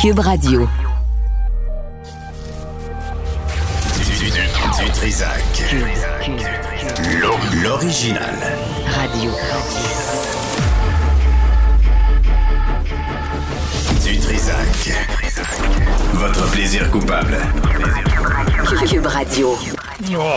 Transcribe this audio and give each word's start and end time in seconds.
Cube 0.00 0.18
Radio. 0.20 0.68
Du, 3.98 4.30
du, 4.30 4.30
du 4.30 4.90
Trisac. 4.92 5.74
L'o- 7.20 7.38
L'original. 7.62 8.34
Radio. 8.94 9.30
Du 14.04 14.18
Trisac. 14.18 14.92
Votre 16.14 16.50
plaisir 16.50 16.90
coupable. 16.90 17.38
Cube 18.88 19.06
Radio. 19.06 19.56
Oh, 20.02 20.36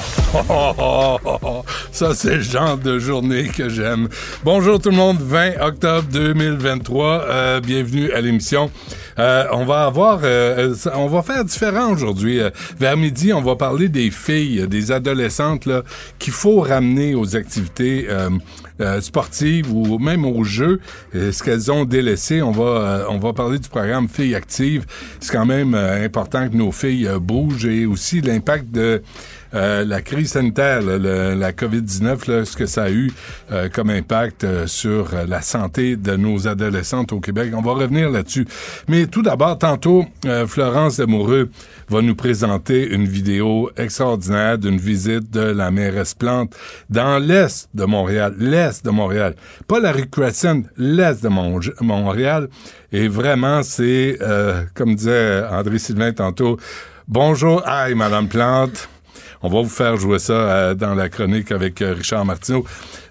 oh, 0.50 1.18
oh. 1.44 1.64
Ça, 1.92 2.14
c'est 2.14 2.36
le 2.36 2.42
genre 2.42 2.78
de 2.78 3.00
journée 3.00 3.48
que 3.48 3.70
j'aime. 3.70 4.10
Bonjour 4.44 4.80
tout 4.80 4.90
le 4.90 4.98
monde, 4.98 5.20
20 5.22 5.62
octobre 5.62 6.06
2023. 6.12 7.06
Euh, 7.30 7.60
bienvenue 7.62 8.12
à 8.12 8.20
l'émission. 8.20 8.70
Euh, 9.20 9.46
on 9.54 9.64
va 9.64 9.86
avoir, 9.86 10.20
euh, 10.24 10.74
ça- 10.76 10.94
on 10.98 11.08
va 11.08 11.22
faire 11.22 11.46
différent 11.46 11.92
aujourd'hui. 11.92 12.42
Euh, 12.42 12.50
vers 12.80 12.98
midi, 12.98 13.32
on 13.32 13.42
va 13.42 13.56
parler 13.56 13.88
des 13.88 14.12
filles, 14.12 14.68
des 14.68 14.92
adolescentes 14.92 15.66
là 15.66 15.84
qu'il 16.20 16.34
faut 16.34 16.60
ramener 16.60 17.16
aux 17.16 17.36
activités 17.38 18.08
euh, 18.10 18.30
euh, 18.82 19.00
sportives 19.02 19.72
ou 19.72 19.98
même 20.00 20.26
aux 20.26 20.44
jeux, 20.44 20.82
euh, 21.16 21.32
ce 21.32 21.42
qu'elles 21.44 21.72
ont 21.72 21.86
délaissé. 21.86 22.42
On 22.42 22.52
va, 22.52 22.64
euh, 22.64 23.06
on 23.10 23.18
va 23.20 23.32
parler 23.34 23.60
du 23.60 23.70
programme 23.70 24.10
Filles 24.10 24.36
actives. 24.36 24.86
C'est 25.22 25.32
quand 25.32 25.46
même 25.46 25.74
euh, 25.76 26.04
important 26.04 26.50
que 26.50 26.56
nos 26.56 26.72
filles 26.72 27.08
euh, 27.08 27.20
bougent 27.20 27.66
et 27.66 27.86
aussi 27.86 28.20
l'impact 28.20 28.72
de 28.72 29.02
euh, 29.54 29.86
la 29.86 30.02
crise 30.02 30.32
sanitaire, 30.32 30.82
là, 30.82 30.98
le- 30.98 31.34
la 31.36 31.52
COVID-19, 31.52 32.30
là, 32.32 32.46
ce 32.46 32.56
que 32.58 32.66
ça 32.66 32.84
a 32.84 32.90
eu 32.90 33.12
euh, 33.52 33.70
comme 33.70 33.90
impact 33.90 34.44
euh, 34.44 34.68
sur 34.68 35.14
euh, 35.14 35.26
la 35.28 35.42
santé 35.42 35.96
de 35.96 36.16
nos 36.16 36.48
adolescentes 36.48 37.14
au 37.14 37.20
Québec. 37.20 37.52
On 37.56 37.62
va 37.62 37.74
revenir 37.74 38.10
là-dessus. 38.10 38.46
Mais 38.88 39.08
tout 39.08 39.22
d'abord, 39.22 39.58
tantôt, 39.58 40.06
Florence 40.48 40.98
Demoureux 40.98 41.50
va 41.90 42.02
nous 42.02 42.16
présenter 42.16 42.88
une 42.94 43.06
vidéo 43.06 43.70
extraordinaire 43.78 44.58
d'une 44.58 44.78
visite 44.78 45.30
de 45.32 45.42
la 45.42 45.70
mairesse 45.72 46.14
Plante 46.14 46.56
dans 46.90 47.20
l'est 47.20 47.70
de 47.74 47.86
Montréal. 47.86 48.34
L'est 48.40 48.84
de 48.86 48.90
Montréal. 48.90 49.36
Pas 49.68 49.80
la 49.80 49.92
rue 49.92 50.08
Crescent, 50.10 50.62
l'est 50.78 51.24
de 51.24 51.30
Mon- 51.30 51.60
Montréal. 51.82 52.48
Et 52.92 53.08
vraiment, 53.08 53.64
c'est, 53.64 54.18
euh, 54.22 54.64
comme 54.74 54.96
disait 54.96 55.44
André 55.52 55.78
Sylvain 55.80 56.12
tantôt, 56.14 56.58
bonjour, 57.08 57.62
aïe, 57.68 57.96
Madame 57.96 58.28
Plante. 58.28 58.90
On 59.46 59.50
va 59.50 59.62
vous 59.62 59.68
faire 59.70 59.98
jouer 59.98 60.20
ça 60.20 60.34
euh, 60.34 60.74
dans 60.74 60.96
la 60.96 61.10
chronique 61.10 61.52
avec 61.52 61.82
euh, 61.82 61.94
Richard 61.94 62.24
Martineau. 62.24 62.64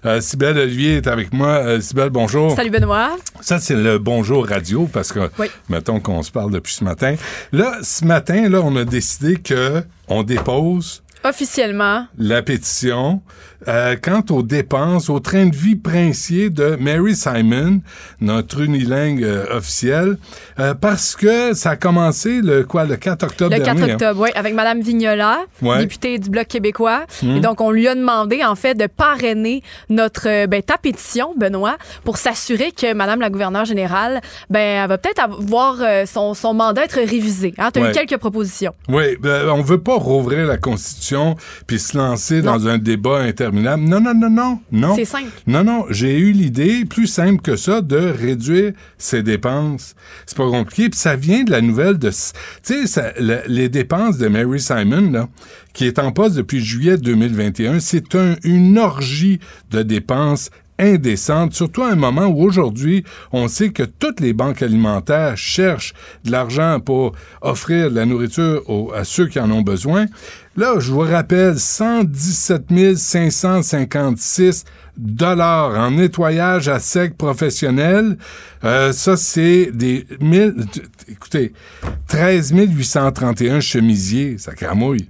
Euh, 0.03 0.19
Sybelle 0.19 0.57
Olivier 0.57 0.95
est 0.95 1.05
avec 1.07 1.31
moi. 1.31 1.47
Euh, 1.49 1.79
Sybelle, 1.79 2.09
bonjour. 2.09 2.55
Salut 2.55 2.71
Benoît. 2.71 3.15
Ça, 3.39 3.59
c'est 3.59 3.75
le 3.75 3.99
bonjour 3.99 4.47
radio 4.47 4.89
parce 4.91 5.13
que, 5.13 5.29
Oui. 5.37 5.45
mettons 5.69 5.99
qu'on 5.99 6.23
se 6.23 6.31
parle 6.31 6.51
depuis 6.51 6.73
ce 6.73 6.83
matin. 6.83 7.13
Là, 7.51 7.77
ce 7.83 8.03
matin, 8.05 8.49
là, 8.49 8.61
on 8.63 8.75
a 8.75 8.83
décidé 8.83 9.35
que 9.35 9.83
on 10.07 10.23
dépose 10.23 11.02
Officiellement, 11.23 12.05
la 12.17 12.41
pétition 12.41 13.21
euh, 13.69 13.95
quant 14.01 14.23
aux 14.29 14.43
dépenses, 14.43 15.09
au 15.09 15.21
train 15.21 15.45
de 15.45 15.55
vie 15.55 15.77
princier 15.77 16.49
de 16.49 16.75
Mary 16.81 17.15
Simon, 17.15 17.79
notre 18.19 18.59
unilingue 18.59 19.23
euh, 19.23 19.45
officielle, 19.57 20.17
euh, 20.59 20.73
parce 20.73 21.15
que 21.15 21.53
ça 21.53 21.71
a 21.71 21.75
commencé 21.77 22.41
le 22.41 22.65
quoi 22.65 22.83
le 22.83 22.97
4 22.97 23.23
octobre 23.23 23.55
le 23.55 23.63
4 23.63 23.75
dernier. 23.77 23.91
hein? 23.91 23.95
octobre, 23.95 24.21
oui, 24.23 24.29
avec 24.35 24.53
Madame 24.53 24.81
Vignola, 24.81 25.45
Ouais. 25.61 25.77
députée 25.79 26.19
du 26.19 26.29
Bloc 26.29 26.45
québécois. 26.47 27.05
Hmm. 27.21 27.37
Et 27.37 27.39
donc, 27.39 27.61
on 27.61 27.71
lui 27.71 27.87
a 27.87 27.95
demandé, 27.95 28.43
en 28.43 28.55
fait, 28.55 28.73
de 28.75 28.87
parrainer 28.87 29.63
notre, 29.89 30.27
euh, 30.27 30.45
ben, 30.47 30.61
ta 30.61 30.77
pétition, 30.77 31.33
Benoît, 31.37 31.77
pour 32.03 32.17
s'assurer 32.17 32.73
que 32.73 32.93
Madame 32.93 33.21
la 33.21 33.29
gouverneure 33.29 33.63
générale, 33.63 34.19
ben, 34.49 34.83
elle 34.83 34.89
va 34.89 34.97
peut-être 34.97 35.23
avoir 35.23 35.77
euh, 35.79 36.05
son, 36.05 36.33
son 36.33 36.53
mandat 36.53 36.83
être 36.83 36.99
révisé. 36.99 37.53
Hein? 37.57 37.69
Tu 37.73 37.79
as 37.79 37.83
Ouais. 37.83 37.91
eu 37.91 37.93
quelques 37.93 38.17
propositions. 38.17 38.73
Oui, 38.89 39.15
ben, 39.21 39.47
on 39.49 39.61
veut 39.61 39.79
pas 39.81 39.95
rouvrir 39.95 40.45
la 40.47 40.57
Constitution 40.57 41.12
puis 41.67 41.79
se 41.79 41.97
lancer 41.97 42.41
Non. 42.41 42.53
dans 42.57 42.67
un 42.67 42.77
débat 42.77 43.19
interminable. 43.19 43.83
Non, 43.83 43.99
non, 43.99 44.13
non, 44.13 44.29
non, 44.29 44.59
non. 44.71 44.95
C'est 44.95 45.05
simple. 45.05 45.29
Non, 45.47 45.63
non, 45.63 45.85
j'ai 45.89 46.17
eu 46.17 46.31
l'idée, 46.31 46.85
plus 46.85 47.07
simple 47.07 47.41
que 47.41 47.55
ça, 47.55 47.81
de 47.81 47.97
réduire 47.97 48.73
ses 48.97 49.23
dépenses. 49.23 49.95
C'est 50.25 50.37
pas 50.37 50.49
compliqué. 50.49 50.89
Puis 50.89 50.99
ça 50.99 51.15
vient 51.15 51.43
de 51.43 51.51
la 51.51 51.61
nouvelle 51.61 51.97
de... 51.97 52.09
Tu 52.63 52.87
sais, 52.87 53.13
les 53.47 53.69
dépenses 53.69 54.17
de 54.17 54.27
Mary 54.27 54.59
Simon, 54.59 55.11
là, 55.11 55.29
qui 55.73 55.85
est 55.85 55.99
en 55.99 56.11
poste 56.11 56.35
depuis 56.35 56.59
juillet 56.63 56.97
2021, 56.97 57.79
c'est 57.79 58.15
un- 58.15 58.35
une 58.43 58.77
orgie 58.77 59.39
de 59.71 59.81
dépenses 59.83 60.49
indécente, 60.79 61.53
surtout 61.53 61.83
à 61.83 61.91
un 61.91 61.95
moment 61.95 62.25
où 62.25 62.41
aujourd'hui, 62.41 63.03
on 63.31 63.47
sait 63.47 63.69
que 63.69 63.83
toutes 63.83 64.19
les 64.19 64.33
banques 64.33 64.63
alimentaires 64.63 65.37
cherchent 65.37 65.93
de 66.25 66.31
l'argent 66.31 66.79
pour 66.79 67.13
offrir 67.41 67.91
de 67.91 67.95
la 67.95 68.05
nourriture 68.05 68.63
aux- 68.67 68.91
à 68.91 69.03
ceux 69.03 69.27
qui 69.27 69.39
en 69.39 69.51
ont 69.51 69.61
besoin. 69.61 70.07
Là, 70.55 70.75
je 70.77 70.91
vous 70.91 70.99
rappelle, 70.99 71.57
117 71.57 72.95
556 72.95 74.65
dollars 74.95 75.71
en 75.79 75.89
nettoyage 75.89 76.67
à 76.69 76.79
sec 76.79 77.17
professionnel. 77.17 78.17
Euh, 78.63 78.93
ça, 78.93 79.17
c'est 79.17 79.71
des 79.73 80.05
mille, 80.21 80.53
écoutez, 81.09 81.53
13 82.07 82.53
831 82.53 83.61
chemisiers, 83.61 84.37
ça 84.37 84.53
cramouille. 84.53 85.09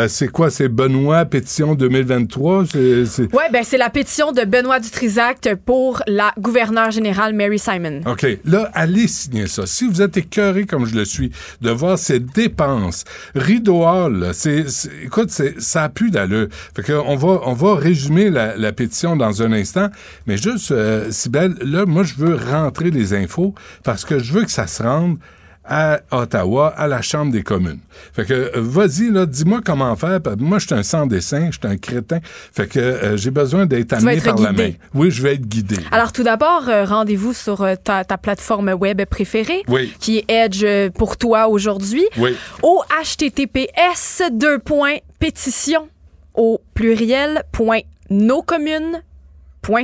C'est 0.09 0.29
quoi? 0.29 0.51
C'est 0.51 0.69
Benoît, 0.69 1.25
pétition 1.25 1.75
2023? 1.75 2.65
C'est, 2.71 3.07
c'est- 3.07 3.33
Ouais, 3.35 3.45
ben 3.53 3.63
c'est 3.65 3.79
la 3.79 3.91
pétition 3.91 4.33
de 4.33 4.45
Benoît 4.45 4.81
Dutrisac 4.81 5.49
pour 5.65 6.03
la 6.07 6.33
gouverneure 6.39 6.91
générale 6.91 7.35
Mary 7.35 7.59
Simon. 7.59 8.01
OK. 8.07 8.27
Là, 8.45 8.71
allez 8.75 9.09
signer 9.09 9.47
ça. 9.47 9.67
Si 9.67 9.89
vous 9.89 10.03
êtes 10.03 10.17
écœuré 10.17 10.62
comme 10.67 10.87
je 10.87 10.95
le 10.95 11.05
suis 11.05 11.31
de 11.61 11.71
voir 11.71 11.99
ces 11.99 12.21
dépenses, 12.21 13.05
rideau 13.35 13.85
c'est, 14.33 14.67
écoute, 15.03 15.31
ça 15.31 15.85
a 15.85 15.89
plus 15.89 16.11
d'allure. 16.11 16.49
Fait 16.75 16.83
que 16.83 16.93
on 16.93 17.17
va, 17.17 17.41
on 17.45 17.53
va 17.53 17.75
résumer 17.75 18.31
la, 18.31 18.73
pétition 18.73 19.17
dans 19.17 19.43
un 19.43 19.53
instant. 19.53 19.89
Mais 20.27 20.37
juste, 20.37 20.71
euh, 20.71 21.11
Sybelle, 21.11 21.55
là, 21.61 21.85
moi, 21.85 22.05
je 22.05 22.15
veux 22.15 22.35
rentrer 22.35 22.91
les 22.91 23.13
infos 23.15 23.55
parce 23.85 24.05
que 24.05 24.19
je 24.19 24.33
veux 24.33 24.45
que 24.45 24.51
ça 24.51 24.67
se 24.67 24.83
rende 24.83 25.19
à 25.65 26.01
Ottawa, 26.11 26.69
à 26.77 26.89
la 26.89 27.03
Chambre 27.03 27.31
des 27.33 27.43
communes. 27.43 27.79
Fait 28.13 28.25
que, 28.25 28.33
euh, 28.35 28.51
vas-y, 28.57 29.11
là, 29.11 29.27
dis-moi 29.27 29.61
comment 29.65 29.95
faire. 29.97 30.19
Moi, 30.39 30.59
je 30.59 30.67
suis 30.67 30.75
un 30.75 30.83
sans-dessin, 30.83 31.51
je 31.53 31.59
suis 31.59 31.69
un 31.73 31.77
crétin. 31.77 32.19
Fait 32.53 32.67
que 32.67 32.79
euh, 32.81 33.17
j'ai 33.17 33.31
besoin 33.31 33.67
d'être 33.67 33.93
amené 33.93 34.21
par 34.21 34.39
la 34.39 34.53
main. 34.53 34.73
Oui, 34.95 35.11
je 35.11 35.23
vais 35.23 35.35
être 35.35 35.47
guidé. 35.47 35.77
Alors 35.93 36.11
tout 36.13 36.25
d'abord, 36.25 36.69
euh, 36.69 36.85
rendez-vous 36.85 37.33
sur 37.33 37.63
euh, 37.63 37.75
ta, 37.77 38.05
ta 38.05 38.19
plateforme 38.19 38.71
web 38.73 39.03
préférée, 39.05 39.63
Oui. 39.69 39.95
qui 40.01 40.19
est 40.19 40.25
Edge 40.31 40.65
pour 40.95 41.17
toi 41.17 41.47
aujourd'hui, 41.49 42.05
Oui. 42.19 42.35
au 42.63 42.83
https 43.03 44.23
deux 44.33 44.59
points 44.59 44.97
pétition 45.19 45.89
au 46.35 46.61
pluriel 46.75 47.43
point 47.53 47.81
nos 48.11 48.43
communes 48.43 49.03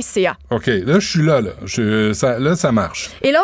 .ca. 0.01 0.37
OK, 0.51 0.65
là, 0.67 0.99
je 0.99 1.07
suis 1.07 1.21
là, 1.25 1.39
là. 1.39 1.51
Je- 1.63 2.11
ça, 2.11 2.37
là, 2.37 2.57
ça 2.57 2.71
marche. 2.73 3.11
Et 3.21 3.31
là, 3.31 3.43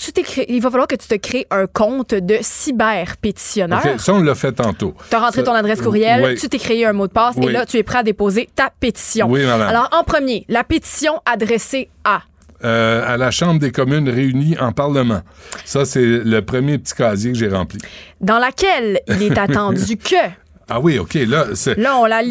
tu 0.00 0.22
il 0.48 0.60
va 0.60 0.70
falloir 0.70 0.88
que 0.88 0.96
tu 0.96 1.06
te 1.08 1.14
crées 1.14 1.46
un 1.50 1.66
compte 1.66 2.14
de 2.14 2.38
cyber-pétitionnaire. 2.40 3.80
OK, 3.94 4.00
ça, 4.00 4.14
on 4.14 4.22
l'a 4.22 4.34
fait 4.34 4.52
tantôt. 4.52 4.94
Tu 5.08 5.16
as 5.16 5.18
rentré 5.20 5.40
Ça- 5.40 5.46
ton 5.46 5.54
adresse 5.54 5.80
courriel, 5.82 6.22
Oui. 6.24 6.34
tu 6.36 6.48
t'es 6.48 6.58
créé 6.58 6.86
un 6.86 6.92
mot 6.92 7.06
de 7.06 7.12
passe 7.12 7.36
et 7.36 7.50
là, 7.50 7.66
tu 7.66 7.76
es 7.76 7.82
prêt 7.82 7.98
à 7.98 8.02
déposer 8.02 8.48
ta 8.54 8.70
pétition. 8.80 9.26
Oui, 9.30 9.44
madame. 9.44 9.68
Alors, 9.68 9.88
en 9.92 10.04
premier, 10.04 10.44
la 10.48 10.64
pétition 10.64 11.20
adressée 11.26 11.88
à? 12.04 12.22
Euh, 12.62 13.02
à 13.14 13.16
la 13.16 13.30
Chambre 13.30 13.58
des 13.58 13.72
communes 13.72 14.08
réunies 14.08 14.54
en 14.58 14.72
Parlement. 14.72 15.22
Ça, 15.64 15.86
c'est 15.86 16.04
le 16.04 16.40
premier 16.42 16.76
petit 16.76 16.92
casier 16.94 17.32
que 17.32 17.38
j'ai 17.38 17.48
rempli. 17.48 17.78
dans 18.20 18.38
laquelle 18.38 19.00
il 19.08 19.22
est 19.22 19.38
attendu 19.38 19.96
que. 19.96 20.16
Ah 20.72 20.78
oui, 20.78 21.00
OK, 21.00 21.14
là, 21.14 21.46
c'est... 21.54 21.76
Là, 21.76 21.98
on, 21.98 22.06
la, 22.06 22.22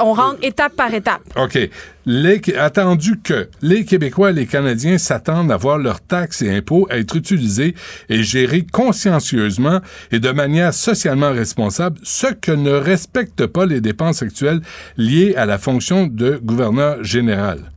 on 0.00 0.12
rentre 0.12 0.36
étape 0.42 0.76
par 0.76 0.92
étape. 0.92 1.22
OK. 1.34 1.58
Les, 2.04 2.42
attendu 2.58 3.18
que 3.24 3.48
les 3.62 3.86
Québécois 3.86 4.30
et 4.30 4.32
les 4.34 4.46
Canadiens 4.46 4.98
s'attendent 4.98 5.50
à 5.50 5.56
voir 5.56 5.78
leurs 5.78 6.02
taxes 6.02 6.42
et 6.42 6.54
impôts 6.54 6.86
être 6.90 7.16
utilisés 7.16 7.74
et 8.10 8.22
gérés 8.22 8.66
consciencieusement 8.70 9.80
et 10.12 10.20
de 10.20 10.30
manière 10.30 10.74
socialement 10.74 11.32
responsable, 11.32 11.98
ce 12.02 12.26
que 12.26 12.52
ne 12.52 12.72
respectent 12.72 13.46
pas 13.46 13.64
les 13.64 13.80
dépenses 13.80 14.22
actuelles 14.22 14.60
liées 14.98 15.34
à 15.34 15.46
la 15.46 15.56
fonction 15.56 16.06
de 16.06 16.38
gouverneur 16.42 17.02
général. 17.02 17.72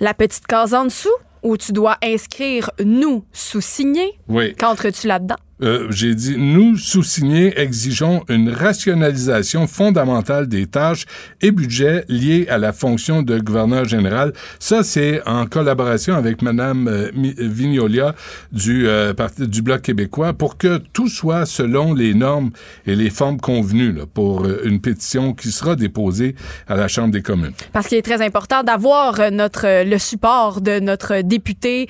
La 0.00 0.14
petite 0.14 0.46
case 0.46 0.72
en 0.72 0.84
dessous 0.84 1.10
où 1.42 1.58
tu 1.58 1.72
dois 1.72 1.98
inscrire 2.02 2.70
nous 2.82 3.26
sous-signer. 3.32 4.18
Oui. 4.28 4.54
Qu'entres-tu 4.54 5.06
là-dedans? 5.06 5.36
Euh, 5.62 5.86
j'ai 5.90 6.14
dit, 6.14 6.36
nous, 6.38 6.76
sous-signés, 6.76 7.58
exigeons 7.58 8.24
une 8.28 8.50
rationalisation 8.50 9.66
fondamentale 9.66 10.48
des 10.48 10.66
tâches 10.66 11.04
et 11.40 11.50
budgets 11.50 12.04
liés 12.08 12.46
à 12.48 12.58
la 12.58 12.72
fonction 12.72 13.22
de 13.22 13.38
gouverneur 13.38 13.84
général. 13.84 14.32
Ça, 14.58 14.82
c'est 14.82 15.26
en 15.26 15.46
collaboration 15.46 16.14
avec 16.14 16.42
Mme 16.42 16.88
euh, 16.88 17.10
Vignolia 17.14 18.14
du, 18.52 18.86
euh, 18.88 19.12
du 19.38 19.62
Bloc 19.62 19.82
québécois 19.82 20.32
pour 20.32 20.56
que 20.56 20.78
tout 20.92 21.08
soit 21.08 21.44
selon 21.44 21.92
les 21.92 22.14
normes 22.14 22.50
et 22.86 22.96
les 22.96 23.10
formes 23.10 23.40
convenues 23.40 23.92
là, 23.92 24.04
pour 24.12 24.46
une 24.64 24.80
pétition 24.80 25.34
qui 25.34 25.50
sera 25.50 25.76
déposée 25.76 26.34
à 26.68 26.74
la 26.74 26.88
Chambre 26.88 27.12
des 27.12 27.22
communes. 27.22 27.52
Parce 27.72 27.86
qu'il 27.86 27.98
est 27.98 28.02
très 28.02 28.22
important 28.22 28.62
d'avoir 28.62 29.30
notre 29.30 29.84
le 29.84 29.98
support 29.98 30.60
de 30.60 30.80
notre 30.80 31.22
député 31.22 31.88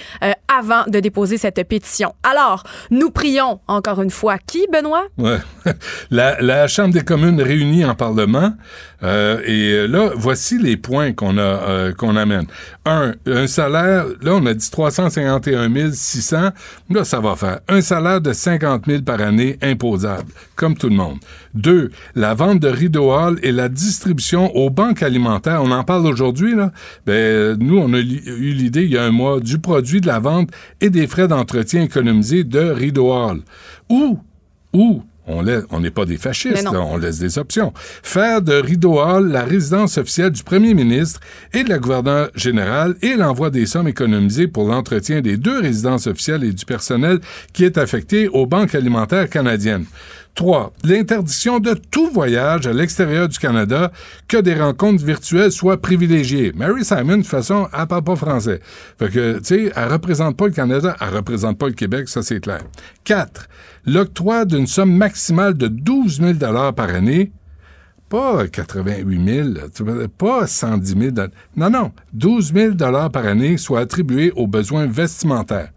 avant 0.48 0.84
de 0.86 1.00
déposer 1.00 1.38
cette 1.38 1.62
pétition. 1.68 2.14
Alors, 2.22 2.64
nous 2.90 3.10
prions 3.10 3.59
encore 3.66 4.02
une 4.02 4.10
fois 4.10 4.38
qui, 4.38 4.66
Benoît? 4.72 5.06
La 6.10 6.68
Chambre 6.68 6.94
des 6.94 7.02
communes 7.02 7.40
réunie 7.40 7.84
en 7.84 7.94
Parlement. 7.94 8.52
Euh, 9.02 9.40
et 9.44 9.86
là, 9.86 10.10
voici 10.14 10.58
les 10.58 10.76
points 10.76 11.12
qu'on 11.12 11.38
a 11.38 11.40
euh, 11.40 11.92
qu'on 11.92 12.16
amène. 12.16 12.46
Un, 12.84 13.14
un 13.26 13.46
salaire, 13.46 14.06
là, 14.20 14.34
on 14.34 14.46
a 14.46 14.54
dit 14.54 14.70
351 14.70 15.92
600. 15.92 16.50
Là, 16.90 17.04
ça 17.04 17.20
va 17.20 17.36
faire. 17.36 17.60
Un 17.68 17.80
salaire 17.80 18.20
de 18.20 18.32
50 18.32 18.86
000 18.86 19.02
par 19.02 19.20
année 19.20 19.58
imposable, 19.62 20.30
comme 20.56 20.76
tout 20.76 20.88
le 20.88 20.96
monde. 20.96 21.18
Deux, 21.54 21.90
la 22.14 22.34
vente 22.34 22.60
de 22.60 22.68
Rideau 22.68 23.10
Hall 23.12 23.38
et 23.42 23.52
la 23.52 23.68
distribution 23.68 24.54
aux 24.54 24.70
banques 24.70 25.02
alimentaires. 25.02 25.62
On 25.62 25.70
en 25.70 25.84
parle 25.84 26.06
aujourd'hui, 26.06 26.54
là. 26.54 26.72
Ben, 27.06 27.56
nous, 27.58 27.78
on 27.78 27.92
a 27.94 27.98
eu 27.98 28.52
l'idée 28.52 28.84
il 28.84 28.90
y 28.90 28.98
a 28.98 29.04
un 29.04 29.10
mois 29.10 29.40
du 29.40 29.58
produit 29.58 30.00
de 30.00 30.06
la 30.06 30.18
vente 30.18 30.50
et 30.80 30.90
des 30.90 31.06
frais 31.06 31.28
d'entretien 31.28 31.82
économisés 31.82 32.44
de 32.44 32.60
Rideau 32.60 33.12
Hall. 33.12 33.40
Ou, 33.88 34.18
ou, 34.72 35.02
on 35.30 35.42
laisse- 35.42 35.64
on 35.70 35.80
n'est 35.80 35.90
pas 35.90 36.04
des 36.04 36.16
fascistes, 36.16 36.64
là, 36.72 36.80
on 36.82 36.96
laisse 36.96 37.18
des 37.18 37.38
options. 37.38 37.72
Faire 38.02 38.42
de 38.42 38.54
Rideau 38.54 38.98
Hall 39.00 39.30
la 39.30 39.44
résidence 39.44 39.96
officielle 39.98 40.30
du 40.30 40.42
premier 40.42 40.74
ministre 40.74 41.20
et 41.54 41.62
de 41.64 41.68
la 41.68 41.78
gouverneure 41.78 42.30
générale 42.34 42.94
et 43.02 43.14
l'envoi 43.14 43.50
des 43.50 43.66
sommes 43.66 43.88
économisées 43.88 44.48
pour 44.48 44.68
l'entretien 44.68 45.20
des 45.20 45.36
deux 45.36 45.60
résidences 45.60 46.06
officielles 46.06 46.44
et 46.44 46.52
du 46.52 46.64
personnel 46.64 47.20
qui 47.52 47.64
est 47.64 47.78
affecté 47.78 48.28
aux 48.28 48.46
banques 48.46 48.74
alimentaires 48.74 49.28
canadiennes. 49.28 49.84
3. 50.34 50.72
L'interdiction 50.84 51.58
de 51.58 51.74
tout 51.74 52.08
voyage 52.10 52.66
à 52.66 52.72
l'extérieur 52.72 53.28
du 53.28 53.38
Canada, 53.38 53.92
que 54.28 54.36
des 54.36 54.54
rencontres 54.54 55.04
virtuelles 55.04 55.52
soient 55.52 55.80
privilégiées. 55.80 56.52
Mary 56.54 56.84
Simon, 56.84 57.18
de 57.18 57.22
toute 57.22 57.26
façon, 57.26 57.68
elle 57.78 57.86
parle 57.86 58.04
pas 58.04 58.16
français. 58.16 58.60
Fait 58.98 59.10
que, 59.10 59.38
tu 59.38 59.44
sais, 59.44 59.72
elle 59.74 59.92
représente 59.92 60.36
pas 60.36 60.46
le 60.46 60.52
Canada, 60.52 60.96
elle 61.00 61.16
représente 61.16 61.58
pas 61.58 61.66
le 61.66 61.74
Québec, 61.74 62.08
ça 62.08 62.22
c'est 62.22 62.40
clair. 62.40 62.62
4. 63.04 63.48
L'octroi 63.86 64.44
d'une 64.44 64.66
somme 64.66 64.94
maximale 64.94 65.54
de 65.54 65.68
12 65.68 66.20
000 66.20 66.34
par 66.72 66.88
année 66.90 67.32
pas 68.10 68.48
88 68.48 69.24
000, 69.24 69.48
tu 69.72 69.84
vois, 69.84 70.08
pas 70.08 70.46
110 70.46 70.96
000. 71.14 71.28
Non, 71.56 71.70
non, 71.70 71.92
12 72.12 72.52
000 72.52 72.74
par 72.76 73.24
année 73.24 73.56
soit 73.56 73.80
attribués 73.80 74.32
aux 74.34 74.48
besoins 74.48 74.86
vestimentaires. 74.86 75.70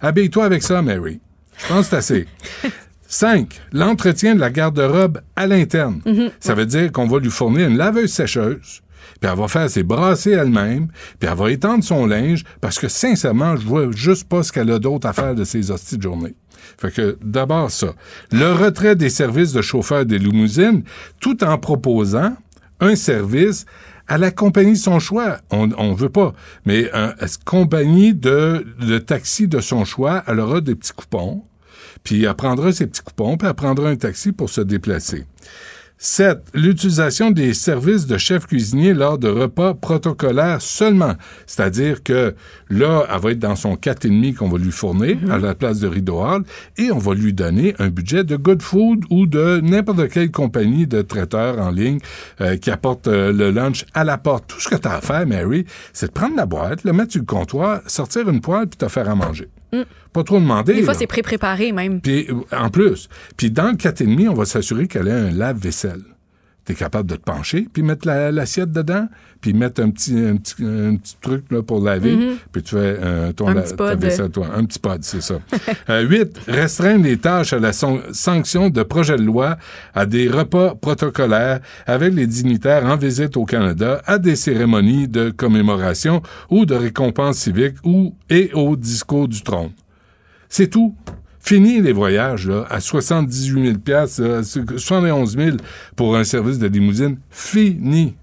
Habille-toi 0.00 0.44
avec 0.44 0.62
ça, 0.62 0.80
Mary. 0.80 1.20
Je 1.58 1.66
pense 1.66 1.88
que 1.88 1.90
c'est 1.90 1.96
assez. 1.96 2.26
5. 3.12 3.60
L'entretien 3.72 4.34
de 4.34 4.40
la 4.40 4.48
garde-robe 4.48 5.20
à 5.36 5.46
l'interne. 5.46 6.00
Ça 6.40 6.54
veut 6.54 6.64
dire 6.64 6.90
qu'on 6.90 7.06
va 7.06 7.18
lui 7.18 7.30
fournir 7.30 7.68
une 7.68 7.76
laveuse 7.76 8.10
sécheuse, 8.10 8.80
puis 9.20 9.30
elle 9.30 9.38
va 9.38 9.48
faire 9.48 9.68
ses 9.68 9.82
brassées 9.82 10.30
elle-même, 10.30 10.88
puis 11.20 11.28
elle 11.30 11.36
va 11.36 11.50
étendre 11.50 11.84
son 11.84 12.06
linge, 12.06 12.42
parce 12.62 12.78
que 12.78 12.88
sincèrement, 12.88 13.56
je 13.56 13.66
vois 13.66 13.90
juste 13.90 14.28
pas 14.28 14.42
ce 14.42 14.50
qu'elle 14.50 14.70
a 14.70 14.78
d'autre 14.78 15.06
à 15.06 15.12
faire 15.12 15.34
de 15.34 15.44
ses 15.44 15.70
hosties 15.70 15.98
de 15.98 16.02
journée. 16.02 16.34
Fait 16.78 16.90
que 16.90 17.18
d'abord 17.22 17.70
ça. 17.70 17.94
Le 18.30 18.52
retrait 18.52 18.96
des 18.96 19.10
services 19.10 19.52
de 19.52 19.60
chauffeur 19.60 20.06
des 20.06 20.18
limousines, 20.18 20.82
tout 21.20 21.44
en 21.44 21.58
proposant 21.58 22.34
un 22.80 22.96
service 22.96 23.66
à 24.08 24.16
la 24.16 24.30
compagnie 24.30 24.72
de 24.72 24.78
son 24.78 24.98
choix. 24.98 25.36
On 25.50 25.66
ne 25.66 25.94
veut 25.94 26.08
pas. 26.08 26.32
Mais 26.64 26.90
une 26.94 27.14
compagnie 27.44 28.14
de, 28.14 28.66
de 28.80 28.98
taxi 28.98 29.48
de 29.48 29.60
son 29.60 29.84
choix, 29.84 30.22
elle 30.26 30.40
aura 30.40 30.62
des 30.62 30.74
petits 30.74 30.92
coupons. 30.92 31.44
Puis 32.04 32.24
elle 32.24 32.34
prendra 32.34 32.72
ses 32.72 32.86
petits 32.86 33.02
coupons, 33.02 33.36
puis 33.36 33.48
elle 33.48 33.54
prendra 33.54 33.88
un 33.88 33.96
taxi 33.96 34.32
pour 34.32 34.50
se 34.50 34.60
déplacer. 34.60 35.26
7. 36.04 36.48
L'utilisation 36.54 37.30
des 37.30 37.54
services 37.54 38.08
de 38.08 38.18
chef 38.18 38.46
cuisinier 38.48 38.92
lors 38.92 39.18
de 39.18 39.28
repas 39.28 39.72
protocolaires 39.74 40.60
seulement. 40.60 41.14
C'est-à-dire 41.46 42.02
que 42.02 42.34
là, 42.68 43.06
elle 43.08 43.20
va 43.20 43.30
être 43.30 43.38
dans 43.38 43.54
son 43.54 43.76
4,5 43.76 44.34
qu'on 44.34 44.48
va 44.48 44.58
lui 44.58 44.72
fournir 44.72 45.18
à 45.30 45.38
la 45.38 45.54
place 45.54 45.78
de 45.78 45.86
Rideau 45.86 46.20
Hall 46.20 46.42
et 46.76 46.90
on 46.90 46.98
va 46.98 47.14
lui 47.14 47.32
donner 47.32 47.76
un 47.78 47.88
budget 47.88 48.24
de 48.24 48.34
Good 48.34 48.62
Food 48.62 49.04
ou 49.10 49.26
de 49.28 49.60
n'importe 49.62 50.08
quelle 50.08 50.32
compagnie 50.32 50.88
de 50.88 51.02
traiteurs 51.02 51.60
en 51.60 51.70
ligne 51.70 52.00
euh, 52.40 52.56
qui 52.56 52.72
apporte 52.72 53.06
euh, 53.06 53.32
le 53.32 53.52
lunch 53.52 53.86
à 53.94 54.02
la 54.02 54.18
porte. 54.18 54.48
Tout 54.48 54.58
ce 54.58 54.70
que 54.70 54.74
tu 54.74 54.88
as 54.88 54.96
à 54.96 55.00
faire, 55.00 55.24
Mary, 55.24 55.66
c'est 55.92 56.08
de 56.08 56.12
prendre 56.12 56.34
la 56.34 56.46
boîte, 56.46 56.82
le 56.82 56.92
mettre 56.92 57.12
sur 57.12 57.20
le 57.20 57.26
comptoir, 57.26 57.80
sortir 57.86 58.28
une 58.28 58.40
poêle 58.40 58.66
puis 58.66 58.76
te 58.76 58.88
faire 58.88 59.08
à 59.08 59.14
manger. 59.14 59.48
Pas 60.12 60.24
trop 60.24 60.38
demander. 60.38 60.74
Des 60.74 60.82
fois, 60.82 60.94
c'est 60.94 61.06
pré-préparé 61.06 61.72
même. 61.72 62.00
Puis, 62.00 62.28
en 62.52 62.68
plus, 62.68 63.08
puis 63.36 63.50
dans 63.50 63.70
le 63.70 63.76
4,5, 63.76 64.28
on 64.28 64.34
va 64.34 64.44
s'assurer 64.44 64.86
qu'elle 64.86 65.08
a 65.08 65.14
un 65.14 65.30
lave-vaisselle. 65.30 66.02
Tu 66.64 66.72
es 66.72 66.74
capable 66.76 67.10
de 67.10 67.16
te 67.16 67.22
pencher, 67.22 67.66
puis 67.72 67.82
mettre 67.82 68.06
la- 68.06 68.30
l'assiette 68.30 68.70
dedans, 68.70 69.08
puis 69.40 69.52
mettre 69.52 69.82
un 69.82 69.90
petit, 69.90 70.16
un 70.16 70.36
petit, 70.36 70.54
un 70.64 70.94
petit 70.94 71.16
truc 71.20 71.44
là, 71.50 71.60
pour 71.60 71.82
laver, 71.82 72.16
puis 72.52 72.62
tu 72.62 72.76
fais 72.76 72.78
euh, 73.02 73.32
ton 73.32 73.48
Un 73.48 73.54
la- 73.54 73.62
petit 73.62 73.70
ta 73.74 73.76
pod. 73.76 73.98
vaisselle, 74.00 74.30
toi. 74.30 74.46
Un 74.54 74.64
petit 74.64 74.78
pod, 74.78 75.02
c'est 75.02 75.20
ça. 75.22 75.40
Euh, 75.90 76.02
Huit, 76.02 76.38
restreindre 76.46 77.02
les 77.04 77.16
tâches 77.16 77.52
à 77.52 77.58
la 77.58 77.72
son- 77.72 78.00
sanction 78.12 78.70
de 78.70 78.82
projet 78.84 79.16
de 79.16 79.22
loi 79.22 79.56
à 79.92 80.06
des 80.06 80.28
repas 80.28 80.76
protocolaires 80.76 81.58
avec 81.86 82.14
les 82.14 82.28
dignitaires 82.28 82.84
en 82.86 82.96
visite 82.96 83.36
au 83.36 83.44
Canada, 83.44 84.00
à 84.06 84.18
des 84.18 84.36
cérémonies 84.36 85.08
de 85.08 85.30
commémoration 85.30 86.22
ou 86.48 86.64
de 86.64 86.76
récompense 86.76 87.38
civique 87.38 87.74
ou 87.82 88.14
et 88.30 88.50
au 88.54 88.76
discours 88.76 89.26
du 89.26 89.42
trône. 89.42 89.70
C'est 90.48 90.68
tout. 90.68 90.94
Fini 91.44 91.80
les 91.80 91.92
voyages 91.92 92.46
là, 92.46 92.66
à 92.70 92.80
78 92.80 93.64
000 93.64 93.78
piastres, 93.78 94.22
euh, 94.22 94.42
71 94.42 95.36
000 95.36 95.56
pour 95.96 96.16
un 96.16 96.24
service 96.24 96.58
de 96.58 96.68
limousine. 96.68 97.18
Fini. 97.30 98.14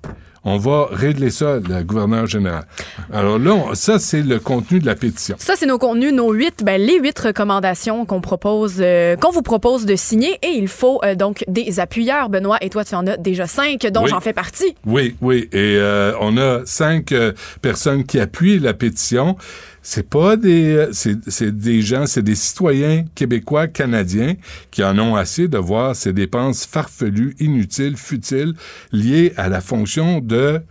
On 0.46 0.58
va 0.58 0.88
régler 0.90 1.32
ça, 1.32 1.58
le 1.58 1.84
gouverneur 1.84 2.26
général. 2.26 2.64
Alors 3.12 3.38
là, 3.38 3.52
on- 3.54 3.76
ça, 3.76 4.00
c'est 4.00 4.22
le 4.22 4.40
contenu 4.40 4.80
de 4.80 4.86
la 4.86 4.96
pétition. 4.96 5.36
Ça, 5.38 5.56
c'est 5.58 5.66
nos 5.66 5.78
contenus, 5.78 6.14
nos 6.14 6.32
huit, 6.32 6.64
ben, 6.64 6.80
les 6.82 6.98
huit 6.98 7.20
recommandations 7.20 8.06
qu'on 8.06 8.22
propose, 8.22 8.76
euh, 8.80 9.18
qu'on 9.18 9.32
vous 9.32 9.42
propose 9.42 9.86
de 9.86 9.98
signer. 9.98 10.40
Et 10.42 10.52
il 10.58 10.70
faut 10.70 11.02
euh, 11.04 11.14
donc 11.14 11.44
des 11.50 11.82
appuyeurs, 11.82 12.30
Benoît. 12.30 12.58
Et 12.62 12.70
toi, 12.70 12.86
tu 12.86 12.96
en 12.96 13.06
as 13.06 13.18
déjà 13.18 13.48
cinq, 13.48 13.86
dont 13.88 14.04
Oui. 14.06 14.10
j'en 14.12 14.22
fais 14.22 14.32
partie. 14.34 14.76
Oui, 14.86 15.18
oui. 15.22 15.50
Et 15.52 15.76
euh, 15.78 16.14
on 16.22 16.38
a 16.38 16.62
cinq 16.66 17.12
euh, 17.12 17.34
personnes 17.62 18.06
qui 18.06 18.18
appuient 18.18 18.60
la 18.60 18.74
pétition. 18.74 19.36
C'est 19.82 20.10
pas 20.10 20.36
des, 20.36 20.76
euh, 20.76 20.90
c'est, 20.92 21.58
des 21.58 21.82
gens, 21.82 22.06
c'est 22.06 22.22
des 22.22 22.36
citoyens 22.36 23.06
québécois, 23.16 23.68
canadiens 23.68 24.36
qui 24.72 24.84
en 24.84 24.98
ont 25.00 25.16
assez 25.16 25.48
de 25.48 25.58
voir 25.58 25.96
ces 25.96 26.14
dépenses 26.14 26.66
farfelues, 26.66 27.36
inutiles, 27.40 27.98
futiles, 27.98 28.54
liées 28.92 29.34
à 29.38 29.50
la 29.50 29.62
fonction 29.62 30.20
de 30.20 30.62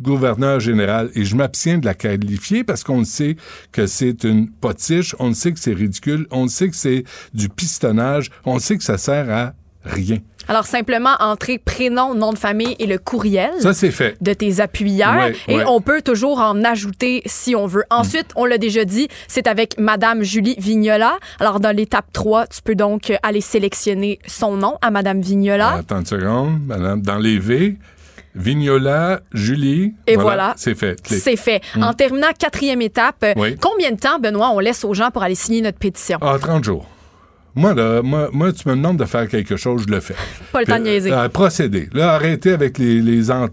gouverneur 0.00 0.60
général. 0.60 1.10
Et 1.14 1.24
je 1.24 1.36
m'abstiens 1.36 1.78
de 1.78 1.86
la 1.86 1.94
qualifier 1.94 2.64
parce 2.64 2.84
qu'on 2.84 3.04
sait 3.04 3.36
que 3.72 3.86
c'est 3.86 4.24
une 4.24 4.50
potiche, 4.50 5.14
on 5.18 5.32
sait 5.32 5.52
que 5.52 5.60
c'est 5.60 5.74
ridicule, 5.74 6.26
on 6.30 6.48
sait 6.48 6.68
que 6.68 6.76
c'est 6.76 7.04
du 7.34 7.48
pistonnage, 7.48 8.30
on 8.44 8.58
sait 8.58 8.78
que 8.78 8.84
ça 8.84 8.98
sert 8.98 9.30
à 9.30 9.54
Rien. 9.84 10.18
Alors, 10.48 10.66
simplement 10.66 11.14
entrer 11.20 11.58
prénom, 11.58 12.14
nom 12.14 12.32
de 12.32 12.38
famille 12.38 12.74
et 12.78 12.86
le 12.86 12.98
courriel. 12.98 13.50
Ça, 13.60 13.72
c'est 13.72 13.90
fait. 13.90 14.16
de 14.20 14.32
tes 14.32 14.60
appuyeurs 14.60 15.14
Ouais, 15.14 15.36
et 15.48 15.56
ouais. 15.58 15.64
on 15.66 15.80
peut 15.80 16.02
toujours 16.02 16.40
en 16.40 16.64
ajouter 16.64 17.22
si 17.26 17.54
on 17.54 17.66
veut. 17.66 17.84
Ensuite, 17.90 18.26
on 18.36 18.44
l'a 18.46 18.58
déjà 18.58 18.84
dit, 18.84 19.08
c'est 19.28 19.46
avec 19.46 19.78
Madame 19.78 20.22
Julie 20.22 20.56
Vignola. 20.58 21.18
Alors, 21.38 21.60
dans 21.60 21.74
l'étape 21.74 22.06
3, 22.12 22.48
tu 22.48 22.62
peux 22.62 22.74
donc 22.74 23.12
aller 23.22 23.40
sélectionner 23.40 24.18
son 24.26 24.56
nom 24.56 24.76
à 24.82 24.90
Madame 24.90 25.20
Vignola. 25.20 25.74
Attends 25.78 26.00
une 26.00 26.06
seconde, 26.06 26.60
madame. 26.66 27.00
Dans 27.02 27.18
les 27.18 27.38
V, 27.38 27.76
Vignola, 28.34 29.20
Julie. 29.32 29.94
Et 30.06 30.16
voilà. 30.16 30.54
C'est 30.56 30.74
fait. 30.74 30.96
C'est 31.04 31.36
fait. 31.36 31.60
En 31.80 31.92
terminant, 31.92 32.28
quatrième 32.38 32.82
étape, 32.82 33.24
Oui. 33.36 33.56
combien 33.60 33.92
de 33.92 33.98
temps, 33.98 34.18
Benoît, 34.18 34.50
on 34.50 34.58
laisse 34.58 34.84
aux 34.84 34.94
gens 34.94 35.10
pour 35.10 35.22
aller 35.22 35.34
signer 35.34 35.60
notre 35.62 35.78
pétition? 35.78 36.18
Ah, 36.22 36.36
30 36.40 36.64
jours. 36.64 36.86
Moi, 37.54 37.74
là, 37.74 38.00
moi, 38.02 38.28
moi, 38.32 38.52
tu 38.52 38.68
me 38.68 38.74
demandes 38.76 38.96
de 38.98 39.04
faire 39.04 39.26
quelque 39.28 39.56
chose, 39.56 39.84
je 39.88 39.92
le 39.92 40.00
fais. 40.00 40.14
Pas 40.52 40.60
le 40.60 40.66
temps 40.66 40.78
de 40.78 40.84
niaiser. 40.84 41.10
euh, 41.12 41.28
procédez. 41.28 41.88
Là, 41.92 42.12
arrêtez 42.14 42.52
avec 42.52 42.78
les, 42.78 43.00
les 43.00 43.30
ent- 43.30 43.48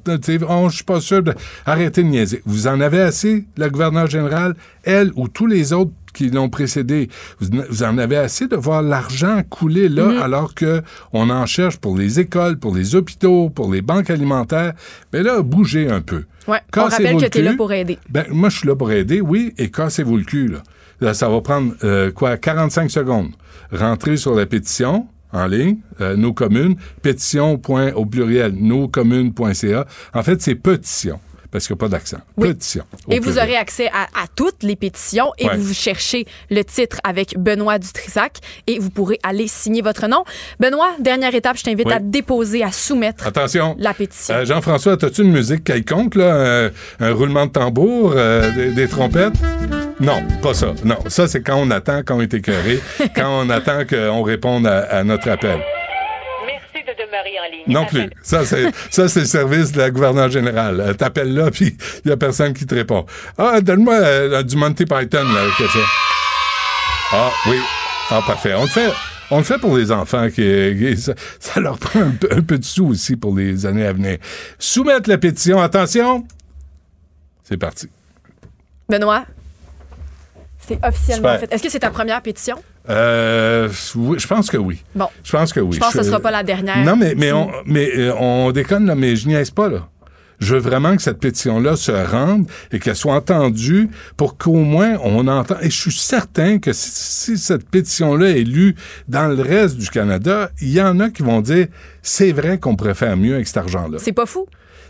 oh, 0.50 0.68
je 0.70 0.76
suis 0.76 0.84
pas 0.84 1.02
sûr 1.02 1.24
de... 1.24 1.34
Arrêtez 1.66 2.04
de 2.04 2.08
niaiser. 2.08 2.42
Vous 2.46 2.68
en 2.68 2.80
avez 2.80 3.02
assez, 3.02 3.46
la 3.58 3.70
gouverneure 3.70 4.08
générale, 4.08 4.56
elle 4.84 5.12
ou 5.16 5.28
tous 5.28 5.48
les 5.48 5.74
autres 5.74 5.92
qui 6.14 6.30
l'ont 6.30 6.50
précédé? 6.50 7.10
Vous, 7.40 7.48
vous 7.70 7.84
en 7.84 7.98
avez 7.98 8.18
assez 8.18 8.48
de 8.48 8.56
voir 8.56 8.82
l'argent 8.82 9.42
couler 9.50 9.90
là, 9.90 10.04
Mm-hmm. 10.08 10.22
alors 10.22 10.54
que 10.56 10.82
on 11.14 11.30
en 11.30 11.46
cherche 11.46 11.78
pour 11.78 11.98
les 11.98 12.20
écoles, 12.20 12.58
pour 12.60 12.76
les 12.76 12.96
hôpitaux, 12.96 13.50
pour 13.50 13.72
les 13.72 13.82
banques 13.82 14.10
alimentaires? 14.10 14.74
Mais 15.14 15.24
là, 15.24 15.42
bougez 15.42 15.90
un 15.90 16.02
peu. 16.02 16.24
Ouais. 16.48 16.60
On 16.76 16.84
rappelle 16.84 17.16
le 17.16 17.22
que 17.22 17.26
tu 17.28 17.40
es 17.40 17.42
là 17.42 17.54
pour 17.56 17.72
aider. 17.74 17.98
Ben, 18.10 18.26
moi, 18.30 18.50
je 18.50 18.58
suis 18.60 18.68
là 18.68 18.76
pour 18.76 18.92
aider, 18.92 19.22
oui, 19.22 19.54
et 19.58 19.70
cassez-vous 19.70 20.18
le 20.18 20.24
cul, 20.24 20.48
là. 20.48 20.60
Là, 21.00 21.14
ça 21.14 21.30
va 21.30 21.42
prendre, 21.42 21.74
euh, 21.84 22.12
quoi, 22.12 22.38
45 22.38 22.90
secondes. 22.90 23.30
Rentrez 23.72 24.18
sur 24.18 24.34
la 24.36 24.46
pétition 24.46 25.08
en 25.34 25.46
ligne, 25.46 25.78
euh, 26.02 26.16
nos 26.16 26.34
communes, 26.34 26.76
pétition. 27.02 27.58
point 27.58 27.92
au 27.94 28.06
pluriel, 28.06 28.54
noscommunes.ca. 28.54 29.86
En 30.14 30.24
fait, 30.24 30.42
c'est 30.42 30.56
pétition, 30.56 31.20
parce 31.52 31.68
qu'il 31.68 31.76
n'y 31.76 31.80
a 31.80 31.82
pas 31.82 31.90
d'accent. 31.90 32.18
Oui. 32.38 32.48
Pétition. 32.50 32.84
Et 33.10 33.20
vous 33.20 33.38
aurez 33.38 33.56
accès 33.58 33.88
à, 33.90 34.04
à 34.24 34.28
toutes 34.36 34.64
les 34.64 34.76
pétitions 34.76 35.32
et 35.38 35.48
Ouais. 35.48 35.58
vous 35.58 35.74
cherchez 35.74 36.26
le 36.50 36.64
titre 36.64 36.98
avec 37.04 37.38
Benoît 37.38 37.78
Dutrisac 37.78 38.38
et 38.68 38.80
vous 38.80 38.90
pourrez 38.90 39.20
aller 39.22 39.48
signer 39.48 39.82
votre 39.82 40.08
nom. 40.08 40.24
Benoît, 40.60 40.92
dernière 41.00 41.36
étape, 41.36 41.58
je 41.58 41.64
t'invite 41.64 41.88
Oui. 41.88 41.94
à 41.94 42.00
déposer, 42.00 42.64
à 42.64 42.72
soumettre 42.72 43.28
Attention. 43.28 43.76
la 43.80 43.94
pétition. 43.94 44.34
Euh, 44.34 44.46
Jean-François, 44.46 44.94
as-tu 44.94 45.22
une 45.24 45.32
musique 45.32 45.64
quelconque, 45.66 46.16
là? 46.16 46.66
Un, 46.68 46.72
un 47.06 47.12
roulement 47.14 47.46
de 47.46 47.52
tambour, 47.52 48.14
euh, 48.16 48.50
des, 48.56 48.72
des 48.72 48.88
trompettes? 48.88 49.34
Non, 50.00 50.22
pas 50.44 50.54
ça. 50.54 50.74
Non, 50.84 50.98
ça, 51.08 51.28
c'est 51.28 51.42
quand 51.42 51.56
on 51.58 51.72
attend 51.72 52.04
qu'on 52.04 52.22
est 52.22 52.34
écœuré, 52.34 52.80
quand 53.16 53.46
on 53.46 53.50
attend 53.50 53.84
qu'on 53.86 54.22
réponde 54.22 54.68
à, 54.68 54.80
à 54.98 55.04
notre 55.04 55.30
appel. 55.30 55.60
Merci 56.46 56.86
de 56.86 56.92
demeurer 57.04 57.40
en 57.40 57.52
ligne. 57.52 57.64
Non 57.74 57.86
plus. 57.86 58.10
Ça, 58.22 58.46
c'est, 58.46 58.72
ça, 58.92 59.08
c'est 59.08 59.22
le 59.22 59.26
service 59.26 59.72
de 59.72 59.80
la 59.80 59.90
gouverneure 59.90 60.30
générale. 60.30 60.80
Euh, 60.82 60.94
T'appelles 60.94 61.34
là, 61.34 61.50
puis 61.50 61.76
il 62.06 62.10
y 62.10 62.12
a 62.12 62.18
personne 62.18 62.54
qui 62.54 62.66
te 62.68 62.76
répond. 62.76 63.06
Ah, 63.38 63.60
donne-moi 63.62 63.96
euh, 63.96 64.44
du 64.44 64.56
Monty 64.56 64.86
Python, 64.86 65.24
là, 65.24 65.42
quelque 65.58 65.72
chose. 65.72 65.88
Ah, 67.14 67.32
oui. 67.50 67.58
Ah, 68.12 68.22
parfait. 68.26 68.54
On 68.56 68.64
le 68.64 68.68
fait. 68.70 68.90
On 69.32 69.40
le 69.40 69.44
fait 69.44 69.58
pour 69.58 69.76
les 69.78 69.92
enfants 69.92 70.28
qui, 70.30 70.36
qui- 70.80 70.96
ça, 70.96 71.14
ça 71.40 71.60
leur 71.60 71.78
prend 71.80 72.00
un 72.02 72.12
peu, 72.12 72.30
un 72.32 72.42
peu 72.42 72.58
de 72.60 72.64
sous 72.64 72.88
aussi 72.88 73.18
pour 73.18 73.36
les 73.36 73.66
années 73.66 73.86
à 73.86 73.92
venir. 73.94 74.20
Soumettre 74.60 75.10
la 75.10 75.18
pétition. 75.18 75.60
Attention. 75.62 76.26
C'est 77.44 77.58
parti. 77.58 77.90
Benoît, 78.88 79.26
c'est 80.68 80.80
officiellement 80.86 81.34
Super. 81.34 81.40
fait. 81.50 81.54
Est-ce 81.56 81.64
que 81.64 81.70
c'est 81.70 81.80
ta 81.80 81.90
première 81.90 82.22
pétition? 82.22 82.58
Euh, 82.90 83.70
oui, 83.96 84.18
je 84.20 84.28
pense 84.28 84.50
que 84.50 84.58
oui. 84.58 84.84
Bon. 84.96 85.08
Je 85.24 85.32
pense 85.32 85.52
que 85.54 85.60
oui. 85.60 85.76
Je 85.76 85.80
pense 85.80 85.94
que 85.94 86.00
ce 86.02 86.08
sera 86.08 86.20
pas 86.20 86.32
la 86.32 86.44
dernière. 86.44 86.84
Non, 86.86 86.96
mais, 86.96 87.16
mais, 87.16 87.28
Si- 87.28 87.34
on, 87.34 87.50
mais 87.66 87.90
euh, 87.98 88.14
on 88.18 88.52
déconne, 88.52 88.86
là, 88.86 88.96
mais 88.96 89.16
je 89.16 89.28
niaise 89.28 89.52
pas, 89.52 89.70
là. 89.70 89.88
Je 90.40 90.54
veux 90.54 90.60
vraiment 90.62 90.96
que 90.96 91.02
cette 91.02 91.18
pétition-là 91.20 91.76
se 91.76 91.92
rende 91.92 92.46
et 92.72 92.78
qu'elle 92.78 92.96
soit 92.96 93.16
entendue 93.16 93.90
pour 94.18 94.38
qu'au 94.38 94.54
moins 94.58 94.96
on 95.04 95.28
entend. 95.28 95.56
Et 95.62 95.72
je 95.72 95.82
suis 95.82 95.92
certain 95.92 96.60
que 96.60 96.74
si, 96.74 96.92
si 96.92 97.38
cette 97.40 97.68
pétition-là 97.68 98.30
est 98.30 98.44
lue 98.44 98.76
dans 99.08 99.30
le 99.36 99.42
reste 99.42 99.78
du 99.78 99.90
Canada, 99.90 100.52
il 100.62 100.70
y 100.70 100.80
en 100.80 101.00
a 101.00 101.10
qui 101.10 101.24
vont 101.24 101.42
dire 101.42 101.66
c'est 102.04 102.32
vrai 102.34 102.60
qu'on 102.60 102.76
pourrait 102.76 102.94
faire 102.94 103.18
mieux 103.18 103.34
avec 103.34 103.48
cet 103.48 103.58
argent-là. 103.58 103.98
C'est 104.00 104.12
pas 104.14 104.28
fou. 104.28 104.46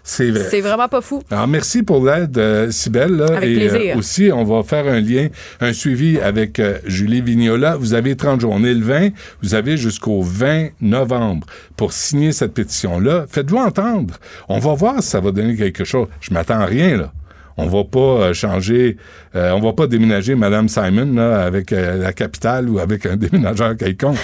C'est 0.10 0.32
vrai. 0.32 0.48
C'est 0.50 0.62
vraiment 0.62 0.88
pas 0.88 1.02
fou. 1.02 1.22
Alors, 1.30 1.48
merci 1.48 1.84
pour 1.84 2.06
l'aide, 2.06 2.38
euh, 2.38 2.72
là. 2.96 3.26
Avec 3.36 3.50
et 3.50 3.56
plaisir. 3.56 3.96
euh, 3.96 4.00
aussi, 4.00 4.32
on 4.32 4.46
va 4.46 4.64
faire 4.64 4.88
un 4.88 5.02
lien, 5.02 5.28
un 5.60 5.74
suivi 5.74 6.18
avec 6.18 6.60
euh, 6.60 6.78
Julie 6.86 7.22
Vignola. 7.22 7.76
Vous 7.76 7.94
avez 7.94 8.16
30 8.16 8.40
jours. 8.40 8.54
On 8.54 8.64
est 8.64 8.74
le 8.74 8.86
20. 8.86 9.10
Vous 9.44 9.54
avez 9.54 9.76
jusqu'au 9.76 10.22
20 10.22 10.70
novembre 10.80 11.46
pour 11.76 11.92
signer 11.92 12.32
cette 12.32 12.54
pétition-là. 12.54 13.26
Faites-vous 13.28 13.58
entendre. 13.58 14.16
On 14.48 14.60
va 14.60 14.76
voir 14.76 15.04
si 15.04 15.10
ça 15.10 15.20
va 15.20 15.32
donner 15.32 15.58
quelque 15.58 15.84
chose. 15.84 16.08
Je 16.22 16.34
m'attends 16.34 16.60
à 16.62 16.66
rien, 16.66 16.96
là. 16.96 17.12
On 17.58 17.66
va 17.66 17.84
pas 17.84 18.00
euh, 18.00 18.34
changer, 18.34 18.98
euh, 19.36 19.52
on 19.52 19.60
va 19.60 19.74
pas 19.74 19.88
déménager 19.88 20.36
Madame 20.36 20.70
Simon 20.70 21.12
là, 21.16 21.44
avec 21.44 21.74
euh, 21.74 21.98
la 21.98 22.14
capitale 22.14 22.70
ou 22.70 22.80
avec 22.80 23.06
un 23.06 23.18
déménageur 23.18 23.76
quelconque. 23.76 24.18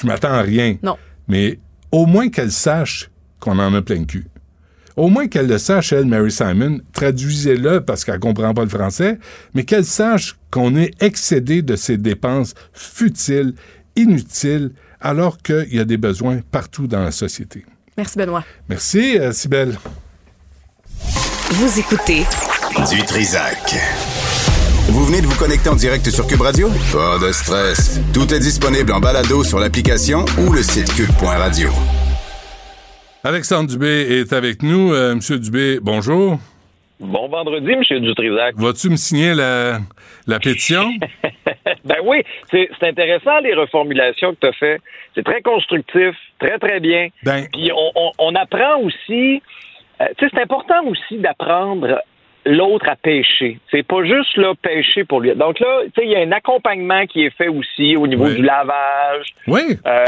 Je 0.00 0.06
m'attends 0.06 0.32
à 0.32 0.42
rien. 0.42 0.76
Non. 0.82 0.96
Mais 1.28 1.60
au 1.92 2.06
moins 2.06 2.28
qu'elle 2.28 2.50
sache 2.50 3.08
qu'on 3.38 3.58
en 3.58 3.72
a 3.72 3.80
plein 3.80 4.00
le 4.00 4.04
cul. 4.04 4.26
Au 4.96 5.08
moins 5.08 5.28
qu'elle 5.28 5.46
le 5.46 5.58
sache, 5.58 5.92
elle, 5.92 6.06
Mary 6.06 6.32
Simon, 6.32 6.80
traduisez-le 6.92 7.82
parce 7.82 8.04
qu'elle 8.04 8.18
comprend 8.18 8.54
pas 8.54 8.64
le 8.64 8.68
français, 8.68 9.18
mais 9.54 9.64
qu'elle 9.64 9.84
sache 9.84 10.36
qu'on 10.50 10.76
est 10.76 11.00
excédé 11.02 11.62
de 11.62 11.76
ces 11.76 11.96
dépenses 11.96 12.54
futiles, 12.72 13.54
inutiles, 13.96 14.72
alors 15.00 15.38
qu'il 15.38 15.74
y 15.74 15.78
a 15.78 15.84
des 15.84 15.96
besoins 15.96 16.40
partout 16.50 16.86
dans 16.86 17.02
la 17.02 17.12
société. 17.12 17.64
Merci, 17.96 18.18
Benoît. 18.18 18.44
Merci, 18.68 19.18
euh, 19.18 19.32
Sybelle. 19.32 19.78
Vous 21.52 21.78
écoutez 21.78 22.24
Du 22.90 23.02
Trisac. 23.04 23.76
Vous 24.88 25.04
venez 25.04 25.20
de 25.20 25.26
vous 25.26 25.36
connecter 25.36 25.68
en 25.68 25.76
direct 25.76 26.08
sur 26.10 26.26
Cube 26.26 26.40
Radio? 26.40 26.68
Pas 26.92 27.18
de 27.18 27.32
stress. 27.32 28.00
Tout 28.12 28.32
est 28.32 28.40
disponible 28.40 28.92
en 28.92 29.00
balado 29.00 29.44
sur 29.44 29.58
l'application 29.58 30.24
ou 30.38 30.52
le 30.52 30.62
site 30.62 30.92
cube.radio. 30.94 31.70
Alexandre 33.24 33.68
Dubé 33.68 34.06
est 34.20 34.32
avec 34.32 34.62
nous. 34.62 34.92
Euh, 34.94 35.14
Monsieur 35.14 35.38
Dubé, 35.38 35.78
bonjour. 35.82 36.38
Bon 36.98 37.28
vendredi, 37.28 37.70
M. 37.72 38.00
Dutrisac. 38.00 38.54
Vas-tu 38.56 38.90
me 38.90 38.96
signer 38.96 39.34
la, 39.34 39.78
la 40.26 40.38
pétition? 40.38 40.90
Ben 41.84 41.96
oui, 42.04 42.22
c'est 42.50 42.68
intéressant 42.82 43.38
les 43.40 43.54
reformulations 43.54 44.32
que 44.34 44.38
tu 44.40 44.46
as 44.46 44.52
fait. 44.52 44.80
C'est 45.14 45.24
très 45.24 45.40
constructif, 45.40 46.14
très, 46.38 46.58
très 46.58 46.78
bien. 46.78 47.08
Ben, 47.22 47.46
Puis 47.52 47.70
on, 47.74 47.90
on- 47.94 48.12
on 48.18 48.34
apprend 48.34 48.80
aussi, 48.80 49.42
euh, 50.00 50.06
tu 50.18 50.24
sais, 50.26 50.30
c'est 50.34 50.42
important 50.42 50.84
aussi 50.86 51.18
d'apprendre 51.18 52.00
l'autre 52.44 52.88
à 52.88 52.96
pêcher. 52.96 53.58
C'est 53.70 53.82
pas 53.82 54.04
juste 54.04 54.36
là 54.36 54.52
pêcher 54.60 55.04
pour 55.04 55.20
lui. 55.20 55.34
Donc 55.34 55.58
là, 55.60 55.82
tu 55.86 55.90
sais, 55.96 56.06
il 56.06 56.10
y 56.12 56.16
a 56.16 56.20
un 56.20 56.32
accompagnement 56.32 57.06
qui 57.06 57.24
est 57.24 57.36
fait 57.36 57.48
aussi 57.48 57.96
au 57.96 58.06
niveau 58.06 58.26
Oui. 58.26 58.36
du 58.36 58.42
lavage, 58.42 59.26
oui. 59.46 59.60
euh, 59.86 60.04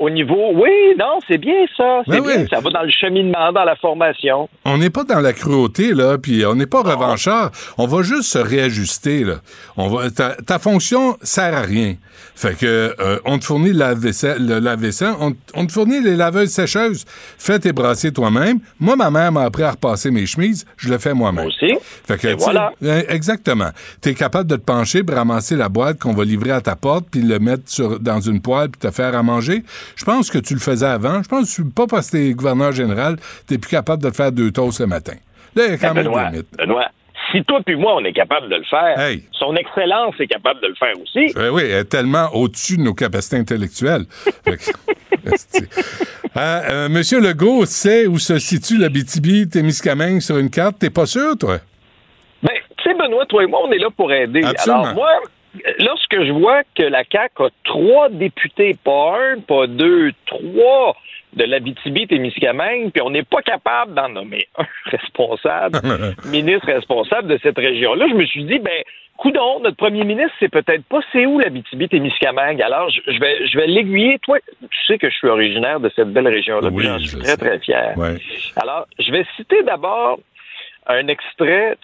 au 0.00 0.08
niveau, 0.10 0.50
oui, 0.54 0.70
non, 0.98 1.20
c'est 1.28 1.38
bien 1.38 1.64
ça, 1.76 2.00
c'est 2.06 2.12
Ben 2.12 2.22
bien, 2.22 2.36
oui. 2.42 2.46
ça 2.50 2.58
va 2.60 2.70
dans 2.70 2.82
le 2.82 2.90
cheminement, 2.90 3.52
dans 3.52 3.64
la 3.64 3.76
formation. 3.76 4.48
On 4.64 4.78
n'est 4.78 4.90
pas 4.90 5.04
dans 5.04 5.20
la 5.20 5.32
cruauté, 5.34 5.92
là, 5.94 6.16
puis 6.18 6.44
on 6.46 6.54
n'est 6.54 6.66
pas 6.66 6.82
revanchard. 6.82 7.50
On 7.78 7.86
va 7.86 8.02
juste 8.02 8.24
se 8.24 8.38
réajuster, 8.38 9.24
là. 9.24 9.34
On 9.76 9.88
va, 9.88 10.10
ta, 10.10 10.30
ta 10.36 10.58
fonction 10.58 11.16
sert 11.22 11.54
à 11.54 11.60
rien. 11.60 11.94
Fait 12.34 12.56
que, 12.58 12.94
euh, 12.98 13.18
on 13.26 13.38
te 13.38 13.44
fournit 13.44 13.72
la 13.74 13.94
vaisselle, 13.94 14.46
le 14.46 14.58
lave-vaisselle, 14.58 15.12
on, 15.20 15.34
on 15.54 15.66
te 15.66 15.72
fournit 15.72 16.00
les 16.00 16.16
laveuses 16.16 16.48
sécheuses. 16.50 17.04
Fais 17.38 17.58
tes 17.58 17.72
brassiers 17.72 18.12
toi-même. 18.12 18.58
Moi, 18.78 18.96
ma 18.96 19.10
mère 19.10 19.30
m'a 19.32 19.42
appris 19.42 19.62
à 19.62 19.72
repasser 19.72 20.10
mes 20.10 20.24
chemises. 20.24 20.64
Je 20.78 20.88
le 20.88 20.96
fais 20.98 21.12
moi-même. 21.12 21.44
Moi 21.44 21.52
aussi. 21.52 21.74
Fait 22.06 22.18
que, 22.18 22.34
voilà. 22.38 22.72
euh, 22.82 23.02
exactement. 23.08 23.70
Tu 24.02 24.08
es 24.10 24.14
capable 24.14 24.48
de 24.48 24.56
te 24.56 24.62
pencher 24.64 25.02
pour 25.02 25.16
ramasser 25.16 25.56
la 25.56 25.68
boîte 25.68 25.98
qu'on 25.98 26.14
va 26.14 26.24
livrer 26.24 26.52
à 26.52 26.62
ta 26.62 26.76
porte, 26.76 27.06
puis 27.10 27.20
le 27.20 27.38
mettre 27.38 27.64
sur, 27.66 28.00
dans 28.00 28.20
une 28.20 28.40
poêle, 28.40 28.70
puis 28.70 28.80
te 28.88 28.90
faire 28.94 29.14
à 29.14 29.22
manger. 29.22 29.62
Je 29.96 30.04
pense 30.04 30.30
que 30.30 30.38
tu 30.38 30.54
le 30.54 30.60
faisais 30.60 30.86
avant. 30.86 31.22
Je 31.22 31.28
pense 31.28 31.50
que 31.56 31.62
tu- 31.62 31.68
pas 31.70 31.86
parce 31.86 32.10
que 32.10 32.16
t'es 32.16 32.32
gouverneur 32.32 32.72
général, 32.72 33.16
t'es 33.46 33.58
plus 33.58 33.70
capable 33.70 34.02
de 34.02 34.10
te 34.10 34.16
faire 34.16 34.32
deux 34.32 34.50
toasts 34.50 34.80
le 34.80 34.86
matin. 34.86 35.14
Là, 35.56 35.64
il 35.66 35.70
y 35.72 35.74
a 35.74 35.78
quand 35.78 35.94
même 35.94 36.04
Benoît, 36.04 36.30
des. 36.30 36.42
Benoît, 36.58 36.86
si 37.32 37.42
toi 37.44 37.60
puis 37.64 37.76
moi, 37.76 37.94
on 37.96 38.04
est 38.04 38.12
capable 38.12 38.48
de 38.48 38.56
le 38.56 38.64
faire, 38.64 38.98
Hey. 38.98 39.24
son 39.32 39.54
excellence 39.56 40.14
est 40.20 40.26
capable 40.26 40.60
de 40.60 40.68
le 40.68 40.74
faire 40.74 40.94
aussi. 41.02 41.32
Euh, 41.36 41.50
oui, 41.50 41.62
elle 41.64 41.70
est 41.80 41.84
tellement 41.84 42.28
au-dessus 42.34 42.76
de 42.76 42.82
nos 42.82 42.94
capacités 42.94 43.36
intellectuelles. 43.36 44.04
Euh, 46.36 46.60
euh, 46.70 46.88
Monsieur 46.88 47.20
Legault 47.20 47.66
sait 47.66 48.06
où 48.06 48.18
se 48.18 48.38
situe 48.38 48.78
la 48.78 48.88
BTB 48.88 49.50
Témiscamingue 49.50 50.20
sur 50.20 50.38
une 50.38 50.48
carte. 50.48 50.78
T'es 50.78 50.88
pas 50.90 51.04
sûr, 51.06 51.36
toi? 51.36 51.58
Ben, 52.42 52.50
tu 52.78 52.84
sais, 52.88 52.94
Benoît, 52.96 53.26
toi 53.26 53.42
et 53.42 53.46
moi, 53.46 53.60
on 53.66 53.72
est 53.72 53.78
là 53.78 53.88
pour 53.94 54.12
aider. 54.12 54.42
Absolument. 54.44 54.82
Alors, 54.84 54.94
moi, 54.94 55.08
lorsque 55.78 56.22
je 56.24 56.32
vois 56.32 56.62
que 56.74 56.82
la 56.82 57.02
CAQ 57.10 57.44
a 57.44 57.48
trois 57.64 58.08
députés, 58.08 58.76
pas 58.82 59.16
un, 59.18 59.40
pas 59.40 59.66
deux, 59.66 60.12
trois 60.26 60.96
de 61.34 61.44
l'Abitibi-Témiscamingue, 61.44 62.90
puis 62.90 63.02
on 63.02 63.10
n'est 63.10 63.22
pas 63.22 63.42
capable 63.42 63.94
d'en 63.94 64.08
nommer 64.08 64.48
un 64.58 64.64
responsable, 64.90 65.78
ministre 66.26 66.66
responsable 66.66 67.28
de 67.28 67.38
cette 67.42 67.58
région-là, 67.58 68.06
je 68.08 68.14
me 68.14 68.26
suis 68.26 68.44
dit, 68.44 68.58
ben, 68.58 68.82
coudon, 69.16 69.60
notre 69.60 69.76
premier 69.76 70.02
ministre, 70.04 70.32
c'est 70.40 70.48
peut-être 70.48 70.84
pas 70.86 71.00
c'est 71.12 71.26
où 71.26 71.38
l'Abitibi-Témiscamingue. 71.38 72.62
Alors, 72.62 72.88
je, 72.90 73.00
je 73.12 73.20
vais, 73.20 73.46
je 73.46 73.58
vais 73.58 73.66
l'aiguiller. 73.66 74.18
Toi, 74.20 74.38
tu 74.60 74.78
sais 74.86 74.98
que 74.98 75.08
je 75.10 75.14
suis 75.14 75.28
originaire 75.28 75.78
de 75.78 75.90
cette 75.94 76.12
belle 76.12 76.28
région-là, 76.28 76.68
Oui, 76.72 76.84
puis 76.96 77.04
je 77.04 77.08
suis 77.10 77.18
très, 77.18 77.26
sais. 77.28 77.36
très 77.36 77.58
fier. 77.60 77.92
Ouais. 77.96 78.16
Alors, 78.56 78.86
je 78.98 79.12
vais 79.12 79.24
citer 79.36 79.62
d'abord 79.62 80.18
un 80.86 81.06
extrait. 81.08 81.76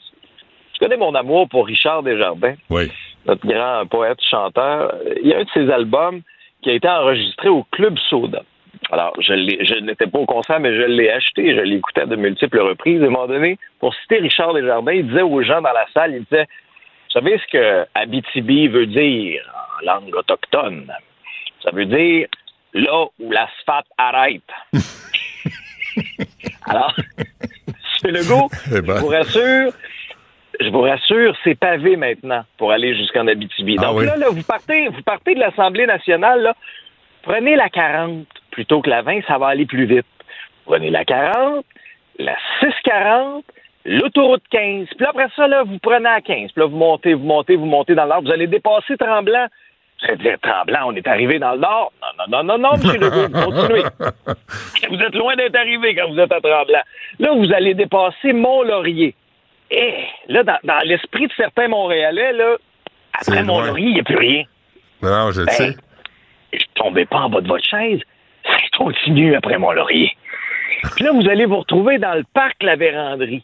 Tu 0.72 0.78
connais 0.80 0.96
mon 0.96 1.14
amour 1.14 1.48
pour 1.48 1.66
Richard 1.66 2.02
Desjardins, 2.02 2.54
Oui. 2.70 2.90
Notre 3.26 3.46
grand 3.46 3.86
poète 3.86 4.18
chanteur. 4.30 4.94
Il 5.22 5.28
y 5.28 5.34
a 5.34 5.38
un 5.38 5.44
de 5.44 5.50
ses 5.54 5.70
albums 5.70 6.22
qui 6.62 6.70
a 6.70 6.74
été 6.74 6.88
enregistré 6.88 7.48
au 7.48 7.64
Club 7.72 7.98
Soda. 8.08 8.42
Alors, 8.90 9.14
je, 9.20 9.32
je 9.34 9.80
n'étais 9.80 10.06
pas 10.06 10.18
au 10.18 10.26
concert, 10.26 10.60
mais 10.60 10.74
je 10.76 10.82
l'ai 10.82 11.10
acheté, 11.10 11.54
je 11.54 12.00
à 12.00 12.06
de 12.06 12.16
multiples 12.16 12.60
reprises. 12.60 13.02
À 13.02 13.06
un 13.06 13.10
moment 13.10 13.26
donné, 13.26 13.58
pour 13.80 13.94
citer 13.94 14.18
Richard 14.18 14.54
Desjardins, 14.54 14.92
il 14.92 15.08
disait 15.08 15.22
aux 15.22 15.42
gens 15.42 15.60
dans 15.60 15.72
la 15.72 15.86
salle, 15.92 16.14
il 16.14 16.22
disait, 16.24 16.44
vous 16.46 17.20
savez 17.20 17.38
ce 17.38 17.46
que 17.50 17.86
Abitibi 17.94 18.68
veut 18.68 18.86
dire 18.86 19.42
en 19.82 19.86
langue 19.86 20.14
autochtone? 20.14 20.92
Ça 21.62 21.70
veut 21.72 21.86
dire 21.86 22.28
là 22.74 23.06
où 23.18 23.30
l'asphalte 23.30 23.86
arrête. 23.98 24.42
Alors, 26.66 26.94
M. 28.04 28.10
Legault, 28.12 28.48
Eh 28.76 28.80
ben. 28.82 28.96
je 28.96 29.00
vous 29.00 29.08
rassure, 29.08 29.72
je 30.60 30.68
vous 30.70 30.80
rassure, 30.82 31.36
c'est 31.44 31.54
pavé 31.58 31.96
maintenant 31.96 32.44
pour 32.58 32.72
aller 32.72 32.94
jusqu'en 32.96 33.26
Abitibi. 33.26 33.76
Ah 33.78 33.86
Donc 33.86 33.98
oui. 33.98 34.06
là, 34.06 34.16
là, 34.16 34.26
vous 34.30 34.42
partez, 34.42 34.88
vous 34.88 35.02
partez 35.02 35.34
de 35.34 35.40
l'Assemblée 35.40 35.86
nationale, 35.86 36.42
là, 36.42 36.54
prenez 37.22 37.56
la 37.56 37.68
40 37.68 38.26
plutôt 38.50 38.80
que 38.80 38.90
la 38.90 39.02
20, 39.02 39.20
ça 39.26 39.38
va 39.38 39.48
aller 39.48 39.66
plus 39.66 39.84
vite. 39.84 40.06
Prenez 40.64 40.90
la 40.90 41.04
40, 41.04 41.64
la 42.18 42.36
640, 42.60 43.44
l'autoroute 43.84 44.42
15. 44.50 44.88
Puis 44.88 44.96
là, 45.00 45.10
après 45.10 45.28
ça, 45.36 45.46
là, 45.46 45.62
vous 45.62 45.78
prenez 45.78 46.04
la 46.04 46.20
15. 46.20 46.52
Puis 46.52 46.60
là, 46.60 46.66
vous 46.66 46.76
montez, 46.76 47.14
vous 47.14 47.24
montez, 47.26 47.56
vous 47.56 47.66
montez 47.66 47.94
dans 47.94 48.06
nord. 48.06 48.22
Vous 48.22 48.32
allez 48.32 48.46
dépasser 48.46 48.96
Tremblant. 48.96 49.46
Vous 50.00 50.06
allez 50.08 50.16
dire, 50.22 50.36
Tremblant, 50.42 50.86
on 50.86 50.96
est 50.96 51.06
arrivé 51.06 51.38
dans 51.38 51.52
le 51.52 51.58
nord. 51.58 51.92
Non, 52.02 52.26
non, 52.28 52.42
non, 52.42 52.58
non, 52.58 52.76
non, 52.76 52.90
M. 52.92 53.00
Legault, 53.00 53.44
continuez. 53.44 53.82
Vous 54.90 55.00
êtes 55.00 55.14
loin 55.14 55.34
d'être 55.36 55.56
arrivé 55.56 55.94
quand 55.94 56.08
vous 56.10 56.18
êtes 56.20 56.30
à 56.32 56.40
Tremblant. 56.40 56.82
Là, 57.18 57.32
vous 57.32 57.52
allez 57.52 57.74
dépasser 57.74 58.32
Mont-Laurier. 58.32 59.14
Et 59.70 59.94
là, 60.28 60.42
dans, 60.44 60.58
dans 60.64 60.78
l'esprit 60.84 61.26
de 61.26 61.32
certains 61.36 61.68
Montréalais, 61.68 62.32
là, 62.32 62.56
après 63.18 63.42
loin. 63.42 63.60
Mont-Laurier, 63.60 63.86
il 63.88 63.94
n'y 63.94 64.00
a 64.00 64.04
plus 64.04 64.16
rien. 64.16 64.44
Non, 65.02 65.30
je 65.32 65.42
Ben, 65.42 65.52
sais. 65.52 65.76
je 66.52 66.64
tombais 66.74 67.04
pas 67.06 67.18
en 67.20 67.28
bas 67.30 67.40
de 67.40 67.48
votre 67.48 67.64
chaise. 67.68 68.00
Ça 68.44 68.56
continue 68.76 69.34
après 69.34 69.58
Mont-Laurier. 69.58 70.12
Puis 70.94 71.04
là, 71.04 71.10
vous 71.12 71.28
allez 71.28 71.46
vous 71.46 71.56
retrouver 71.58 71.98
dans 71.98 72.14
le 72.14 72.24
parc 72.34 72.62
La 72.62 72.76
Vérandrie. 72.76 73.42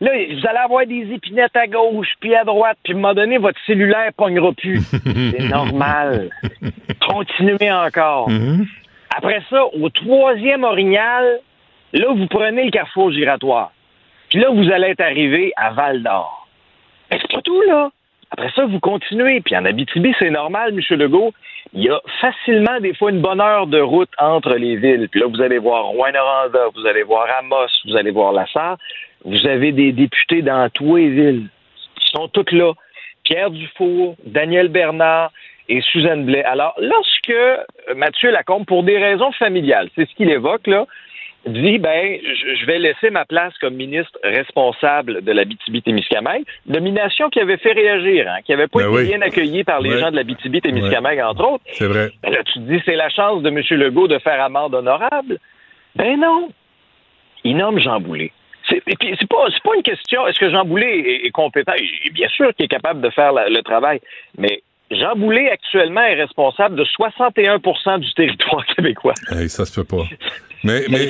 Là, 0.00 0.10
vous 0.12 0.46
allez 0.46 0.58
avoir 0.58 0.86
des 0.86 1.12
épinettes 1.12 1.54
à 1.54 1.66
gauche, 1.66 2.08
puis 2.20 2.34
à 2.34 2.42
droite, 2.44 2.78
puis 2.82 2.94
à 2.94 2.96
un 2.96 3.00
moment 3.00 3.14
donné, 3.14 3.36
votre 3.38 3.58
cellulaire 3.66 4.10
pognera 4.16 4.50
plus. 4.54 4.80
C'est 5.04 5.48
normal. 5.48 6.30
Continuez 7.06 7.70
encore. 7.70 8.28
Mhm. 8.30 8.66
Après 9.14 9.42
ça, 9.50 9.62
au 9.66 9.88
troisième 9.90 10.64
orignal, 10.64 11.40
là, 11.92 12.06
vous 12.14 12.26
prenez 12.28 12.64
le 12.64 12.70
carrefour 12.70 13.12
giratoire. 13.12 13.72
Puis 14.30 14.38
là, 14.38 14.48
vous 14.50 14.70
allez 14.70 14.88
être 14.88 15.00
arrivé 15.00 15.52
à 15.56 15.70
Val 15.70 16.02
d'Or. 16.02 16.48
Mais 17.10 17.18
c'est 17.20 17.30
pas 17.30 17.42
tout, 17.42 17.60
là. 17.62 17.90
Après 18.30 18.50
ça, 18.54 18.64
vous 18.64 18.78
continuez. 18.78 19.40
Puis 19.40 19.56
en 19.56 19.64
Abitibi, 19.64 20.14
c'est 20.18 20.30
normal, 20.30 20.72
M. 20.72 20.98
Legault. 20.98 21.32
Il 21.72 21.82
y 21.82 21.90
a 21.90 22.00
facilement, 22.20 22.80
des 22.80 22.94
fois, 22.94 23.10
une 23.10 23.20
bonne 23.20 23.40
heure 23.40 23.66
de 23.66 23.80
route 23.80 24.10
entre 24.18 24.54
les 24.54 24.76
villes. 24.76 25.08
Puis 25.10 25.20
là, 25.20 25.26
vous 25.26 25.42
allez 25.42 25.58
voir 25.58 25.86
Rouen-Noranda, 25.86 26.68
vous 26.74 26.86
allez 26.86 27.02
voir 27.02 27.26
Amos, 27.38 27.68
vous 27.86 27.96
allez 27.96 28.12
voir 28.12 28.32
Lassar. 28.32 28.78
Vous 29.24 29.46
avez 29.46 29.72
des 29.72 29.92
députés 29.92 30.42
dans 30.42 30.70
tous 30.70 30.96
les 30.96 31.08
villes. 31.08 31.48
Ils 31.96 32.18
sont 32.18 32.28
tous 32.28 32.50
là. 32.52 32.72
Pierre 33.24 33.50
Dufour, 33.50 34.16
Daniel 34.24 34.68
Bernard 34.68 35.30
et 35.68 35.80
Suzanne 35.82 36.24
Blais. 36.24 36.44
Alors, 36.44 36.74
lorsque 36.78 37.34
Mathieu 37.94 38.30
Lacombe, 38.30 38.64
pour 38.64 38.82
des 38.82 38.98
raisons 38.98 39.30
familiales, 39.32 39.88
c'est 39.94 40.08
ce 40.08 40.14
qu'il 40.14 40.30
évoque, 40.30 40.66
là, 40.66 40.86
dit, 41.46 41.78
ben, 41.78 42.18
je 42.22 42.66
vais 42.66 42.78
laisser 42.78 43.10
ma 43.10 43.24
place 43.24 43.56
comme 43.58 43.74
ministre 43.74 44.18
responsable 44.22 45.22
de 45.22 45.32
l'Abitibi-Témiscamingue, 45.32 46.44
nomination 46.66 47.30
qui 47.30 47.40
avait 47.40 47.56
fait 47.56 47.72
réagir, 47.72 48.28
hein, 48.28 48.38
qui 48.44 48.52
avait 48.52 48.68
pas 48.68 48.80
Ben 48.80 48.88
été 48.90 48.96
oui. 48.96 49.08
bien 49.08 49.22
accueillie 49.22 49.64
par 49.64 49.80
les 49.80 49.90
Ouais. 49.94 50.00
gens 50.00 50.10
de 50.10 50.16
l'Abitibi-Témiscamingue, 50.16 51.20
entre 51.20 51.44
autres. 51.52 51.64
C'est 51.72 51.86
vrai. 51.86 52.10
Ben 52.22 52.30
là, 52.30 52.42
tu 52.44 52.54
te 52.54 52.58
dis, 52.60 52.80
c'est 52.84 52.96
la 52.96 53.08
chance 53.08 53.42
de 53.42 53.48
M. 53.48 53.62
Legault 53.80 54.08
de 54.08 54.18
faire 54.18 54.42
amende 54.42 54.74
honorable. 54.74 55.38
Ben 55.96 56.18
non. 56.20 56.50
Il 57.44 57.56
nomme 57.56 57.78
Jean 57.80 58.00
Boulet. 58.00 58.32
C'est, 58.68 58.82
et 58.86 58.94
puis, 59.00 59.16
c'est 59.18 59.28
pas, 59.28 59.46
c'est 59.52 59.62
pas 59.62 59.74
une 59.74 59.82
question, 59.82 60.26
est-ce 60.28 60.38
que 60.38 60.50
Jean 60.50 60.64
Boulet 60.66 60.98
est, 61.00 61.26
est 61.26 61.30
compétent? 61.30 61.72
Et 61.74 62.10
bien 62.10 62.28
sûr 62.28 62.54
qu'il 62.54 62.66
est 62.66 62.68
capable 62.68 63.00
de 63.00 63.08
faire 63.10 63.32
la- 63.32 63.48
le 63.48 63.62
travail, 63.62 63.98
mais 64.36 64.62
Jean 64.90 65.14
Boulet, 65.16 65.50
actuellement, 65.50 66.02
est 66.02 66.14
responsable 66.20 66.76
de 66.76 66.84
61% 66.84 68.00
du 68.00 68.12
territoire 68.14 68.64
québécois. 68.74 69.14
Hey, 69.30 69.48
ça 69.48 69.64
se 69.64 69.72
peut 69.72 69.84
pas. 69.84 70.02
Mais, 70.64 70.84
Mais 70.90 71.06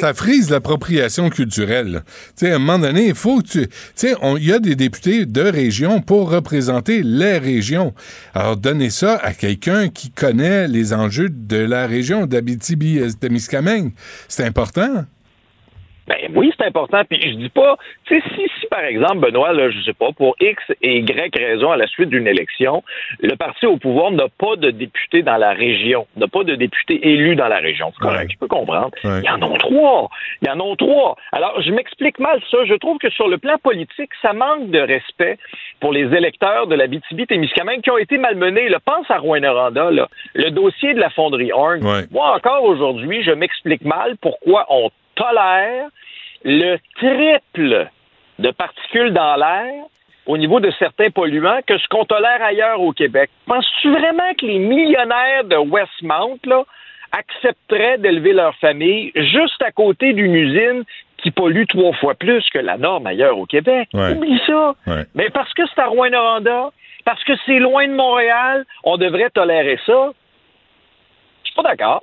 ça- 0.00 0.14
frise 0.14 0.50
l'appropriation 0.50 1.28
culturelle. 1.28 2.02
Tu 2.38 2.46
sais, 2.46 2.52
à 2.52 2.56
un 2.56 2.58
moment 2.58 2.78
donné, 2.78 3.08
il 3.08 3.14
faut 3.14 3.40
que 3.42 3.46
tu... 3.48 3.66
Tu 3.68 3.74
sais, 3.94 4.14
on- 4.22 4.36
il 4.36 4.46
y 4.46 4.52
a 4.52 4.58
des 4.60 4.76
députés 4.76 5.26
de 5.26 5.42
région 5.42 6.00
pour 6.00 6.30
représenter 6.30 7.02
les 7.02 7.38
régions. 7.38 7.92
Alors, 8.34 8.56
donner 8.56 8.90
ça 8.90 9.16
à 9.16 9.34
quelqu'un 9.34 9.88
qui 9.88 10.10
connaît 10.10 10.68
les 10.68 10.94
enjeux 10.94 11.28
de 11.28 11.58
la 11.58 11.86
région 11.86 12.26
d'Abitibi-Témiscamingue, 12.26 13.92
c'est 14.28 14.44
important. 14.44 15.04
Ben 16.08 16.16
oui, 16.34 16.52
c'est 16.58 16.66
important. 16.66 17.02
Puis 17.08 17.20
je 17.22 17.36
dis 17.36 17.48
pas, 17.48 17.76
tu 18.06 18.20
sais, 18.20 18.28
si, 18.34 18.42
si 18.60 18.66
par 18.66 18.80
exemple, 18.84 19.18
Benoît, 19.18 19.52
là, 19.52 19.70
je 19.70 19.80
sais 19.82 19.92
pas, 19.92 20.10
pour 20.16 20.34
X 20.40 20.60
et 20.82 20.98
Y 20.98 21.36
raison 21.36 21.70
à 21.70 21.76
la 21.76 21.86
suite 21.86 22.08
d'une 22.10 22.26
élection, 22.26 22.82
le 23.20 23.36
parti 23.36 23.66
au 23.66 23.76
pouvoir 23.76 24.10
n'a 24.10 24.26
pas 24.28 24.56
de 24.56 24.70
député 24.70 25.22
dans 25.22 25.36
la 25.36 25.52
région, 25.52 26.06
n'a 26.16 26.26
pas 26.26 26.42
de 26.42 26.54
député 26.56 27.06
élu 27.08 27.36
dans 27.36 27.46
la 27.48 27.58
région. 27.58 27.92
C'est 27.94 28.00
correct, 28.02 28.22
Ouais. 28.22 28.28
je 28.32 28.38
peux 28.38 28.48
comprendre. 28.48 28.90
Ouais. 29.04 29.20
Il 29.22 29.26
y 29.26 29.30
en 29.30 29.40
a 29.42 29.58
trois. 29.58 30.10
Il 30.42 30.48
y 30.48 30.50
en 30.50 30.58
a 30.60 30.76
trois. 30.76 31.16
Alors, 31.30 31.60
je 31.62 31.70
m'explique 31.70 32.18
mal 32.18 32.40
ça. 32.50 32.64
Je 32.64 32.74
trouve 32.74 32.98
que 32.98 33.10
sur 33.10 33.28
le 33.28 33.38
plan 33.38 33.56
politique, 33.62 34.10
ça 34.20 34.32
manque 34.32 34.70
de 34.70 34.80
respect 34.80 35.38
pour 35.80 35.92
les 35.92 36.12
électeurs 36.16 36.66
de 36.66 36.74
la 36.74 36.86
BTB-Témiscamingue 36.88 37.80
qui 37.82 37.90
ont 37.90 37.98
été 37.98 38.18
malmenés. 38.18 38.68
Là, 38.68 38.78
pense 38.84 39.08
à 39.10 39.18
Rouen-Noranda, 39.18 39.90
là. 39.90 40.08
le 40.34 40.50
dossier 40.50 40.94
de 40.94 41.00
la 41.00 41.10
fonderie 41.10 41.52
Horn. 41.52 41.84
Ouais. 41.84 42.02
Moi, 42.10 42.34
encore 42.34 42.64
aujourd'hui, 42.64 43.22
je 43.22 43.30
m'explique 43.32 43.82
mal 43.84 44.16
pourquoi 44.20 44.66
on 44.68 44.90
tolère 45.22 45.88
le 46.44 46.76
triple 46.96 47.88
de 48.38 48.50
particules 48.50 49.12
dans 49.12 49.36
l'air 49.36 49.84
au 50.26 50.36
niveau 50.36 50.60
de 50.60 50.70
certains 50.78 51.10
polluants 51.10 51.60
que 51.66 51.78
ce 51.78 51.86
qu'on 51.88 52.04
tolère 52.04 52.42
ailleurs 52.42 52.80
au 52.80 52.92
Québec. 52.92 53.30
Penses-tu 53.46 53.90
vraiment 53.90 54.34
que 54.38 54.46
les 54.46 54.58
millionnaires 54.58 55.44
de 55.44 55.56
Westmount 55.56 56.38
là, 56.44 56.64
accepteraient 57.12 57.98
d'élever 57.98 58.32
leur 58.32 58.54
famille 58.56 59.12
juste 59.14 59.60
à 59.62 59.70
côté 59.70 60.12
d'une 60.12 60.34
usine 60.34 60.84
qui 61.18 61.30
pollue 61.30 61.64
trois 61.68 61.92
fois 61.94 62.14
plus 62.14 62.44
que 62.50 62.58
la 62.58 62.76
norme 62.76 63.06
ailleurs 63.06 63.38
au 63.38 63.46
Québec? 63.46 63.88
Ouais. 63.94 64.12
Oublie 64.12 64.40
ça. 64.46 64.74
Ouais. 64.86 65.04
Mais 65.14 65.30
parce 65.30 65.52
que 65.54 65.62
c'est 65.72 65.80
à 65.80 65.86
Rouen-Noranda, 65.86 66.70
parce 67.04 67.22
que 67.24 67.32
c'est 67.46 67.58
loin 67.58 67.86
de 67.86 67.94
Montréal, 67.94 68.64
on 68.84 68.96
devrait 68.96 69.30
tolérer 69.30 69.78
ça. 69.86 70.12
Suis 71.52 71.62
pas 71.62 71.68
d'accord. 71.68 72.02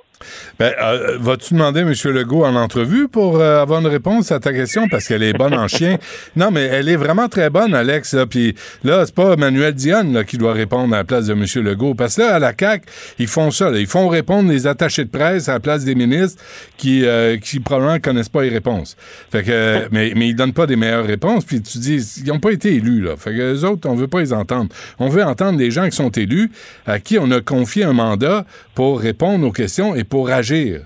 Ben, 0.58 0.72
euh, 0.80 1.16
vas-tu 1.18 1.54
demander 1.54 1.80
M. 1.80 1.94
Legault 2.12 2.44
en 2.44 2.54
entrevue 2.54 3.08
pour 3.08 3.40
euh, 3.40 3.62
avoir 3.62 3.80
une 3.80 3.86
réponse 3.86 4.30
à 4.30 4.38
ta 4.38 4.52
question? 4.52 4.86
Parce 4.88 5.08
qu'elle 5.08 5.22
est 5.22 5.32
bonne 5.32 5.54
en 5.54 5.66
chien? 5.68 5.96
Non, 6.36 6.50
mais 6.52 6.62
elle 6.66 6.88
est 6.88 6.96
vraiment 6.96 7.28
très 7.28 7.50
bonne, 7.50 7.74
Alex. 7.74 8.14
Là, 8.14 8.26
Puis 8.26 8.54
là, 8.84 9.06
c'est 9.06 9.14
pas 9.14 9.34
Manuel 9.36 9.74
Dionne 9.74 10.12
là, 10.12 10.22
qui 10.22 10.36
doit 10.38 10.52
répondre 10.52 10.94
à 10.94 10.98
la 10.98 11.04
place 11.04 11.26
de 11.26 11.32
M. 11.32 11.44
Legault. 11.64 11.94
Parce 11.94 12.16
que 12.16 12.20
là, 12.20 12.34
à 12.34 12.38
la 12.38 12.52
CAQ, 12.56 12.86
ils 13.18 13.26
font 13.26 13.50
ça. 13.50 13.70
là. 13.70 13.78
Ils 13.78 13.86
font 13.86 14.06
répondre 14.08 14.50
les 14.50 14.68
attachés 14.68 15.04
de 15.04 15.10
presse 15.10 15.48
à 15.48 15.54
la 15.54 15.60
place 15.60 15.84
des 15.84 15.94
ministres 15.96 16.40
qui, 16.76 17.04
euh, 17.06 17.38
qui 17.38 17.58
probablement 17.58 17.98
connaissent 17.98 18.28
pas 18.28 18.42
les 18.42 18.50
réponses. 18.50 18.96
Fait 19.32 19.42
que, 19.42 19.88
mais, 19.90 20.12
mais 20.14 20.28
ils 20.28 20.34
donnent 20.36 20.52
pas 20.52 20.66
des 20.66 20.76
meilleures 20.76 21.06
réponses. 21.06 21.44
Puis 21.44 21.60
tu 21.60 21.78
dis, 21.78 21.96
ils 22.18 22.28
n'ont 22.28 22.40
pas 22.40 22.52
été 22.52 22.74
élus. 22.74 23.00
Là. 23.00 23.16
Fait 23.16 23.30
que 23.30 23.52
les 23.52 23.64
autres, 23.64 23.88
on 23.88 23.94
veut 23.94 24.08
pas 24.08 24.20
les 24.20 24.32
entendre. 24.32 24.68
On 24.98 25.08
veut 25.08 25.24
entendre 25.24 25.58
des 25.58 25.70
gens 25.70 25.86
qui 25.88 25.96
sont 25.96 26.10
élus, 26.10 26.52
à 26.86 27.00
qui 27.00 27.18
on 27.18 27.30
a 27.30 27.40
confié 27.40 27.84
un 27.84 27.94
mandat 27.94 28.44
pour 28.74 29.00
répondre 29.00 29.39
aux 29.44 29.52
questions 29.52 29.94
et 29.94 30.04
pour 30.04 30.30
agir. 30.30 30.80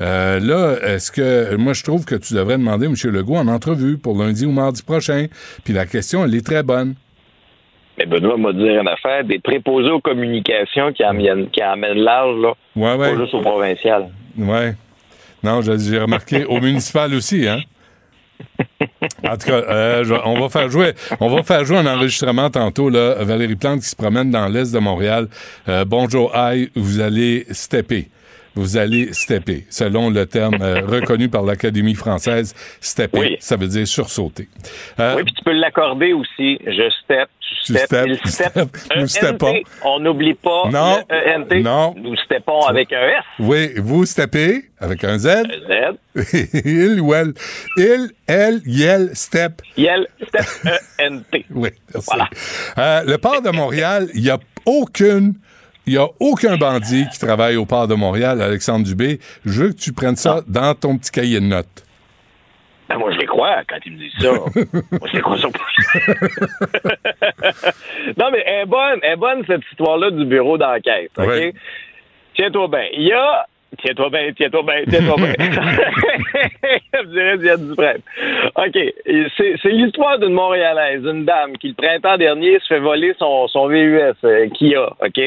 Euh, 0.00 0.38
là, 0.38 0.76
est-ce 0.94 1.10
que 1.10 1.56
moi 1.56 1.72
je 1.72 1.82
trouve 1.82 2.04
que 2.04 2.14
tu 2.14 2.34
devrais 2.34 2.56
demander 2.56 2.86
M. 2.86 2.94
Legault 3.12 3.36
en 3.36 3.48
entrevue 3.48 3.98
pour 3.98 4.16
lundi 4.16 4.46
ou 4.46 4.52
mardi 4.52 4.82
prochain. 4.82 5.26
Puis 5.64 5.72
la 5.72 5.86
question, 5.86 6.24
elle 6.24 6.34
est 6.34 6.46
très 6.46 6.62
bonne. 6.62 6.94
Mais 7.98 8.06
Benoît 8.06 8.36
m'a 8.38 8.52
dit 8.52 8.60
une 8.62 8.86
affaire, 8.86 9.24
des 9.24 9.40
préposés 9.40 9.90
aux 9.90 10.00
communications 10.00 10.92
qui 10.92 11.02
amènent, 11.02 11.50
qui 11.50 11.60
amènent 11.60 11.98
large, 11.98 12.40
là, 12.40 12.52
Ouais, 12.76 12.94
ouais. 12.96 13.12
pas 13.14 13.20
juste 13.20 13.34
au 13.34 13.40
provincial. 13.40 14.08
Ouais. 14.36 14.74
Non, 15.42 15.60
j'ai 15.62 15.98
remarqué 15.98 16.44
au 16.44 16.60
municipal 16.60 17.12
aussi, 17.14 17.48
hein? 17.48 17.58
En 19.24 19.36
tout 19.36 19.46
cas, 19.48 19.62
euh, 19.68 20.04
on 20.24 20.38
va 20.40 20.48
faire 20.48 20.70
jouer, 20.70 20.92
on 21.20 21.28
va 21.28 21.42
faire 21.42 21.64
jouer 21.64 21.78
un 21.78 21.86
enregistrement 21.86 22.50
tantôt 22.50 22.88
là. 22.90 23.14
Valérie 23.24 23.56
Plante 23.56 23.80
qui 23.80 23.88
se 23.88 23.96
promène 23.96 24.30
dans 24.30 24.46
l'est 24.48 24.72
de 24.72 24.78
Montréal. 24.78 25.28
Euh, 25.68 25.84
bonjour, 25.84 26.34
aïe, 26.34 26.70
vous 26.74 27.00
allez 27.00 27.46
stepper. 27.50 28.08
Vous 28.54 28.76
allez 28.76 29.12
stepper, 29.12 29.66
selon 29.70 30.10
le 30.10 30.26
terme 30.26 30.56
euh, 30.60 30.80
reconnu 30.86 31.28
par 31.28 31.42
l'Académie 31.42 31.94
française. 31.94 32.54
Stepper, 32.80 33.18
Oui. 33.20 33.36
ça 33.38 33.54
veut 33.56 33.68
dire 33.68 33.86
sursauter. 33.86 34.48
Euh, 34.98 35.14
Oui, 35.16 35.22
puis 35.24 35.32
tu 35.34 35.44
peux 35.44 35.52
l'accorder 35.52 36.12
aussi. 36.12 36.58
Je 36.66 36.90
step, 37.04 37.28
tu 37.37 37.37
Tu 37.37 37.37
step, 37.76 38.08
step. 38.24 38.76
Nous 38.96 39.06
steppons. 39.06 39.54
On 39.84 40.00
n'oublie 40.00 40.34
pas 40.34 40.68
Non. 40.70 41.02
le 41.10 41.36
ENT. 41.36 41.62
Non. 41.62 41.94
Nous 41.96 42.16
steppons 42.16 42.60
avec 42.66 42.92
un 42.92 43.08
S. 43.08 43.24
oui, 43.38 43.72
vous 43.76 44.06
steppez 44.06 44.64
avec 44.78 45.04
un 45.04 45.18
Z. 45.18 45.28
Z. 45.68 46.14
il 46.64 47.00
ou 47.00 47.14
elle. 47.14 47.32
Il, 47.76 48.10
elle, 48.26 48.60
yel, 48.66 49.10
step. 49.14 49.62
Yel, 49.76 50.06
step, 50.26 50.46
ENT. 51.00 51.44
Oui, 51.50 51.70
merci. 51.92 52.06
Voilà. 52.08 52.28
Euh, 52.78 53.02
le 53.04 53.18
port 53.18 53.42
de 53.42 53.50
Montréal, 53.50 54.08
il 54.14 54.22
n'y 54.22 54.30
a 54.30 54.38
aucune. 54.66 55.34
Il 55.86 55.92
n'y 55.92 55.98
a 55.98 56.06
aucun 56.20 56.58
bandit 56.58 57.06
qui 57.10 57.18
travaille 57.18 57.56
au 57.56 57.64
port 57.64 57.88
de 57.88 57.94
Montréal, 57.94 58.42
Alexandre 58.42 58.84
Dubé. 58.84 59.20
Je 59.46 59.62
veux 59.62 59.68
que 59.70 59.78
tu 59.78 59.92
prennes 59.94 60.16
ça 60.16 60.42
dans 60.46 60.74
ton 60.74 60.98
petit 60.98 61.10
cahier 61.10 61.40
de 61.40 61.46
notes. 61.46 61.82
Ben, 62.88 62.96
moi, 62.96 63.12
je 63.12 63.18
les 63.18 63.26
crois 63.26 63.62
quand 63.68 63.76
ils 63.84 63.92
me 63.92 63.98
disent 63.98 64.14
ça. 64.18 64.30
moi, 64.32 64.48
je 65.10 65.16
les 65.16 65.20
crois 65.20 65.36
sur 65.36 65.50
Non, 68.16 68.30
mais 68.32 68.42
elle 68.46 68.62
est 68.62 68.66
bonne, 68.66 68.98
elle 69.02 69.12
est 69.12 69.16
bonne, 69.16 69.44
cette 69.46 69.60
histoire-là 69.70 70.10
du 70.10 70.24
bureau 70.24 70.56
d'enquête. 70.56 71.10
OK? 71.18 71.52
Tiens-toi 72.34 72.68
bien. 72.68 72.86
Il 72.92 73.02
y 73.02 73.12
a. 73.12 73.44
Tiens-toi 73.80 74.08
bien, 74.08 74.32
tiens-toi 74.34 74.62
bien, 74.62 74.82
tiens-toi 74.88 75.16
bien. 75.16 75.34
Je 76.94 77.02
dirais 77.08 77.36
Diane 77.36 77.68
Dufresne. 77.68 78.00
OK. 78.56 78.78
C'est 79.36 79.56
c'est 79.62 79.68
l'histoire 79.68 80.18
d'une 80.18 80.32
Montréalaise, 80.32 81.04
une 81.04 81.26
dame 81.26 81.58
qui, 81.58 81.68
le 81.68 81.74
printemps 81.74 82.16
dernier, 82.16 82.58
se 82.60 82.68
fait 82.68 82.80
voler 82.80 83.14
son, 83.18 83.46
son 83.48 83.68
VUS 83.68 84.14
euh, 84.24 84.48
Kia. 84.54 84.86
OK? 85.04 85.20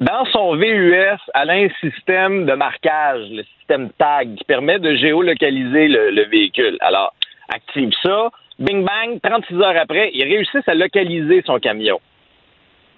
Dans 0.00 0.24
son 0.26 0.56
VUS, 0.56 1.18
elle 1.34 1.50
a 1.50 1.52
un 1.52 1.68
système 1.80 2.46
de 2.46 2.54
marquage, 2.54 3.26
le 3.30 3.42
système 3.58 3.90
TAG, 3.90 4.34
qui 4.36 4.44
permet 4.44 4.78
de 4.78 4.94
géolocaliser 4.94 5.88
le, 5.88 6.10
le 6.10 6.24
véhicule. 6.24 6.76
Alors, 6.80 7.14
active 7.48 7.90
ça. 8.02 8.30
Bing 8.58 8.84
bang, 8.84 9.20
36 9.22 9.54
heures 9.56 9.76
après, 9.76 10.10
ils 10.14 10.24
réussissent 10.24 10.68
à 10.68 10.74
localiser 10.74 11.42
son 11.46 11.58
camion. 11.58 12.00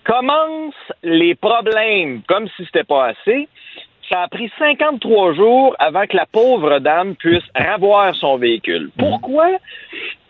Commencent 0.05 0.92
les 1.03 1.35
problèmes 1.35 2.23
comme 2.29 2.49
si 2.57 2.64
c'était 2.66 2.85
pas 2.85 3.07
assez. 3.07 3.49
Ça 4.11 4.23
a 4.23 4.29
pris 4.29 4.51
53 4.59 5.35
jours 5.35 5.75
avant 5.79 6.07
que 6.07 6.16
la 6.16 6.27
pauvre 6.27 6.79
dame 6.79 7.16
puisse 7.16 7.44
ravoir 7.55 8.14
son 8.16 8.37
véhicule. 8.37 8.90
Pourquoi? 8.99 9.49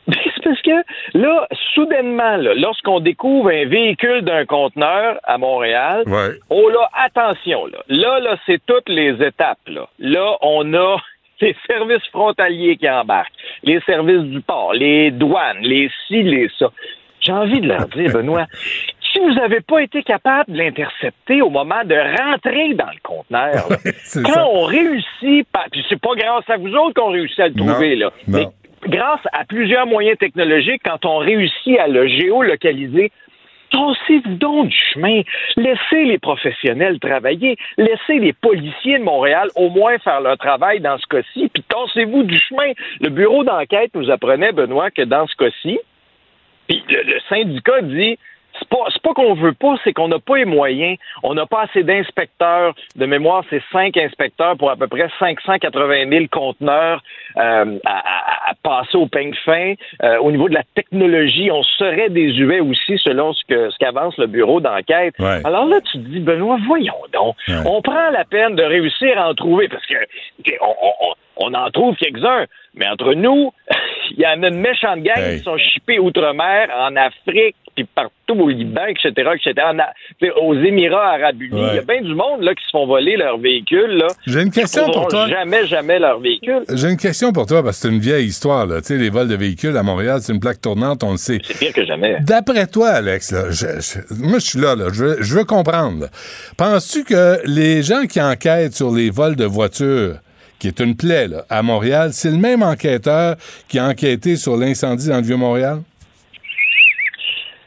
Ben, 0.09 0.15
C'est 0.35 0.45
parce 0.45 0.61
que 0.63 1.19
là, 1.19 1.49
soudainement, 1.75 2.37
lorsqu'on 2.57 3.01
découvre 3.01 3.49
un 3.51 3.65
véhicule 3.67 4.21
d'un 4.23 4.45
conteneur 4.45 5.19
à 5.25 5.39
Montréal, 5.39 6.03
Ouais. 6.07 6.39
Oh 6.51 6.69
là, 6.69 6.89
attention, 6.95 7.67
là. 7.67 7.79
Là, 7.89 8.21
là, 8.21 8.37
c'est 8.47 8.61
toutes 8.67 8.89
les 8.89 9.13
étapes, 9.25 9.67
là. 9.67 9.89
Là, 9.99 10.37
on 10.43 10.75
a 10.75 10.97
les 11.41 11.57
services 11.67 12.07
frontaliers 12.13 12.77
qui 12.77 12.89
embarquent, 12.89 13.33
les 13.63 13.81
services 13.81 14.23
du 14.23 14.41
port, 14.41 14.73
les 14.75 15.11
douanes, 15.11 15.59
les 15.63 15.91
ci, 16.07 16.23
les 16.23 16.51
ça. 16.59 16.71
J'ai 17.21 17.33
envie 17.33 17.61
de 17.63 17.69
leur 17.69 17.89
dire, 17.89 18.13
Benoît, 18.13 18.45
si 19.13 19.19
vous 19.19 19.33
n'avez 19.33 19.61
pas 19.63 19.81
été 19.83 20.03
capable 20.03 20.53
de 20.53 20.59
l'intercepter 20.59 21.41
au 21.41 21.49
moment 21.49 21.83
de 21.85 21.95
rentrer 21.95 22.75
dans 22.75 22.91
le 22.91 23.01
conteneur, 23.03 23.69
quand 23.69 24.33
ça. 24.33 24.47
on 24.49 24.65
réussit, 24.65 25.47
par- 25.51 25.65
puis 25.73 25.83
c'est 25.89 26.01
pas 26.01 26.15
grâce 26.17 26.49
à 26.51 26.57
vous 26.59 26.75
autres 26.75 26.95
qu'on 27.01 27.11
réussit 27.13 27.41
à 27.41 27.49
le 27.49 27.55
Non, 27.55 27.67
trouver, 27.73 27.97
là. 27.97 28.11
non. 28.29 28.39
Mais 28.39 28.47
grâce 28.87 29.21
à 29.33 29.45
plusieurs 29.45 29.87
moyens 29.87 30.19
technologiques, 30.19 30.83
quand 30.85 31.05
on 31.05 31.19
réussit 31.19 31.79
à 31.79 31.89
le 31.89 32.07
géolocaliser, 32.07 33.11
Tassez-vous 33.75 34.37
donc 34.37 34.69
du 34.69 34.77
chemin. 34.93 35.23
Laissez 35.57 36.05
les 36.05 36.19
professionnels 36.19 37.01
travailler. 37.01 37.57
Laissez 37.77 38.21
les 38.21 38.33
policiers 38.33 38.99
de 38.99 39.03
Montréal 39.03 39.49
au 39.57 39.69
moins 39.69 39.99
faire 39.99 40.21
leur 40.21 40.39
travail 40.39 40.79
dans 40.81 40.97
ce 40.97 41.07
cas-ci. 41.07 41.51
Puis 41.53 41.65
tassez-vous 41.65 42.23
du 42.23 42.39
chemin. 42.39 42.73
Le 43.01 43.09
bureau 43.09 43.43
d'enquête 43.43 43.91
nous 43.95 44.11
apprenait, 44.11 44.53
Benoît, 44.53 44.93
que 44.93 45.03
dans 45.03 45.27
ce 45.27 45.35
cas-ci, 45.35 45.81
puis 46.69 46.83
le 46.89 47.19
syndicat 47.29 47.83
dit 47.83 48.19
c'est 48.59 48.69
pas, 48.69 48.85
c'est 48.93 49.03
pas 49.03 49.13
qu'on 49.15 49.35
veut 49.35 49.53
pas, 49.53 49.75
c'est 49.85 49.93
qu'on 49.93 50.09
n'a 50.09 50.19
pas 50.19 50.37
les 50.37 50.45
moyens. 50.45 50.97
On 51.23 51.35
n'a 51.35 51.47
pas 51.47 51.63
assez 51.63 51.83
d'inspecteurs. 51.83 52.75
De 52.97 53.07
mémoire, 53.07 53.43
c'est 53.51 53.63
cinq 53.73 53.97
inspecteurs 53.97 54.57
pour 54.57 54.71
à 54.71 54.77
peu 54.77 54.87
près 54.87 55.09
580 55.19 56.09
000 56.09 56.25
conteneurs 56.31 57.03
euh, 57.37 57.79
à, 57.85 57.99
à- 58.51 58.55
passer 58.63 58.97
au 58.97 59.07
peigne 59.07 59.35
fin. 59.45 59.75
Euh, 60.03 60.19
au 60.19 60.31
niveau 60.31 60.49
de 60.49 60.55
la 60.55 60.63
technologie, 60.75 61.51
on 61.51 61.63
serait 61.63 62.09
désuet 62.09 62.61
aussi 62.61 62.97
selon 62.99 63.33
ce 63.33 63.43
que 63.49 63.71
ce 63.71 63.77
qu'avance 63.79 64.17
le 64.19 64.27
bureau 64.27 64.61
d'enquête. 64.61 65.15
Ouais. 65.19 65.41
Alors 65.45 65.67
là, 65.67 65.81
tu 65.81 65.93
te 65.99 66.09
dis, 66.09 66.21
Benoît, 66.21 66.57
voyons 66.67 66.95
donc. 67.13 67.37
Ouais. 67.49 67.55
On 67.67 67.83
prend 67.83 68.11
la 68.11 68.25
peine 68.25 68.55
de 68.55 68.63
réussir 68.63 69.19
à 69.19 69.29
en 69.31 69.35
trouver 69.35 69.69
parce 69.69 69.85
que 69.87 69.95
on, 70.63 70.67
on- 70.69 71.15
on- 71.37 71.53
en 71.55 71.71
trouve 71.71 71.97
quelques-uns, 71.97 72.47
mais 72.75 72.87
entre 72.89 73.15
nous, 73.15 73.53
il 74.17 74.21
y 74.21 74.27
en 74.27 74.43
a 74.43 74.49
une 74.49 74.61
méchante 74.61 75.01
gang 75.03 75.19
Hey. 75.19 75.39
qui 75.39 75.45
sont 75.45 75.57
chippés 75.59 75.99
outre-mer, 75.99 76.69
en 76.79 76.95
Afrique, 76.97 77.57
puis 77.75 77.85
partout 77.93 78.35
au 78.41 78.49
Liban, 78.49 78.87
etc., 78.87 79.11
etc., 79.35 79.53
en 79.67 79.79
aux 80.41 80.55
Émirats 80.55 81.15
arabes 81.15 81.43
unis. 81.43 81.61
Ouais. 81.61 81.69
Il 81.73 81.77
y 81.77 81.79
a 81.79 81.83
bien 81.83 82.03
du 82.03 82.15
monde 82.15 82.43
là, 82.43 82.55
qui 82.55 82.65
se 82.65 82.71
font 82.71 82.87
voler 82.87 83.17
leurs 83.17 83.39
véhicules. 83.39 83.97
Là. 83.97 84.07
J'ai 84.27 84.43
une 84.43 84.53
question 84.53 84.89
pour 84.93 85.09
toi. 85.09 85.27
jamais, 85.29 85.67
jamais 85.67 85.99
leur 85.99 86.21
véhicule. 86.21 86.63
J'ai 86.73 86.89
une 86.89 86.97
question 86.97 87.33
pour 87.33 87.47
toi, 87.47 87.65
parce 87.65 87.81
que 87.81 87.89
c'est 87.89 87.95
une 87.95 88.01
vieille 88.01 88.27
histoire, 88.27 88.67
là. 88.67 88.77
Les 88.89 89.11
vols 89.11 89.27
de 89.29 89.35
véhicules 89.35 89.77
à 89.77 89.83
Montréal, 89.83 90.21
c'est 90.23 90.33
une 90.33 90.39
plaque 90.41 90.61
tournante, 90.61 91.03
on 91.03 91.13
le 91.13 91.17
sait. 91.17 91.41
C'est 91.43 91.59
pire 91.59 91.73
que 91.73 91.85
jamais. 91.85 92.19
D'après 92.21 92.69
toi, 92.69 92.91
Alex, 92.91 93.33
là, 93.33 93.51
je- 93.51 93.81
je- 93.81 94.23
moi 94.25 94.39
je 94.39 94.45
suis 94.47 94.61
là, 94.61 94.77
là, 94.77 94.87
je, 94.93 95.05
veux- 95.05 95.17
je 95.23 95.35
veux 95.37 95.45
comprendre. 95.45 96.07
Penses-tu 96.57 97.03
que 97.05 97.39
les 97.45 97.83
gens 97.83 98.05
qui 98.07 98.21
enquêtent 98.21 98.75
sur 98.75 98.93
les 98.93 99.11
vols 99.11 99.35
de 99.37 99.45
voitures, 99.47 100.17
qui 100.59 100.69
est 100.69 100.81
une 100.81 100.97
plaie 100.97 101.29
là, 101.29 101.45
à 101.51 101.63
Montréal, 101.63 102.11
c'est 102.13 102.31
le 102.31 102.39
même 102.39 102.63
enquêteur 102.63 103.37
qui 103.69 103.79
a 103.79 103.87
enquêté 103.87 104.37
sur 104.37 104.57
l'incendie 104.57 105.09
dans 105.09 105.17
le 105.17 105.23
Vieux-Montréal? 105.23 105.83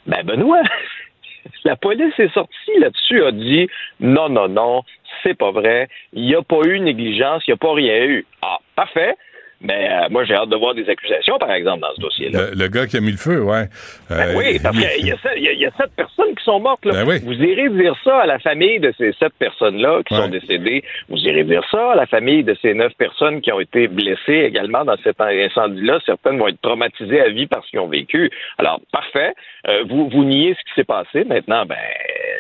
Ben, 0.06 0.24
Benoît, 0.24 0.62
la 1.66 1.76
police 1.76 2.14
est 2.18 2.34
sortie 2.34 2.80
là-dessus, 2.80 3.24
a 3.24 3.32
dit 3.32 3.68
non, 4.00 4.30
non, 4.30 4.48
non, 4.48 4.84
c'est 5.24 5.38
pas 5.38 5.52
vrai. 5.52 5.90
Il 6.14 6.24
n'y 6.24 6.36
a 6.36 6.42
pas 6.42 6.62
eu 6.66 6.80
négligence, 6.80 7.44
il 7.48 7.52
n'y 7.52 7.56
a 7.56 7.58
pas 7.58 7.74
rien 7.74 8.06
eu. 8.06 8.26
Ah, 8.42 8.58
parfait. 8.76 9.16
Mais 9.62 9.90
euh, 9.92 10.08
moi, 10.12 10.24
j'ai 10.24 10.36
hâte 10.36 10.50
de 10.50 10.56
voir 10.56 10.76
des 10.76 10.88
accusations, 10.88 11.38
par 11.40 11.52
exemple, 11.52 11.82
dans 11.82 11.94
ce 11.96 12.02
dossier-là. 12.02 12.52
Le, 12.52 12.56
le 12.56 12.68
gars 12.68 12.86
qui 12.86 12.98
a 12.98 13.02
mis 13.02 13.12
le 13.12 13.18
feu, 13.18 13.42
ouais. 13.42 13.66
Ben 14.10 14.16
Euh, 14.30 14.34
oui, 14.38 14.60
parce 14.62 14.78
qu'il 14.78 15.06
y, 15.08 15.12
a 15.12 15.16
sept- 15.18 15.34
il 15.38 15.44
y 15.44 15.48
a- 15.48 15.54
il 15.54 15.60
y 15.60 15.66
a 15.66 15.72
sept 15.78 15.90
personnes 15.96 16.36
qui 16.36 16.44
sont 16.44 16.60
mortes. 16.60 16.86
Là. 16.86 17.04
Ben 17.04 17.08
oui. 17.10 17.20
Vous 17.24 17.34
irez 17.34 17.70
dire 17.70 17.96
ça 18.04 18.20
à 18.22 18.26
la 18.28 18.38
famille 18.40 18.80
de 18.80 18.94
ces 18.98 19.14
sept 19.20 19.34
personnes-là 19.40 20.02
qui 20.06 20.14
Ouais. 20.14 20.22
sont 20.22 20.28
décédées. 20.30 20.84
Vous 21.10 21.18
irez 21.18 21.44
dire 21.44 21.64
ça 21.72 21.94
à 21.94 21.96
la 21.96 22.06
famille 22.06 22.44
de 22.44 22.56
ces 22.62 22.74
neuf 22.76 22.94
personnes 22.98 23.42
qui 23.42 23.52
ont 23.52 23.60
été 23.60 23.88
blessées 23.88 24.44
également 24.46 24.86
dans 24.86 24.96
cet 25.04 25.20
incendie-là. 25.20 26.00
Certaines 26.06 26.38
vont 26.38 26.48
être 26.50 26.62
traumatisées 26.62 27.20
à 27.22 27.30
vie 27.30 27.48
parce 27.48 27.68
qu'ils 27.70 27.80
ont 27.80 27.88
vécu. 27.88 28.30
Alors, 28.60 28.80
parfait. 28.92 29.34
Euh, 29.68 29.84
vous, 29.90 30.08
vous 30.10 30.24
niez 30.24 30.54
ce 30.54 30.60
qui 30.70 30.74
s'est 30.76 30.84
passé. 30.86 31.24
Maintenant, 31.26 31.66
ben, 31.66 31.76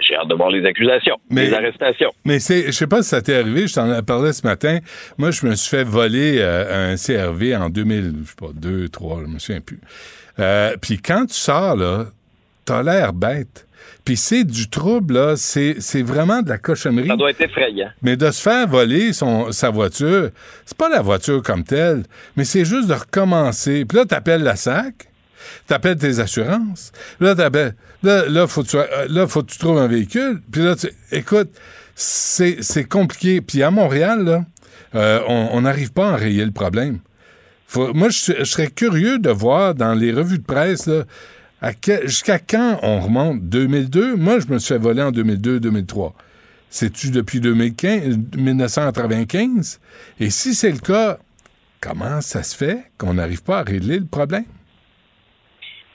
j'ai 0.07 0.15
hâte 0.15 0.27
de 0.27 0.35
voir 0.35 0.51
les 0.51 0.65
accusations, 0.65 1.17
Mais- 1.31 1.45
les 1.45 1.53
arrestations. 1.53 2.11
Mais 2.25 2.39
c'est, 2.39 2.67
je 2.67 2.71
sais 2.71 2.87
pas 2.87 3.01
si 3.01 3.09
ça 3.09 3.21
t'est 3.21 3.35
arrivé, 3.35 3.67
je 3.67 3.73
t'en 3.73 3.91
ai 3.91 4.01
parlé 4.03 4.31
ce 4.33 4.45
matin. 4.45 4.77
Moi, 5.17 5.31
je 5.31 5.45
me 5.47 5.55
suis 5.55 5.75
fait 5.75 5.83
voler 5.83 6.41
un 6.41 6.95
CRV 7.07 7.55
en 7.55 7.69
2000, 7.69 8.15
je 8.23 8.29
sais 8.29 8.35
pas, 8.37 8.49
2, 8.53 8.89
3, 8.89 9.21
je 9.21 9.27
me 9.27 9.39
souviens 9.39 9.61
plus. 9.61 9.79
Euh, 10.39 10.75
Puis 10.81 10.99
quand 10.99 11.25
tu 11.25 11.33
sors, 11.33 11.75
là, 11.75 12.05
t'as 12.65 12.83
l'air 12.83 13.13
bête. 13.13 13.67
Puis 14.03 14.15
c'est 14.15 14.43
du 14.43 14.69
trouble, 14.69 15.15
là, 15.15 15.35
c'est, 15.35 16.01
vraiment 16.01 16.41
de 16.41 16.49
la 16.49 16.57
cochonnerie. 16.57 17.07
Ça 17.07 17.17
doit 17.17 17.31
être 17.31 17.41
effrayant. 17.41 17.89
Mais 18.01 18.15
de 18.15 18.31
se 18.31 18.41
faire 18.41 18.67
voler 18.67 19.11
son, 19.11 19.51
sa 19.51 19.69
voiture, 19.69 20.29
c'est 20.65 20.77
pas 20.77 20.89
la 20.89 21.01
voiture 21.01 21.41
comme 21.43 21.63
telle, 21.63 22.03
mais 22.35 22.45
c'est 22.45 22.63
juste 22.63 22.87
de 22.87 22.93
recommencer. 22.93 23.85
Puis 23.85 23.97
là, 23.97 24.05
t'appelles 24.05 24.43
la 24.43 24.55
SAC, 24.55 25.09
t'appelles 25.67 25.97
tes 25.97 26.19
assurances. 26.19 26.91
Là, 27.19 27.35
t'appelles. 27.35 27.75
Là, 28.03 28.29
là, 28.29 28.47
faut 28.47 28.63
que 28.63 28.69
tu, 28.69 28.77
euh, 28.77 29.07
là, 29.09 29.27
faut 29.27 29.43
que 29.43 29.51
tu 29.51 29.57
trouves 29.57 29.77
un 29.77 29.87
véhicule. 29.87 30.41
Puis 30.51 30.63
là, 30.63 30.75
tu, 30.75 30.87
écoute, 31.11 31.49
c'est 31.95 32.87
compliqué. 32.87 33.41
Puis 33.41 33.63
à 33.63 33.71
Montréal, 33.71 34.23
là, 34.23 34.45
euh, 34.95 35.19
on 35.27 35.61
n'arrive 35.61 35.93
pas 35.93 36.09
à 36.09 36.13
enrayer 36.13 36.45
le 36.45 36.51
problème. 36.51 36.99
Moi, 37.75 38.09
je, 38.09 38.43
serais 38.43 38.67
curieux 38.67 39.19
de 39.19 39.29
voir 39.29 39.75
dans 39.75 39.93
les 39.93 40.13
revues 40.13 40.39
de 40.39 40.45
presse, 40.45 40.89
jusqu'à 42.05 42.39
quand 42.39 42.79
on 42.81 42.99
remonte? 43.01 43.41
2002. 43.41 44.15
Moi, 44.15 44.39
je 44.39 44.47
me 44.47 44.57
suis 44.57 44.73
fait 44.73 44.79
voler 44.79 45.01
en 45.01 45.11
2002-2003. 45.11 46.13
C'est-tu 46.69 47.11
depuis 47.11 47.39
2015, 47.39 48.17
1995? 48.37 49.79
Et 50.19 50.29
si 50.29 50.53
c'est 50.53 50.71
le 50.71 50.79
cas, 50.79 51.17
comment 51.81 52.21
ça 52.21 52.43
se 52.43 52.55
fait 52.55 52.83
qu'on 52.97 53.15
n'arrive 53.15 53.43
pas 53.43 53.59
à 53.59 53.63
régler 53.63 53.99
le 53.99 54.05
problème? 54.05 54.45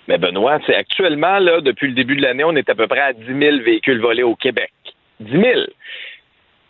Mais 0.09 0.19
Benoît, 0.19 0.59
c'est 0.67 0.75
actuellement, 0.75 1.41
depuis 1.61 1.89
le 1.89 1.95
début 1.95 2.17
de 2.17 2.23
l'année, 2.23 2.45
on 2.45 2.57
est 2.57 2.69
à 2.69 2.75
peu 2.75 2.87
près 2.87 3.01
à 3.01 3.13
10 3.13 3.25
000 3.27 3.39
véhicules 3.65 4.01
volés 4.01 4.25
au 4.25 4.35
Québec. 4.35 4.73
10 5.21 5.31
000. 5.31 5.45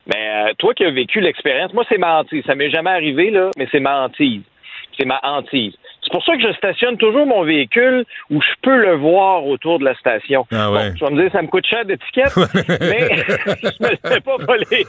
Mais 0.06 0.28
euh, 0.28 0.52
toi 0.58 0.74
qui 0.74 0.84
as 0.84 0.90
vécu 0.90 1.20
l'expérience, 1.20 1.72
moi, 1.72 1.84
c'est 1.88 1.98
ma 1.98 2.20
hantise. 2.20 2.44
Ça 2.46 2.54
m'est 2.54 2.70
jamais 2.70 2.90
arrivé, 2.90 3.30
là, 3.30 3.50
mais 3.56 3.68
c'est 3.70 3.80
ma 3.80 4.04
hantise. 4.04 4.42
C'est 4.98 5.06
ma 5.06 5.20
hantise. 5.22 5.74
C'est 6.02 6.12
pour 6.12 6.24
ça 6.24 6.36
que 6.36 6.42
je 6.42 6.52
stationne 6.54 6.96
toujours 6.96 7.26
mon 7.26 7.44
véhicule 7.44 8.04
où 8.28 8.42
je 8.42 8.48
peux 8.60 8.76
le 8.76 8.96
voir 8.96 9.46
autour 9.46 9.78
de 9.78 9.84
la 9.84 9.94
station. 9.94 10.46
Ah 10.50 10.70
ouais. 10.70 10.90
Bon, 10.90 10.94
tu 10.94 11.04
vas 11.04 11.10
me 11.10 11.22
dire, 11.22 11.32
ça 11.32 11.42
me 11.42 11.46
coûte 11.46 11.66
cher 11.66 11.84
d'étiquette, 11.84 12.36
mais 12.80 13.08
je 13.62 13.82
me 13.82 13.90
le 13.90 13.98
fais 14.04 14.20
pas 14.20 14.36
voler. 14.38 14.86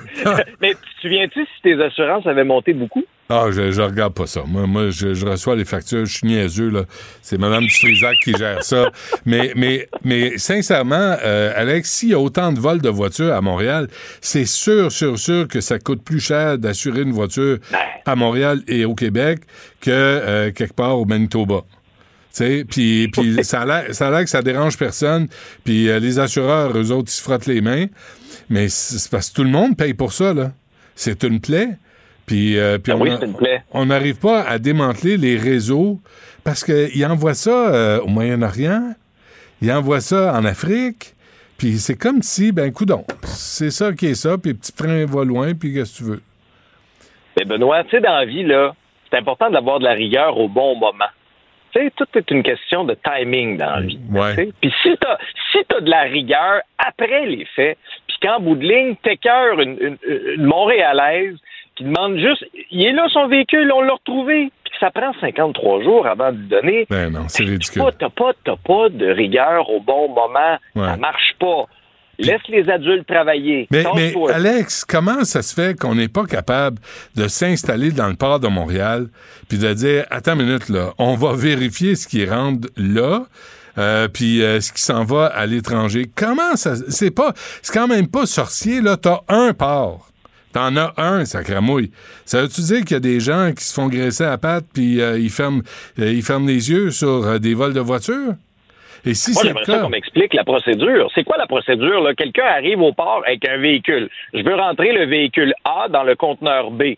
mais 0.60 0.72
tu 0.72 0.96
te 0.96 1.02
souviens-tu 1.02 1.46
si 1.46 1.62
tes 1.62 1.82
assurances 1.82 2.26
avaient 2.26 2.44
monté 2.44 2.74
beaucoup? 2.74 3.06
Ah, 3.30 3.46
je, 3.52 3.72
je 3.72 3.82
regarde 3.82 4.14
pas 4.14 4.28
ça. 4.28 4.44
Moi, 4.46 4.68
moi 4.68 4.90
je, 4.90 5.14
je 5.14 5.26
reçois 5.26 5.56
les 5.56 5.64
factures, 5.66 6.06
je 6.06 6.18
suis 6.18 6.28
niaiseux, 6.28 6.70
là. 6.70 6.84
C'est 7.22 7.38
Mme 7.38 7.64
Dutrisac 7.66 8.16
qui 8.24 8.34
gère 8.34 8.64
ça. 8.64 8.92
Mais, 9.26 9.54
mais, 9.56 9.88
mais 10.04 10.38
sincèrement, 10.38 11.16
euh, 11.24 11.54
Alex, 11.56 11.90
s'il 11.90 12.10
y 12.10 12.14
a 12.14 12.20
autant 12.20 12.52
de 12.52 12.60
vols 12.60 12.82
de 12.82 12.90
voitures 12.90 13.34
à 13.34 13.42
Montréal, 13.42 13.88
c'est 14.20 14.46
sûr, 14.46 14.92
sûr, 14.92 15.18
sûr 15.18 15.48
que 15.48 15.62
ça 15.62 15.80
coûte 15.80 16.04
plus 16.04 16.20
cher 16.20 16.58
d'assurer 16.58 17.02
une 17.02 17.14
voiture 17.14 17.58
à 18.06 18.16
Montréal 18.16 18.62
et 18.68 18.84
au 18.86 18.96
Québec 18.96 19.42
que 19.80 19.90
euh, 19.92 20.52
quelque 20.52 20.74
part 20.74 21.00
au 21.00 21.06
Manitoba. 21.06 21.62
Puis, 22.36 23.10
ça 23.44 23.62
a 23.62 23.66
l'air 23.66 24.24
que 24.24 24.30
ça 24.30 24.42
dérange 24.42 24.78
personne. 24.78 25.28
Puis 25.64 25.90
euh, 25.90 26.00
les 26.00 26.20
assureurs, 26.20 26.76
eux 26.78 26.92
autres, 26.92 27.10
ils 27.10 27.16
se 27.16 27.22
frottent 27.22 27.46
les 27.46 27.62
mains. 27.62 27.86
Mais 28.50 28.70
c'est 28.70 29.10
parce 29.10 29.30
que 29.30 29.36
tout 29.36 29.44
le 29.44 29.50
monde 29.50 29.78
paye 29.78 29.94
pour 29.94 30.14
ça, 30.14 30.34
là. 30.34 30.52
C'est 30.96 31.24
une 31.24 31.40
plaie. 31.40 31.70
Puis, 32.26 32.58
euh, 32.58 32.78
puis 32.78 32.92
Ah 32.94 32.96
on 32.98 33.82
oui, 33.82 33.88
n'arrive 33.88 34.20
pas 34.20 34.44
à 34.44 34.58
démanteler 34.60 35.18
les 35.18 35.38
réseaux 35.38 36.00
parce 36.44 36.64
qu'ils 36.64 37.06
envoient 37.06 37.34
ça 37.34 37.74
euh, 37.74 38.00
au 38.02 38.08
Moyen-Orient, 38.08 38.94
ils 39.62 39.72
envoient 39.72 40.02
ça 40.02 40.34
en 40.34 40.46
Afrique, 40.46 41.14
puis 41.58 41.78
c'est 41.78 41.98
comme 41.98 42.22
si, 42.22 42.52
ben, 42.52 42.72
coudon, 42.72 43.06
c'est 43.24 43.72
ça 43.72 43.94
qui 43.94 44.08
est 44.08 44.16
ça, 44.16 44.38
puis 44.38 44.54
petit 44.54 44.74
train 44.74 45.06
va 45.06 45.24
loin, 45.24 45.54
puis 45.54 45.74
qu'est-ce 45.74 45.94
que 45.94 45.98
tu 45.98 46.04
veux? 46.12 46.22
Mais 47.38 47.46
Benoît, 47.46 47.84
tu 47.86 47.92
sais, 47.92 48.02
dans 48.02 48.16
la 48.16 48.26
vie, 48.26 48.44
là, 48.44 48.74
c'est 49.10 49.18
important 49.18 49.50
d'avoir 49.50 49.80
de 49.80 49.86
la 49.86 49.94
rigueur 49.94 50.38
au 50.38 50.48
bon 50.48 50.76
moment. 50.76 51.06
Tu 51.74 51.80
sais, 51.80 51.92
tout 51.96 52.06
est 52.16 52.30
une 52.30 52.44
question 52.44 52.84
de 52.84 52.96
timing 53.04 53.58
dans 53.58 53.78
la 53.78 53.82
vie. 53.82 54.00
Ouais. 54.12 54.52
Puis 54.62 54.74
si 54.84 54.96
t'as 55.00 55.18
si 55.52 55.60
t'as 55.68 55.82
de 55.82 55.90
la 55.90 56.04
rigueur 56.04 56.62
après 56.78 57.26
les 57.26 57.46
faits, 57.56 57.78
puis 58.08 58.18
qu'en 58.22 58.40
bout 58.40 58.56
de 58.56 58.64
ligne, 58.64 58.96
t'écœures 59.02 59.60
une, 59.60 59.78
une, 59.80 59.98
une 60.36 60.44
Montréalaise 60.44 61.36
qui 61.76 61.84
demande 61.84 62.18
juste, 62.18 62.46
il 62.72 62.86
est 62.86 62.94
là 62.94 63.08
son 63.12 63.28
véhicule, 63.28 63.72
on 63.74 63.82
l'a 63.82 63.94
retrouvé, 63.94 64.52
puis 64.64 64.74
ça 64.80 64.92
prend 64.92 65.12
53 65.22 65.84
jours 65.84 66.06
avant 66.08 66.32
de 66.32 66.38
lui 66.38 66.48
donner. 66.48 66.88
Ben 66.90 67.12
non, 67.12 67.26
c'est 67.28 67.44
ridicule. 67.44 67.84
T'as 68.00 68.10
pas, 68.10 68.32
t'as 68.44 68.56
pas, 68.56 68.64
pas 68.66 68.90
de 68.90 69.08
rigueur 69.08 69.70
au 69.70 69.80
bon 69.80 70.10
moment. 70.10 70.58
Ouais. 70.76 70.86
Ça 70.86 70.98
marche 70.98 71.36
pas. 71.40 71.66
Laisse 72.20 72.42
les 72.48 72.70
adultes 72.70 73.08
travailler. 73.08 73.68
Mais. 73.72 73.84
Alex, 74.32 74.86
comment 74.86 75.24
ça 75.24 75.42
se 75.42 75.54
fait 75.54 75.78
qu'on 75.78 75.96
n'est 75.96 76.08
pas 76.08 76.26
capable 76.26 76.78
de 77.16 77.28
s'installer 77.28 77.92
dans 77.92 78.08
le 78.08 78.14
port 78.16 78.40
de 78.40 78.48
Montréal 78.48 79.08
puis 79.50 79.58
de 79.58 79.74
dire 79.74 80.06
attends 80.12 80.34
une 80.40 80.46
minute 80.46 80.70
là, 80.70 80.92
on 81.00 81.16
va 81.16 81.34
vérifier 81.34 81.96
ce 81.96 82.08
qui 82.08 82.24
rentre 82.26 82.68
là. 82.78 83.24
euh, 83.80 84.08
puis 84.08 84.44
euh, 84.44 84.62
ce 84.62 84.72
qui 84.72 84.84
s'en 84.84 85.04
va 85.04 85.26
à 85.26 85.48
l'étranger. 85.48 86.06
Comment 86.16 86.56
ça 86.56 86.76
c'est 86.88 87.10
pas 87.10 87.34
c'est 87.64 87.74
quand 87.74 87.88
même 87.88 88.08
pas 88.08 88.28
sorcier 88.28 88.80
là, 88.82 88.96
t'as 88.96 89.22
un 89.28 89.54
port. 89.54 90.10
T'en 90.54 90.76
as 90.78 90.94
un, 90.98 91.26
sacramouille. 91.26 91.90
Ça 92.26 92.44
veut-tu 92.44 92.62
dire 92.62 92.82
qu'il 92.82 92.92
y 92.92 92.96
a 92.96 93.00
des 93.00 93.20
gens 93.20 93.52
qui 93.58 93.64
se 93.64 93.74
font 93.74 93.88
graisser 93.88 94.24
à 94.24 94.32
la 94.32 94.38
patte 94.38 94.66
puis 94.72 95.02
euh, 95.02 95.18
ils 95.18 95.32
ferment 95.32 95.64
euh, 96.00 96.14
ils 96.14 96.22
ferment 96.22 96.48
les 96.48 96.70
yeux 96.70 96.92
sur 96.92 97.26
euh, 97.26 97.40
des 97.40 97.56
vols 97.56 97.74
de 97.74 97.80
voitures? 97.80 98.36
Et 99.06 99.16
si 99.16 99.34
Moi, 99.34 99.44
j'aimerais 99.44 99.66
ça 99.66 99.80
qu'on 99.80 99.90
m'explique 99.90 100.34
la 100.34 100.44
procédure. 100.44 101.10
C'est 101.14 101.24
quoi 101.24 101.38
la 101.38 101.48
procédure? 101.48 102.02
là? 102.02 102.14
Quelqu'un 102.14 102.46
arrive 102.46 102.82
au 102.82 102.94
port 102.94 103.24
avec 103.26 103.46
un 103.50 103.58
véhicule. 103.58 104.10
Je 104.34 104.44
veux 104.44 104.56
rentrer 104.56 104.94
le 104.94 105.06
véhicule 105.06 105.54
A 105.66 105.90
dans 105.90 106.04
le 106.04 106.16
conteneur 106.16 106.72
B. 106.72 106.94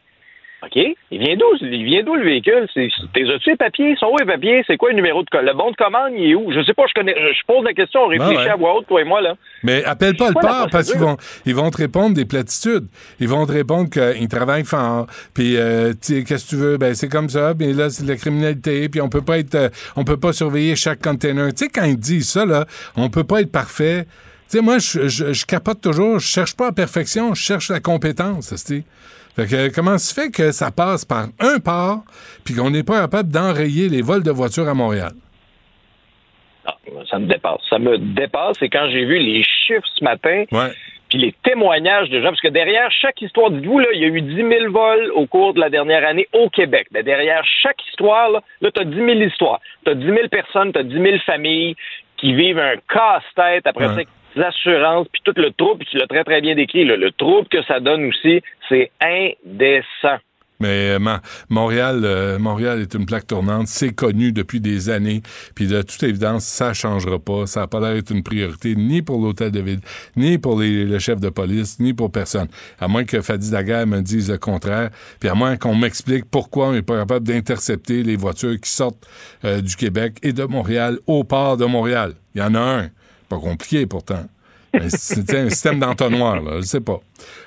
OK? 0.65 0.81
Il 1.11 1.19
vient 1.19 1.35
d'où? 1.35 1.45
Il 1.61 1.85
vient 1.85 2.03
d'où 2.03 2.15
le 2.15 2.23
véhicule? 2.23 2.67
T'es 2.73 2.87
as-tu 3.29 3.49
les 3.51 3.55
papiers? 3.55 3.95
Sont 3.97 4.07
où 4.07 4.17
les 4.17 4.25
papiers? 4.25 4.63
C'est 4.67 4.77
quoi 4.77 4.89
le 4.89 4.95
numéro 4.95 5.21
de 5.21 5.27
Le 5.37 5.53
bon 5.53 5.71
de 5.71 5.75
commande, 5.75 6.13
il 6.17 6.31
est 6.31 6.35
où? 6.35 6.51
Je 6.51 6.63
sais 6.63 6.73
pas, 6.73 6.83
je 6.87 6.93
connais. 6.93 7.13
Je 7.15 7.41
pose 7.47 7.63
la 7.63 7.73
question, 7.73 8.01
on 8.01 8.07
réfléchit 8.07 8.33
Ah 8.37 8.43
ouais. 8.43 8.49
à 8.49 8.55
voix 8.55 8.77
haute, 8.77 8.87
toi 8.87 9.01
et 9.01 9.03
moi, 9.03 9.21
là. 9.21 9.35
Mais 9.63 9.83
appelle 9.85 10.15
pas 10.15 10.29
le 10.29 10.33
port 10.33 10.67
parce 10.71 10.91
qu'ils 10.91 10.99
vont, 10.99 11.17
ils 11.45 11.55
vont 11.55 11.69
te 11.69 11.77
répondre 11.77 12.15
des 12.15 12.25
platitudes. 12.25 12.87
Ils 13.19 13.27
vont 13.27 13.45
te 13.45 13.51
répondre 13.51 13.89
qu'ils 13.89 14.27
travaillent 14.27 14.65
fort. 14.65 15.07
Puis, 15.33 15.57
euh, 15.57 15.93
qu'est-ce 16.01 16.45
que 16.45 16.49
tu 16.49 16.55
veux? 16.55 16.77
Ben, 16.77 16.95
c'est 16.95 17.09
comme 17.09 17.29
ça. 17.29 17.53
Puis 17.57 17.73
là, 17.73 17.89
c'est 17.89 18.03
de 18.03 18.09
la 18.09 18.17
criminalité. 18.17 18.89
Puis 18.89 19.01
on 19.01 19.09
peut 19.09 19.21
pas 19.21 19.37
être, 19.37 19.55
euh, 19.55 19.69
on 19.95 20.03
peut 20.03 20.17
pas 20.19 20.33
surveiller 20.33 20.75
chaque 20.75 21.01
container. 21.01 21.53
Tu 21.53 21.65
sais, 21.65 21.69
quand 21.69 21.83
ils 21.85 21.97
disent 21.97 22.29
ça, 22.29 22.45
là, 22.45 22.65
on 22.95 23.09
peut 23.09 23.23
pas 23.23 23.41
être 23.41 23.51
parfait. 23.51 24.05
Tu 24.49 24.57
sais, 24.57 24.61
moi, 24.61 24.77
je, 24.79 25.07
je, 25.07 25.33
je 25.33 25.45
capote 25.45 25.81
toujours. 25.81 26.19
Je 26.19 26.27
cherche 26.27 26.55
pas 26.55 26.65
la 26.67 26.71
perfection. 26.71 27.33
Je 27.33 27.41
cherche 27.41 27.69
la 27.69 27.79
compétence, 27.79 28.49
tu 28.49 28.57
sais. 28.57 28.83
Fait 29.35 29.45
que, 29.47 29.73
comment 29.73 29.97
se 29.97 30.13
fait 30.13 30.31
que 30.31 30.51
ça 30.51 30.71
passe 30.71 31.03
par 31.05 31.25
un 31.39 31.59
port 31.59 32.03
puis 32.45 32.53
qu'on 32.55 32.69
n'est 32.69 32.83
pas 32.83 33.01
capable 33.01 33.29
d'enrayer 33.29 33.89
les 33.89 34.01
vols 34.01 34.23
de 34.23 34.31
voitures 34.31 34.67
à 34.69 34.73
Montréal? 34.73 35.11
Ça 37.09 37.19
me 37.19 37.27
dépasse. 37.27 37.59
Ça 37.69 37.77
me 37.77 37.97
dépasse. 37.97 38.61
Et 38.61 38.69
quand 38.69 38.87
j'ai 38.89 39.05
vu 39.05 39.19
les 39.19 39.43
chiffres 39.43 39.85
ce 39.97 40.03
matin, 40.03 40.45
Ouais. 40.51 40.71
puis 41.09 41.19
les 41.19 41.33
témoignages 41.43 42.09
de 42.09 42.19
gens, 42.21 42.29
parce 42.29 42.41
que 42.41 42.47
derrière 42.47 42.89
chaque 42.91 43.21
histoire, 43.21 43.51
dites-vous, 43.51 43.81
il 43.93 43.99
y 43.99 44.05
a 44.05 44.07
eu 44.07 44.21
10 44.21 44.35
000 44.35 44.71
vols 44.71 45.11
au 45.13 45.27
cours 45.27 45.53
de 45.53 45.59
la 45.59 45.69
dernière 45.69 46.05
année 46.07 46.27
au 46.33 46.49
Québec. 46.49 46.87
Mais 46.91 47.03
derrière 47.03 47.43
chaque 47.61 47.77
histoire, 47.89 48.29
là, 48.31 48.41
là 48.61 48.71
tu 48.71 48.81
as 48.81 48.85
10 48.85 48.95
000 48.95 49.09
histoires. 49.21 49.59
Tu 49.85 49.91
as 49.91 49.95
10 49.95 50.05
000 50.05 50.27
personnes, 50.29 50.73
tu 50.73 50.79
as 50.79 50.83
10 50.83 50.93
000 50.93 51.17
familles 51.25 51.75
qui 52.17 52.33
vivent 52.33 52.59
un 52.59 52.75
casse-tête 52.91 53.67
après 53.67 53.87
Ouais. 53.87 54.03
ça, 54.03 54.09
assurances, 54.41 55.07
puis 55.11 55.21
tout 55.23 55.33
le 55.35 55.51
trouble, 55.51 55.79
puis 55.79 55.87
tu 55.91 55.97
l'as 55.97 56.07
très, 56.07 56.23
très 56.23 56.41
bien 56.41 56.55
décrit, 56.55 56.85
le 56.85 57.11
trouble 57.11 57.47
que 57.47 57.63
ça 57.63 57.79
donne 57.79 58.05
aussi, 58.05 58.41
c'est 58.69 58.91
indécent. 59.01 60.17
Mais 60.61 60.91
euh, 60.91 60.99
Mon- 60.99 61.19
Montréal, 61.49 62.01
euh, 62.05 62.39
Montréal 62.39 62.79
est 62.79 62.93
une 62.93 63.05
plaque 63.05 63.27
tournante. 63.27 63.67
C'est 63.67 63.93
connu 63.93 64.31
depuis 64.31 64.61
des 64.61 64.89
années. 64.89 65.21
Puis 65.53 65.67
de 65.67 65.81
toute 65.81 66.01
évidence, 66.03 66.45
ça 66.45 66.73
changera 66.73 67.19
pas. 67.19 67.45
Ça 67.45 67.59
n'a 67.59 67.67
pas 67.67 67.81
l'air 67.81 67.93
d'être 67.93 68.11
une 68.11 68.23
priorité 68.23 68.73
ni 68.75 69.01
pour 69.01 69.21
l'hôtel 69.21 69.51
de 69.51 69.59
ville, 69.59 69.81
ni 70.15 70.37
pour 70.37 70.57
les, 70.61 70.85
le 70.85 70.97
chef 70.99 71.19
de 71.19 71.27
police, 71.27 71.77
ni 71.81 71.93
pour 71.93 72.09
personne. 72.09 72.47
À 72.79 72.87
moins 72.87 73.03
que 73.03 73.19
Fadi 73.21 73.51
Daguerre 73.51 73.85
me 73.85 73.99
dise 73.99 74.31
le 74.31 74.37
contraire. 74.37 74.91
Puis 75.19 75.27
à 75.27 75.35
moins 75.35 75.57
qu'on 75.57 75.75
m'explique 75.75 76.23
pourquoi 76.31 76.67
on 76.69 76.71
n'est 76.71 76.81
pas 76.81 76.99
capable 76.99 77.27
d'intercepter 77.27 78.03
les 78.03 78.15
voitures 78.15 78.57
qui 78.61 78.69
sortent 78.69 79.05
euh, 79.43 79.59
du 79.59 79.75
Québec 79.75 80.19
et 80.23 80.31
de 80.31 80.45
Montréal 80.45 80.99
au 81.05 81.25
port 81.25 81.57
de 81.57 81.65
Montréal. 81.65 82.13
Il 82.33 82.39
y 82.39 82.43
en 82.43 82.55
a 82.55 82.59
un. 82.59 82.89
Pas 83.29 83.37
compliqué 83.37 83.85
pourtant. 83.85 84.25
C'est 84.89 85.33
un 85.35 85.49
système 85.49 85.79
d'entonnoir, 85.79 86.41
là, 86.41 86.57
je 86.57 86.65
sais 86.65 86.81
pas. 86.81 86.99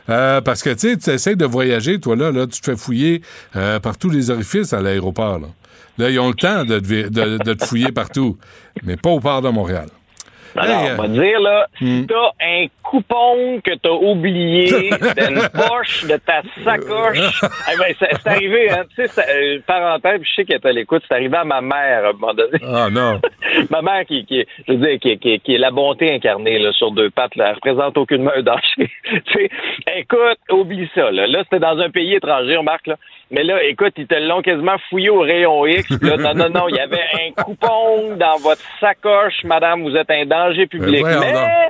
Euh, 0.08 0.40
parce 0.40 0.62
que, 0.62 0.70
tu 0.70 0.90
sais, 0.90 0.96
tu 0.96 1.10
essaies 1.10 1.36
de 1.36 1.44
voyager, 1.44 2.00
toi, 2.00 2.16
là, 2.16 2.30
là 2.32 2.46
tu 2.46 2.60
te 2.60 2.70
fais 2.70 2.76
fouiller 2.76 3.22
euh, 3.54 3.80
par 3.80 3.98
tous 3.98 4.08
les 4.08 4.30
orifices 4.30 4.72
à 4.72 4.80
l'aéroport, 4.80 5.38
là. 5.38 5.48
Ils 6.08 6.18
ont 6.20 6.28
le 6.28 6.34
temps 6.34 6.64
de 6.64 6.78
de, 6.78 7.38
de 7.38 7.54
te 7.54 7.64
fouiller 7.64 7.90
partout, 7.90 8.38
mais 8.84 8.96
pas 8.96 9.10
au 9.10 9.18
port 9.18 9.42
de 9.42 9.48
Montréal. 9.48 9.88
Alors, 10.56 10.80
Hey, 10.80 10.90
on 10.90 10.92
euh, 10.92 10.96
va 10.96 11.08
dire, 11.08 11.40
là, 11.40 11.66
hmm. 11.80 11.86
si 12.00 12.06
t'as 12.06 12.30
un 12.44 12.66
coupon 12.82 13.60
que 13.62 13.74
t'as 13.74 13.90
oublié 13.90 14.90
dans 14.90 15.28
une 15.28 15.48
poche 15.50 16.04
de 16.06 16.16
ta 16.16 16.42
sacoche, 16.64 17.40
eh 17.72 17.76
ben, 17.78 17.94
c'est 17.98 18.26
arrivé, 18.28 18.70
hein, 18.70 18.84
tu 18.94 19.06
sais, 19.06 19.22
euh, 19.28 19.58
parenthèse, 19.66 20.20
je 20.22 20.34
sais 20.34 20.44
qu'elle 20.44 20.56
est 20.56 20.66
à 20.66 20.72
l'écoute, 20.72 21.02
c'est 21.08 21.14
arrivé 21.14 21.36
à 21.36 21.44
ma 21.44 21.60
mère, 21.60 22.06
à 22.06 22.08
un 22.08 22.12
moment 22.12 22.34
donné. 22.34 22.58
Ah, 22.62 22.88
non. 22.90 23.20
ma 23.70 23.82
mère, 23.82 24.04
qui, 24.06 24.26
je 24.30 24.72
veux 24.72 24.78
dire, 24.78 24.98
qui, 25.00 25.10
est- 25.10 25.18
qui, 25.18 25.38
qui 25.40 25.54
est 25.54 25.58
la 25.58 25.70
bonté 25.70 26.12
incarnée, 26.14 26.58
là, 26.58 26.72
sur 26.72 26.90
deux 26.92 27.10
pattes, 27.10 27.36
là, 27.36 27.48
elle 27.48 27.54
représente 27.54 27.96
aucunement 27.98 28.32
un 28.36 28.42
danger. 28.48 28.62
tu 28.76 29.22
sais, 29.32 29.50
écoute, 29.96 30.38
oublie 30.50 30.88
ça, 30.94 31.10
là. 31.10 31.26
Là, 31.26 31.42
c'était 31.44 31.60
dans 31.60 31.78
un 31.78 31.90
pays 31.90 32.14
étranger, 32.14 32.56
remarque, 32.56 32.86
là. 32.86 32.96
Mais 33.30 33.42
là, 33.42 33.62
écoute, 33.64 33.92
ils 33.96 34.06
te 34.06 34.14
l'ont 34.14 34.40
quasiment 34.40 34.76
fouillé 34.88 35.10
au 35.10 35.20
rayon 35.20 35.66
X. 35.66 35.90
Là, 36.00 36.16
non, 36.16 36.34
non, 36.34 36.48
non, 36.48 36.68
il 36.68 36.76
y 36.76 36.80
avait 36.80 37.04
un 37.14 37.42
coupon 37.42 38.16
dans 38.16 38.38
votre 38.38 38.62
sacoche, 38.80 39.44
madame, 39.44 39.82
vous 39.82 39.94
êtes 39.96 40.10
un 40.10 40.24
danger 40.24 40.66
public. 40.66 41.04
Mais. 41.04 41.68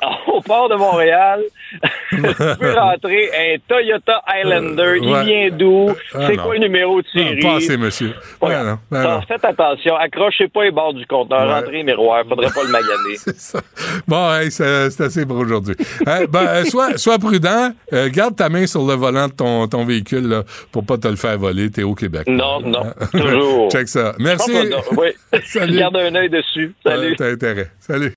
au 0.32 0.40
port 0.40 0.68
de 0.68 0.74
Montréal, 0.76 1.40
tu 2.10 2.20
peux 2.58 2.72
rentrer 2.74 3.30
un 3.36 3.56
Toyota 3.68 4.22
Highlander. 4.26 4.98
Il 5.02 5.08
Ouais. 5.08 5.24
vient 5.24 5.48
d'où? 5.50 5.90
Ah, 6.14 6.26
C'est 6.26 6.36
quoi 6.36 6.54
le 6.54 6.60
numéro 6.60 7.00
de 7.02 7.06
série? 7.12 7.40
Non, 7.42 7.50
pas 7.50 7.56
assez, 7.56 7.76
monsieur. 7.76 8.14
Ouais. 8.40 8.48
Ouais, 8.48 8.62
non, 8.64 8.78
Alors, 8.96 9.18
non. 9.20 9.26
faites 9.26 9.44
attention, 9.44 9.96
accrochez 9.96 10.48
pas 10.48 10.64
les 10.64 10.70
bords 10.70 10.94
du 10.94 11.06
conteneur, 11.06 11.48
rentrez 11.48 11.82
miroir, 11.82 12.24
faudrait 12.28 12.50
pas 12.50 12.62
le 12.62 12.70
maganer. 12.70 12.88
C'est 13.16 13.36
ça. 13.38 13.60
Bon, 14.06 14.32
hey, 14.34 14.50
c'est 14.50 15.00
assez 15.00 15.26
pour 15.26 15.36
aujourd'hui. 15.38 15.74
Hein, 16.06 16.24
ben, 16.28 16.46
euh, 16.46 16.64
sois, 16.64 16.96
sois 16.96 17.18
prudent. 17.18 17.70
Euh, 17.92 18.08
garde 18.10 18.36
ta 18.36 18.48
main 18.48 18.66
sur 18.66 18.86
le 18.86 18.94
volant 18.94 19.28
de 19.28 19.32
ton, 19.32 19.66
ton 19.68 19.84
véhicule 19.84 20.28
là, 20.28 20.42
pour 20.72 20.84
pas 20.84 20.98
te 20.98 21.08
le 21.08 21.16
faire 21.16 21.38
voler. 21.38 21.70
T'es 21.70 21.82
au 21.82 21.94
Québec. 21.94 22.24
Non, 22.26 22.60
non, 22.60 22.82
toujours. 23.12 23.70
Check 23.70 23.88
ça. 23.88 24.14
Merci. 24.18 24.52
Oui, 24.96 25.08
Salut. 25.44 25.78
garde 25.78 25.96
un 25.96 26.14
œil 26.14 26.28
dessus. 26.30 26.74
Salut. 26.84 27.16
T'as 27.16 27.30
intérêt. 27.32 27.68
Salut. 27.80 28.12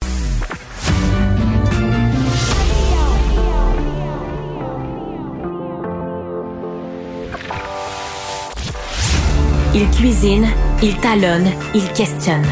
Il 9.74 9.90
cuisine, 9.90 10.48
il 10.84 10.98
talonne, 10.98 11.50
il 11.74 11.88
questionne 11.94 12.46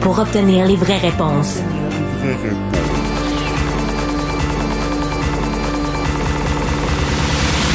pour 0.00 0.20
obtenir 0.20 0.66
les 0.66 0.76
vraies 0.76 0.98
réponses. 0.98 1.60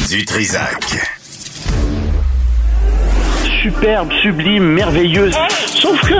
Du 0.08 0.24
Trisac. 0.24 1.16
superbe, 3.62 4.10
sublime, 4.22 4.64
merveilleuse. 4.64 5.34
Sauf 5.66 6.00
que 6.00 6.14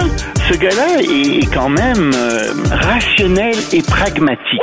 ce 0.51 0.59
gars-là 0.59 1.01
est 1.01 1.47
quand 1.55 1.69
même 1.69 2.13
euh, 2.15 2.53
rationnel 2.71 3.55
et 3.73 3.83
pragmatique. 3.83 4.61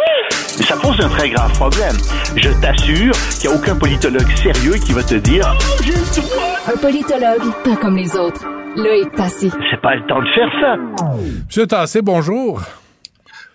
Mais 0.57 0.65
ça 0.65 0.75
pose 0.77 0.95
un 0.99 1.09
très 1.09 1.29
grave 1.29 1.51
problème. 1.53 1.95
Je 2.35 2.49
t'assure 2.61 3.11
qu'il 3.39 3.49
n'y 3.49 3.55
a 3.55 3.59
aucun 3.59 3.75
politologue 3.75 4.29
sérieux 4.35 4.75
qui 4.75 4.93
va 4.93 5.03
te 5.03 5.15
dire 5.15 5.55
oh. 5.55 6.71
Un 6.71 6.77
politologue, 6.77 7.51
pas 7.63 7.75
comme 7.75 7.97
les 7.97 8.15
autres. 8.15 8.45
Loïc 8.75 9.11
Tassé. 9.15 9.49
C'est 9.71 9.81
pas 9.81 9.95
le 9.95 10.05
temps 10.07 10.21
de 10.21 10.27
faire 10.27 10.49
ça. 10.61 11.15
Monsieur 11.47 11.67
Tassé, 11.67 12.01
bonjour. 12.01 12.61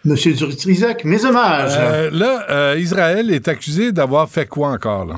Monsieur 0.05 0.35
Trisac, 0.35 1.05
mes 1.05 1.25
hommages. 1.25 1.73
Euh, 1.77 2.11
là, 2.13 2.47
euh, 2.51 2.77
Israël 2.79 3.31
est 3.33 3.47
accusé 3.49 3.93
d'avoir 3.93 4.29
fait 4.29 4.47
quoi 4.47 4.71
encore, 4.71 5.05
là? 5.05 5.15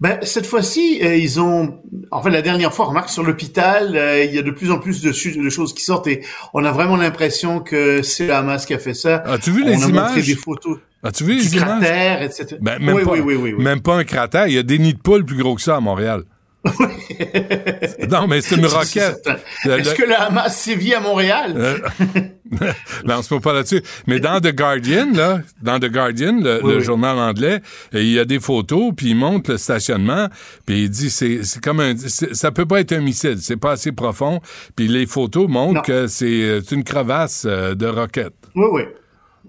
Ben, 0.00 0.18
cette 0.22 0.46
fois-ci, 0.46 1.00
euh, 1.02 1.14
ils 1.14 1.40
ont, 1.40 1.80
en 2.10 2.20
fait, 2.20 2.30
la 2.30 2.42
dernière 2.42 2.74
fois, 2.74 2.86
remarque 2.86 3.08
sur 3.08 3.22
l'hôpital, 3.22 3.96
euh, 3.96 4.24
il 4.24 4.34
y 4.34 4.38
a 4.38 4.42
de 4.42 4.50
plus 4.50 4.70
en 4.72 4.78
plus 4.78 5.00
de, 5.00 5.10
de, 5.10 5.50
choses 5.50 5.72
qui 5.72 5.84
sortent 5.84 6.08
et 6.08 6.24
on 6.52 6.64
a 6.64 6.72
vraiment 6.72 6.96
l'impression 6.96 7.60
que 7.60 8.02
c'est 8.02 8.26
la 8.26 8.38
Hamas 8.38 8.66
qui 8.66 8.74
a 8.74 8.78
fait 8.78 8.94
ça. 8.94 9.22
As-tu 9.24 9.52
vu 9.52 9.64
les 9.64 9.76
on 9.76 9.88
images? 9.88 9.96
A 9.96 10.06
montré 10.08 10.22
des 10.22 10.34
photos. 10.34 10.78
As-tu 11.04 11.24
vu 11.24 11.36
du 11.36 11.42
les 11.42 11.56
images? 11.56 11.80
cratère, 11.80 12.22
etc. 12.22 12.56
Ben, 12.60 12.80
même, 12.80 12.96
oui, 12.96 13.04
pas, 13.04 13.12
oui, 13.12 13.20
oui, 13.20 13.34
oui, 13.36 13.54
oui. 13.56 13.62
même 13.62 13.80
pas 13.80 13.94
un 13.94 14.04
cratère. 14.04 14.48
Il 14.48 14.54
y 14.54 14.58
a 14.58 14.64
des 14.64 14.78
nids 14.78 14.94
de 14.94 14.98
poules 14.98 15.24
plus 15.24 15.36
gros 15.36 15.54
que 15.54 15.62
ça 15.62 15.76
à 15.76 15.80
Montréal. 15.80 16.24
non, 18.10 18.26
mais 18.26 18.40
c'est 18.40 18.56
une 18.56 18.66
roquette. 18.66 19.28
Est-ce 19.64 19.94
que 19.94 20.04
la 20.04 20.24
Hamas 20.24 20.56
sévit 20.56 20.94
à 20.94 21.00
Montréal? 21.00 21.54
Euh, 21.56 21.78
ben, 23.04 23.22
se 23.22 23.34
met 23.34 23.40
pas 23.40 23.52
là-dessus. 23.52 23.82
Mais 24.06 24.20
dans 24.20 24.40
The 24.40 24.54
Guardian, 24.54 25.12
là, 25.12 25.40
dans 25.62 25.78
The 25.78 25.90
Guardian, 25.90 26.40
le, 26.40 26.60
Oui, 26.62 26.72
le 26.72 26.78
oui. 26.78 26.84
journal 26.84 27.18
anglais, 27.18 27.60
euh, 27.94 28.00
il 28.02 28.12
y 28.12 28.18
a 28.18 28.24
des 28.24 28.40
photos, 28.40 28.92
puis 28.96 29.10
il 29.10 29.16
montre 29.16 29.50
le 29.52 29.58
stationnement, 29.58 30.28
puis 30.66 30.84
il 30.84 30.90
dit 30.90 31.10
c'est 31.10 31.44
c'est 31.44 31.62
comme 31.62 31.80
un 31.80 31.94
ça 31.96 32.50
peut 32.50 32.66
pas 32.66 32.80
être 32.80 32.92
un 32.92 33.00
missile, 33.00 33.36
c'est 33.40 33.56
pas 33.58 33.72
assez 33.72 33.92
profond, 33.92 34.40
puis 34.76 34.88
les 34.88 35.06
photos 35.06 35.48
montrent 35.48 35.74
Non. 35.74 35.82
que 35.82 36.06
c'est 36.06 36.26
euh, 36.26 36.60
c'est 36.66 36.74
une 36.74 36.84
crevasse 36.84 37.44
de 37.46 37.86
roquette. 37.86 38.34
Oui, 38.54 38.66
oui. 38.72 38.82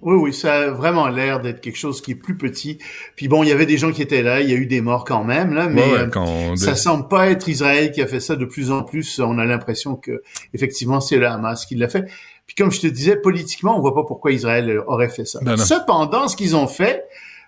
Oui, 0.06 0.16
oui, 0.16 0.34
ça 0.34 0.54
a 0.54 0.70
vraiment 0.70 1.08
l'air 1.10 1.42
d'être 1.42 1.60
quelque 1.62 1.78
chose 1.78 2.00
qui 2.02 2.12
est 2.12 2.16
plus 2.16 2.38
petit. 2.38 2.78
Puis 3.18 3.28
bon, 3.28 3.44
il 3.44 3.50
y 3.50 3.52
avait 3.52 3.66
des 3.66 3.78
gens 3.78 3.92
qui 3.92 4.02
étaient 4.02 4.22
là, 4.22 4.40
il 4.40 4.50
y 4.50 4.54
a 4.54 4.56
eu 4.56 4.68
des 4.68 4.80
morts 4.80 5.04
quand 5.04 5.24
même, 5.24 5.54
là, 5.54 5.68
mais 5.68 5.82
Ouais, 5.82 5.98
euh, 6.00 6.08
qu'on- 6.08 6.56
ça 6.56 6.76
semble 6.76 7.08
pas 7.08 7.28
être 7.32 7.48
Israël 7.48 7.92
qui 7.92 8.02
a 8.02 8.08
fait 8.08 8.20
ça 8.20 8.36
de 8.36 8.46
plus 8.46 8.72
en 8.72 8.84
plus. 8.84 9.20
On 9.20 9.38
a 9.40 9.46
l'impression 9.46 9.96
que 9.96 10.22
effectivement 10.54 11.02
c'est 11.02 11.18
le 11.18 11.28
Hamas 11.28 11.66
qui 11.66 11.76
l'a 11.76 11.90
fait. 11.90 12.06
Puis 12.48 12.56
comme 12.56 12.72
je 12.72 12.80
te 12.82 12.88
disais, 12.88 13.16
politiquement, 13.18 13.76
on 13.78 13.82
voit 13.82 13.96
pas 13.96 14.04
pourquoi 14.04 14.32
Israël 14.32 14.70
euh, 14.70 14.84
aurait 14.88 15.10
fait 15.10 15.26
ça. 15.26 15.40
Ben. 15.42 15.58
Cependant, 15.58 16.28
ce 16.28 16.36
qu'ils 16.38 16.56
ont 16.56 16.68
fait, 16.68 17.04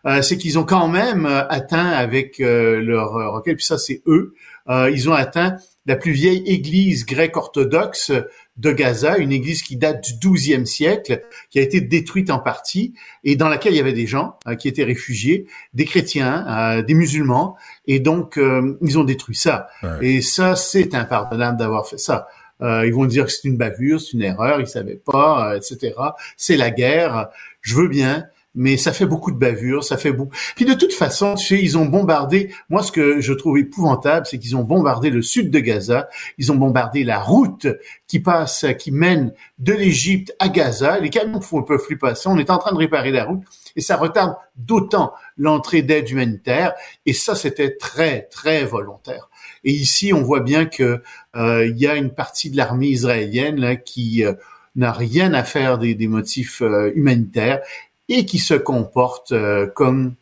euh, 0.07 0.21
c'est 0.23 0.37
qu'ils 0.37 0.57
ont 0.57 0.63
quand 0.63 0.87
même 0.87 1.25
atteint 1.27 1.87
avec 1.89 2.39
euh, 2.39 2.81
leur 2.81 3.11
roquette, 3.33 3.57
puis 3.57 3.65
ça 3.65 3.77
c'est 3.77 4.01
eux, 4.07 4.33
euh, 4.69 4.89
ils 4.91 5.07
ont 5.09 5.13
atteint 5.13 5.57
la 5.85 5.95
plus 5.95 6.11
vieille 6.11 6.43
église 6.47 7.05
grecque 7.05 7.37
orthodoxe 7.37 8.11
de 8.57 8.71
Gaza, 8.71 9.17
une 9.17 9.31
église 9.31 9.61
qui 9.61 9.77
date 9.77 10.03
du 10.03 10.29
12e 10.29 10.65
siècle, 10.65 11.21
qui 11.49 11.59
a 11.59 11.61
été 11.61 11.79
détruite 11.81 12.29
en 12.29 12.39
partie 12.39 12.93
et 13.23 13.35
dans 13.35 13.49
laquelle 13.49 13.73
il 13.73 13.77
y 13.77 13.81
avait 13.81 13.93
des 13.93 14.07
gens 14.07 14.37
euh, 14.47 14.55
qui 14.55 14.67
étaient 14.67 14.83
réfugiés, 14.83 15.45
des 15.73 15.85
chrétiens, 15.85 16.45
euh, 16.47 16.81
des 16.81 16.93
musulmans, 16.93 17.55
et 17.85 17.99
donc 17.99 18.37
euh, 18.37 18.77
ils 18.81 18.97
ont 18.97 19.03
détruit 19.03 19.35
ça. 19.35 19.67
Ouais. 19.83 20.07
Et 20.07 20.21
ça, 20.21 20.55
c'est 20.55 20.95
impardonnable 20.95 21.57
d'avoir 21.57 21.87
fait 21.87 21.99
ça. 21.99 22.27
Ils 22.59 22.91
vont 22.91 23.05
dire 23.05 23.25
que 23.25 23.31
c'est 23.31 23.47
une 23.47 23.55
bavure, 23.55 24.01
c'est 24.01 24.13
une 24.13 24.23
erreur, 24.23 24.59
ils 24.59 24.65
savaient 24.65 24.99
pas, 25.05 25.55
etc. 25.55 25.93
C'est 26.37 26.57
la 26.57 26.71
guerre. 26.71 27.29
Je 27.61 27.75
veux 27.75 27.87
bien, 27.87 28.25
mais 28.55 28.75
ça 28.75 28.91
fait 28.91 29.05
beaucoup 29.05 29.31
de 29.31 29.37
bavures, 29.37 29.83
ça 29.83 29.97
fait 29.97 30.11
beaucoup. 30.11 30.35
Puis 30.55 30.65
de 30.65 30.73
toute 30.73 30.93
façon, 30.93 31.35
tu 31.35 31.45
sais, 31.45 31.61
ils 31.61 31.77
ont 31.77 31.85
bombardé. 31.85 32.51
Moi, 32.69 32.81
ce 32.81 32.91
que 32.91 33.21
je 33.21 33.33
trouve 33.33 33.59
épouvantable, 33.59 34.25
c'est 34.25 34.39
qu'ils 34.39 34.55
ont 34.55 34.63
bombardé 34.63 35.09
le 35.09 35.21
sud 35.21 35.51
de 35.51 35.59
Gaza. 35.59 36.09
Ils 36.37 36.51
ont 36.51 36.55
bombardé 36.55 37.03
la 37.03 37.19
route 37.19 37.67
qui 38.07 38.19
passe, 38.19 38.65
qui 38.79 38.91
mène 38.91 39.31
de 39.59 39.73
l'Égypte 39.73 40.35
à 40.39 40.49
Gaza. 40.49 40.99
Les 40.99 41.09
camions 41.09 41.39
ne 41.39 41.61
peuvent 41.61 41.85
plus 41.85 41.97
passer. 41.97 42.27
On 42.27 42.37
est 42.37 42.49
en 42.49 42.57
train 42.57 42.71
de 42.71 42.77
réparer 42.77 43.11
la 43.11 43.25
route 43.25 43.43
et 43.75 43.81
ça 43.81 43.95
retarde 43.95 44.35
d'autant 44.55 45.13
l'entrée 45.37 45.83
d'aide 45.83 46.09
humanitaire. 46.09 46.73
Et 47.05 47.13
ça, 47.13 47.35
c'était 47.35 47.75
très, 47.77 48.23
très 48.23 48.65
volontaire. 48.65 49.29
Et 49.63 49.71
ici, 49.71 50.13
on 50.13 50.23
voit 50.23 50.39
bien 50.39 50.65
que 50.65 51.01
euh, 51.35 51.67
il 51.67 51.77
y 51.77 51.87
a 51.87 51.95
une 51.95 52.11
partie 52.11 52.49
de 52.49 52.57
l'armée 52.57 52.87
israélienne 52.87 53.59
là, 53.59 53.75
qui 53.75 54.25
euh, 54.25 54.33
n'a 54.75 54.91
rien 54.91 55.33
à 55.33 55.43
faire 55.43 55.77
des, 55.77 55.95
des 55.95 56.07
motifs 56.07 56.61
euh, 56.61 56.91
humanitaires 56.95 57.59
et 58.09 58.25
qui 58.25 58.39
se 58.39 58.53
comporte 58.53 59.31
euh, 59.31 59.67
comme 59.67 60.15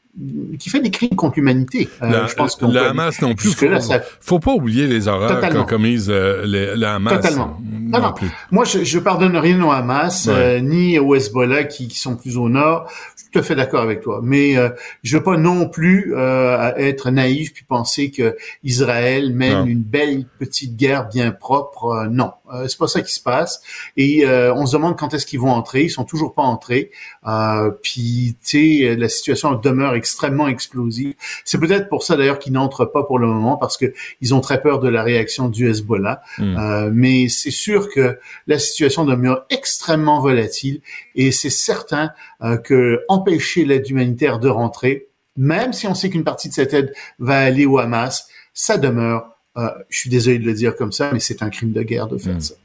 qui 0.60 0.70
fait 0.70 0.80
des 0.80 0.92
crimes 0.92 1.16
contre 1.16 1.34
l'humanité. 1.38 1.90
Euh, 2.02 2.10
La- 2.10 2.28
je 2.28 2.36
pense 2.36 2.56
qu'on 2.56 2.68
le 2.68 2.80
peut- 2.80 2.86
Hamas 2.88 3.22
non 3.22 3.36
plus. 3.36 3.52
faut, 3.52 3.80
ça- 3.82 4.02
faut 4.22 4.40
pas 4.40 4.54
oublier 4.54 4.88
les 4.88 5.08
horreurs 5.10 5.42
qu'a 5.42 5.64
commises 5.64 6.08
euh, 6.10 6.46
les- 6.46 6.76
le 6.76 6.86
Hamas. 6.88 7.16
Totalement. 7.16 7.58
Non, 7.62 8.00
Non, 8.02 8.14
plus. 8.14 8.30
Moi, 8.52 8.66
je, 8.66 8.84
je 8.84 9.00
pardonne 9.00 9.36
rien 9.38 9.62
au 9.64 9.72
Hamas 9.72 10.26
Ouais. 10.28 10.34
euh, 10.34 10.60
ni 10.62 10.98
au 11.00 11.16
Hezbollah 11.16 11.66
qui, 11.66 11.88
qui 11.88 12.00
sont 12.00 12.16
plus 12.16 12.38
au 12.38 12.50
nord. 12.50 12.90
Je 13.16 13.24
suis 13.24 13.32
tout 13.32 13.40
à 13.40 13.44
fait 13.44 13.56
d'accord 13.56 13.82
avec 13.82 14.02
toi, 14.02 14.22
mais 14.24 14.58
euh, 14.58 14.70
je 15.04 15.18
veux 15.18 15.24
pas 15.24 15.38
non 15.38 15.68
plus 15.70 16.14
euh, 16.16 16.72
être 16.78 17.12
naïf 17.12 17.54
puis 17.54 17.64
penser 17.66 18.10
que 18.12 18.36
Israël 18.64 19.34
mène 19.34 19.54
Non. 19.60 19.66
une 19.66 19.82
belle 19.84 20.26
petite 20.40 20.76
guerre 20.76 21.08
bien 21.10 21.32
propre. 21.32 22.08
Non, 22.10 22.32
euh, 22.54 22.68
c'est 22.68 22.78
pas 22.78 22.88
ça 22.88 23.02
qui 23.02 23.14
se 23.14 23.22
passe. 23.22 23.62
Et 23.98 24.26
euh, 24.26 24.54
on 24.56 24.66
se 24.66 24.74
demande 24.74 24.98
quand 24.98 25.14
est-ce 25.14 25.26
qu'ils 25.26 25.40
vont 25.40 25.52
entrer. 25.52 25.84
Ils 25.84 25.90
sont 25.90 26.06
toujours 26.06 26.34
pas 26.34 26.42
entrés. 26.44 26.92
Euh, 27.28 27.72
puis, 27.84 28.36
tu 28.46 28.80
sais, 28.86 28.96
la 28.96 29.10
situation 29.10 29.54
demeure 29.56 29.96
extrêmement 30.06 30.48
explosive. 30.48 31.14
C'est 31.46 31.58
peut-être 31.58 31.90
pour 31.90 32.04
ça 32.04 32.16
d'ailleurs 32.16 32.38
qu'ils 32.40 32.54
n'entrent 32.54 32.86
pas 32.86 33.04
pour 33.04 33.18
le 33.18 33.26
moment 33.28 33.58
parce 33.58 33.76
que 33.78 33.88
ils 34.22 34.34
ont 34.36 34.40
très 34.42 34.62
peur 34.62 34.80
de 34.80 34.88
la 34.88 35.02
réaction 35.04 35.50
du 35.50 35.68
Hezbollah. 35.70 36.22
Mm. 36.38 36.44
Euh, 36.58 36.90
mais 36.94 37.28
c'est 37.30 37.52
sûr 37.52 37.90
que 37.90 38.20
la 38.46 38.60
situation 38.60 39.04
demeure 39.06 39.46
extrêmement 39.50 40.20
volatile 40.22 40.82
et 41.16 41.32
c'est 41.32 41.50
certain 41.50 42.12
euh, 42.44 42.58
que 42.58 43.02
empêcher 43.08 43.66
l'aide 43.66 43.90
humanitaire 43.90 44.38
de 44.40 44.48
rentrer, 44.50 45.08
même 45.38 45.74
si 45.74 45.88
on 45.88 45.96
sait 45.96 46.10
qu'une 46.12 46.24
partie 46.24 46.50
de 46.50 46.54
cette 46.54 46.74
aide 46.74 46.94
va 47.20 47.40
aller 47.40 47.66
au 47.66 47.80
Hamas, 47.80 48.28
ça 48.54 48.78
demeure. 48.78 49.32
euh, 49.58 49.70
je 49.90 49.98
suis 50.00 50.10
désolé 50.10 50.38
de 50.38 50.46
le 50.46 50.54
dire 50.54 50.76
comme 50.76 50.92
ça, 50.92 51.10
mais 51.14 51.20
c'est 51.20 51.42
un 51.42 51.50
crime 51.50 51.72
de 51.72 51.82
guerre 51.82 52.08
de 52.08 52.18
faire 52.18 52.36
Mm. 52.36 52.42
ça. 52.42 52.56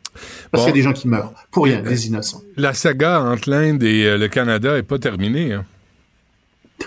Parce 0.50 0.64
Bon. 0.64 0.70
qu'il 0.70 0.70
y 0.70 0.72
a 0.72 0.74
des 0.83 0.83
gens 0.83 0.92
qui 0.92 1.07
meurent 1.07 1.33
pour 1.53 1.64
rien, 1.66 1.81
des 1.83 2.09
innocents. 2.09 2.42
La 2.57 2.74
saga 2.74 3.20
entre 3.20 3.48
l'Inde 3.48 3.81
et 3.85 4.05
euh, 4.07 4.18
le 4.18 4.26
Canada 4.26 4.76
est 4.76 4.83
pas 4.83 4.98
terminée. 4.98 5.53
Hein. 5.53 5.64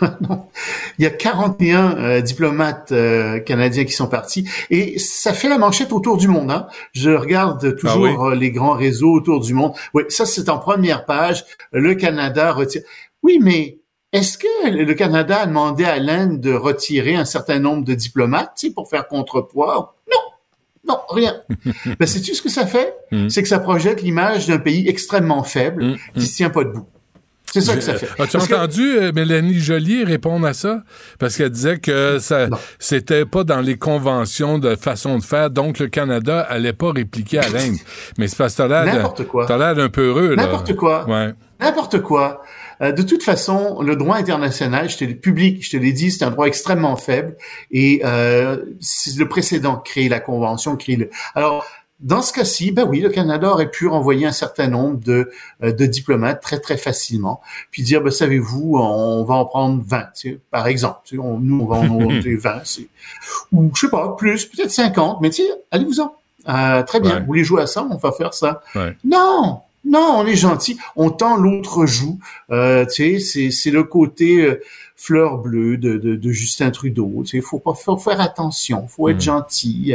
Il 0.99 1.03
y 1.03 1.05
a 1.05 1.09
41 1.09 1.97
euh, 1.97 2.21
diplomates 2.21 2.91
euh, 2.91 3.39
canadiens 3.39 3.85
qui 3.85 3.93
sont 3.93 4.07
partis 4.07 4.47
et 4.69 4.97
ça 4.99 5.33
fait 5.33 5.49
la 5.49 5.57
manchette 5.57 5.91
autour 5.91 6.17
du 6.17 6.27
monde. 6.27 6.51
Hein. 6.51 6.67
Je 6.93 7.11
regarde 7.11 7.75
toujours 7.75 8.25
Ah 8.25 8.31
euh, 8.31 8.35
les 8.35 8.51
grands 8.51 8.73
réseaux 8.73 9.11
autour 9.11 9.39
du 9.39 9.53
monde. 9.53 9.73
Oui, 9.93 10.03
ça 10.09 10.25
c'est 10.25 10.49
en 10.49 10.57
première 10.57 11.05
page. 11.05 11.45
Le 11.71 11.95
Canada 11.95 12.51
retire. 12.51 12.81
Oui, 13.21 13.39
mais 13.41 13.79
est-ce 14.11 14.37
que 14.37 14.69
le 14.69 14.93
Canada 14.93 15.41
a 15.41 15.45
demandé 15.47 15.85
à 15.85 15.97
l'Inde 15.97 16.39
de 16.39 16.53
retirer 16.53 17.15
un 17.15 17.25
certain 17.25 17.59
nombre 17.59 17.83
de 17.83 17.93
diplomates 17.93 18.65
pour 18.75 18.89
faire 18.89 19.07
contrepoids? 19.07 19.95
Non. 20.11 20.17
Non, 20.85 20.99
rien. 21.09 21.41
ben, 21.99 22.05
sais-tu 22.05 22.35
ce 22.35 22.41
que 22.41 22.49
ça 22.49 22.67
fait? 22.67 22.93
Mm. 23.11 23.29
C'est 23.29 23.41
que 23.41 23.47
ça 23.47 23.59
projette 23.59 24.01
l'image 24.01 24.47
d'un 24.47 24.59
pays 24.59 24.87
extrêmement 24.87 25.43
faible 25.43 25.83
Mm, 25.83 25.95
qui 26.15 26.25
se 26.27 26.35
tient 26.35 26.49
pas 26.49 26.63
debout. 26.63 26.87
C'est 27.53 27.61
ça 27.61 27.75
que 27.75 27.81
ça 27.81 27.93
fait. 27.95 28.07
As-tu 28.21 28.37
que- 28.37 28.53
entendu 28.55 28.81
euh, 28.97 29.11
Mélanie 29.13 29.59
Joly 29.59 30.03
répondre 30.03 30.45
à 30.47 30.53
ça? 30.53 30.83
Parce 31.19 31.37
qu'elle 31.37 31.49
disait 31.51 31.77
que 31.79 32.19
ça 32.19 32.47
c'était 32.79 33.25
pas 33.25 33.43
dans 33.43 33.61
les 33.61 33.77
conventions 33.77 34.57
de 34.59 34.75
façon 34.75 35.17
de 35.19 35.23
faire, 35.23 35.49
donc 35.49 35.79
le 35.79 35.87
Canada 35.87 36.39
allait 36.41 36.73
pas 36.73 36.91
répliquer 36.91 37.39
à 37.39 37.49
l'Inde. 37.49 37.77
Mais 38.17 38.27
c'est 38.27 38.37
parce 38.37 38.53
que 38.53 38.57
t'as 38.57 38.67
l'air 39.57 39.75
d'un 39.75 39.89
peu 39.89 40.07
heureux, 40.07 40.35
là. 40.35 40.43
N'importe 40.43 40.75
quoi. 40.75 41.05
Ouais. 41.07 41.33
N'importe 41.59 42.01
quoi. 42.01 42.41
Euh, 42.81 42.91
de 42.91 43.03
toute 43.03 43.23
façon, 43.23 43.81
le 43.81 43.95
droit 43.95 44.17
international, 44.17 44.89
je 44.89 44.97
te 44.97 45.05
l'ai 45.05 45.13
public, 45.15 45.63
je 45.63 45.71
te 45.71 45.77
l'ai 45.77 45.93
dit, 45.93 46.11
c'est 46.11 46.25
un 46.25 46.31
droit 46.31 46.47
extrêmement 46.47 46.95
faible 46.97 47.37
et 47.71 48.01
euh, 48.03 48.57
c'est 48.81 49.15
le 49.17 49.29
précédent 49.29 49.77
crée 49.77 50.09
la 50.09 50.19
convention, 50.19 50.75
crée 50.75 50.95
le. 50.95 51.09
Alors 51.35 51.65
dans 51.99 52.21
ce 52.21 52.33
cas-ci, 52.33 52.71
ben 52.71 52.85
oui, 52.87 52.99
le 52.99 53.09
Canada 53.09 53.49
aurait 53.51 53.69
pu 53.71 53.87
renvoyer 53.87 54.25
un 54.25 54.31
certain 54.33 54.67
nombre 54.67 54.99
de, 54.99 55.31
euh, 55.63 55.71
de 55.71 55.85
diplomates 55.85 56.41
très 56.41 56.59
très 56.59 56.75
facilement, 56.77 57.39
puis 57.71 57.81
dire, 57.83 58.01
ben 58.01 58.11
savez-vous, 58.11 58.75
on 58.77 59.23
va 59.23 59.35
en 59.35 59.45
prendre 59.45 59.81
20, 59.85 59.99
tu 60.15 60.31
sais, 60.31 60.39
par 60.51 60.67
exemple. 60.67 60.99
Tu 61.05 61.15
sais, 61.15 61.21
on- 61.21 61.39
nous, 61.39 61.61
on 61.61 61.65
va 61.65 61.75
en 61.77 61.83
monter 61.87 62.35
20, 62.35 62.61
c'est- 62.65 62.87
ou 63.53 63.71
je 63.73 63.81
sais 63.81 63.89
pas, 63.89 64.15
plus, 64.17 64.45
peut-être 64.45 64.71
50, 64.71 65.21
mais 65.21 65.29
tu 65.29 65.43
sais, 65.43 65.49
allez-vous-en. 65.71 66.13
Euh, 66.49 66.83
très 66.83 66.99
bien, 66.99 67.13
Ouais. 67.13 67.19
vous 67.21 67.25
voulez 67.27 67.43
jouer 67.45 67.61
à 67.61 67.67
ça, 67.67 67.87
on 67.89 67.95
va 67.95 68.11
faire 68.11 68.33
ça. 68.33 68.61
Ouais. 68.75 68.97
Non, 69.05 69.61
non, 69.85 70.15
on 70.17 70.25
est 70.25 70.35
gentil, 70.35 70.77
on 70.97 71.09
tend 71.09 71.37
l'autre 71.37 71.85
joue. 71.85 72.19
Euh, 72.51 72.85
tu 72.85 73.17
sais, 73.17 73.19
c'est, 73.19 73.51
c'est 73.51 73.71
le 73.71 73.85
côté 73.85 74.41
euh, 74.41 74.61
fleur 74.97 75.37
bleue 75.37 75.77
de, 75.77 75.97
de, 75.97 76.15
de 76.17 76.31
Justin 76.31 76.69
Trudeau. 76.71 77.23
Tu 77.23 77.37
sais, 77.37 77.41
faut 77.41 77.59
pas 77.59 77.73
faut 77.73 77.95
faire 77.97 78.19
attention, 78.19 78.87
faut 78.89 79.07
être 79.07 79.17
Mm. 79.17 79.21
gentil. 79.21 79.93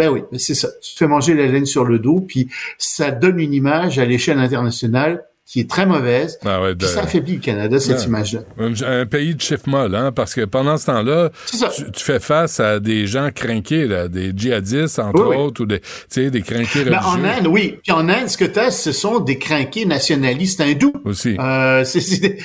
Ben 0.00 0.08
oui, 0.08 0.22
c'est 0.38 0.54
ça. 0.54 0.70
Tu 0.80 0.96
fais 0.96 1.06
manger 1.06 1.34
la 1.34 1.44
laine 1.44 1.66
sur 1.66 1.84
le 1.84 1.98
dos, 1.98 2.22
puis 2.26 2.48
ça 2.78 3.10
donne 3.10 3.38
une 3.38 3.52
image 3.52 3.98
à 3.98 4.06
l'échelle 4.06 4.38
internationale 4.38 5.26
qui 5.50 5.58
est 5.60 5.68
très 5.68 5.84
mauvaise. 5.84 6.38
Ah 6.44 6.62
ouais, 6.62 6.76
de- 6.76 6.86
ça 6.86 7.00
affaiblit 7.02 7.34
le 7.34 7.40
Canada, 7.40 7.80
cette 7.80 8.04
image-là. 8.04 8.40
Un 8.86 9.04
pays 9.06 9.34
de 9.34 9.40
chiffre 9.40 9.68
molle, 9.68 9.96
hein, 9.96 10.12
parce 10.12 10.34
que 10.34 10.42
pendant 10.44 10.76
ce 10.76 10.86
temps-là, 10.86 11.30
tu, 11.50 11.90
tu 11.90 12.04
fais 12.04 12.20
face 12.20 12.60
à 12.60 12.78
des 12.78 13.08
gens 13.08 13.30
crinqués, 13.34 13.86
là, 13.88 14.06
des 14.06 14.32
djihadistes, 14.34 15.00
entre 15.00 15.22
Oui, 15.24 15.30
oui. 15.30 15.42
autres, 15.42 15.62
ou 15.62 15.66
des, 15.66 15.80
tu 15.80 15.86
sais, 16.08 16.30
des 16.30 16.42
crinqués 16.42 16.84
religieux. 16.84 16.98
en 17.04 17.24
Inde, 17.24 17.46
oui. 17.48 17.78
Puis 17.82 17.92
en 17.92 18.08
Inde, 18.08 18.28
ce 18.28 18.36
que 18.36 18.44
tu 18.44 18.58
as, 18.60 18.70
ce 18.70 18.92
sont 18.92 19.18
des 19.18 19.38
crinqués 19.38 19.86
nationalistes 19.86 20.60
hindous. 20.60 20.92
Aussi. 21.04 21.36
Euh, 21.40 21.82
c'est- 21.84 22.38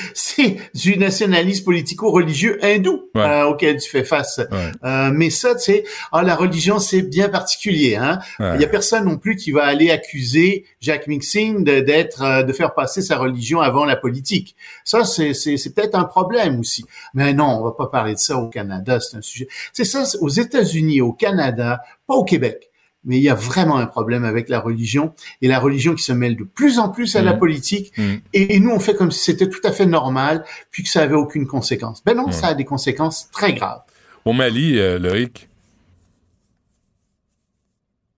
du 0.74 0.98
nationalisme 0.98 1.64
politico-religieux 1.64 2.58
hindou 2.64 3.10
Ouais. 3.16 3.22
euh, 3.22 3.46
auquel 3.46 3.78
tu 3.80 3.90
fais 3.90 4.04
face. 4.04 4.40
Ouais. 4.52 4.72
Euh, 4.84 5.12
mais 5.14 5.30
ça, 5.30 5.56
tu 5.56 5.62
sais, 5.64 5.84
ah, 6.12 6.24
la 6.24 6.36
religion, 6.36 6.80
c'est 6.80 7.02
bien 7.04 7.30
particulier. 7.30 7.96
Hein? 7.96 8.20
Il 8.40 8.46
Ouais. 8.46 8.60
y 8.60 8.64
a 8.64 8.68
personne 8.68 9.06
non 9.06 9.18
plus 9.18 9.36
qui 9.36 9.52
va 9.52 9.64
aller 9.64 9.92
accuser 9.92 10.66
Jack 10.82 11.08
Mixing 11.08 11.64
de- 11.64 11.80
d'être, 11.80 12.22
euh, 12.24 12.44
de 12.44 12.52
faire 12.54 12.74
passer 12.74 12.95
sa 13.02 13.18
religion 13.18 13.62
avant 13.62 13.86
la 13.86 13.96
politique. 13.96 14.56
Ça, 14.84 15.04
c'est 15.06 15.34
c'est- 15.34 15.58
c'est 15.58 15.74
peut-être 15.74 15.96
un 15.96 16.06
problème 16.06 16.60
aussi. 16.60 16.86
Mais 17.14 17.34
non, 17.34 17.60
on 17.60 17.64
va 17.64 17.72
pas 17.72 17.88
parler 17.88 18.14
de 18.14 18.20
ça 18.20 18.38
au 18.38 18.48
Canada. 18.50 19.00
C'est 19.00 19.18
un 19.18 19.22
sujet. 19.22 19.48
C'est 19.74 19.86
ça, 19.86 20.04
aux 20.22 20.30
États-Unis, 20.30 21.02
au 21.02 21.14
Canada, 21.14 21.82
pas 22.08 22.16
au 22.16 22.24
Québec. 22.24 22.70
Mais 23.08 23.18
il 23.18 23.22
y 23.24 23.30
a 23.30 23.36
vraiment 23.36 23.78
un 23.78 23.86
problème 23.86 24.26
avec 24.26 24.50
la 24.50 24.60
religion 24.60 25.14
et 25.44 25.48
la 25.48 25.60
religion 25.60 25.94
qui 25.94 26.02
se 26.02 26.12
mêle 26.12 26.36
de 26.36 26.44
plus 26.44 26.80
en 26.80 26.90
plus 26.90 27.16
à 27.16 27.22
la 27.22 27.34
Mhm. 27.34 27.40
politique. 27.40 27.94
Mhm. 28.00 28.20
Et, 28.34 28.60
nous, 28.60 28.72
on 28.72 28.80
fait 28.80 28.96
comme 28.96 29.12
si 29.12 29.24
c'était 29.24 29.48
tout 29.48 29.60
à 29.64 29.72
fait 29.72 29.86
normal, 29.86 30.44
puis 30.72 30.82
que 30.82 30.90
ça 30.90 31.04
avait 31.04 31.14
aucune 31.14 31.46
conséquence. 31.46 32.04
Ben 32.04 32.16
non, 32.16 32.26
Ouais. 32.26 32.32
ça 32.32 32.48
a 32.48 32.54
des 32.56 32.66
conséquences 32.66 33.30
très 33.32 33.54
graves. 33.54 33.82
Au 34.26 34.34
Mali, 34.34 34.80
euh, 34.80 34.98
Loïc? 34.98 35.48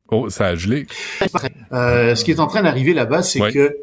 Oh, 0.09 0.29
ça 0.29 0.45
a 0.47 0.55
gelé. 0.55 0.87
Euh, 1.73 2.15
ce 2.15 2.23
qui 2.23 2.31
est 2.31 2.39
en 2.39 2.47
train 2.47 2.63
d'arriver 2.63 2.93
là-bas, 2.93 3.23
c'est 3.23 3.41
Ouais. 3.41 3.51
que 3.51 3.75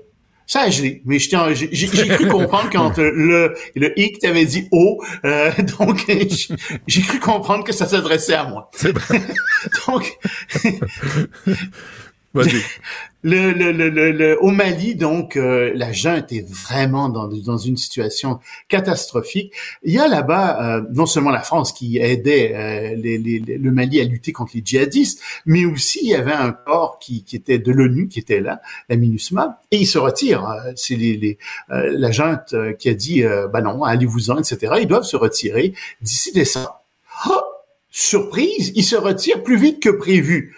ça 0.46 0.60
a 0.62 0.70
gelé. 0.70 1.02
Mais 1.04 1.18
je 1.18 1.28
j'ai 1.54 1.68
j'ai- 1.72 1.88
j'ai 1.92 2.08
cru 2.08 2.28
comprendre 2.28 2.68
quand 2.72 2.98
le 2.98 3.54
le 3.74 3.98
hic 3.98 4.18
t'avait 4.18 4.44
dit 4.44 4.68
oh, 4.72 5.02
euh, 5.24 5.50
donc 5.78 6.04
j'ai- 6.06 6.28
j'ai 6.86 7.02
cru 7.02 7.18
comprendre 7.18 7.64
que 7.64 7.72
ça 7.72 7.86
s'adressait 7.86 8.34
à 8.34 8.44
moi. 8.44 8.70
C'est. 8.74 8.92
Donc 9.86 10.18
Vas-y. 12.34 12.60
le, 13.22 13.52
le, 13.52 13.70
le, 13.72 14.10
le, 14.10 14.42
au 14.42 14.50
Mali, 14.50 14.96
donc 14.96 15.36
euh, 15.36 15.70
la 15.74 15.92
junte 15.92 16.32
est 16.32 16.44
vraiment 16.50 17.08
dans, 17.08 17.28
dans 17.28 17.56
une 17.56 17.76
situation 17.76 18.40
catastrophique. 18.68 19.52
Il 19.84 19.94
y 19.94 19.98
a 20.00 20.08
là-bas 20.08 20.78
euh, 20.78 20.82
non 20.92 21.06
seulement 21.06 21.30
la 21.30 21.42
France 21.42 21.72
qui 21.72 21.98
aidait 21.98 22.52
euh, 22.54 22.96
les, 22.96 23.18
les- 23.18 23.38
le 23.56 23.70
Mali 23.70 24.00
à 24.00 24.04
lutter 24.04 24.32
contre 24.32 24.52
les 24.56 24.62
djihadistes, 24.64 25.22
mais 25.46 25.64
aussi 25.64 26.00
il 26.02 26.08
y 26.08 26.14
avait 26.14 26.32
un 26.32 26.50
corps 26.52 26.98
qui, 26.98 27.22
qui 27.22 27.36
était 27.36 27.58
de 27.60 27.70
l'ONU 27.70 28.08
qui 28.08 28.18
était 28.18 28.40
là, 28.40 28.60
la 28.88 28.96
MINUSMA, 28.96 29.60
et 29.70 29.76
il 29.78 29.86
se 29.86 29.98
retire. 29.98 30.44
Euh, 30.48 30.72
C'est 30.74 30.96
les, 30.96 31.16
les, 31.16 31.38
euh, 31.70 31.94
la 31.96 32.10
junte 32.10 32.52
euh, 32.54 32.72
qui 32.72 32.88
a 32.88 32.94
dit 32.94 33.22
bah 33.52 33.60
non, 33.62 33.84
allez-vous-en, 33.84 34.38
etc. 34.38 34.74
Ils 34.80 34.88
doivent 34.88 35.04
se 35.04 35.16
retirer 35.16 35.72
d'ici 36.02 36.32
décembre. 36.32 36.80
Ah, 37.26 37.42
surprise, 37.90 38.72
ils 38.74 38.82
se 38.84 38.96
retirent 38.96 39.42
plus 39.44 39.56
vite 39.56 39.80
que 39.80 39.90
prévu 39.90 40.56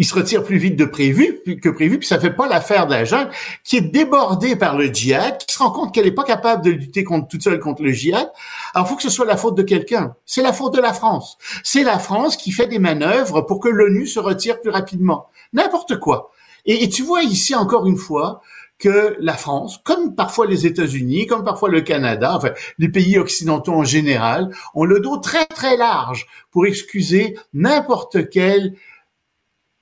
il 0.00 0.06
se 0.06 0.14
retire 0.14 0.42
plus 0.42 0.56
vite 0.56 0.76
de 0.76 0.86
prévu 0.86 1.42
que 1.62 1.68
prévu, 1.68 1.98
puis 1.98 2.08
ça 2.08 2.18
fait 2.18 2.32
pas 2.32 2.48
l'affaire 2.48 2.86
de 2.86 2.94
la 2.94 3.30
qui 3.64 3.76
est 3.76 3.82
débordée 3.82 4.56
par 4.56 4.74
le 4.78 4.86
djihad, 4.86 5.36
qui 5.36 5.54
se 5.54 5.58
rend 5.58 5.70
compte 5.70 5.94
qu'elle 5.94 6.06
est 6.06 6.12
pas 6.12 6.24
capable 6.24 6.64
de 6.64 6.70
lutter 6.70 7.04
contre 7.04 7.28
toute 7.28 7.42
seule 7.42 7.60
contre 7.60 7.82
le 7.82 7.92
djihad. 7.92 8.32
Alors, 8.72 8.88
faut 8.88 8.96
que 8.96 9.02
ce 9.02 9.10
soit 9.10 9.26
la 9.26 9.36
faute 9.36 9.58
de 9.58 9.62
quelqu'un. 9.62 10.14
C'est 10.24 10.40
la 10.40 10.54
faute 10.54 10.72
de 10.74 10.80
la 10.80 10.94
France. 10.94 11.36
C'est 11.62 11.82
la 11.82 11.98
France 11.98 12.38
qui 12.38 12.50
fait 12.50 12.66
des 12.66 12.78
manœuvres 12.78 13.42
pour 13.42 13.60
que 13.60 13.68
l'ONU 13.68 14.06
se 14.06 14.18
retire 14.18 14.62
plus 14.62 14.70
rapidement. 14.70 15.26
N'importe 15.52 15.98
quoi. 15.98 16.30
Et, 16.64 16.82
et 16.82 16.88
tu 16.88 17.02
vois 17.02 17.22
ici 17.22 17.54
encore 17.54 17.86
une 17.86 17.98
fois 17.98 18.40
que 18.78 19.16
la 19.20 19.34
France, 19.34 19.82
comme 19.84 20.14
parfois 20.14 20.46
les 20.46 20.64
États-Unis, 20.64 21.26
comme 21.26 21.44
parfois 21.44 21.68
le 21.68 21.82
Canada, 21.82 22.32
enfin 22.34 22.52
les 22.78 22.88
pays 22.88 23.18
occidentaux 23.18 23.74
en 23.74 23.84
général, 23.84 24.50
ont 24.74 24.84
le 24.84 25.00
dos 25.00 25.18
très 25.18 25.44
très 25.44 25.76
large 25.76 26.26
pour 26.50 26.64
excuser 26.64 27.36
n'importe 27.52 28.30
quel 28.30 28.74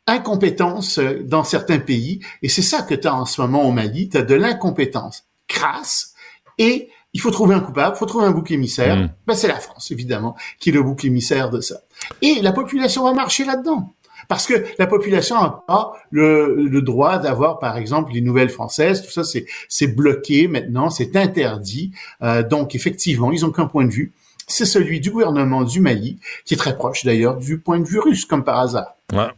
incompétence 0.08 0.98
euh, 0.98 1.22
dans 1.24 1.44
certains 1.44 1.78
pays. 1.78 2.20
Et 2.42 2.48
c'est 2.48 2.62
ça 2.62 2.82
que 2.82 2.94
tu 2.94 3.06
as 3.06 3.14
en 3.14 3.26
ce 3.26 3.40
moment 3.40 3.62
au 3.62 3.70
Mali. 3.70 4.08
Tu 4.08 4.16
as 4.16 4.22
de 4.22 4.34
l'incompétence 4.34 5.24
crasse 5.46 6.14
et 6.58 6.88
il 7.14 7.20
faut 7.20 7.30
trouver 7.30 7.54
un 7.54 7.60
coupable, 7.60 7.94
il 7.96 7.98
faut 7.98 8.06
trouver 8.06 8.26
un 8.26 8.32
bouc 8.32 8.50
émissaire. 8.50 8.96
Mm. 8.96 9.10
Ben, 9.26 9.34
c'est 9.34 9.48
la 9.48 9.60
France, 9.60 9.90
évidemment, 9.90 10.36
qui 10.58 10.70
est 10.70 10.72
le 10.72 10.82
bouc 10.82 11.04
émissaire 11.04 11.50
de 11.50 11.60
ça. 11.60 11.76
Et 12.22 12.40
la 12.42 12.52
population 12.52 13.04
va 13.04 13.12
marcher 13.12 13.44
là-dedans. 13.44 13.94
Parce 14.28 14.46
que 14.46 14.62
la 14.78 14.86
population 14.86 15.40
n'a 15.40 15.62
pas 15.66 15.94
le, 16.10 16.54
le 16.54 16.82
droit 16.82 17.18
d'avoir, 17.18 17.58
par 17.58 17.78
exemple, 17.78 18.12
les 18.12 18.20
nouvelles 18.20 18.50
françaises. 18.50 19.02
Tout 19.02 19.10
ça, 19.10 19.24
c'est, 19.24 19.46
c'est 19.68 19.86
bloqué 19.86 20.48
maintenant, 20.48 20.90
c'est 20.90 21.16
interdit. 21.16 21.92
Euh, 22.22 22.42
donc, 22.42 22.74
effectivement, 22.74 23.32
ils 23.32 23.46
ont 23.46 23.50
qu'un 23.50 23.66
point 23.66 23.86
de 23.86 23.90
vue. 23.90 24.12
C'est 24.46 24.66
celui 24.66 25.00
du 25.00 25.10
gouvernement 25.10 25.62
du 25.62 25.80
Mali, 25.80 26.18
qui 26.44 26.54
est 26.54 26.56
très 26.58 26.76
proche 26.76 27.04
d'ailleurs 27.04 27.36
du 27.36 27.58
point 27.58 27.78
de 27.78 27.86
vue 27.86 28.00
russe, 28.00 28.26
comme 28.26 28.44
par 28.44 28.58
hasard. 28.58 28.96
Ouais, 29.12 29.28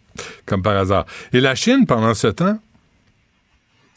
comme 0.47 0.63
par 0.63 0.77
hasard. 0.77 1.07
Et 1.33 1.41
la 1.41 1.55
Chine, 1.55 1.87
pendant 1.87 2.15
ce 2.15 2.29
temps? 2.29 2.59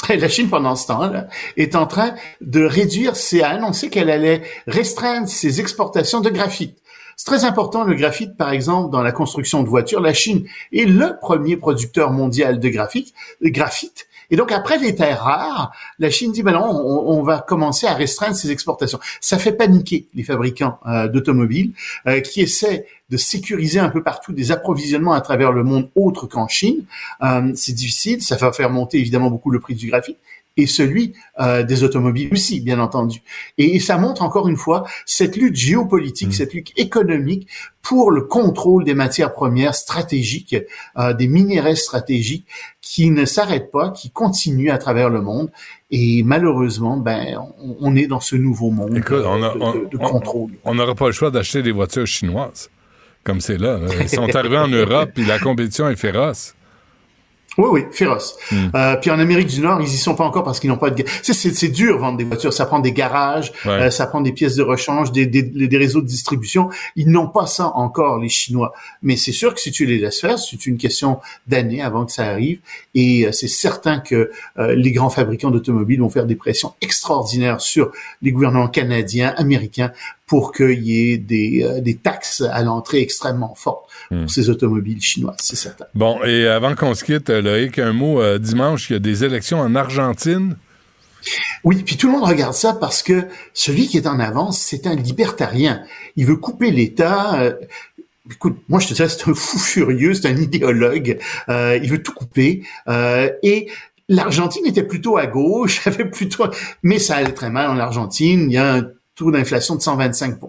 La 0.10 0.28
Chine, 0.28 0.50
pendant 0.50 0.76
ce 0.76 0.88
temps-là, 0.88 1.28
est 1.56 1.76
en 1.76 1.88
train 1.88 2.14
de 2.42 2.64
réduire, 2.64 3.16
c'est 3.16 3.42
a 3.42 3.50
annoncé 3.50 3.90
qu'elle 3.90 4.10
allait 4.10 4.42
restreindre 4.68 5.30
ses 5.30 5.62
exportations 5.62 6.20
de 6.20 6.30
graphite. 6.30 6.78
C'est 7.16 7.26
très 7.26 7.46
important, 7.46 7.84
le 7.84 7.94
graphite, 7.94 8.36
par 8.36 8.52
exemple, 8.52 8.92
dans 8.92 9.02
la 9.02 9.12
construction 9.12 9.64
de 9.64 9.70
voitures. 9.70 10.02
La 10.02 10.14
Chine 10.14 10.46
est 10.74 10.86
le 10.86 11.18
premier 11.22 11.58
producteur 11.58 12.12
mondial 12.12 12.60
de 12.60 12.70
graphite. 12.70 14.08
Et 14.32 14.36
donc, 14.36 14.52
après 14.52 14.80
les 14.80 14.96
terres 14.96 15.22
rares, 15.22 15.72
la 16.00 16.10
Chine 16.10 16.32
dit, 16.32 16.42
ben 16.42 16.54
non, 16.54 16.66
on, 16.66 17.20
on 17.20 17.22
va 17.22 17.40
commencer 17.40 17.86
à 17.86 17.94
restreindre 17.94 18.36
ses 18.36 18.52
exportations. 18.52 19.00
Ça 19.22 19.38
fait 19.38 19.52
paniquer 19.52 20.08
les 20.16 20.24
fabricants 20.24 20.80
euh, 20.88 21.08
d'automobiles 21.08 21.74
euh, 22.08 22.20
qui 22.20 22.42
essaient 22.42 22.88
de 23.14 23.18
sécuriser 23.18 23.80
un 23.80 23.90
peu 23.90 24.02
partout 24.02 24.34
des 24.34 24.52
approvisionnements 24.52 25.14
à 25.14 25.22
travers 25.22 25.52
le 25.52 25.64
monde 25.64 25.90
autre 25.96 26.26
qu'en 26.26 26.48
Chine. 26.48 26.80
Euh, 27.22 27.52
c'est 27.56 27.74
difficile, 27.74 28.22
ça 28.24 28.36
va 28.38 28.52
faire 28.52 28.72
monter 28.72 28.98
évidemment 28.98 29.30
beaucoup 29.30 29.52
le 29.52 29.60
prix 29.60 29.76
du 29.76 29.88
graphite 29.88 30.18
et 30.56 30.68
celui 30.68 31.14
euh, 31.40 31.64
des 31.64 31.84
automobiles 31.84 32.30
aussi, 32.32 32.60
bien 32.60 32.80
entendu. 32.80 33.22
Et, 33.58 33.80
ça 33.80 33.98
montre 33.98 34.22
encore 34.22 34.48
une 34.48 34.56
fois 34.58 34.84
cette 35.06 35.36
lutte 35.36 35.56
géopolitique, 35.56 36.34
cette 36.34 36.54
lutte 36.54 36.72
économique 36.78 37.48
pour 37.82 38.12
le 38.12 38.22
contrôle 38.22 38.84
des 38.84 38.94
matières 38.94 39.34
premières 39.34 39.74
stratégiques, 39.76 40.56
euh, 40.98 41.14
des 41.14 41.28
minéraux 41.28 41.76
stratégiques 41.76 42.46
qui 42.82 43.10
ne 43.10 43.26
s'arrêtent 43.26 43.72
pas, 43.72 43.90
qui 43.90 44.12
continuent 44.12 44.70
à 44.72 44.78
travers 44.78 45.10
le 45.10 45.22
monde. 45.22 45.50
Et 45.90 46.22
malheureusement, 46.24 46.98
ben, 46.98 47.40
on, 47.60 47.76
on 47.82 47.96
est 47.96 48.06
dans 48.08 48.20
ce 48.20 48.36
nouveau 48.36 48.70
monde 48.70 48.96
Écoute, 48.98 49.24
on 49.26 49.42
a- 49.44 49.54
de, 49.56 49.60
on- 49.60 49.74
de- 49.74 49.86
de 49.90 49.98
on- 50.00 50.08
contrôle. 50.10 50.52
On 50.66 50.76
n'aura 50.76 50.94
pas 50.96 51.08
le 51.08 51.14
choix 51.14 51.32
d'acheter 51.32 51.62
des 51.64 51.72
voitures 51.72 52.06
chinoises. 52.08 52.70
Comme 53.24 53.40
c'est 53.42 53.58
là. 53.58 53.80
Ils 54.02 54.10
sont 54.10 54.36
arrivés 54.36 54.58
en 54.58 54.68
Europe, 54.68 55.12
puis 55.14 55.26
la 55.26 55.40
compétition 55.40 55.90
est 55.90 55.96
féroce. 55.96 56.56
Oui, 57.58 57.68
oui, 57.72 57.82
féroce. 57.92 58.36
Hmm. 58.52 58.70
Euh, 58.74 58.96
puis 58.96 59.12
en 59.12 59.20
Amérique 59.20 59.46
du 59.46 59.62
Nord, 59.62 59.80
ils 59.80 59.88
y 59.88 59.98
sont 59.98 60.16
pas 60.16 60.24
encore 60.24 60.44
parce 60.44 60.60
qu'ils 60.60 60.72
n'ont 60.72 60.78
pas 60.78 60.90
de. 60.90 61.04
C'est, 61.22 61.68
dur 61.68 62.00
vendre 62.00 62.18
des 62.18 62.24
voitures. 62.24 62.52
Ça 62.52 62.66
prend 62.66 62.80
des 62.80 62.94
garages, 62.94 63.52
Ouais. 63.66 63.74
euh, 63.74 63.90
ça 63.92 64.08
prend 64.08 64.22
des 64.22 64.32
pièces 64.32 64.56
de 64.56 64.64
rechange, 64.64 65.12
des, 65.12 65.28
des, 65.28 65.44
des 65.44 65.78
réseaux 65.78 66.02
de 66.02 66.08
distribution. 66.08 66.70
Ils 66.96 67.10
n'ont 67.12 67.28
pas 67.28 67.46
ça 67.46 67.68
encore, 67.76 68.18
les 68.18 68.30
Chinois. 68.30 68.74
Mais 69.04 69.18
c'est 69.18 69.32
sûr 69.32 69.54
que 69.54 69.60
si 69.60 69.70
tu 69.72 69.86
les 69.86 70.00
laisses 70.00 70.20
faire, 70.20 70.40
c'est 70.40 70.66
une 70.66 70.78
question 70.78 71.20
d'années 71.46 71.84
avant 71.84 72.06
que 72.08 72.12
ça 72.12 72.24
arrive. 72.24 72.60
Et 72.96 73.28
euh, 73.28 73.32
c'est 73.32 73.48
certain 73.48 74.00
que 74.00 74.32
euh, 74.58 74.74
les 74.74 74.92
grands 74.92 75.12
fabricants 75.12 75.52
d'automobiles 75.52 76.00
vont 76.00 76.10
faire 76.10 76.26
des 76.26 76.36
pressions 76.36 76.74
extraordinaires 76.82 77.62
sur 77.62 77.92
les 78.24 78.32
gouvernements 78.32 78.68
canadiens, 78.68 79.32
américains, 79.38 79.92
pour 80.26 80.52
qu'il 80.54 80.84
y 80.84 81.12
ait 81.12 81.18
des, 81.18 81.64
euh, 81.64 81.82
des 81.82 81.96
taxes 81.96 82.42
à 82.52 82.64
l'entrée 82.64 83.02
extrêmement 83.02 83.54
fortes 83.56 83.90
Hmm. 84.12 84.22
pour 84.22 84.32
ces 84.32 84.50
automobiles 84.50 85.02
chinoises, 85.02 85.38
c'est 85.42 85.56
certain. 85.56 85.86
Bon, 85.96 86.22
et 86.24 86.48
avant 86.48 86.76
qu'on 86.76 86.94
se 86.94 87.04
quitte, 87.04 87.30
Loïc, 87.30 87.80
un 87.80 87.94
mot. 87.94 88.22
euh, 88.22 88.38
dimanche, 88.40 88.90
il 88.90 88.94
y 88.94 88.96
a 88.96 89.00
des 89.00 89.24
élections 89.24 89.60
en 89.60 89.76
Argentine. 89.76 90.56
Oui, 91.64 91.84
puis 91.86 91.96
tout 91.96 92.08
le 92.08 92.14
monde 92.14 92.24
regarde 92.28 92.54
ça 92.54 92.74
parce 92.74 93.02
que 93.02 93.26
celui 93.54 93.88
qui 93.88 93.98
est 93.98 94.08
en 94.08 94.20
avance, 94.20 94.60
c'est 94.60 94.88
un 94.88 94.96
libertarien. 94.96 95.82
Il 96.18 96.26
veut 96.26 96.36
couper 96.36 96.72
l'État. 96.72 97.42
euh, 97.42 97.54
Écoute, 98.32 98.58
moi 98.70 98.80
je 98.80 98.88
te 98.88 98.94
dirais, 98.94 99.10
c'est 99.10 99.28
un 99.30 99.34
fou 99.34 99.58
furieux, 99.60 100.14
c'est 100.14 100.28
un 100.30 100.38
idéologue. 100.38 101.18
euh, 101.50 101.78
il 101.82 101.90
veut 101.90 102.02
tout 102.04 102.14
couper. 102.14 102.64
euh, 102.88 103.30
et 103.44 103.70
l'Argentine 104.10 104.66
était 104.66 104.84
plutôt 104.84 105.18
à 105.18 105.28
gauche, 105.28 105.86
avait 105.88 106.06
plutôt, 106.10 106.46
mais 106.84 107.00
ça 107.00 107.16
allait 107.16 107.34
très 107.34 107.50
mal 107.50 107.70
en 107.70 107.78
Argentine. 107.80 108.50
Il 108.50 108.54
y 108.54 108.58
a 108.58 108.76
un 108.76 108.88
taux 109.16 109.32
d'inflation 109.32 109.76
de 109.76 109.82
125 109.82 110.40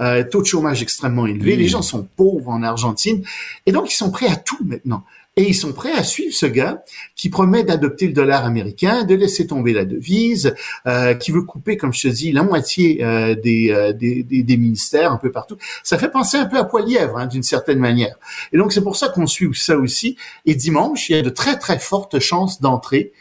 euh, 0.00 0.24
taux 0.24 0.40
de 0.40 0.46
chômage 0.46 0.82
extrêmement 0.82 1.26
élevé. 1.26 1.56
Mmh. 1.56 1.58
Les 1.58 1.68
gens 1.68 1.82
sont 1.82 2.06
pauvres 2.16 2.48
en 2.48 2.62
Argentine, 2.62 3.24
et 3.66 3.72
donc 3.72 3.92
ils 3.92 3.96
sont 3.96 4.10
prêts 4.10 4.28
à 4.28 4.36
tout 4.36 4.64
maintenant. 4.64 5.04
Et 5.36 5.48
ils 5.48 5.54
sont 5.54 5.72
prêts 5.72 5.92
à 5.92 6.04
suivre 6.04 6.34
ce 6.34 6.44
gars 6.44 6.82
qui 7.16 7.30
promet 7.30 7.64
d'adopter 7.64 8.06
le 8.06 8.12
dollar 8.12 8.44
américain, 8.44 9.04
de 9.04 9.14
laisser 9.14 9.46
tomber 9.46 9.72
la 9.72 9.86
devise, 9.86 10.54
euh, 10.86 11.14
qui 11.14 11.30
veut 11.30 11.40
couper, 11.40 11.78
comme 11.78 11.94
je 11.94 12.02
te 12.02 12.08
dis, 12.08 12.32
la 12.32 12.42
moitié 12.42 13.02
euh, 13.02 13.34
des, 13.34 13.70
euh, 13.70 13.94
des, 13.94 14.22
des, 14.24 14.42
des 14.42 14.56
ministères 14.58 15.10
un 15.10 15.16
peu 15.16 15.32
partout. 15.32 15.56
Ça 15.84 15.96
fait 15.96 16.10
penser 16.10 16.36
un 16.36 16.44
peu 16.44 16.58
à 16.58 16.64
Poilièvre, 16.64 17.16
hein, 17.16 17.26
d'une 17.26 17.42
certaine 17.42 17.78
manière. 17.78 18.16
Et 18.52 18.58
donc 18.58 18.74
c'est 18.74 18.82
pour 18.82 18.96
ça 18.96 19.08
qu'on 19.08 19.26
suit 19.26 19.48
ça 19.54 19.78
aussi. 19.78 20.18
Et 20.44 20.54
dimanche, 20.54 21.08
il 21.08 21.16
y 21.16 21.18
a 21.18 21.22
de 21.22 21.30
très 21.30 21.58
très 21.58 21.78
fortes 21.78 22.18
chances 22.18 22.60
d'entrée 22.60 23.12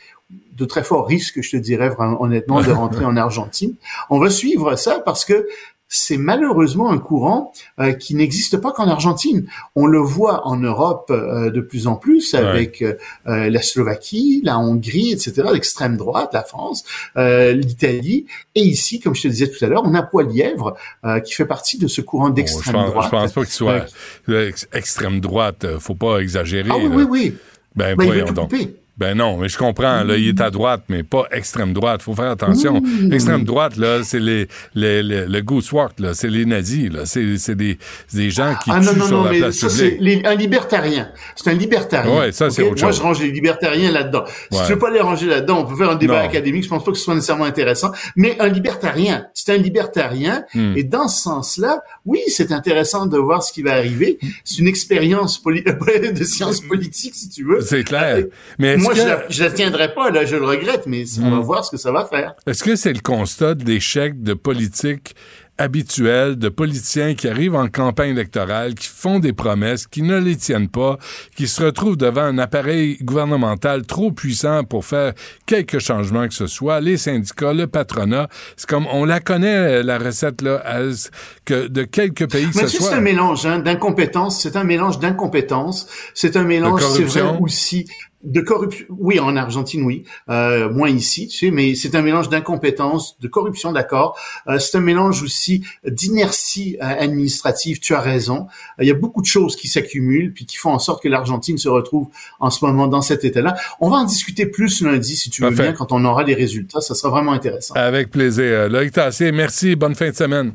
de 0.52 0.66
très 0.66 0.84
forts 0.84 1.08
risques, 1.08 1.42
je 1.42 1.52
te 1.52 1.58
dirais 1.58 1.92
honnêtement, 1.98 2.62
de 2.62 2.72
rentrer 2.72 3.06
en 3.06 3.18
Argentine. 3.18 3.76
On 4.10 4.20
va 4.20 4.30
suivre 4.30 4.76
ça 4.76 5.00
parce 5.00 5.26
que 5.26 5.48
c'est 5.94 6.16
malheureusement 6.16 6.90
un 6.90 7.00
courant 7.00 7.52
euh, 7.82 7.92
qui 7.92 8.16
n'existe 8.16 8.56
pas 8.56 8.72
qu'en 8.72 8.88
Argentine. 8.88 9.48
On 9.76 9.88
le 9.88 10.00
voit 10.00 10.48
en 10.48 10.56
Europe 10.56 11.12
euh, 11.12 11.52
de 11.52 11.60
plus 11.60 11.86
en 11.86 11.98
plus 11.98 12.34
avec 12.34 12.82
euh, 12.82 12.96
la 13.26 13.62
Slovaquie, 13.62 14.42
la 14.46 14.58
Hongrie, 14.58 15.12
etc., 15.12 15.50
l'extrême 15.52 15.98
droite, 15.98 16.30
la 16.34 16.44
France, 16.44 16.86
l'Italie, 17.18 18.26
et 18.56 18.62
ici, 18.62 19.02
comme 19.02 19.16
je 19.16 19.24
te 19.24 19.28
disais 19.28 19.50
tout 19.50 19.64
à 19.66 19.68
l'heure, 19.68 19.84
on 19.84 19.94
a 19.94 20.02
Poilièvre 20.02 20.76
qui 21.26 21.34
fait 21.34 21.46
partie 21.46 21.78
de 21.78 21.88
ce 21.88 22.00
courant 22.00 22.30
d'extrême 22.30 22.86
droite. 22.86 23.06
Je 23.06 23.10
pense 23.10 23.34
pas 23.34 23.42
qu'il 23.42 23.54
soit 23.54 23.86
extrême 24.72 25.20
droite. 25.20 25.78
Faut 25.80 25.96
pas 25.96 26.20
exagérer. 26.20 26.70
Ah 26.72 26.78
oui, 26.78 26.88
oui, 26.90 27.04
oui. 27.04 27.38
Ben, 27.76 27.96
ben 27.96 28.06
voyons 28.06 28.32
donc. 28.32 28.54
Ben 29.02 29.18
non, 29.18 29.36
mais 29.38 29.50
je 29.50 29.58
comprends. 29.58 30.04
Là, 30.04 30.16
il 30.16 30.28
est 30.28 30.42
à 30.42 30.52
droite, 30.52 30.84
mais 30.88 31.02
pas 31.02 31.26
extrême 31.32 31.74
droite. 31.74 32.04
Faut 32.04 32.14
faire 32.14 32.30
attention. 32.30 32.84
Extrême 33.12 33.44
droite, 33.46 33.76
là, 33.78 34.04
c'est 34.04 34.20
les, 34.20 34.48
les, 34.76 35.02
le 35.02 35.42
Goosework, 35.42 36.00
là, 36.00 36.14
c'est 36.14 36.28
les 36.30 36.46
nazis, 36.46 36.92
là. 36.92 37.08
C'est, 37.08 37.40
c'est 37.40 37.56
des, 37.56 37.80
des 38.14 38.30
gens 38.30 38.54
qui 38.64 38.70
ah, 38.72 38.80
tuent 38.80 38.86
non, 38.86 38.94
non, 38.98 39.08
sur 39.08 39.18
non, 39.18 39.24
la 39.24 39.32
mais 39.32 39.40
place 39.40 39.56
ça, 39.56 39.68
publique. 39.70 40.22
c'est 40.24 40.28
un 40.28 40.36
libertarien. 40.36 41.10
C'est 41.36 41.50
un 41.50 41.54
libertarien. 41.56 42.16
Ouais, 42.20 42.32
ça, 42.32 42.52
c'est 42.52 42.62
autre 42.62 42.80
Moi, 42.80 42.92
chose. 42.92 42.98
je 43.00 43.02
range 43.02 43.20
les 43.22 43.32
libertariens 43.32 43.92
là-dedans. 43.92 44.24
Si 44.52 44.58
Ouais. 44.60 44.64
tu 44.68 44.74
veux 44.74 44.78
pas 44.80 44.92
les 44.92 45.00
ranger 45.00 45.26
là-dedans, 45.26 45.62
on 45.62 45.66
peut 45.66 45.76
faire 45.76 45.90
un 45.90 45.96
débat 45.96 46.20
académique. 46.20 46.64
Je 46.66 46.70
pense 46.70 46.84
pas 46.84 46.92
que 46.92 46.98
ce 47.00 47.04
soit 47.04 47.16
nécessairement 47.16 47.46
intéressant. 47.46 47.92
Mais 48.16 48.40
un 48.40 48.50
libertarien, 48.50 49.26
c'est 49.34 49.52
un 49.52 49.58
libertarien. 49.58 50.44
Hmm. 50.54 50.74
Et 50.76 50.84
dans 50.84 51.08
ce 51.08 51.24
sens-là, 51.24 51.80
oui, 52.06 52.20
c'est 52.28 52.52
intéressant 52.52 53.08
de 53.08 53.18
voir 53.18 53.42
ce 53.42 53.52
qui 53.52 53.64
va 53.64 53.72
arriver. 53.74 54.20
C'est 54.44 54.60
une 54.60 54.68
expérience 54.68 55.40
poli- 55.42 55.64
de 56.14 56.24
sciences 56.24 56.62
politiques, 56.62 57.16
si 57.16 57.30
tu 57.30 57.44
veux. 57.46 57.62
C'est 57.62 57.84
clair. 57.84 58.26
Mais 58.60 58.74
est-ce 58.76 58.91
Moi, 58.92 58.96
que- 58.96 59.02
je, 59.02 59.08
la, 59.08 59.24
je 59.30 59.44
la 59.44 59.52
tiendrai 59.52 59.94
pas, 59.94 60.10
là, 60.12 60.26
je 60.26 60.36
le 60.36 60.46
regrette, 60.46 60.84
mais 60.88 61.04
on 61.22 61.30
va 61.32 61.38
Hmm. 61.38 61.40
voir 61.42 61.66
ce 61.66 61.72
que 61.72 61.78
ça 61.78 61.92
va 61.92 62.06
faire. 62.06 62.34
Est-ce 62.48 62.64
que 62.64 62.76
c'est 62.76 62.94
le 62.94 63.00
constat 63.02 63.56
d'échec 63.56 64.22
de 64.22 64.34
politique 64.34 65.16
habituelle, 65.58 66.38
de 66.38 66.50
politiciens 66.50 67.14
qui 67.14 67.28
arrivent 67.28 67.54
en 67.56 67.68
campagne 67.68 68.12
électorale, 68.12 68.74
qui 68.74 68.88
font 68.88 69.20
des 69.20 69.32
promesses, 69.34 69.86
qui 69.86 70.02
ne 70.02 70.18
les 70.18 70.36
tiennent 70.36 70.70
pas, 70.70 70.98
qui 71.36 71.48
se 71.48 71.62
retrouvent 71.64 71.98
devant 71.98 72.22
un 72.24 72.40
appareil 72.40 72.98
gouvernemental 73.04 73.86
trop 73.86 74.12
puissant 74.12 74.64
pour 74.64 74.86
faire 74.86 75.14
quelques 75.46 75.78
changements 75.78 76.28
que 76.28 76.34
ce 76.34 76.48
soit, 76.48 76.80
les 76.80 76.98
syndicats, 76.98 77.54
le 77.54 77.68
patronat, 77.68 78.28
c'est 78.58 78.68
comme 78.68 78.88
on 78.92 79.06
la 79.06 79.20
connaît 79.20 79.84
la 79.84 80.00
recette 80.00 80.42
là, 80.42 80.64
as- 80.66 81.12
que 81.46 81.68
de 81.68 81.84
quelques 81.84 82.28
pays 82.32 82.50
que 82.50 82.58
Mais 82.58 82.64
ce 82.68 82.78
soit. 82.78 82.90
c'est 82.90 82.96
un 82.96 83.02
mélange 83.02 83.46
hein, 83.46 83.60
d'incompétence. 83.60 84.42
C'est 84.42 84.56
un 84.56 84.64
mélange 84.64 84.98
d'incompétence. 84.98 85.88
C'est 86.16 86.38
un 86.38 86.44
mélange, 86.44 86.82
c'est 86.82 87.04
vrai 87.04 87.38
aussi 87.40 87.86
de 88.24 88.42
corruption. 88.42 88.86
Oui, 88.90 89.20
en 89.20 89.36
Argentine, 89.36 89.84
oui, 89.84 90.04
euh, 90.30 90.70
moins 90.72 90.90
ici, 90.90 91.28
tu 91.28 91.38
sais, 91.38 91.52
mais 91.52 91.76
c'est 91.76 91.96
un 91.96 92.02
mélange 92.02 92.30
d'incompétence, 92.30 93.18
de 93.20 93.28
corruption, 93.28 93.72
d'accord. 93.72 94.18
Euh, 94.48 94.60
c'est 94.60 94.78
un 94.78 94.82
mélange 94.82 95.24
aussi 95.24 95.64
d'inertie 95.88 96.78
euh, 96.82 96.86
administrative. 96.86 97.80
Tu 97.80 97.94
as 97.96 98.00
raison. 98.02 98.48
Euh, 98.80 98.84
Il 98.84 98.88
y 98.88 98.92
a 98.92 98.96
beaucoup 98.96 99.22
de 99.22 99.28
choses 99.28 99.56
qui 99.56 99.68
s'accumulent 99.68 100.34
puis 100.34 100.46
qui 100.46 100.58
font 100.58 100.72
en 100.72 100.80
sorte 100.80 101.02
que 101.02 101.10
l'Argentine 101.10 101.58
se 101.58 101.70
retrouve 101.70 102.08
en 102.40 102.50
ce 102.50 102.64
moment 102.66 102.88
dans 102.88 103.02
cet 103.02 103.24
état-là. 103.26 103.56
On 103.80 103.90
va 103.90 103.98
en 103.98 104.06
discuter 104.06 104.46
plus 104.46 104.82
lundi, 104.82 105.16
si 105.16 105.30
tu 105.30 105.42
veux 105.42 105.50
Parfait. 105.50 105.64
bien, 105.64 105.74
quand 105.74 105.92
on 105.92 106.04
aura 106.06 106.24
les 106.24 106.34
résultats. 106.36 106.82
Ça 106.82 106.94
sera 106.96 107.10
vraiment 107.10 107.32
intéressant. 107.34 107.74
Avec 107.76 108.12
plaisir. 108.12 108.44
Euh, 108.46 108.70
Loïc 108.70 108.92
Tassier, 108.92 109.32
merci. 109.32 109.76
Bonne 109.76 109.96
fin 109.96 110.10
de 110.10 110.16
semaine. 110.16 110.54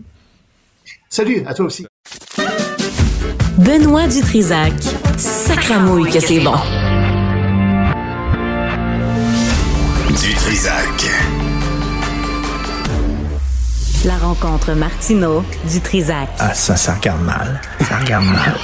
Salut, 1.08 1.42
à 1.46 1.54
toi 1.54 1.66
aussi. 1.66 1.86
Benoît 3.58 4.06
Dutrisac. 4.06 4.74
Sacramouille 5.16 6.10
que 6.10 6.20
c'est 6.20 6.40
bon. 6.40 6.54
Du 10.26 10.34
Trisac. 10.34 11.06
La 14.04 14.16
rencontre 14.16 14.72
Martino 14.72 15.44
du 15.70 15.80
Trisac. 15.80 16.28
Ah, 16.40 16.52
ça, 16.52 16.74
ça 16.74 16.94
regarde 16.94 17.22
mal. 17.22 17.60
Ça 17.88 17.98
regarde 17.98 18.24
mal. 18.24 18.56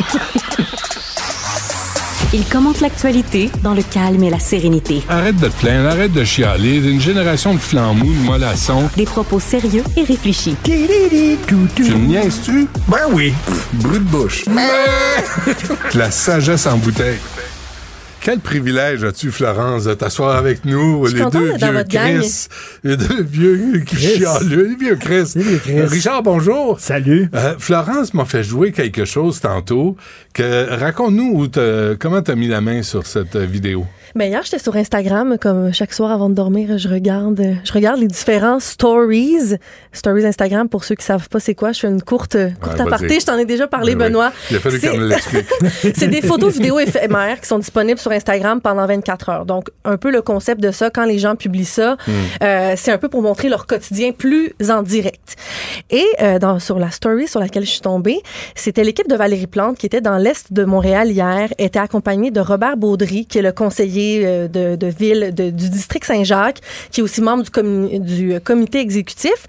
Il 2.33 2.45
commente 2.47 2.81
l'actualité 2.81 3.49
dans 3.63 3.75
le 3.75 3.83
calme 3.85 4.25
et 4.25 4.31
la 4.31 4.41
sérénité. 4.41 5.05
Arrête 5.09 5.37
de 5.37 5.47
te 5.47 5.61
plaindre, 5.61 5.89
arrête 5.89 6.13
de 6.13 6.25
chialer. 6.25 6.79
Une 6.79 7.01
génération 7.01 7.55
de 7.55 7.61
flambous, 7.61 8.13
de 8.13 8.25
mollassons. 8.25 8.91
Des 8.97 9.05
propos 9.05 9.39
sérieux 9.39 9.85
et 9.97 10.03
réfléchis. 10.03 10.57
Tu 10.65 10.73
me 10.73 12.07
niaises-tu? 12.09 12.67
Ben 12.89 13.07
oui. 13.13 13.33
Brut 13.75 14.03
de 14.03 14.09
bouche. 14.11 14.45
La 15.95 16.11
sagesse 16.11 16.67
en 16.67 16.77
bouteille. 16.77 17.21
Quel 18.25 18.39
privilège 18.39 19.03
as-tu, 19.03 19.33
Florence, 19.33 19.85
de 19.85 19.95
t'asseoir 19.95 20.37
avec 20.37 20.64
nous, 20.64 21.07
les 21.07 21.12
deux 21.31 21.57
vieux. 21.57 21.85
Chris, 22.20 22.47
les 22.85 22.97
deux 22.97 23.23
vieux 23.23 23.83
Chris. 23.85 24.18
les 24.49 24.75
vieux 24.77 24.95
Chris. 24.97 25.33
Les 25.35 25.43
vieux 25.43 25.59
Chris. 25.59 25.81
Richard, 25.83 26.23
bonjour. 26.23 26.79
Salut. 26.79 27.29
Euh, 27.35 27.57
Florence 27.59 28.14
m'a 28.14 28.25
fait 28.25 28.45
jouer 28.45 28.70
quelque 28.70 29.05
chose 29.05 29.41
tantôt. 29.41 29.97
Que 30.35 30.70
raconte-nous 30.70 31.33
où 31.35 31.49
t'as- 31.49 31.97
comment 31.99 32.23
t'as 32.23 32.37
mis 32.37 32.47
la 32.47 32.61
main 32.61 32.83
sur 32.85 33.07
cette 33.07 33.37
vidéo? 33.37 33.87
Ben 34.15 34.27
hier, 34.31 34.43
j'étais 34.45 34.59
sur 34.59 34.77
Instagram, 34.77 35.37
comme 35.41 35.73
chaque 35.73 35.95
soir 35.95 36.11
avant 36.11 36.29
de 36.29 36.35
dormir, 36.35 36.77
je 36.77 36.87
regarde, 36.89 37.41
je 37.65 37.73
regarde 37.73 37.99
les 37.99 38.09
différents 38.09 38.61
stories. 38.61 39.55
Stories 39.93 40.27
Instagram, 40.27 40.69
pour 40.69 40.85
ceux 40.85 40.95
qui 40.97 41.05
savent 41.05 41.29
pas 41.31 41.41
c'est 41.41 41.55
quoi, 41.55 41.73
je 41.73 41.81
fais 41.81 41.89
une 41.89 42.03
courte, 42.03 42.37
courte 42.61 42.79
aparté. 42.81 43.21
Je 43.21 43.25
t'en 43.27 43.39
ai 43.39 43.47
déjà 43.47 43.67
parlé, 43.67 43.95
Ben 43.95 44.05
oui. 44.07 44.11
Benoît. 44.11 44.33
Il 44.51 44.57
a 44.57 44.61
fallu 44.61 44.79
C'est- 44.79 45.95
c'est 45.97 46.09
des 46.09 46.21
photos 46.21 46.53
vidéos 46.53 46.79
éphémères 46.79 47.41
qui 47.41 47.47
sont 47.47 47.59
disponibles 47.59 47.99
sur 47.99 48.11
Instagram 48.11 48.61
pendant 48.61 48.87
24 48.87 49.29
heures. 49.31 49.47
Donc, 49.47 49.69
un 49.85 49.97
peu 49.97 50.11
le 50.11 50.21
concept 50.21 50.61
de 50.61 50.71
ça, 50.73 50.91
quand 50.91 51.05
les 51.07 51.19
gens 51.19 51.35
publient 51.37 51.65
ça, 51.65 51.97
Hmm. 52.07 52.11
euh, 52.43 52.75
c'est 52.77 52.91
un 52.93 52.99
peu 52.99 53.09
pour 53.09 53.23
montrer 53.23 53.49
leur 53.49 53.67
quotidien 53.67 54.13
plus 54.13 54.53
en 54.69 54.83
direct. 54.83 55.37
Et 55.91 56.05
euh, 56.21 56.39
dans, 56.39 56.59
sur 56.59 56.79
la 56.79 56.91
story 56.91 57.29
sur 57.29 57.41
laquelle 57.41 57.65
je 57.65 57.71
suis 57.71 57.81
tombée, 57.81 58.21
c'était 58.55 58.85
l'équipe 58.85 59.09
de 59.09 59.15
Valérie 59.15 59.47
Plante 59.47 59.79
qui 59.79 59.87
était 59.87 60.01
dans 60.01 60.17
l'est 60.19 60.53
de 60.53 60.65
Montréal 60.65 61.11
hier, 61.11 61.49
était 61.59 61.79
accompagnée 61.79 62.31
de 62.31 62.41
Robert 62.41 62.77
Baudry, 62.77 63.25
qui 63.27 63.39
est 63.39 63.43
le 63.43 63.53
conseiller 63.53 64.01
euh, 64.24 64.48
de, 64.48 64.76
de 64.76 64.86
ville 64.86 65.32
de- 65.34 65.50
du 65.50 65.68
district 65.70 66.05
Saint-Jacques, 66.05 66.59
qui 66.90 67.00
est 67.00 67.03
aussi 67.03 67.20
membre 67.20 67.44
du, 67.44 67.50
comi- 67.50 68.00
du 68.00 68.34
euh, 68.34 68.40
comité 68.40 68.80
exécutif. 68.80 69.46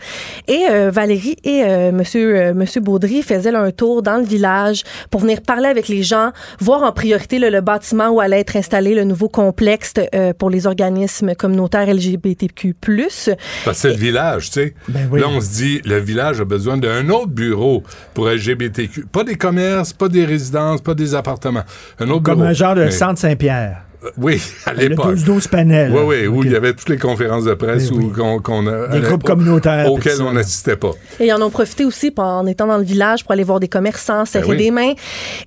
Et 0.47 0.63
euh, 0.69 0.91
Valérie 0.91 1.35
et 1.43 1.63
euh, 1.63 1.91
Monsieur 1.91 2.35
euh, 2.35 2.53
Monsieur 2.53 2.81
Baudry 2.81 3.21
faisaient 3.21 3.51
là, 3.51 3.61
un 3.61 3.71
tour 3.71 4.01
dans 4.03 4.17
le 4.17 4.23
village 4.23 4.83
pour 5.09 5.21
venir 5.21 5.41
parler 5.41 5.67
avec 5.67 5.87
les 5.87 6.03
gens, 6.03 6.31
voir 6.59 6.83
en 6.83 6.91
priorité 6.91 7.39
là, 7.39 7.49
le 7.49 7.61
bâtiment 7.61 8.09
où 8.09 8.19
allait 8.19 8.39
être 8.39 8.55
installé 8.55 8.95
le 8.95 9.03
nouveau 9.03 9.29
complexe 9.29 9.93
euh, 10.15 10.33
pour 10.33 10.49
les 10.49 10.67
organismes 10.67 11.35
communautaires 11.35 11.87
LGBTQ+. 11.93 12.75
Parce 12.83 13.27
que 13.65 13.73
c'est 13.73 13.87
le 13.89 13.93
village, 13.95 14.47
tu 14.47 14.53
sais. 14.61 14.73
Ben 14.87 15.07
oui. 15.11 15.19
Là, 15.19 15.27
on 15.29 15.41
se 15.41 15.53
dit, 15.53 15.81
le 15.85 15.97
village 15.99 16.39
a 16.41 16.45
besoin 16.45 16.77
d'un 16.77 17.09
autre 17.09 17.27
bureau 17.27 17.83
pour 18.13 18.27
LGBTQ. 18.27 19.05
Pas 19.11 19.23
des 19.23 19.35
commerces, 19.35 19.93
pas 19.93 20.09
des 20.09 20.25
résidences, 20.25 20.81
pas 20.81 20.93
des 20.93 21.15
appartements. 21.15 21.63
Un 21.99 22.09
autre 22.09 22.23
Comme 22.23 22.35
bureau. 22.39 22.47
un 22.49 22.53
genre 22.53 22.75
de 22.75 22.85
Mais- 22.85 22.91
centre 22.91 23.19
Saint-Pierre. 23.19 23.81
Oui, 24.17 24.41
à 24.65 24.73
Le 24.73 24.87
l'époque. 24.89 25.15
12-12 25.15 25.47
panel. 25.49 25.91
Oui, 25.93 26.01
oui, 26.05 26.27
où 26.27 26.43
il 26.43 26.51
y 26.51 26.55
avait 26.55 26.73
toutes 26.73 26.89
les 26.89 26.97
conférences 26.97 27.45
de 27.45 27.53
presse 27.53 27.91
où 27.91 27.97
oui. 27.97 28.39
qu'on, 28.43 28.67
a- 28.67 28.87
Des 28.87 28.99
groupes 29.01 29.23
communautaires, 29.23 29.91
auxquels 29.91 30.21
on 30.21 30.33
n'assistait 30.33 30.75
pas. 30.75 30.91
Et 31.19 31.27
ils 31.27 31.33
en 31.33 31.41
ont 31.41 31.49
profité 31.49 31.85
aussi 31.85 32.11
pour- 32.11 32.23
en 32.23 32.45
étant 32.45 32.67
dans 32.67 32.77
le 32.77 32.83
village 32.83 33.23
pour 33.23 33.31
aller 33.33 33.43
voir 33.43 33.59
des 33.59 33.67
commerçants, 33.67 34.25
serrer 34.25 34.45
Ben 34.47 34.51
oui. 34.51 34.57
des 34.57 34.71
mains. 34.71 34.93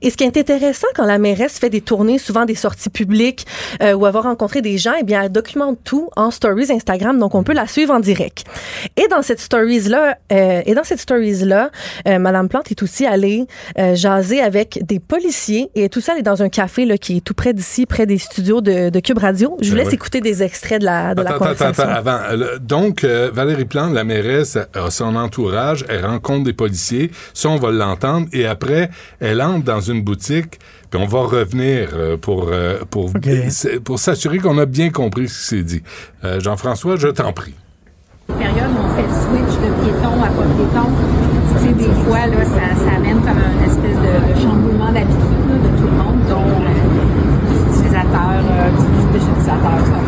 Et 0.02 0.11
ce 0.11 0.16
qui 0.16 0.24
est 0.24 0.36
intéressant 0.36 0.86
quand 0.94 1.04
la 1.07 1.18
mairesse 1.18 1.59
fait 1.59 1.70
des 1.70 1.80
tournées, 1.80 2.18
souvent 2.18 2.44
des 2.44 2.54
sorties 2.54 2.90
publiques 2.90 3.46
euh, 3.82 3.92
ou 3.94 4.07
avoir 4.07 4.24
rencontré 4.24 4.62
des 4.62 4.78
gens, 4.78 4.92
eh 4.98 5.02
bien, 5.04 5.22
elle 5.22 5.32
documente 5.32 5.78
tout 5.84 6.09
en 6.16 6.30
stories 6.30 6.70
Instagram, 6.70 7.18
donc 7.18 7.34
on 7.34 7.42
peut 7.42 7.52
la 7.54 7.66
suivre 7.66 7.92
en 7.94 8.00
direct. 8.00 8.44
Et 8.96 9.09
dans 9.09 9.22
cette 9.22 9.40
stories 9.40 9.88
là, 9.88 10.16
euh, 10.32 10.62
et 10.64 10.74
dans 10.74 10.84
cette 10.84 11.00
stories 11.00 11.44
là, 11.44 11.70
euh, 12.07 12.18
Madame 12.18 12.48
Plante 12.48 12.70
est 12.70 12.82
aussi 12.82 13.07
allée 13.07 13.46
euh, 13.78 13.94
jaser 13.94 14.40
avec 14.40 14.78
des 14.86 15.00
policiers 15.00 15.70
et 15.74 15.88
tout 15.88 16.00
ça, 16.00 16.12
elle 16.14 16.20
est 16.20 16.22
dans 16.22 16.42
un 16.42 16.48
café 16.48 16.84
là 16.86 16.96
qui 16.98 17.16
est 17.18 17.20
tout 17.20 17.34
près 17.34 17.52
d'ici, 17.52 17.86
près 17.86 18.07
des 18.07 18.18
studios 18.18 18.45
de, 18.61 18.88
de 18.90 19.01
Cube 19.01 19.18
Radio. 19.18 19.57
Je 19.61 19.68
vous 19.70 19.74
Ben 19.74 19.78
laisse 19.82 19.88
oui. 19.88 19.94
écouter 19.94 20.20
des 20.20 20.42
extraits 20.42 20.80
de 20.80 20.86
la 20.86 21.14
de 21.14 21.22
la 21.22 21.30
Attends, 21.30 21.44
attends, 21.44 21.55
conversation. 21.55 21.82
attends, 21.84 21.92
avant. 22.11 22.18
Euh, 22.32 22.59
Donc, 22.61 23.05
euh, 23.05 23.30
Valérie 23.32 23.64
Plante, 23.64 23.92
la 23.92 24.05
mairesse, 24.05 24.57
a 24.57 24.90
son 24.90 25.14
entourage, 25.16 25.84
elle 25.88 26.05
rencontre 26.07 26.44
des 26.44 26.53
policiers. 26.53 27.11
Ça, 27.34 27.49
on 27.49 27.57
va 27.57 27.70
l'entendre. 27.70 28.26
Et 28.32 28.47
après, 28.47 28.90
elle 29.20 29.42
entre 29.42 29.64
dans 29.64 29.80
une 29.80 30.03
boutique, 30.03 30.59
puis 30.90 31.01
on 31.03 31.07
va 31.07 31.20
revenir 31.20 31.90
euh, 31.94 32.16
pour, 32.16 32.49
euh, 32.53 32.78
pour, 32.90 33.11
c'est- 33.51 33.80
pour 33.80 33.99
s'assurer 33.99 34.38
qu'on 34.38 34.59
a 34.59 34.66
bien 34.66 34.90
compris 34.90 35.28
ce 35.28 35.38
qui 35.40 35.47
s'est 35.57 35.62
dit. 35.64 35.82
Euh, 36.24 36.40
Jean-François, 36.40 36.97
je 36.97 37.09
t'en 37.09 37.32
prie. 37.32 37.55
période 38.26 38.70
où 38.70 38.84
on 38.84 38.97
fait 38.97 39.03
le 39.03 39.09
switch 39.09 39.55
de 39.61 39.84
piéton 39.84 40.22
à 40.22 40.28
pas 40.28 40.42
piéton, 40.57 40.88
tu 41.59 41.66
sais, 41.66 41.72
des 41.74 41.94
fois, 42.05 42.26
là, 42.26 42.44
ça, 42.44 42.84
ça 42.84 42.97
amène 42.97 43.20
comme 43.20 43.38
un 43.38 43.64
espèce 43.64 43.97
de, 43.97 44.34
de 44.34 44.40
chamboulement 44.40 44.92
d'habitude 44.92 45.36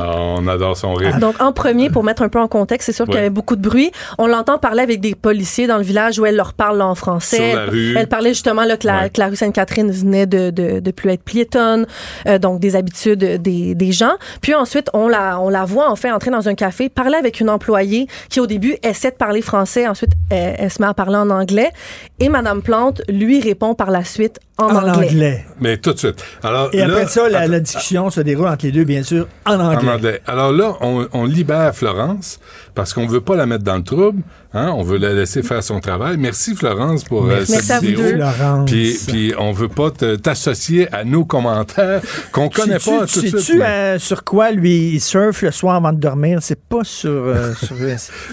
Ah, 0.00 0.16
on 0.18 0.46
adore 0.48 0.76
son 0.76 0.94
rire. 0.94 1.18
Donc, 1.18 1.40
en 1.40 1.52
premier, 1.52 1.90
pour 1.90 2.04
mettre 2.04 2.22
un 2.22 2.28
peu 2.28 2.38
en 2.40 2.48
contexte, 2.48 2.86
c'est 2.86 2.92
sûr 2.92 3.04
qu'il 3.06 3.14
y 3.14 3.18
avait 3.18 3.30
beaucoup 3.30 3.56
de 3.56 3.62
bruit. 3.62 3.90
On 4.18 4.26
l'entend 4.26 4.58
parler 4.58 4.82
avec 4.82 5.00
des 5.00 5.14
policiers 5.14 5.66
dans 5.66 5.76
le 5.76 5.82
village 5.82 6.18
où 6.18 6.26
elle 6.26 6.36
leur 6.36 6.54
parle 6.54 6.80
en 6.82 6.94
français. 6.94 7.50
Sur 7.50 7.56
la 7.60 7.66
rue. 7.66 7.94
Elle 7.96 8.08
parlait 8.08 8.30
justement 8.30 8.64
là, 8.64 8.76
que, 8.76 8.86
la, 8.86 9.02
Ouais. 9.02 9.10
que 9.10 9.20
la 9.20 9.28
rue 9.28 9.36
Sainte-Catherine 9.36 9.90
venait 9.90 10.26
de, 10.26 10.50
de, 10.50 10.80
de 10.80 10.90
plus 10.90 11.10
être 11.10 11.22
piétonne, 11.22 11.86
euh, 12.26 12.38
donc 12.38 12.60
des 12.60 12.76
habitudes 12.76 13.18
des, 13.42 13.74
des 13.74 13.92
gens. 13.92 14.14
Puis 14.40 14.54
ensuite, 14.54 14.88
on 14.94 15.08
la, 15.08 15.38
on 15.40 15.48
la 15.48 15.64
voit 15.64 15.90
en 15.90 15.96
fait 15.96 16.10
entrer 16.10 16.30
dans 16.30 16.48
un 16.48 16.54
café, 16.54 16.88
parler 16.88 17.16
avec 17.16 17.40
une 17.40 17.50
employée 17.50 18.06
qui 18.28 18.40
au 18.40 18.46
début 18.46 18.76
essaie 18.82 19.10
de 19.10 19.16
parler 19.16 19.42
français, 19.42 19.86
ensuite 19.86 20.12
elle, 20.30 20.54
elle 20.58 20.70
se 20.70 20.80
met 20.80 20.88
à 20.88 20.94
parler 20.94 21.16
en 21.16 21.30
anglais. 21.30 21.70
Et 22.18 22.28
Madame 22.28 22.62
Plante 22.62 23.02
lui 23.08 23.40
répond 23.40 23.74
par 23.74 23.90
la 23.90 24.04
suite 24.04 24.38
en, 24.58 24.64
En 24.76 24.88
anglais. 24.88 25.46
Mais 25.60 25.78
tout 25.78 25.92
de 25.94 25.98
suite. 25.98 26.22
Alors, 26.42 26.68
Et 26.74 26.82
après 26.82 27.06
ça, 27.06 27.28
la, 27.28 27.60
discussion 27.60 28.10
se 28.10 28.20
déroule 28.20 28.46
entre 28.48 28.66
les 28.66 28.72
deux, 28.72 28.84
bien 28.84 29.02
sûr, 29.02 29.26
en 29.46 29.54
anglais. 29.54 29.64
en 29.64 29.68
anglais. 29.78 29.89
Alors 30.26 30.52
là, 30.52 30.76
on, 30.80 31.24
libère 31.24 31.74
Florence 31.74 32.40
parce 32.74 32.92
qu'on 32.92 33.06
veut 33.06 33.20
pas 33.20 33.36
la 33.36 33.46
mettre 33.46 33.64
dans 33.64 33.76
le 33.76 33.82
trouble. 33.82 34.22
Hein? 34.52 34.72
On 34.76 34.82
veut 34.82 34.98
la 34.98 35.12
laisser 35.12 35.42
faire 35.42 35.62
son 35.62 35.78
travail. 35.80 36.16
Merci 36.18 36.54
Florence 36.56 37.04
pour 37.04 37.24
euh, 37.26 37.28
Merci 37.48 37.52
cette 37.52 37.70
à 37.70 37.80
vous 37.80 37.86
vidéo. 37.86 38.02
deux. 38.02 38.16
Florence. 38.16 38.70
Puis, 38.70 38.98
puis 39.06 39.32
on 39.38 39.52
veut 39.52 39.68
pas 39.68 39.90
t'associer 39.90 40.92
à 40.92 41.04
nos 41.04 41.24
commentaires 41.24 42.00
qu'on 42.32 42.48
connaît 42.48 42.78
pas 42.78 43.06
tout 43.06 43.20
de 43.20 43.26
suite. 43.28 43.38
Sais-tu 43.38 43.58
mais- 43.58 43.64
euh, 43.64 43.98
sur 43.98 44.24
quoi 44.24 44.50
lui 44.50 44.90
il 44.94 45.00
surfe 45.00 45.42
le 45.42 45.50
soir 45.52 45.76
avant 45.76 45.92
de 45.92 45.98
dormir? 46.00 46.38
C'est 46.42 46.58
pas 46.60 46.82
sur. 46.84 47.10
euh, 47.10 47.52
sur 47.62 47.76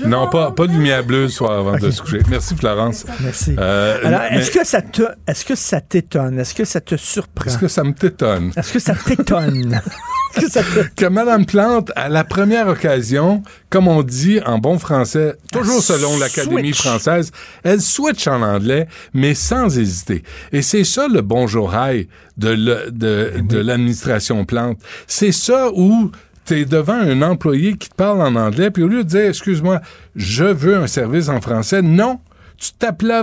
Non, 0.05 0.28
pas, 0.28 0.51
pas 0.51 0.65
de 0.68 0.72
lumière 0.72 1.03
bleue 1.03 1.24
le 1.24 1.30
soir 1.30 1.59
avant 1.59 1.78
de 1.78 1.91
se 1.91 2.01
coucher. 2.01 2.22
Merci 2.30 2.55
Florence. 2.55 3.05
Merci. 3.22 3.55
Euh, 3.59 3.97
Alors, 4.03 4.22
mais- 4.32 4.39
est-ce 4.39 4.51
que 4.51 4.65
ça 4.65 4.82
te, 4.82 5.03
est-ce 5.28 5.45
que 5.45 5.55
ça 5.55 5.82
t'étonne? 5.82 6.39
Est-ce 6.39 6.53
que 6.55 6.65
ça 6.65 6.82
te 6.82 6.95
surprend? 6.95 7.45
Est-ce 7.45 7.57
que 7.57 7.68
ça 7.68 7.84
me 7.84 7.93
t'étonne? 7.93 8.51
Est-ce 8.57 8.74
que 8.74 8.80
ça 8.80 8.95
t'étonne? 8.95 9.80
Que 10.36 10.47
ça 10.51 10.61
te- 10.61 10.88
que 10.95 11.05
Mme 11.07 11.47
Plante, 11.47 11.91
à 11.95 12.09
la 12.09 12.24
première 12.24 12.68
occasion, 12.68 13.41
comme 13.72 13.88
on 13.88 14.03
dit 14.03 14.39
en 14.45 14.59
bon 14.59 14.78
français, 14.78 15.36
toujours 15.51 15.82
selon 15.82 16.07
l'Académie 16.18 16.72
française, 16.74 17.32
elle 17.64 17.82
switch 17.82 18.28
en 18.28 18.41
anglais, 18.41 18.88
mais 19.14 19.34
sans 19.34 19.78
hésiter. 19.78 20.24
Et 20.53 20.62
c'est 20.62 20.84
ça 20.84 21.08
le 21.08 21.22
bonjour 21.22 21.74
high 21.76 22.08
de, 22.38 22.49
le- 22.49 22.91
de, 22.91 23.34
de 23.41 23.58
l'administration 23.58 24.45
Plante. 24.45 24.78
C'est 25.08 25.32
ça 25.34 25.70
où 25.74 26.12
tu 26.45 26.62
es 26.62 26.66
devant 26.66 26.93
un 26.93 27.22
employé 27.24 27.76
qui 27.76 27.89
te 27.89 27.95
parle 27.95 28.22
en 28.22 28.36
anglais, 28.36 28.72
puis 28.72 28.84
au 28.84 28.88
lieu 28.88 29.03
de 29.03 29.10
dire, 29.10 29.26
excuse-moi, 29.30 29.82
je 30.16 30.45
veux 30.45 30.78
un 30.78 30.88
service 30.88 31.28
en 31.28 31.41
français, 31.41 31.82
non. 31.82 32.20
Tu 32.58 32.72
tapes 32.80 33.03
la 33.03 33.22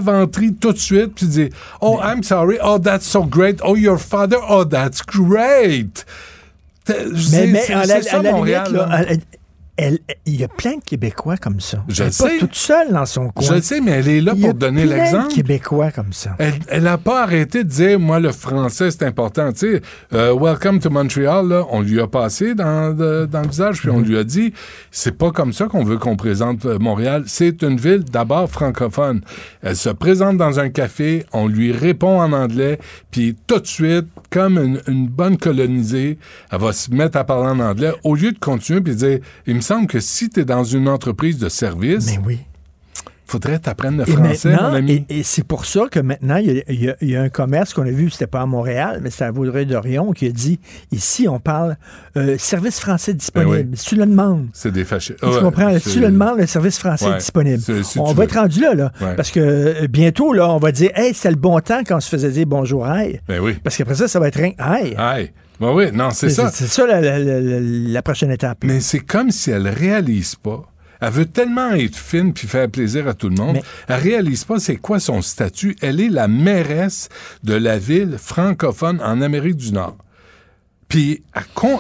tout 0.61 0.73
de 0.73 0.79
suite, 0.79 1.15
puis 1.15 1.27
tu 1.27 1.27
dis, 1.27 1.49
oh, 1.81 1.99
I'm 2.05 2.23
sorry, 2.23 2.59
oh, 2.63 2.79
that's 2.79 3.05
so 3.07 3.25
great, 3.25 3.57
oh, 3.65 3.75
your 3.77 3.99
father, 3.99 4.37
oh, 4.49 4.65
that's 4.65 5.01
great. 5.05 6.05
Mais, 6.89 6.95
c'est- 7.17 7.47
mais 7.47 7.71
à 7.73 7.87
la, 7.87 7.95
à 7.97 8.23
la 8.23 8.33
Montréal, 8.33 8.65
limite, 8.67 8.79
là, 8.89 9.03
là. 9.03 9.17
Elle- 9.77 9.99
il 10.27 10.37
y 10.41 10.45
a 10.45 10.49
plein 10.49 10.77
de 10.77 10.83
Québécois 10.85 11.37
comme 11.37 11.61
ça. 11.61 11.85
Je 11.89 12.03
elle 12.03 12.09
le 12.09 12.15
est 12.15 12.19
pas 12.19 12.39
toute 12.39 12.55
seule 12.55 12.93
dans 12.93 13.07
son 13.07 13.29
coin. 13.31 13.47
Je 13.49 13.55
le 13.55 13.61
sais, 13.63 13.81
mais 13.81 13.93
elle 13.93 14.09
est 14.09 14.21
là 14.21 14.33
Il 14.37 14.43
y 14.43 14.47
a 14.47 14.51
pour 14.51 14.59
plein 14.59 14.73
de. 14.73 15.35
Québécois 15.35 15.91
comme 15.91 16.13
ça. 16.13 16.37
Elle, 16.39 16.55
elle 16.69 16.87
a 16.87 16.97
pas 16.99 17.23
arrêté 17.23 17.65
de 17.65 17.69
dire, 17.69 17.99
moi, 17.99 18.21
le 18.21 18.31
français, 18.33 18.91
c'est 18.91 19.03
important. 19.05 19.53
Tu 19.53 19.59
sais, 19.59 19.83
euh, 20.13 20.35
Welcome 20.39 20.79
to 20.79 20.91
Montreal, 20.91 21.49
là, 21.49 21.67
on 21.71 21.81
lui 21.81 22.01
a 22.01 22.07
passé 22.07 22.55
dans, 22.55 22.95
de- 22.97 23.27
dans 23.31 23.43
le 23.43 23.49
visage, 23.49 23.81
puis 23.81 23.91
on 23.91 24.01
Mm-hmm. 24.01 24.05
lui 24.07 24.19
a 24.19 24.25
dit, 24.25 24.53
c'est 24.91 25.17
pas 25.19 25.31
comme 25.31 25.53
ça 25.53 25.67
qu'on 25.67 25.83
veut 25.85 25.99
qu'on 25.99 26.17
présente 26.17 26.67
euh, 26.67 26.79
Montréal. 26.79 27.25
C'est 27.27 27.63
une 27.63 27.77
ville 27.77 28.05
d'abord 28.05 28.49
francophone. 28.51 29.23
Elle 29.63 29.77
se 29.77 29.91
présente 29.91 30.37
dans 30.37 30.61
un 30.61 30.69
café, 30.69 31.25
on 31.33 31.49
lui 31.49 31.73
répond 31.73 32.21
en 32.21 32.33
anglais, 32.33 32.79
puis 33.11 33.37
tout 33.47 33.59
de 33.61 33.67
suite, 33.67 34.07
comme 34.31 34.59
une, 34.59 34.81
une 34.89 35.09
bonne 35.09 35.37
colonisée, 35.37 36.19
elle 36.53 36.61
va 36.61 36.73
se 36.73 36.91
mettre 36.93 37.17
à 37.19 37.25
parler 37.25 37.49
en 37.49 37.61
anglais, 37.61 37.93
au 38.05 38.15
lieu 38.15 38.33
de 38.33 38.39
continuer 38.39 38.81
puis 38.81 38.95
dire, 38.95 39.19
il 39.47 39.55
me 39.57 39.61
semble 39.65 39.87
que 39.87 40.01
si 40.01 40.31
tu 40.31 40.41
es 40.41 40.45
dans 40.45 40.65
une 40.65 40.89
entreprise 40.89 41.39
de 41.39 41.49
service, 41.49 42.07
Mais 42.13 42.21
oui. 42.25 42.39
faudrait 43.27 43.59
t'apprendre 43.59 43.99
le 43.99 44.09
Et 44.09 44.13
français, 44.13 44.51
mon 44.55 44.75
ami. 44.75 45.07
et, 45.09 45.21
et 45.21 45.23
c'est 45.23 45.43
pour 45.45 45.65
ça 45.65 45.87
que 45.91 45.99
maintenant, 45.99 46.37
il 46.37 46.53
y 46.53 46.61
a, 46.61 46.63
il 46.69 46.85
y 46.85 46.91
a- 46.91 46.97
il 47.01 47.11
y 47.11 47.17
a 47.17 47.23
un 47.23 47.29
commerce 47.31 47.73
qu'on 47.73 47.83
a 47.87 47.91
vu, 47.91 48.11
c'était 48.11 48.27
pas 48.27 48.43
à 48.43 48.47
Montréal, 48.47 49.01
mais 49.03 49.11
c'était 49.11 49.25
à 49.25 49.31
Vaudreuil-Dorion, 49.31 50.13
qui 50.13 50.27
a 50.27 50.31
dit, 50.31 50.61
ici, 50.93 51.27
on 51.27 51.41
parle 51.41 51.77
euh, 52.17 52.37
service 52.39 52.79
français 52.79 53.15
disponible. 53.15 53.51
Ben 53.57 53.69
oui. 53.71 53.77
Si 53.77 53.87
tu 53.87 53.97
le 53.97 54.05
demandes. 54.07 54.49
C'est 54.53 54.71
des 54.71 54.85
fâchés. 54.85 55.17
Tu 55.21 55.41
comprends? 55.41 55.77
Si 55.79 55.91
tu 55.95 56.01
le 56.01 56.09
demandes, 56.11 56.39
le 56.39 56.47
service 56.47 56.79
français 56.79 57.07
Ouais. 57.07 57.13
est 57.15 57.19
disponible. 57.19 57.61
C'est- 57.63 57.83
si 57.83 57.99
on 57.99 58.05
va 58.05 58.13
veux. 58.13 58.23
être 58.25 58.35
rendu 58.39 58.61
là, 58.61 58.75
là. 58.75 58.93
Ouais. 59.01 59.15
Parce 59.17 59.31
que 59.31 59.41
euh, 59.41 59.87
bientôt, 59.89 60.33
là, 60.35 60.51
on 60.51 60.59
va 60.59 60.71
dire, 60.71 60.91
hey, 60.95 61.15
c'est 61.15 61.31
le 61.31 61.37
bon 61.37 61.59
temps 61.61 61.81
quand 61.87 61.97
on 61.97 62.01
se 62.01 62.09
faisait 62.11 62.31
dire 62.31 62.47
bonjour, 62.47 62.87
aïe. 62.87 63.21
Ben 63.27 63.41
oui. 63.41 63.55
Parce 63.65 63.77
qu'après 63.79 63.95
ça, 63.95 64.07
ça 64.07 64.21
va 64.21 64.29
être 64.29 64.37
rien, 64.39 64.53
aïe. 64.59 64.95
Aïe. 64.99 65.33
Ben 65.61 65.73
oui, 65.73 65.87
non, 65.93 66.11
c'est 66.11 66.31
ça. 66.31 66.51
C'est 66.53 66.67
ça 66.67 66.87
la, 66.87 67.01
la- 67.01 67.19
la- 67.19 68.03
prochaine 68.03 68.31
étape. 68.31 68.65
Mais 68.65 68.81
c'est 68.81 69.01
comme 69.01 69.31
si 69.31 69.51
elle 69.51 69.69
réalise 69.69 70.35
pas. 70.35 70.63
Elle 71.01 71.11
veut 71.13 71.27
tellement 71.27 71.73
être 71.73 71.97
fine 71.97 72.33
puis 72.33 72.49
faire 72.49 72.69
plaisir 72.69 73.07
à 73.09 73.15
tout 73.15 73.29
le 73.29 73.37
monde. 73.37 73.55
Mais- 73.57 73.63
Elle 73.89 74.01
réalise 74.01 74.45
pas 74.45 74.59
c'est 74.59 74.77
quoi 74.77 74.99
son 75.01 75.23
statut. 75.23 75.77
Elle 75.83 76.01
est 76.01 76.09
la 76.09 76.29
mairesse 76.29 77.09
de 77.43 77.55
la 77.55 77.79
ville 77.79 78.17
francophone 78.19 79.01
en 79.03 79.21
Amérique 79.21 79.57
du 79.57 79.73
Nord. 79.73 79.97
Puis 80.95 81.23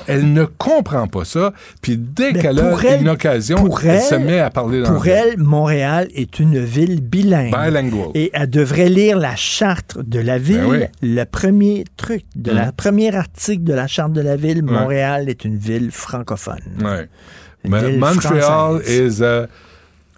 elle, 0.08 0.32
ne 0.32 0.44
comprend 0.44 1.06
pas 1.06 1.24
ça. 1.24 1.52
Puis 1.80 1.96
dès 1.96 2.32
qu'elle 2.32 2.58
a 2.58 2.70
pour 2.70 2.84
elle- 2.84 3.00
une 3.02 3.08
occasion, 3.08 3.56
pour 3.56 3.80
elle, 3.84 3.90
elle- 3.90 4.00
se 4.02 4.14
met 4.16 4.40
à 4.40 4.50
parler 4.50 4.82
Pour 4.82 4.94
l'anglais. 4.94 5.22
elle, 5.34 5.38
Montréal 5.38 6.08
est 6.16 6.40
une 6.40 6.58
ville 6.58 7.00
bilingue. 7.00 7.52
Bilingual. 7.52 8.08
Et 8.14 8.30
elle 8.34 8.50
devrait 8.50 8.88
lire 8.88 9.16
la 9.18 9.36
charte 9.36 9.98
de 9.98 10.18
la 10.18 10.38
ville. 10.38 10.62
Ben 10.62 10.66
oui. 10.68 10.84
Le 11.02 11.24
premier 11.24 11.84
truc, 11.96 12.24
de 12.34 12.50
Mm. 12.50 12.54
la 12.56 12.72
premier 12.72 13.14
article 13.14 13.62
de 13.62 13.72
la 13.72 13.86
charte 13.86 14.12
de 14.12 14.20
la 14.20 14.34
ville, 14.34 14.64
Ouais. 14.64 14.72
Montréal 14.72 15.28
est 15.28 15.44
une 15.44 15.58
ville 15.58 15.90
francophone. 15.92 16.58
Ouais. 16.82 17.08
Une 17.64 17.70
Mais 17.70 17.90
ville 17.90 18.00
Montreal 18.00 18.40
française. 18.42 19.18
is 19.18 19.22
a... 19.24 19.46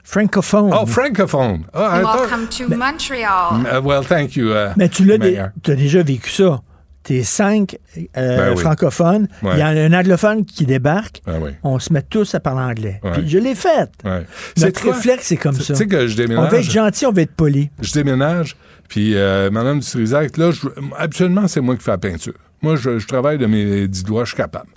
Francophone. 0.05 0.70
Oh, 0.72 0.86
francophone. 0.86 1.64
Oh, 1.74 1.78
Welcome 1.80 2.47
to 2.49 2.68
Montreal. 2.76 3.61
Uh, 3.66 3.80
well, 3.84 4.05
thank 4.05 4.36
you. 4.36 4.53
uh, 4.53 4.68
Mais 4.76 4.88
tu 4.88 5.05
l'as 5.05 5.18
dé- 5.18 5.42
déjà 5.64 6.03
vécu 6.03 6.30
ça. 6.30 6.61
T'es 7.07 7.22
cinq 7.22 7.78
euh, 7.96 8.02
Ben 8.16 8.54
oui. 8.57 8.61
francophones. 8.61 9.28
Il 9.42 9.48
Ouais. 9.48 9.59
y 9.59 9.62
a 9.62 9.68
un 9.68 9.92
anglophone 9.92 10.44
qui 10.44 10.66
débarque. 10.66 11.22
Ben 11.24 11.38
oui. 11.40 11.50
On 11.62 11.78
se 11.78 11.92
met 11.92 12.02
tous 12.02 12.34
à 12.34 12.40
parler 12.40 12.62
anglais. 12.62 13.00
Ouais. 13.04 13.12
Puis 13.12 13.28
je 13.28 13.38
l'ai 13.38 13.54
fait. 13.54 13.88
Ouais. 14.04 14.26
Notre 14.59 14.82
quoi? 14.82 14.92
réflexe, 14.92 15.26
c'est 15.26 15.36
comme 15.36 15.54
ça. 15.54 15.72
Tu 15.74 15.76
sais 15.76 15.86
que 15.86 16.09
je 16.09 16.16
déménage. 16.16 16.44
On 16.44 16.48
va 16.48 16.59
être 16.59 16.68
gentil, 16.70 17.07
on 17.07 17.12
va 17.12 17.22
être 17.22 17.30
poli. 17.36 17.70
je 17.80 17.92
déménage, 17.92 18.57
puis 18.88 19.12
euh, 19.14 19.52
Madame 19.52 19.78
Dutrisac, 19.78 20.36
là, 20.36 20.50
je, 20.50 20.66
absolument, 20.98 21.46
c'est 21.46 21.61
moi 21.61 21.76
qui 21.76 21.84
fais 21.84 21.92
la 21.92 21.98
peinture. 21.98 22.34
Moi, 22.61 22.74
je, 22.74 22.98
je 22.98 23.07
travaille 23.07 23.38
de 23.38 23.46
mes 23.46 23.86
dix 23.86 24.02
doigts, 24.02 24.24
je 24.24 24.30
suis 24.30 24.36
capable. 24.36 24.70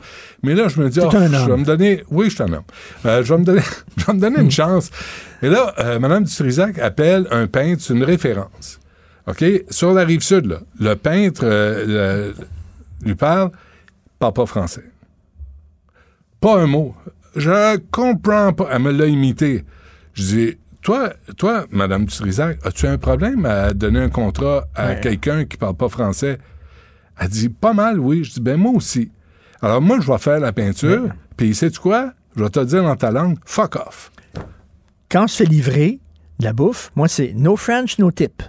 Mais 0.43 0.53
là, 0.53 0.67
je 0.67 0.79
me 0.79 0.87
dis, 0.87 0.99
oh, 1.01 1.09
un 1.11 1.31
je 1.31 1.49
vais 1.49 1.57
me 1.57 1.65
donner, 1.65 2.03
oui, 2.11 2.29
je 2.29 2.35
suis 2.35 2.43
un 2.43 2.53
homme. 2.53 2.63
Euh, 3.07 3.23
je 3.23 3.33
vais 3.33 3.39
me 3.39 3.45
donner, 3.45 3.61
je 3.97 4.05
vais 4.05 4.13
me 4.13 4.19
donner 4.19 4.39
une 4.41 4.51
chance. 4.51 4.91
Et 5.41 5.49
là, 5.49 5.73
euh, 5.79 5.97
Madame 5.97 6.25
Dutrisac 6.25 6.77
appelle 6.77 7.25
un 7.31 7.47
peintre, 7.47 7.81
une 7.89 8.03
référence. 8.03 8.79
OK? 9.29 9.45
Sur 9.69 9.93
la 9.93 10.03
rive 10.05 10.21
sud, 10.21 10.45
là, 10.47 10.59
le 10.79 10.95
peintre 10.95 11.41
euh, 11.43 12.33
le- 12.33 13.05
lui 13.05 13.15
parle, 13.15 13.51
parle 14.17 14.33
pas 14.33 14.45
français. 14.45 14.83
Pas 16.41 16.59
un 16.61 16.67
mot. 16.67 16.95
Je 17.35 17.77
comprends 17.91 18.53
pas. 18.53 18.67
Elle 18.71 18.81
me 18.81 18.91
l'a 18.91 19.05
imité. 19.05 19.63
Je 20.13 20.23
dis, 20.23 20.57
toi, 20.81 21.13
toi, 21.37 21.65
Madame 21.71 22.05
Dutrisac, 22.05 22.57
as-tu 22.65 22.87
un 22.87 22.97
problème 22.97 23.45
à 23.45 23.73
donner 23.73 23.99
un 23.99 24.09
contrat 24.09 24.67
à 24.75 24.87
Ouais. 24.89 24.99
quelqu'un 25.01 25.45
qui 25.45 25.57
parle 25.57 25.75
pas 25.75 25.89
français? 25.89 26.39
Elle 27.19 27.29
dit, 27.29 27.49
pas 27.49 27.73
mal, 27.73 27.99
oui. 27.99 28.23
Je 28.23 28.33
dis, 28.33 28.41
ben 28.41 28.57
moi 28.57 28.71
aussi. 28.73 29.11
Alors 29.61 29.81
moi, 29.81 29.99
je 30.01 30.09
vais 30.09 30.17
faire 30.17 30.39
la 30.39 30.53
peinture, 30.53 31.09
puis 31.35 31.53
sais-tu 31.53 31.79
quoi? 31.79 32.13
Je 32.37 32.43
vais 32.43 32.49
te 32.49 32.61
dire 32.63 32.81
dans 32.83 32.95
ta 32.95 33.11
langue, 33.11 33.37
fuck 33.45 33.75
off. 33.75 34.11
Quand 35.11 35.27
je 35.27 35.35
fais 35.35 35.45
livrer 35.45 35.99
de 36.39 36.45
la 36.45 36.53
bouffe, 36.53 36.91
moi, 36.95 37.09
c'est 37.09 37.33
no 37.35 37.57
French, 37.57 37.99
no 37.99 38.09
tip. 38.11 38.41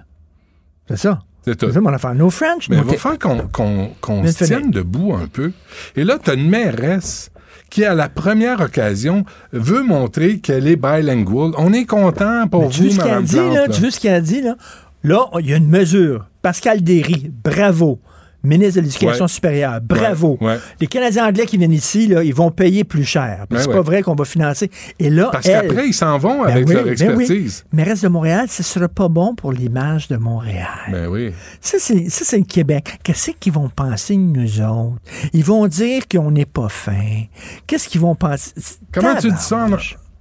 C'est 0.91 0.97
ça. 0.99 1.20
C'est 1.45 1.57
tout. 1.57 1.70
C'est 1.72 1.80
mon 1.80 1.93
affaire. 1.93 2.14
No 2.14 2.28
French, 2.28 2.68
Mais 2.68 2.76
il 2.76 2.82
va 2.82 2.93
falloir 2.95 3.18
qu'on 3.18 3.38
qu'on- 3.49 3.91
qu'on 4.01 4.22
Mais 4.22 4.32
se 4.32 4.45
tienne 4.45 4.70
debout 4.70 5.14
un 5.14 5.26
peu. 5.26 5.53
Et 5.97 6.05
là, 6.05 6.18
tu 6.22 6.30
as 6.30 6.34
une 6.34 6.49
mairesse 6.51 7.30
qui, 7.70 7.84
à 7.84 7.95
la 7.95 8.09
première 8.11 8.61
occasion, 8.61 9.24
veut 9.53 9.82
montrer 9.82 10.41
qu'elle 10.41 10.66
est 10.66 10.76
bilingual. 10.76 11.53
On 11.57 11.72
est 11.72 11.86
content 11.86 12.47
pour 12.49 12.61
Mais 12.62 12.66
vous, 12.66 12.72
tu 12.72 12.82
veux 12.82 12.91
ce 12.91 12.97
qu'elle 12.99 13.07
Mme 13.07 13.24
dit, 13.24 13.34
Plante, 13.36 13.55
là? 13.55 13.66
là. 13.66 13.72
Tu 13.72 13.80
veux 13.80 13.91
ce 13.91 14.01
qu'elle 14.01 14.22
dit, 14.22 14.43
là? 14.43 14.57
Là, 15.03 15.26
il 15.41 15.47
y 15.49 15.55
a 15.55 15.57
une 15.57 15.68
mesure. 15.70 16.26
Pascal 16.43 16.82
Derry, 16.82 17.30
bravo. 17.43 18.01
Ministre 18.43 18.76
de 18.80 18.86
l'Éducation 18.86 19.24
Ouais. 19.24 19.28
supérieure, 19.28 19.80
bravo. 19.82 20.38
Ouais, 20.41 20.47
ouais. 20.55 20.59
Les 20.80 20.86
Canadiens 20.86 21.26
anglais 21.28 21.47
qui 21.47 21.59
viennent 21.59 21.72
ici, 21.72 22.07
là, 22.07 22.22
ils 22.24 22.34
vont 22.34 22.51
payer 22.51 22.84
plus 22.84 23.05
cher. 23.05 23.45
Ben 23.51 23.59
c'est 23.59 23.70
pas 23.70 23.82
vrai 23.82 24.03
qu'on 24.03 24.14
va 24.14 24.24
financer. 24.24 24.70
Et 24.99 25.11
là, 25.11 25.28
Parce 25.32 25.47
qu'après, 25.47 25.88
ils 25.88 25.93
s'en 25.95 26.16
vont 26.18 26.45
Ben 26.45 26.51
avec 26.53 26.68
oui, 26.68 26.74
leur 26.74 26.84
ben 26.84 26.93
expertise. 26.93 27.64
oui. 27.66 27.70
Mais 27.76 27.82
reste 27.82 28.03
de 28.03 28.09
Montréal, 28.09 28.47
ce 28.49 28.62
sera 28.62 28.88
pas 28.88 29.09
bon 29.09 29.34
pour 29.34 29.53
l'image 29.53 30.09
de 30.09 30.16
Montréal. 30.16 30.68
Ben 30.91 31.07
oui. 31.09 31.32
Ça, 31.61 31.78
c'est, 31.78 31.95
le 32.38 32.45
Québec. 32.45 32.99
Qu'est-ce 33.03 33.32
qu'ils 33.32 33.53
vont 33.53 33.68
penser 33.68 34.14
de 34.14 34.20
nous 34.20 34.61
autres? 34.61 35.01
Ils 35.32 35.45
vont 35.45 35.66
dire 35.66 36.03
qu'on 36.09 36.30
n'est 36.30 36.47
pas 36.47 36.68
fin. 36.68 37.24
Qu'est-ce 37.66 37.88
qu'ils 37.88 38.01
vont 38.01 38.14
penser? 38.14 38.53
Comment 38.93 39.14
tu 39.16 39.30
dis 39.30 39.41
ça 39.43 39.66
en 39.66 39.76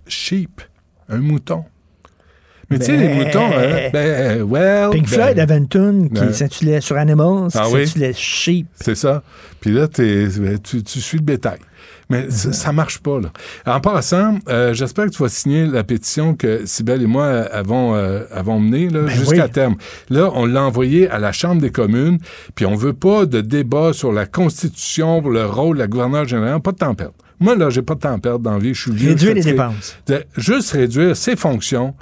sheep? 0.08 0.62
Un 1.08 1.20
mouton. 1.20 1.64
Mais 2.70 2.78
tu 2.80 2.86
sais, 2.86 2.98
les 2.98 3.08
Ben, 3.08 3.18
moutons, 3.26 3.46
hein, 3.58 3.90
ben, 3.92 4.44
well. 4.44 4.90
Pink 4.92 5.04
ben, 5.04 5.08
Floyd 5.08 5.40
avait 5.40 5.58
une 5.58 5.68
tune 5.68 6.10
qui 6.12 6.22
Ouais. 6.22 6.34
s'intitulait 6.34 6.82
sur 6.82 6.98
Animals, 6.98 7.50
Ah 7.56 7.64
qui 7.68 7.74
oui? 7.74 7.80
s'intitulait 7.82 8.14
Sheep. 8.14 8.68
C'est 8.80 8.96
ça. 8.96 9.24
Puis 9.60 9.72
là, 9.72 9.88
t'es- 9.88 10.28
tu, 10.64 10.84
tu 10.84 11.02
suis 11.02 11.18
le 11.18 11.24
bétail. 11.24 11.60
Mais 12.12 12.30
ça, 12.30 12.52
ça 12.54 12.72
marche 12.72 13.00
pas, 13.00 13.20
là. 13.20 13.30
En 13.68 13.80
passant, 13.80 14.40
euh, 14.50 14.74
j'espère 14.74 15.06
que 15.06 15.12
tu 15.12 15.22
vas 15.22 15.30
signer 15.30 15.68
la 15.68 15.84
pétition 15.84 16.34
que 16.34 16.66
Sybelle 16.66 17.04
et 17.04 17.08
moi 17.08 17.24
euh, 17.26 17.48
avons, 17.52 17.96
euh, 17.96 18.24
avons 18.32 18.60
menée 18.60 18.90
là, 18.90 19.02
Ben 19.02 19.10
jusqu'à 19.10 19.46
oui. 19.46 19.52
terme. 19.52 19.76
Là, 20.10 20.30
on 20.34 20.46
l'a 20.48 20.64
envoyé 20.64 21.08
à 21.10 21.20
la 21.20 21.32
Chambre 21.32 21.62
des 21.62 21.70
communes, 21.70 22.18
puis 22.56 22.66
on 22.66 22.76
veut 22.76 22.94
pas 22.94 23.26
de 23.28 23.42
débat 23.42 23.94
sur 23.94 24.12
la 24.12 24.26
Constitution, 24.26 25.22
le 25.30 25.46
rôle 25.46 25.78
de 25.78 25.82
la 25.82 25.88
gouverneure 25.88 26.28
générale. 26.28 26.60
Pas 26.62 26.72
de 26.72 26.78
temps 26.78 26.92
à 26.92 26.96
perdre. 26.96 27.14
Moi, 27.40 27.56
là, 27.56 27.70
j'ai 27.70 27.84
pas 27.84 27.96
de 27.96 28.00
temps 28.02 28.14
à 28.16 28.20
perdre 28.20 28.40
dans 28.40 28.54
la 28.54 28.60
vie. 28.60 28.74
Je 28.74 28.82
suis 28.82 28.92
vieux, 28.92 29.10
Réduire 29.12 29.36
les 29.36 29.42
dépenses. 29.42 29.96
De- 30.08 30.26
juste 30.36 30.72
réduire 30.72 31.16
ses 31.16 31.36
fonctions. 31.38 31.94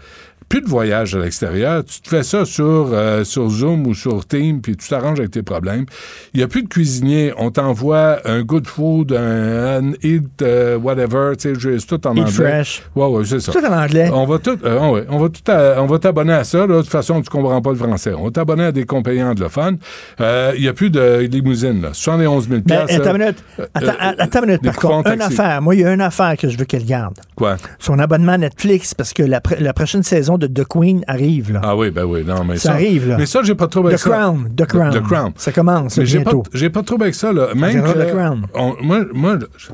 Plus 0.50 0.62
de 0.62 0.68
voyage 0.70 1.14
à 1.16 1.20
l'extérieur. 1.20 1.84
Tu 1.84 2.00
te 2.02 2.08
fais 2.08 2.24
ça 2.24 2.46
sur, 2.46 2.90
euh, 2.94 3.24
sur 3.26 3.50
Zoom 3.50 3.86
ou 3.86 3.94
sur 3.94 4.26
Team, 4.26 4.62
puis 4.62 4.78
tu 4.78 4.88
t'arranges 4.88 5.20
avec 5.20 5.32
tes 5.32 5.44
problèmes. 5.44 5.86
Il 6.34 6.38
n'y 6.38 6.44
a 6.44 6.48
plus 6.48 6.64
de 6.64 6.70
cuisinier. 6.70 7.34
On 7.38 7.52
t'envoie 7.52 8.20
un 8.24 8.44
good 8.44 8.66
food, 8.66 9.12
un, 9.12 9.82
un 9.84 9.92
eat 10.04 10.42
euh, 10.42 10.78
whatever. 10.78 11.34
Tu 11.38 11.54
sais, 11.54 11.80
c'est 11.80 11.86
tout 11.86 12.08
en 12.08 12.14
Eat 12.16 12.20
anglais. 12.22 12.32
fresh. 12.32 12.84
Ouais, 12.96 13.08
ouais, 13.08 13.26
c'est 13.26 13.42
ça. 13.42 13.52
Tout 13.52 13.66
en 13.66 13.78
anglais. 13.78 14.10
On 14.14 14.26
va 14.26 14.38
tout, 14.40 14.58
euh, 14.64 14.90
ouais, 14.92 15.04
on 15.10 15.18
va 15.18 15.28
tout, 15.30 15.52
à- 15.52 15.82
on 15.82 15.86
va 15.86 16.00
t'abonner 16.00 16.34
à 16.34 16.44
ça. 16.46 16.60
Là. 16.60 16.68
De 16.68 16.82
toute 16.82 16.90
façon, 16.92 17.22
tu 17.22 17.30
comprends 17.30 17.62
pas 17.62 17.72
le 17.72 17.76
français. 17.78 18.14
On 18.18 18.24
va 18.24 18.32
t'abonner 18.32 18.64
à 18.66 18.72
des 18.72 18.86
compagnies 18.86 19.24
anglophones. 19.24 19.78
Euh, 20.22 20.54
Il 20.56 20.62
n'y 20.62 20.70
a 20.70 20.74
plus 20.74 20.90
de 20.90 21.28
limousine. 21.30 21.82
Là. 21.82 21.90
71 21.94 22.48
000 22.48 22.56
Mais 22.56 22.62
piastres, 22.62 22.96
attends 22.96 23.16
une 23.16 23.22
minute. 23.22 23.44
Attends, 23.74 23.92
attends 24.18 24.42
minute. 24.44 24.62
Par 24.64 24.76
contre, 24.78 25.12
une 25.12 25.22
affaire. 25.22 25.62
Moi, 25.62 25.76
il 25.76 25.82
y 25.82 25.86
a 25.86 25.94
une 25.94 26.02
affaire 26.02 26.38
que 26.38 26.48
je 26.48 26.58
veux 26.58 26.66
qu'elle 26.66 26.86
garde. 26.86 27.16
Quoi? 27.36 27.58
Son 27.80 28.00
abonnement 28.00 28.38
Netflix, 28.38 28.94
parce 28.94 29.12
que 29.14 29.24
la 29.24 29.74
prochaine 29.74 30.04
saison 30.04 30.37
de 30.38 30.48
The 30.48 30.66
Queen 30.68 31.04
arrive. 31.08 31.52
Là. 31.54 31.62
Ah 31.64 31.76
oui, 31.76 31.92
ben 31.92 32.04
oui. 32.06 32.24
Non, 32.26 32.44
mais 32.44 32.58
Ça 32.58 32.74
arrive, 32.74 33.08
là. 33.10 33.18
Mais 33.18 33.26
ça, 33.26 33.42
j'ai 33.44 33.56
pas 33.56 33.68
trop 33.68 33.86
avec 33.86 33.98
The 33.98 34.02
ça. 34.04 34.10
Crown, 34.10 34.50
The 34.56 34.66
Crown. 34.66 34.92
The 34.94 35.02
Crown. 35.04 35.32
Ça 35.36 35.52
commence 35.52 35.98
Mais 35.98 36.06
j'ai 36.06 36.24
pas, 36.24 36.32
j'ai 36.54 36.70
pas 36.70 36.84
trop 36.84 37.02
avec 37.02 37.16
ça, 37.16 37.32
là. 37.34 37.54
Même 37.56 37.84
que, 37.84 37.90
The 37.92 38.14
Crown. 38.16 38.48
on- 38.54 38.76
moi, 38.82 39.06
moi, 39.14 39.38
je, 39.58 39.68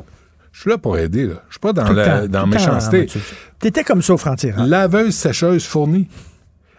je 0.52 0.62
suis 0.62 0.70
là 0.70 0.78
pour 0.78 0.98
aider, 0.98 1.28
là. 1.28 1.36
Je 1.50 1.54
suis 1.54 1.60
pas 1.60 1.74
dans 1.74 1.86
Tout 1.86 1.94
la, 1.94 2.22
temps, 2.22 2.28
dans 2.28 2.44
tout 2.44 2.50
méchanceté. 2.50 3.08
T'étais 3.60 3.84
comme 3.84 4.02
ça 4.02 4.14
au 4.14 4.18
frontière. 4.18 4.64
Laveuse, 4.66 5.16
sécheuse 5.16 5.66
fournie. 5.66 6.08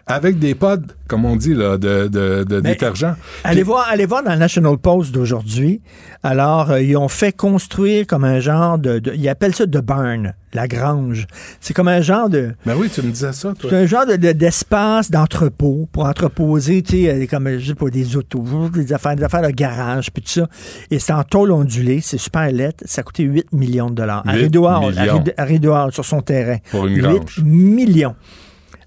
Avec 0.07 0.37
des 0.37 0.53
pods, 0.53 0.83
comme 1.07 1.25
on 1.25 1.35
dit, 1.35 1.55
là, 1.55 1.77
de, 1.79 2.07
de, 2.07 2.43
de 2.43 2.61
Mais- 2.61 2.71
détergent. 2.73 3.15
Allez 3.43 3.61
Puis- 3.61 3.63
voir, 3.63 3.87
allez 3.89 4.05
voir 4.05 4.21
dans 4.23 4.33
le 4.33 4.37
National 4.37 4.77
Post 4.77 5.11
d'aujourd'hui. 5.11 5.81
Alors, 6.21 6.69
euh, 6.69 6.79
ils 6.81 6.95
ont 6.95 7.07
fait 7.07 7.31
construire 7.31 8.05
comme 8.05 8.23
un 8.23 8.39
genre 8.39 8.77
de, 8.77 8.99
de- 8.99 9.13
Ils 9.15 9.27
appellent 9.29 9.55
ça 9.55 9.65
de 9.65 9.79
burn, 9.79 10.33
la 10.53 10.67
grange. 10.67 11.25
C'est 11.59 11.73
comme 11.73 11.87
un 11.87 12.01
genre 12.01 12.29
de. 12.29 12.53
Ben 12.67 12.75
oui, 12.77 12.87
tu 12.93 13.01
me 13.01 13.09
disais 13.09 13.33
ça, 13.33 13.53
toi. 13.57 13.67
C'est 13.67 13.75
un 13.77 13.85
genre 13.87 14.05
de- 14.05 14.15
de- 14.15 14.31
d'espace 14.31 15.09
d'entrepôt 15.09 15.89
pour 15.91 16.05
entreposer, 16.05 16.83
tu 16.83 17.03
sais, 17.05 17.09
euh, 17.09 17.25
comme, 17.27 17.57
je 17.57 17.65
sais 17.69 17.75
pas, 17.75 17.89
des 17.89 18.15
autos, 18.15 18.43
des 18.75 18.93
affaires, 18.93 19.15
des 19.15 19.23
affaires 19.23 19.41
de 19.41 19.49
garage, 19.49 20.11
puis 20.11 20.21
tout 20.21 20.29
ça. 20.29 20.47
Et 20.91 20.99
c'est 20.99 21.13
en 21.13 21.23
tôle 21.23 21.51
ondulée, 21.51 21.99
c'est 22.01 22.19
super 22.19 22.51
lettre. 22.51 22.83
Ça 22.85 23.01
a 23.01 23.03
coûté 23.03 23.23
8 23.23 23.51
millions 23.53 23.89
de 23.89 23.95
dollars. 23.95 24.21
À 24.27 24.35
8 24.37 24.53
Rideau 25.39 25.73
sur 25.91 26.05
son 26.05 26.21
terrain. 26.21 26.57
Pour 26.69 26.85
une 26.85 26.95
8 26.97 27.01
grange. 27.01 27.41
millions. 27.43 28.15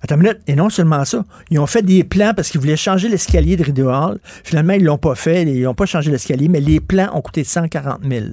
Attends 0.02 0.14
une 0.16 0.22
minute. 0.22 0.38
Et 0.46 0.54
non 0.54 0.70
seulement 0.70 1.04
ça, 1.04 1.24
ils 1.50 1.58
ont 1.58 1.66
fait 1.66 1.82
des 1.82 2.04
plans 2.04 2.32
parce 2.34 2.50
qu'ils 2.50 2.60
voulaient 2.60 2.76
changer 2.76 3.08
l'escalier 3.08 3.56
de 3.56 3.64
Rideau 3.64 3.88
Hall. 3.88 4.18
Finalement, 4.44 4.74
ils 4.74 4.84
l'ont 4.84 4.98
pas 4.98 5.14
fait. 5.14 5.42
Ils 5.42 5.62
n'ont 5.62 5.74
pas 5.74 5.86
changé 5.86 6.10
l'escalier, 6.10 6.48
mais 6.48 6.60
les 6.60 6.80
plans 6.80 7.10
ont 7.14 7.20
coûté 7.20 7.42
140 7.44 8.00
000. 8.08 8.26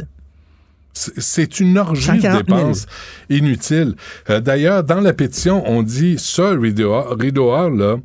C'est- 0.97 1.59
une 1.59 1.77
orgie 1.77 2.07
de 2.09 2.21
140 2.21 2.47
000. 2.47 2.57
dépenses 2.59 2.85
inutiles. 3.29 3.95
Euh, 4.29 4.39
D'ailleurs, 4.39 4.81
dans 4.85 5.01
la 5.01 5.11
pétition, 5.11 5.61
on 5.69 5.83
dit 5.83 6.15
ça, 6.17 6.51
Rideau 6.51 6.93
Hall, 6.93 7.17
Rideau 7.19 7.51
Hall, 7.51 7.77
là, 7.77 7.97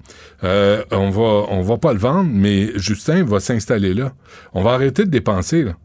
euh, 0.42 0.82
on 0.90 1.10
va, 1.10 1.46
on 1.54 1.62
va 1.62 1.78
pas 1.78 1.92
le 1.92 2.00
vendre, 2.00 2.28
mais 2.32 2.72
Justin 2.76 3.22
va 3.22 3.38
s'installer 3.38 3.94
là. 3.94 4.12
On 4.54 4.64
va 4.64 4.72
arrêter 4.72 5.04
de 5.04 5.10
dépenser, 5.10 5.62
là. 5.62 5.76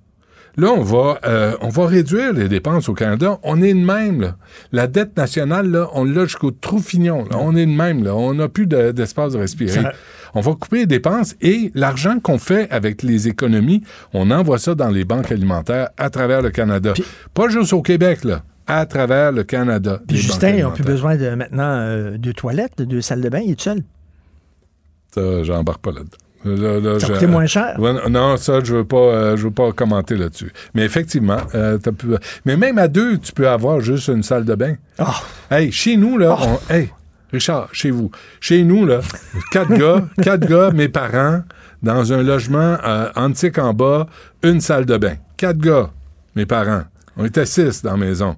Là, 0.58 0.70
on 0.72 0.82
va, 0.84 1.20
euh, 1.26 1.56
on 1.62 1.70
va 1.70 1.86
réduire 1.86 2.32
les 2.34 2.48
dépenses 2.48 2.88
au 2.88 2.94
Canada. 2.94 3.40
On 3.44 3.62
est 3.62 3.74
de 3.74 3.80
même, 3.86 4.22
là. 4.22 4.36
La 4.72 4.88
dette 4.88 5.18
nationale, 5.18 5.70
là, 5.70 5.90
on 5.94 6.06
l'a 6.06 6.24
jusqu'au 6.24 6.52
trou 6.52 6.80
fignon. 6.80 7.26
là. 7.30 7.38
On 7.40 7.56
est 7.56 7.66
de 7.66 7.72
même, 7.72 8.04
là. 8.04 8.16
On 8.16 8.34
n'a 8.34 8.48
plus 8.48 8.66
de- 8.68 8.92
d'espace 8.92 9.34
de 9.34 9.40
respirer. 9.40 9.72
Ça- 9.82 9.92
On 10.38 10.42
va 10.42 10.54
couper 10.54 10.80
les 10.80 10.86
dépenses 10.86 11.36
et 11.42 11.72
l'argent 11.76 12.20
qu'on 12.20 12.38
fait 12.38 12.70
avec 12.70 13.04
les 13.04 13.28
économies, 13.30 13.84
on 14.14 14.32
envoie 14.32 14.58
ça 14.60 14.76
dans 14.76 14.90
les 14.90 15.06
banques 15.06 15.32
alimentaires 15.32 15.90
à 15.98 16.10
travers 16.10 16.42
le 16.42 16.50
Canada. 16.52 16.94
Pas 17.34 17.48
juste 17.50 17.72
au 17.72 17.82
Québec, 17.82 18.24
là. 18.26 18.44
À 18.68 18.86
travers 18.86 19.32
le 19.32 19.44
Canada. 19.44 20.02
Puis 20.08 20.18
Justin, 20.18 20.50
ils 20.50 20.64
n'ont 20.64 20.72
plus 20.72 20.84
besoin 20.84 21.16
de 21.18 21.30
maintenant 21.36 21.78
euh, 21.80 22.18
deux 22.18 22.34
toilettes, 22.34 22.74
de 22.80 22.84
deux 22.86 23.00
salles 23.02 23.22
de 23.22 23.30
bain. 23.30 23.40
Il 23.46 23.52
est 23.52 23.62
seul. 23.62 23.84
Ça, 25.14 25.44
j'embarque 25.44 25.82
pas 25.82 25.92
là-dedans. 25.92 26.18
Là, 26.46 26.80
là, 26.80 27.00
Ça 27.00 27.08
je- 27.08 27.14
coûtait 27.14 27.28
moins 27.28 27.48
cher? 27.48 27.76
Non, 28.10 28.38
ça, 28.38 28.60
je 28.64 28.76
veux 28.76 28.86
pas, 28.86 28.98
euh, 28.98 29.38
je 29.38 29.46
veux 29.46 29.52
pas 29.52 29.72
commenter 29.72 30.16
là-dessus. 30.16 30.52
Mais 30.76 30.84
effectivement, 30.84 31.40
euh, 31.56 31.80
pu- 31.80 32.08
mais 32.46 32.56
même 32.56 32.78
à 32.78 32.88
deux, 32.88 33.18
tu 33.18 33.32
peux 33.32 33.50
avoir 33.50 33.82
juste 33.82 34.08
une 34.10 34.22
salle 34.24 34.46
de 34.46 34.54
bain. 34.54 34.76
Ah. 35.00 35.16
Hey, 35.50 35.72
chez 35.72 35.98
nous, 35.98 36.18
là, 36.20 36.38
on- 36.40 36.74
hey, 36.74 36.92
Richard, 37.34 37.70
chez 37.72 37.90
vous, 37.90 38.12
chez 38.40 38.64
nous, 38.64 38.86
là, 38.86 39.00
quatre 39.52 39.74
gars, 39.74 40.06
quatre 40.22 40.48
gars, 40.48 40.70
mes 40.72 40.88
parents, 40.88 41.42
dans 41.82 42.14
un 42.14 42.22
logement 42.24 42.78
euh, 42.86 43.10
antique 43.16 43.58
en 43.58 43.74
bas, 43.74 44.08
une 44.44 44.62
salle 44.62 44.86
de 44.86 44.98
bain. 44.98 45.16
Quatre 45.38 45.58
gars, 45.58 45.90
mes 46.36 46.46
parents. 46.46 46.84
On 47.18 47.26
était 47.26 47.46
six 47.46 47.82
dans 47.82 47.92
la 47.92 47.98
maison. 47.98 48.36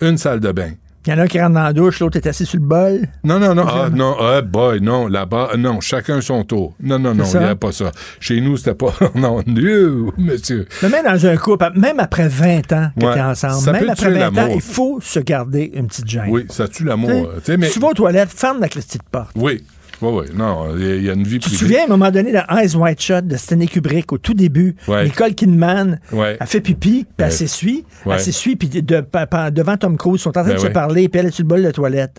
Une 0.00 0.16
salle 0.16 0.38
de 0.40 0.52
bain. 0.52 0.70
Il 1.08 1.12
y 1.12 1.14
en 1.14 1.20
a 1.20 1.22
un 1.22 1.26
qui 1.26 1.40
rentre 1.40 1.54
dans 1.54 1.62
la 1.62 1.72
douche, 1.72 2.00
l'autre 2.00 2.18
est 2.18 2.26
assis 2.26 2.44
sur 2.44 2.58
le 2.60 2.66
bol. 2.66 3.08
Non, 3.24 3.38
non, 3.38 3.54
non. 3.54 3.64
Ah, 3.66 3.88
non, 3.90 4.14
ah, 4.20 4.42
boy, 4.42 4.82
non, 4.82 5.06
là-bas, 5.08 5.52
non, 5.56 5.80
chacun 5.80 6.20
son 6.20 6.44
tour. 6.44 6.74
Non, 6.82 6.98
non, 6.98 7.14
non, 7.14 7.24
il 7.24 7.38
n'y 7.38 7.44
avait 7.46 7.54
pas 7.54 7.72
ça. 7.72 7.92
Chez 8.20 8.42
nous, 8.42 8.58
c'était 8.58 8.74
pas. 8.74 8.92
Non, 9.14 9.42
non, 9.46 10.12
monsieur. 10.18 10.66
Mais 10.82 10.90
même 10.90 11.06
dans 11.06 11.26
un 11.26 11.36
couple, 11.38 11.70
même 11.76 11.98
après 11.98 12.28
20 12.28 12.72
ans 12.74 12.90
que 13.00 13.06
Ouais. 13.06 13.12
tu 13.14 13.18
es 13.18 13.22
ensemble, 13.22 13.54
Ça 13.54 13.72
même 13.72 13.84
peut 13.86 13.90
après 13.92 14.10
tuer 14.10 14.18
20 14.18 14.26
ans, 14.28 14.32
l'amour. 14.34 14.54
il 14.56 14.60
faut 14.60 14.98
se 15.00 15.20
garder 15.20 15.70
une 15.74 15.86
petite 15.86 16.08
gêne. 16.10 16.24
Oui, 16.28 16.44
ça 16.50 16.68
tue 16.68 16.84
l'amour. 16.84 17.30
Tu 17.42 17.78
vas 17.80 17.88
aux 17.88 17.94
toilettes, 17.94 18.28
ferme 18.28 18.60
la 18.60 18.68
petite 18.68 19.02
porte. 19.04 19.30
Oui, 19.34 19.64
oui, 20.02 20.08
oui. 20.12 20.26
Non, 20.36 20.76
il 20.76 21.02
y 21.02 21.08
a- 21.08 21.12
a 21.12 21.14
une 21.14 21.24
vie 21.24 21.38
Tu 21.38 21.50
te 21.50 21.54
privée. 21.54 21.58
souviens, 21.58 21.80
à 21.82 21.84
un 21.84 21.88
moment 21.88 22.10
donné, 22.10 22.32
dans 22.32 22.44
Eyes 22.56 22.76
White 22.76 23.00
Shot 23.00 23.20
de 23.22 23.36
Stanley 23.36 23.66
Kubrick, 23.66 24.12
au 24.12 24.18
tout 24.18 24.34
début, 24.34 24.76
Ouais. 24.86 25.04
Nicole 25.04 25.34
Kidman, 25.34 26.00
Ouais. 26.12 26.36
elle 26.40 26.46
fait 26.46 26.60
pipi, 26.60 27.04
puis 27.04 27.04
Ouais. 27.18 27.24
elle 27.26 27.32
s'essuie. 27.32 27.84
Elle 28.06 28.20
s'essuie, 28.20 28.56
puis 28.56 28.68
de- 28.68 28.80
devant 28.80 29.76
Tom 29.76 29.96
Cruise, 29.96 30.20
ils 30.20 30.22
sont 30.22 30.28
en 30.30 30.32
train 30.32 30.44
Ben 30.44 30.54
de 30.54 30.60
se 30.60 30.66
parler, 30.68 31.08
puis 31.08 31.20
elle 31.20 31.26
est 31.26 31.30
sur 31.30 31.44
le 31.44 31.48
bol 31.48 31.58
de 31.60 31.64
la 31.64 31.72
toilette. 31.72 32.18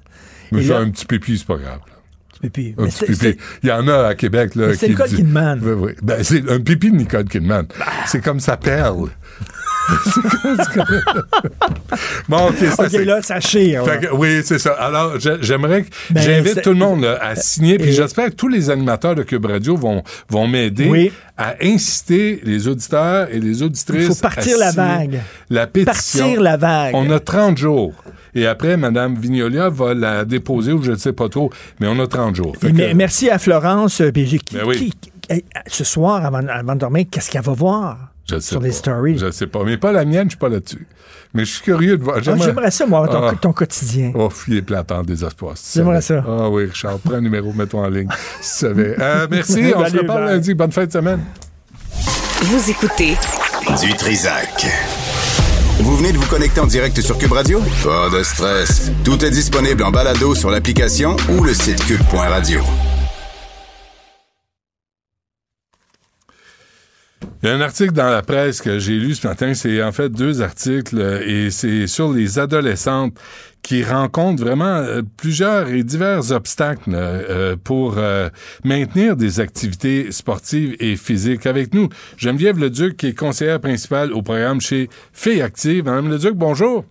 Mais 0.52 0.62
faire 0.64 0.78
un 0.80 0.90
petit 0.90 1.06
pipi, 1.06 1.38
c'est 1.38 1.48
pas 1.48 1.58
grave. 1.58 1.80
Pipi. 2.42 2.74
Un 2.78 2.86
petit 2.88 3.06
pipi. 3.06 3.38
Il 3.64 3.68
y 3.70 3.72
en 3.74 3.86
a 3.90 4.08
à 4.08 4.16
Québec, 4.16 4.56
là. 4.56 4.74
C'est 4.74 4.88
Nicole 4.88 5.10
dit- 5.10 5.18
Kidman. 5.18 5.60
Oui, 5.62 5.72
oui. 5.78 5.92
Ben, 6.02 6.24
c'est 6.24 6.50
un 6.50 6.60
pipi 6.62 6.90
de 6.90 6.96
Nicole 6.96 7.26
Kidman. 7.26 7.66
C'est 8.06 8.22
comme 8.24 8.40
sa 8.40 8.56
perle. 8.56 9.10
Bon, 12.28 12.48
OK, 12.50 12.56
ça, 12.76 12.84
OK, 12.84 12.90
c'est- 12.92 13.06
là, 13.06 13.22
ça 13.22 13.40
chire. 13.40 13.84
que- 14.00 14.14
oui, 14.14 14.42
c'est 14.44 14.60
ça. 14.60 14.72
Alors, 14.74 15.14
j'aimerais 15.42 15.84
que 15.84 15.90
Ben, 16.12 16.22
j'invite 16.22 16.62
tout 16.62 16.70
le 16.72 16.76
monde 16.76 17.02
là, 17.04 17.18
à 17.22 17.36
signer, 17.36 17.78
puis 17.78 17.90
Et- 17.90 17.94
j'espère 17.94 18.26
que 18.28 18.36
tous 18.36 18.48
les 18.48 18.70
animateurs 18.70 19.16
de 19.16 19.24
Cube 19.24 19.46
Radio 19.46 19.76
vont, 19.76 20.04
vont 20.30 20.48
m'aider 20.48 20.88
Oui. 20.90 21.12
à 21.38 21.56
inciter 21.62 22.40
les 22.44 22.68
auditeurs 22.68 23.28
et 23.32 23.40
les 23.40 23.64
auditrices. 23.64 24.02
Il 24.04 24.08
faut 24.08 24.22
partir 24.22 24.56
à 24.58 24.60
la 24.60 24.72
vague. 24.72 25.22
La 25.50 25.68
pétition. 25.68 26.20
Partir 26.26 26.42
la 26.42 26.58
vague. 26.58 26.96
On 26.96 27.10
a 27.12 27.20
30 27.20 27.58
jours. 27.58 27.94
Et 28.36 28.46
après, 28.46 28.78
Mme 28.78 29.16
Vignolia 29.16 29.70
va 29.70 29.96
la 29.96 30.24
déposer 30.24 30.72
ou 30.72 30.84
je 30.84 30.92
ne 30.92 30.98
sais 30.98 31.14
pas 31.14 31.30
trop, 31.30 31.52
mais 31.80 31.88
on 31.88 32.00
a 32.00 32.06
30 32.06 32.36
jours. 32.36 32.56
Que- 32.62 32.94
merci 32.94 33.30
à 33.30 33.40
Florence. 33.40 34.02
euh, 34.02 34.12
puis 34.12 34.26
qui- 34.46 34.56
Ben 34.56 34.64
oui. 34.68 34.78
qui- 34.78 34.92
qui- 34.92 35.12
eh, 35.32 35.44
ce 35.66 35.84
soir, 35.84 36.24
avant, 36.24 36.46
avant 36.48 36.76
de 36.76 36.80
dormir, 36.80 37.06
qu'est-ce 37.10 37.32
qu'elle 37.32 37.42
va 37.42 37.54
voir? 37.54 37.98
Je 38.30 38.36
sais 38.40 38.42
sur 38.50 38.60
pas. 38.60 38.66
les 38.68 38.72
stories? 38.72 39.18
Je 39.18 39.32
sais 39.32 39.48
pas. 39.48 39.64
Mais 39.66 39.78
pas 39.78 39.92
la 39.92 40.06
mienne, 40.06 40.26
je 40.26 40.30
suis 40.32 40.38
pas 40.40 40.50
là-dessus. 40.50 40.88
Mais 41.34 41.46
je 41.46 41.52
suis 41.54 41.62
curieux 41.62 41.98
de 41.98 42.04
voir. 42.04 42.18
Ah, 42.20 42.22
J'aimerais 42.38 42.72
ça, 42.72 42.86
moi, 42.88 43.08
ton, 43.08 43.22
Ah. 43.28 43.34
ton 43.40 43.54
quotidien. 43.54 44.12
Oh, 44.16 44.30
il 44.48 44.58
est 44.58 44.62
platant, 44.62 45.04
désespoir. 45.04 45.54
si 45.56 45.78
J'aimerais 45.80 46.02
ça. 46.02 46.24
Ah 46.28 46.50
oui, 46.50 46.66
Richard, 46.66 46.98
prends 47.00 47.16
un 47.16 47.22
numéro, 47.22 47.54
mets-toi 47.54 47.82
en 47.82 47.90
ligne. 47.90 48.08
Si 48.42 48.52
tu 48.52 48.60
savais. 48.68 48.96
Euh, 49.00 49.28
merci, 49.32 49.72
on 49.76 49.86
se 49.88 49.98
reparle 49.98 50.26
bye. 50.26 50.34
lundi. 50.36 50.54
Bonne 50.56 50.72
fin 50.72 50.86
de 50.86 50.92
semaine. 50.92 51.20
Vous 52.42 52.70
écoutez 52.72 53.16
Du 53.82 53.94
Trisac. 53.96 54.66
Vous 55.82 55.96
venez 55.98 56.12
de 56.12 56.18
vous 56.18 56.28
connecter 56.28 56.60
en 56.62 56.66
direct 56.68 57.00
sur 57.00 57.18
Cube 57.18 57.32
Radio? 57.32 57.62
Pas 57.84 58.10
de 58.18 58.24
stress. 58.24 58.92
Tout 59.06 59.24
est 59.24 59.30
disponible 59.32 59.84
en 59.84 59.92
balado 59.92 60.34
sur 60.36 60.50
l'application 60.50 61.16
ou 61.38 61.44
le 61.44 61.54
site 61.54 61.86
cube.radio. 61.86 62.62
Il 67.42 67.48
y 67.48 67.52
a 67.52 67.56
un 67.56 67.62
article 67.62 67.94
dans 67.94 68.10
la 68.10 68.22
presse 68.22 68.62
que 68.62 68.80
j'ai 68.80 68.98
lu 68.98 69.16
ce 69.16 69.26
matin. 69.26 69.54
C'est 69.54 69.82
en 69.82 69.92
fait 69.92 70.10
deux 70.10 70.42
articles 70.42 70.98
euh, 70.98 71.22
et 71.26 71.52
c'est 71.52 71.88
sur 71.88 72.12
les 72.12 72.38
adolescentes 72.38 73.18
qui 73.62 73.84
rencontrent 73.84 74.44
vraiment 74.44 74.66
euh, 74.66 75.02
plusieurs 75.18 75.70
et 75.70 75.84
divers 75.84 76.32
obstacles 76.32 76.92
euh, 76.94 77.56
pour 77.62 77.98
maintenir 78.64 79.16
des 79.16 79.40
activités 79.40 80.12
sportives 80.12 80.76
et 80.80 80.96
physiques. 80.96 81.46
Avec 81.46 81.74
nous, 81.74 81.90
Geneviève 82.18 82.60
Leduc, 82.60 82.98
qui 82.98 83.08
est 83.08 83.18
conseillère 83.18 83.60
principale 83.60 84.12
au 84.12 84.22
programme 84.22 84.60
chez 84.60 84.90
Filles 85.14 85.42
Actives. 85.42 85.86
Madame 85.86 86.10
Leduc, 86.10 86.34
bonjour. 86.34 86.84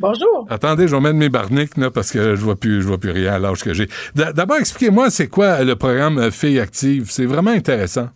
Bonjour. 0.00 0.46
Attendez, 0.50 0.88
je 0.88 0.96
vais 0.96 1.00
mettre 1.00 1.16
mes 1.16 1.28
barniques 1.28 1.76
là, 1.76 1.90
parce 1.90 2.10
que 2.10 2.34
je 2.34 2.40
vois 2.40 2.56
plus, 2.56 2.82
je 2.82 2.86
vois 2.86 2.98
plus 2.98 3.12
rien 3.12 3.34
à 3.34 3.38
l'âge 3.38 3.62
que 3.62 3.72
j'ai. 3.72 3.88
D'abord, 4.14 4.56
expliquez-moi, 4.56 5.10
c'est 5.10 5.28
quoi 5.28 5.62
le 5.62 5.76
programme 5.76 6.32
Filles 6.32 6.58
Actives? 6.58 7.10
C'est 7.10 7.26
vraiment 7.26 7.52
intéressant. 7.52 8.08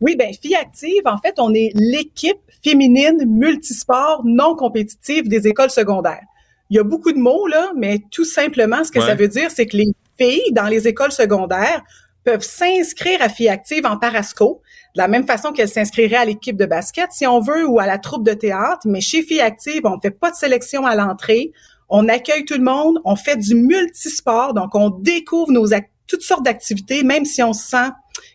Oui, 0.00 0.16
ben 0.16 0.32
Filles 0.40 0.56
Actives, 0.56 1.02
en 1.04 1.18
fait, 1.18 1.34
on 1.38 1.52
est 1.52 1.72
l'équipe 1.74 2.38
féminine 2.64 3.24
multisport 3.26 4.22
non 4.24 4.56
compétitive 4.56 5.28
des 5.28 5.46
écoles 5.46 5.70
secondaires. 5.70 6.24
Il 6.70 6.76
y 6.76 6.78
a 6.78 6.84
beaucoup 6.84 7.12
de 7.12 7.18
mots, 7.18 7.46
là, 7.46 7.72
mais 7.76 7.98
tout 8.10 8.24
simplement, 8.24 8.84
ce 8.84 8.92
que 8.92 9.00
ça 9.00 9.14
veut 9.14 9.28
dire, 9.28 9.50
c'est 9.50 9.66
que 9.66 9.76
les 9.76 9.88
filles 10.18 10.52
dans 10.52 10.68
les 10.68 10.86
écoles 10.86 11.12
secondaires 11.12 11.82
peuvent 12.24 12.44
s'inscrire 12.44 13.20
à 13.22 13.28
Filles 13.28 13.48
Actives 13.48 13.86
en 13.86 13.96
parasco, 13.96 14.62
de 14.94 15.00
la 15.00 15.08
même 15.08 15.26
façon 15.26 15.52
qu'elles 15.52 15.68
s'inscriraient 15.68 16.16
à 16.16 16.24
l'équipe 16.24 16.56
de 16.56 16.66
basket, 16.66 17.10
si 17.12 17.26
on 17.26 17.40
veut, 17.40 17.66
ou 17.66 17.80
à 17.80 17.86
la 17.86 17.98
troupe 17.98 18.24
de 18.24 18.34
théâtre. 18.34 18.82
Mais 18.86 19.00
chez 19.00 19.22
Filles 19.22 19.40
Actives, 19.40 19.82
on 19.84 19.96
ne 19.96 20.00
fait 20.00 20.10
pas 20.10 20.30
de 20.30 20.36
sélection 20.36 20.86
à 20.86 20.94
l'entrée. 20.94 21.52
On 21.88 22.08
accueille 22.08 22.44
tout 22.44 22.56
le 22.56 22.64
monde. 22.64 23.00
On 23.04 23.16
fait 23.16 23.36
du 23.36 23.54
multisport. 23.54 24.54
Donc, 24.54 24.74
on 24.74 24.90
découvre 24.90 25.50
nos 25.50 25.72
toutes 26.10 26.22
sortes 26.22 26.44
d'activités, 26.44 27.04
même 27.04 27.24
si 27.24 27.40
on 27.42 27.52
sent 27.52 27.88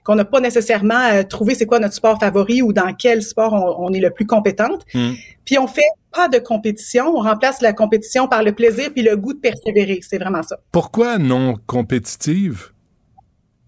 qu'on 0.06 0.16
n'a 0.16 0.24
pas 0.24 0.40
nécessairement 0.40 1.10
euh, 1.12 1.24
trouvé 1.24 1.56
c'est 1.56 1.66
quoi 1.66 1.80
notre 1.80 1.94
sport 1.94 2.18
favori 2.18 2.62
ou 2.62 2.72
dans 2.72 2.94
quel 2.94 3.22
sport 3.22 3.78
on, 3.80 3.92
est 3.92 4.00
le 4.00 4.12
plus 4.12 4.26
compétente. 4.26 4.86
Hmm. 4.94 5.12
Puis 5.44 5.60
on 5.60 5.68
fait 5.68 5.82
pas 6.14 6.30
de 6.30 6.40
compétition, 6.40 7.08
on 7.18 7.22
remplace 7.22 7.62
la 7.62 7.74
compétition 7.74 8.30
par 8.30 8.44
le 8.44 8.54
plaisir 8.54 8.92
puis 8.94 9.04
le 9.04 9.18
goût 9.18 9.34
de 9.34 9.40
persévérer. 9.40 10.00
C'est 10.02 10.18
vraiment 10.18 10.42
ça. 10.42 10.58
Pourquoi 10.72 11.18
non 11.18 11.56
compétitive? 11.68 12.72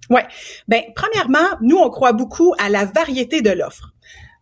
Ouais. 0.09 0.25
Ben, 0.69 0.83
premièrement, 0.95 1.57
nous, 1.59 1.77
on 1.77 1.89
croit 1.89 2.13
beaucoup 2.13 2.53
à 2.59 2.69
la 2.69 2.85
variété 2.85 3.41
de 3.41 3.49
l'offre. 3.49 3.93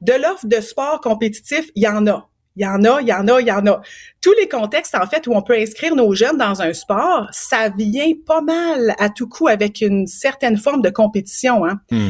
De 0.01 0.13
l'offre 0.13 0.45
de 0.45 0.61
sport 0.61 1.01
compétitif, 1.01 1.71
il 1.73 1.83
y 1.83 1.87
en 1.87 2.05
a. 2.05 2.29
Il 2.55 2.63
y 2.63 2.67
en 2.67 2.83
a, 2.83 3.01
il 3.01 3.07
y 3.07 3.13
en 3.13 3.27
a, 3.27 3.41
il 3.41 3.47
y 3.47 3.51
en 3.51 3.65
a. 3.67 3.81
Tous 4.21 4.33
les 4.39 4.47
contextes, 4.47 4.95
en 4.95 5.05
fait, 5.07 5.27
où 5.27 5.33
on 5.33 5.41
peut 5.41 5.57
inscrire 5.57 5.95
nos 5.95 6.13
jeunes 6.13 6.37
dans 6.37 6.61
un 6.61 6.73
sport, 6.73 7.27
ça 7.31 7.69
vient 7.69 8.11
pas 8.25 8.41
mal 8.41 8.95
à 8.97 9.09
tout 9.09 9.27
coup 9.27 9.47
avec 9.47 9.81
une 9.81 10.07
certaine 10.07 10.57
forme 10.57 10.81
de 10.81 10.89
compétition. 10.89 11.65
Hein? 11.65 11.79
Hmm. 11.91 12.09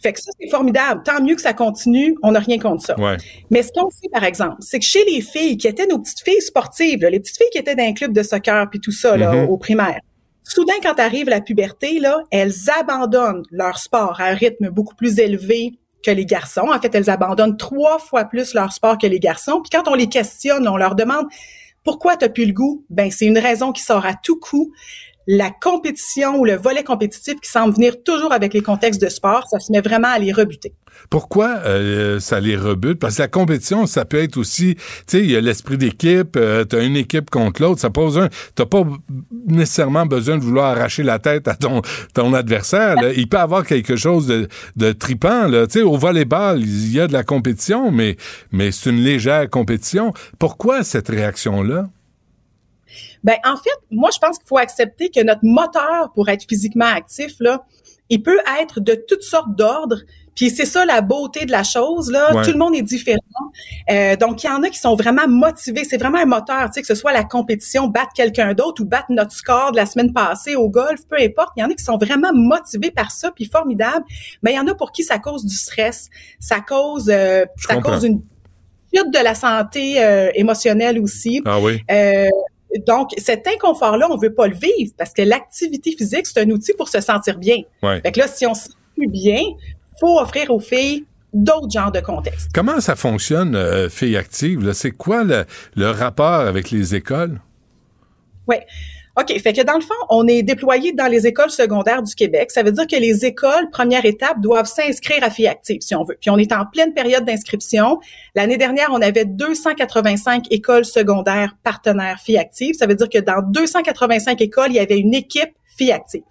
Fait 0.00 0.12
que 0.12 0.20
ça, 0.20 0.30
c'est 0.38 0.48
formidable. 0.48 1.02
Tant 1.04 1.20
mieux 1.22 1.34
que 1.34 1.40
ça 1.42 1.54
continue, 1.54 2.14
on 2.22 2.32
n'a 2.32 2.40
rien 2.40 2.58
contre 2.58 2.84
ça. 2.84 2.98
Ouais. 3.00 3.16
Mais 3.50 3.62
ce 3.62 3.72
qu'on 3.72 3.90
sait, 3.90 4.08
par 4.12 4.24
exemple, 4.24 4.56
c'est 4.60 4.78
que 4.78 4.84
chez 4.84 5.04
les 5.04 5.20
filles 5.20 5.56
qui 5.56 5.66
étaient 5.66 5.86
nos 5.86 5.98
petites 5.98 6.22
filles 6.22 6.40
sportives, 6.40 7.04
les 7.04 7.18
petites 7.18 7.36
filles 7.36 7.50
qui 7.50 7.58
étaient 7.58 7.74
dans 7.74 7.84
un 7.84 7.94
club 7.94 8.12
de 8.12 8.22
soccer 8.22 8.70
puis 8.70 8.78
tout 8.78 8.92
ça, 8.92 9.16
là, 9.16 9.34
mm-hmm. 9.34 9.48
au 9.48 9.56
primaire, 9.56 10.00
soudain, 10.44 10.74
quand 10.82 10.98
arrive 11.00 11.28
la 11.28 11.40
puberté, 11.40 11.98
là, 11.98 12.18
elles 12.30 12.54
abandonnent 12.78 13.42
leur 13.50 13.78
sport 13.78 14.20
à 14.20 14.26
un 14.26 14.34
rythme 14.34 14.68
beaucoup 14.70 14.94
plus 14.94 15.18
élevé 15.18 15.72
que 16.04 16.10
les 16.10 16.26
garçons. 16.26 16.68
En 16.72 16.80
fait, 16.80 16.94
elles 16.94 17.10
abandonnent 17.10 17.56
trois 17.56 17.98
fois 17.98 18.24
plus 18.24 18.54
leur 18.54 18.72
sport 18.72 18.98
que 18.98 19.06
les 19.06 19.20
garçons. 19.20 19.60
Puis 19.62 19.70
quand 19.70 19.90
on 19.90 19.94
les 19.94 20.08
questionne, 20.08 20.68
on 20.68 20.76
leur 20.76 20.94
demande 20.94 21.26
pourquoi 21.84 22.16
tu 22.16 22.24
n'as 22.24 22.28
plus 22.28 22.46
le 22.46 22.52
goût? 22.52 22.84
Ben, 22.90 23.10
c'est 23.10 23.26
une 23.26 23.38
raison 23.38 23.72
qui 23.72 23.82
sort 23.82 24.04
à 24.04 24.14
tout 24.14 24.38
coup 24.38 24.72
la 25.30 25.50
compétition 25.50 26.36
ou 26.36 26.46
le 26.46 26.56
volet 26.56 26.82
compétitif 26.82 27.38
qui 27.40 27.50
semble 27.50 27.74
venir 27.74 28.02
toujours 28.02 28.32
avec 28.32 28.54
les 28.54 28.62
contextes 28.62 29.00
de 29.00 29.10
sport, 29.10 29.46
ça 29.48 29.58
se 29.60 29.70
met 29.70 29.82
vraiment 29.82 30.08
à 30.08 30.18
les 30.18 30.32
rebuter. 30.32 30.72
Pourquoi 31.10 31.58
euh, 31.64 32.20
ça 32.20 32.40
les 32.40 32.56
rebute? 32.56 32.98
Parce 32.98 33.16
que 33.16 33.22
la 33.22 33.28
compétition, 33.28 33.86
ça 33.86 34.04
peut 34.04 34.22
être 34.22 34.36
aussi, 34.36 34.74
tu 34.74 34.82
sais, 35.06 35.20
il 35.20 35.30
y 35.30 35.36
a 35.36 35.40
l'esprit 35.40 35.78
d'équipe, 35.78 36.36
euh, 36.36 36.64
tu 36.64 36.76
as 36.76 36.82
une 36.82 36.96
équipe 36.96 37.30
contre 37.30 37.62
l'autre, 37.62 37.80
ça 37.80 37.90
pose 37.90 38.18
un... 38.18 38.28
T'as 38.54 38.66
pas 38.66 38.82
nécessairement 39.46 40.06
besoin 40.06 40.36
de 40.36 40.42
vouloir 40.42 40.76
arracher 40.76 41.02
la 41.02 41.18
tête 41.18 41.48
à 41.48 41.54
ton, 41.54 41.82
ton 42.14 42.34
adversaire. 42.34 42.96
Il 43.16 43.28
peut 43.28 43.38
avoir 43.38 43.64
quelque 43.64 43.96
chose 43.96 44.26
de, 44.26 44.48
de 44.76 44.92
tripant. 44.92 45.50
Tu 45.50 45.70
sais, 45.70 45.82
au 45.82 45.96
volleyball, 45.96 46.60
il 46.60 46.92
y 46.92 47.00
a 47.00 47.06
de 47.06 47.12
la 47.12 47.24
compétition, 47.24 47.90
mais, 47.90 48.16
mais 48.52 48.70
c'est 48.72 48.90
une 48.90 49.02
légère 49.02 49.48
compétition. 49.48 50.12
Pourquoi 50.38 50.84
cette 50.84 51.08
réaction-là? 51.08 51.88
Ben 53.24 53.36
en 53.44 53.56
fait, 53.56 53.70
moi 53.90 54.10
je 54.14 54.18
pense 54.18 54.38
qu'il 54.38 54.46
faut 54.46 54.58
accepter 54.58 55.10
que 55.10 55.22
notre 55.22 55.40
moteur 55.42 56.12
pour 56.14 56.28
être 56.28 56.44
physiquement 56.48 56.86
actif 56.86 57.34
là, 57.40 57.64
il 58.10 58.22
peut 58.22 58.38
être 58.60 58.80
de 58.80 58.94
toutes 58.94 59.22
sortes 59.22 59.54
d'ordres. 59.56 60.00
Puis 60.38 60.50
c'est 60.50 60.66
ça 60.66 60.84
la 60.84 61.00
beauté 61.00 61.46
de 61.46 61.50
la 61.50 61.64
chose 61.64 62.12
là. 62.12 62.30
Tout 62.44 62.52
le 62.52 62.58
monde 62.58 62.72
est 62.76 62.82
différent. 62.82 63.18
Euh, 63.90 64.14
donc 64.14 64.44
il 64.44 64.46
y 64.46 64.50
en 64.50 64.62
a 64.62 64.68
qui 64.68 64.78
sont 64.78 64.94
vraiment 64.94 65.26
motivés. 65.26 65.82
C'est 65.82 65.96
vraiment 65.96 66.18
un 66.18 66.26
moteur, 66.26 66.66
tu 66.66 66.74
sais 66.74 66.80
que 66.80 66.86
ce 66.86 66.94
soit 66.94 67.12
la 67.12 67.24
compétition, 67.24 67.88
battre 67.88 68.12
quelqu'un 68.14 68.54
d'autre 68.54 68.80
ou 68.80 68.86
battre 68.86 69.06
notre 69.10 69.32
score 69.32 69.72
de 69.72 69.76
la 69.76 69.84
semaine 69.84 70.12
passée 70.12 70.54
au 70.54 70.68
golf, 70.68 71.00
peu 71.08 71.16
importe. 71.18 71.50
Il 71.56 71.60
y 71.60 71.64
en 71.64 71.70
a 71.70 71.74
qui 71.74 71.82
sont 71.82 71.98
vraiment 71.98 72.32
motivés 72.32 72.92
par 72.92 73.10
ça, 73.10 73.32
puis 73.32 73.46
formidable. 73.46 74.04
Mais 74.44 74.52
il 74.52 74.54
y 74.54 74.60
en 74.60 74.68
a 74.68 74.76
pour 74.76 74.92
qui 74.92 75.02
ça 75.02 75.18
cause 75.18 75.44
du 75.44 75.56
stress, 75.56 76.08
ça 76.38 76.60
cause, 76.60 77.10
euh, 77.12 77.44
ça 77.56 77.80
cause 77.80 78.04
une 78.04 78.22
chute 78.94 79.12
de 79.12 79.24
la 79.24 79.34
santé 79.34 80.00
euh, 80.00 80.30
émotionnelle 80.36 81.00
aussi. 81.00 81.42
Ah 81.46 81.58
oui. 81.58 81.82
Euh, 81.90 82.28
donc, 82.86 83.10
cet 83.18 83.48
inconfort-là, 83.48 84.06
on 84.08 84.16
veut 84.16 84.34
pas 84.34 84.46
le 84.46 84.54
vivre 84.54 84.92
parce 84.96 85.12
que 85.12 85.22
l'activité 85.22 85.92
physique, 85.92 86.26
c'est 86.26 86.40
un 86.40 86.50
outil 86.50 86.74
pour 86.74 86.88
se 86.88 87.00
sentir 87.00 87.38
bien. 87.38 87.62
Ouais. 87.82 88.00
Fait 88.02 88.12
que 88.12 88.20
là, 88.20 88.28
si 88.28 88.46
on 88.46 88.54
se 88.54 88.66
sent 88.66 88.74
plus 88.94 89.08
bien, 89.08 89.40
faut 90.00 90.18
offrir 90.18 90.50
aux 90.50 90.60
filles 90.60 91.04
d'autres 91.32 91.70
genres 91.70 91.92
de 91.92 92.00
contextes. 92.00 92.48
Comment 92.54 92.80
ça 92.80 92.96
fonctionne, 92.96 93.54
euh, 93.54 93.88
Filles 93.88 94.16
Actives? 94.16 94.72
C'est 94.72 94.90
quoi 94.90 95.24
le, 95.24 95.44
le, 95.76 95.90
rapport 95.90 96.40
avec 96.40 96.70
les 96.70 96.94
écoles? 96.94 97.40
Oui. 98.46 98.56
OK, 99.20 99.36
fait 99.40 99.52
que 99.52 99.62
dans 99.62 99.74
le 99.74 99.80
fond, 99.80 99.94
on 100.10 100.28
est 100.28 100.44
déployé 100.44 100.92
dans 100.92 101.08
les 101.08 101.26
écoles 101.26 101.50
secondaires 101.50 102.04
du 102.04 102.14
Québec. 102.14 102.52
Ça 102.52 102.62
veut 102.62 102.70
dire 102.70 102.86
que 102.86 102.94
les 102.94 103.24
écoles, 103.24 103.68
première 103.70 104.04
étape, 104.04 104.40
doivent 104.40 104.68
s'inscrire 104.68 105.24
à 105.24 105.30
Filles 105.30 105.48
Actives, 105.48 105.80
si 105.80 105.92
on 105.96 106.04
veut. 106.04 106.16
Puis 106.20 106.30
on 106.30 106.38
est 106.38 106.52
en 106.52 106.64
pleine 106.66 106.94
période 106.94 107.24
d'inscription. 107.24 107.98
L'année 108.36 108.58
dernière, 108.58 108.90
on 108.92 109.02
avait 109.02 109.24
285 109.24 110.44
écoles 110.52 110.84
secondaires 110.84 111.56
partenaires 111.64 112.20
Filles 112.20 112.38
Actives. 112.38 112.76
Ça 112.76 112.86
veut 112.86 112.94
dire 112.94 113.08
que 113.08 113.18
dans 113.18 113.42
285 113.42 114.40
écoles, 114.40 114.68
il 114.68 114.76
y 114.76 114.80
avait 114.80 114.98
une 114.98 115.14
équipe 115.14 115.50
Filles 115.76 115.92
Actives. 115.92 116.22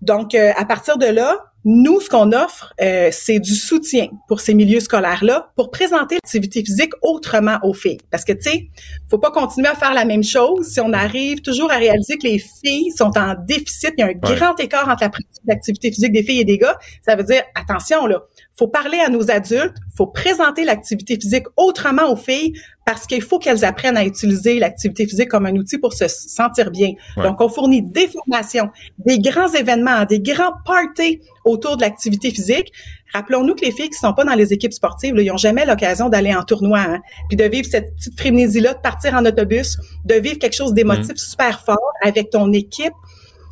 Donc, 0.00 0.36
euh, 0.36 0.52
à 0.56 0.64
partir 0.64 0.96
de 0.96 1.06
là, 1.06 1.49
nous, 1.64 2.00
ce 2.00 2.08
qu'on 2.08 2.32
offre, 2.32 2.72
euh, 2.80 3.10
c'est 3.12 3.38
du 3.38 3.54
soutien 3.54 4.08
pour 4.28 4.40
ces 4.40 4.54
milieux 4.54 4.80
scolaires-là 4.80 5.50
pour 5.56 5.70
présenter 5.70 6.14
l'activité 6.14 6.64
physique 6.64 6.92
autrement 7.02 7.58
aux 7.62 7.74
filles. 7.74 7.98
Parce 8.10 8.24
que, 8.24 8.32
tu 8.32 8.50
sais, 8.50 8.68
faut 9.10 9.18
pas 9.18 9.30
continuer 9.30 9.68
à 9.68 9.74
faire 9.74 9.92
la 9.92 10.04
même 10.06 10.22
chose 10.22 10.68
si 10.68 10.80
on 10.80 10.92
arrive 10.92 11.42
toujours 11.42 11.70
à 11.70 11.76
réaliser 11.76 12.16
que 12.16 12.26
les 12.26 12.38
filles 12.38 12.92
sont 12.96 13.12
en 13.16 13.34
déficit. 13.46 13.92
Il 13.98 14.00
y 14.00 14.02
a 14.02 14.06
un 14.06 14.12
grand 14.12 14.58
écart 14.58 14.88
entre 14.88 15.02
la 15.02 15.10
pratique 15.10 15.44
d'activité 15.44 15.92
physique 15.92 16.12
des 16.12 16.22
filles 16.22 16.40
et 16.40 16.44
des 16.44 16.58
gars. 16.58 16.78
Ça 17.04 17.14
veut 17.14 17.24
dire, 17.24 17.42
attention, 17.54 18.06
là, 18.06 18.20
faut 18.60 18.68
parler 18.68 18.98
à 18.98 19.08
nos 19.08 19.30
adultes, 19.30 19.74
faut 19.96 20.06
présenter 20.06 20.64
l'activité 20.64 21.18
physique 21.18 21.46
autrement 21.56 22.12
aux 22.12 22.16
filles 22.16 22.52
parce 22.84 23.06
qu'il 23.06 23.22
faut 23.22 23.38
qu'elles 23.38 23.64
apprennent 23.64 23.96
à 23.96 24.04
utiliser 24.04 24.58
l'activité 24.58 25.06
physique 25.06 25.30
comme 25.30 25.46
un 25.46 25.56
outil 25.56 25.78
pour 25.78 25.94
se 25.94 26.08
sentir 26.08 26.70
bien. 26.70 26.92
Donc, 27.16 27.40
on 27.40 27.48
fournit 27.48 27.80
des 27.80 28.06
formations, 28.06 28.68
des 28.98 29.18
grands 29.18 29.48
événements, 29.48 30.04
des 30.04 30.20
grands 30.20 30.52
parties 30.66 31.22
autour 31.46 31.78
de 31.78 31.82
l'activité 31.82 32.30
physique. 32.30 32.70
Rappelons-nous 33.14 33.54
que 33.54 33.64
les 33.64 33.72
filles 33.72 33.88
qui 33.88 33.98
sont 33.98 34.12
pas 34.12 34.24
dans 34.24 34.34
les 34.34 34.52
équipes 34.52 34.74
sportives, 34.74 35.14
là, 35.14 35.22
ils 35.22 35.30
ont 35.30 35.38
jamais 35.38 35.64
l'occasion 35.64 36.10
d'aller 36.10 36.34
en 36.34 36.42
tournoi, 36.42 36.80
hein, 36.80 37.00
puis 37.28 37.36
de 37.38 37.44
vivre 37.44 37.66
cette 37.66 37.96
petite 37.96 38.20
frénésie-là, 38.20 38.74
de 38.74 38.80
partir 38.80 39.14
en 39.14 39.24
autobus, 39.24 39.78
de 40.04 40.16
vivre 40.16 40.38
quelque 40.38 40.56
chose 40.56 40.74
d'émotif 40.74 41.14
mmh. 41.14 41.16
super 41.16 41.64
fort 41.64 41.92
avec 42.04 42.28
ton 42.28 42.52
équipe. 42.52 42.92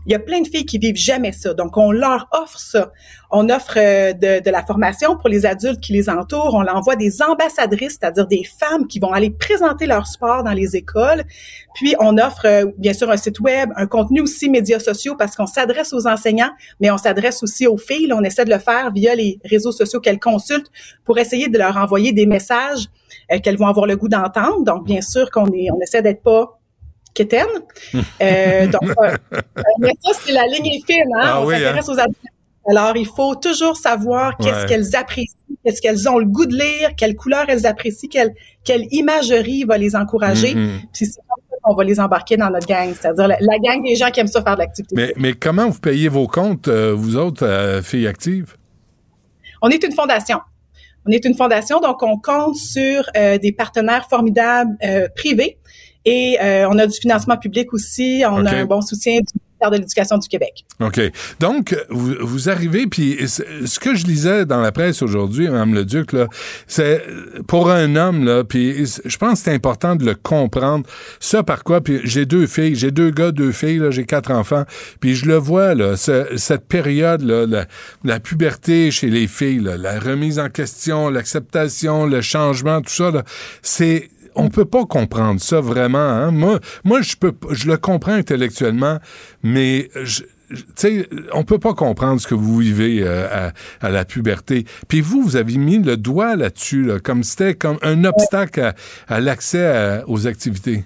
Il 0.07 0.13
y 0.13 0.15
a 0.15 0.19
plein 0.19 0.41
de 0.41 0.49
filles 0.49 0.65
qui 0.65 0.79
vivent 0.79 0.97
jamais 0.97 1.33
ça. 1.33 1.55
Donc, 1.55 1.77
on 1.77 1.91
leur 1.91 2.29
offre 2.33 2.59
ça. 2.59 2.93
On 3.31 3.51
offre 3.51 3.75
euh, 3.77 4.13
de, 4.13 4.43
de, 4.43 4.51
la 4.51 4.65
formation 4.65 5.17
pour 5.19 5.29
les 5.29 5.45
adultes 5.45 5.81
qui 5.81 5.93
les 5.93 6.09
entourent. 6.09 6.55
On 6.55 6.67
envoie 6.67 6.97
des 6.97 7.21
ambassadrices, 7.21 7.99
c'est-à-dire 8.01 8.27
des 8.27 8.43
femmes 8.45 8.87
qui 8.87 9.01
vont 9.01 9.13
aller 9.13 9.31
présenter 9.31 9.87
leur 9.87 10.07
sport 10.07 10.43
dans 10.45 10.53
les 10.53 10.77
écoles. 10.77 11.25
Puis, 11.75 11.95
on 12.01 12.17
offre, 12.17 12.47
euh, 12.47 12.67
bien 12.79 12.95
sûr, 12.95 13.11
un 13.11 13.17
site 13.17 13.41
web, 13.41 13.71
un 13.77 13.87
contenu 13.87 14.21
aussi 14.21 14.49
médias 14.49 14.79
sociaux 14.79 15.15
parce 15.17 15.37
qu'on 15.37 15.47
s'adresse 15.47 15.93
aux 15.93 16.07
enseignants, 16.07 16.51
mais 16.81 16.91
on 16.91 16.99
s'adresse 16.99 17.43
aussi 17.43 17.67
aux 17.67 17.77
filles. 17.77 18.11
on 18.13 18.23
essaie 18.23 18.45
de 18.45 18.51
le 18.51 18.59
faire 18.59 18.91
via 18.93 19.15
les 19.15 19.39
réseaux 19.45 19.73
sociaux 19.73 20.01
qu'elles 20.01 20.21
consultent 20.21 20.71
pour 21.05 21.19
essayer 21.19 21.49
de 21.49 21.59
leur 21.59 21.77
envoyer 21.77 22.13
des 22.13 22.27
messages 22.27 22.87
euh, 23.31 23.39
qu'elles 23.41 23.59
vont 23.59 23.67
avoir 23.67 23.87
le 23.87 23.97
goût 23.97 24.09
d'entendre. 24.09 24.65
Donc, 24.65 24.85
bien 24.85 25.03
sûr 25.03 25.31
qu'on 25.31 25.47
est, 25.53 25.71
on 25.71 25.81
essaie 25.81 26.03
d'être 26.03 26.23
pas 26.23 26.58
euh, 28.23 28.67
donc, 28.67 28.91
euh, 29.03 29.17
mais 29.79 29.93
ça, 30.01 30.13
c'est 30.25 30.33
la 30.33 30.47
ligne 30.47 30.67
est 30.67 30.87
fine, 30.87 31.05
hein? 31.17 31.23
Ah 31.23 31.43
on 31.43 31.51
s'intéresse 31.51 31.89
hein? 31.89 31.93
aux 31.93 31.99
adultes. 31.99 32.19
Alors, 32.69 32.97
il 32.97 33.07
faut 33.07 33.35
toujours 33.35 33.77
savoir 33.77 34.37
qu'est-ce 34.37 34.67
qu'elles 34.67 34.95
apprécient, 34.95 35.39
qu'est-ce 35.65 35.81
qu'elles 35.81 36.07
ont 36.09 36.19
le 36.19 36.27
goût 36.27 36.45
de 36.45 36.55
lire, 36.55 36.91
quelle 36.97 37.17
couleur 37.17 37.47
elles 37.49 37.67
apprécient, 37.67 38.11
quelle, 38.11 38.35
quelle 38.63 38.87
imagerie 38.91 39.65
va 39.65 39.79
les 39.79 39.97
encourager. 39.97 40.55
Mm-hmm. 40.55 40.81
Puis 40.93 41.07
c'est 41.07 41.21
comme 41.27 41.43
ça 41.51 41.57
qu'on 41.63 41.75
va 41.75 41.85
les 41.85 41.99
embarquer 41.99 42.37
dans 42.37 42.51
notre 42.51 42.67
gang, 42.67 42.93
c'est-à-dire 42.93 43.27
la, 43.27 43.59
gang 43.59 43.83
des 43.83 43.95
gens 43.95 44.11
qui 44.11 44.21
aiment 44.21 44.27
ça 44.27 44.43
faire 44.43 44.55
de 44.55 44.61
l'activité. 44.61 44.95
Mais, 44.95 45.15
mais, 45.17 45.33
comment 45.33 45.71
vous 45.71 45.81
payez 45.81 46.09
vos 46.09 46.27
comptes, 46.27 46.69
euh, 46.69 46.93
vous 46.95 47.17
autres, 47.17 47.47
euh, 47.47 47.81
filles 47.81 48.07
actives? 48.07 48.57
On 49.63 49.71
est 49.71 49.83
une 49.83 49.93
fondation. 49.93 50.39
On 51.07 51.11
est 51.11 51.25
une 51.25 51.35
fondation, 51.35 51.81
donc 51.81 52.03
on 52.03 52.19
compte 52.19 52.57
sur 52.57 53.03
euh, 53.17 53.39
des 53.39 53.53
partenaires 53.53 54.07
formidables 54.11 54.77
privés 55.17 55.57
et 56.05 56.39
euh, 56.41 56.69
on 56.71 56.79
a 56.79 56.87
du 56.87 56.97
financement 56.99 57.37
public 57.37 57.73
aussi. 57.73 58.23
On 58.27 58.45
a 58.47 58.55
un 58.57 58.65
bon 58.67 58.81
soutien 58.81 59.15
du 59.15 59.19
ministère 59.35 59.71
de 59.73 59.77
l'Éducation 59.77 60.19
du 60.19 60.29
Québec. 60.29 60.65
OK. 60.81 61.01
Donc, 61.41 61.77
vous, 61.91 62.15
vous 62.21 62.49
arrivez, 62.49 62.87
puis 62.87 63.19
ce 63.27 63.79
que 63.81 63.95
je 63.97 64.07
lisais 64.07 64.47
dans 64.47 64.61
la 64.61 64.71
presse 64.71 65.03
aujourd'hui, 65.03 65.49
Mme 65.49 65.75
Leduc, 65.75 66.13
là, 66.13 66.29
c'est 66.69 67.03
pour 67.49 67.71
un 67.71 67.97
homme, 67.97 68.25
là, 68.25 68.45
puis 68.45 68.87
je 69.05 69.17
pense 69.17 69.41
que 69.41 69.45
c'est 69.47 69.53
important 69.55 69.97
de 69.97 70.05
le 70.05 70.15
comprendre. 70.15 70.87
Ça 71.19 71.43
par 71.43 71.65
quoi? 71.65 71.81
Puis 71.81 72.01
j'ai 72.05 72.25
deux 72.25 72.47
filles, 72.47 72.77
j'ai 72.77 72.93
deux 72.93 73.11
gars, 73.11 73.33
deux 73.33 73.51
filles, 73.53 73.79
là, 73.79 73.91
j'ai 73.91 74.05
quatre 74.05 74.31
enfants, 74.31 74.65
puis 75.01 75.17
je 75.17 75.27
le 75.27 75.37
vois, 75.37 75.75
là, 75.75 75.97
ce- 75.97 76.37
cette 76.37 76.67
période, 76.69 77.23
là, 77.23 77.45
la, 77.47 77.67
la 78.05 78.21
puberté 78.21 78.93
chez 78.93 79.11
les 79.11 79.27
filles, 79.27 79.59
là, 79.61 79.77
la 79.77 79.99
remise 79.99 80.39
en 80.39 80.49
question, 80.51 81.11
l'acceptation, 81.11 82.07
le 82.07 82.21
changement, 82.21 82.81
tout 82.81 82.93
ça, 82.93 83.11
là, 83.11 83.25
c'est 83.63 84.09
on 84.39 84.49
peut 84.49 84.65
pas 84.65 84.87
comprendre 84.87 85.41
ça 85.41 85.61
vraiment. 85.61 85.99
Hein? 85.99 86.31
Moi, 86.31 86.59
moi, 86.85 87.03
je 87.03 87.17
peux, 87.17 87.33
je 87.51 87.69
le 87.69 87.77
comprends 87.77 88.13
intellectuellement, 88.13 88.99
mais 89.43 89.91
je, 90.03 90.23
sais, 90.75 91.09
on 91.35 91.45
peut 91.45 91.59
pas 91.59 91.75
comprendre 91.75 92.21
ce 92.21 92.27
que 92.27 92.35
vous 92.35 92.57
vivez 92.59 93.03
euh, 93.03 93.27
à, 93.31 93.53
à 93.87 93.91
la 93.91 94.05
puberté. 94.05 94.65
Puis 94.89 95.01
vous, 95.03 95.23
vous 95.23 95.37
avez 95.37 95.57
mis 95.59 95.79
le 95.79 95.97
doigt 95.97 96.37
là-dessus, 96.37 96.85
là, 96.85 96.99
comme 97.01 97.23
c'était 97.25 97.55
comme 97.55 97.79
un 97.83 98.05
obstacle 98.05 98.61
à, 98.61 98.75
à 99.09 99.21
l'accès 99.21 100.03
aux 100.07 100.27
activités. 100.27 100.85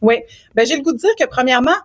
Oui. 0.00 0.16
Ben, 0.54 0.66
j'ai 0.66 0.76
le 0.76 0.82
goût 0.82 0.92
de 0.92 0.98
dire 0.98 1.10
que, 1.18 1.26
premièrement, 1.26 1.76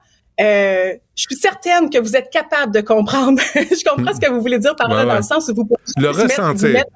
euh, 0.41 0.93
je 1.15 1.23
suis 1.23 1.35
certaine 1.35 1.89
que 1.89 1.97
vous 1.97 2.15
êtes 2.15 2.29
capable 2.29 2.73
de 2.73 2.81
comprendre. 2.81 3.41
je 3.55 3.83
comprends 3.89 4.13
ce 4.13 4.19
que 4.19 4.29
vous 4.31 4.39
voulez 4.41 4.59
dire 4.59 4.75
par 4.75 4.87
là, 4.89 4.95
Ouais, 4.97 5.03
dans 5.03 5.09
ouais. 5.11 5.15
le 5.17 5.21
sens 5.23 5.49
où 5.49 5.55
vous 5.55 5.65
pouvez 5.65 5.79
Le 5.97 6.07
mettre- 6.07 6.21
ressentir. 6.23 6.67
vous 6.67 6.73
mettre- 6.73 6.91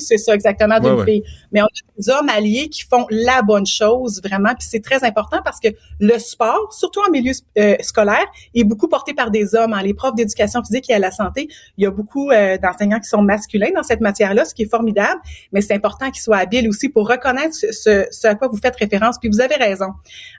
C'est 0.00 0.18
ça 0.18 0.34
exactement 0.34 0.78
d'une 0.80 0.92
Ouais, 0.92 0.98
ouais. 1.00 1.04
fille. 1.04 1.22
Mais 1.52 1.62
on 1.62 1.66
a 1.66 1.68
des 1.98 2.08
hommes 2.10 2.28
alliés 2.28 2.68
qui 2.68 2.82
font 2.82 3.06
la 3.10 3.42
bonne 3.42 3.66
chose 3.66 4.20
vraiment, 4.24 4.50
puis 4.50 4.66
c'est 4.68 4.82
très 4.82 5.04
important 5.04 5.38
parce 5.44 5.60
que 5.60 5.68
le 6.00 6.18
sport, 6.18 6.72
surtout 6.72 7.00
en 7.06 7.10
milieu 7.10 7.32
euh, 7.58 7.76
scolaire, 7.80 8.24
est 8.54 8.64
beaucoup 8.64 8.88
porté 8.88 9.14
par 9.14 9.30
des 9.30 9.54
hommes. 9.54 9.72
Hein. 9.72 9.82
Les 9.82 9.94
profs 9.94 10.14
d'éducation 10.14 10.62
physique 10.62 10.88
et 10.90 10.94
à 10.94 10.98
la 10.98 11.10
santé, 11.10 11.48
il 11.76 11.84
y 11.84 11.86
a 11.86 11.90
beaucoup 11.90 12.30
euh, 12.30 12.56
d'enseignants 12.58 13.00
qui 13.00 13.08
sont 13.08 13.22
masculins 13.22 13.70
dans 13.74 13.82
cette 13.82 14.00
matière-là, 14.00 14.44
ce 14.44 14.54
qui 14.54 14.62
est 14.62 14.70
formidable. 14.70 15.20
Mais 15.52 15.60
c'est 15.60 15.74
important 15.74 16.10
qu'ils 16.10 16.22
soient 16.22 16.38
habiles 16.38 16.68
aussi 16.68 16.88
pour 16.88 17.08
reconnaître 17.08 17.54
ce, 17.54 17.72
ce, 17.72 18.06
ce 18.10 18.26
à 18.26 18.34
quoi 18.34 18.48
vous 18.48 18.58
faites 18.58 18.76
référence. 18.76 19.16
Puis 19.20 19.28
vous 19.28 19.40
avez 19.40 19.56
raison. 19.56 19.88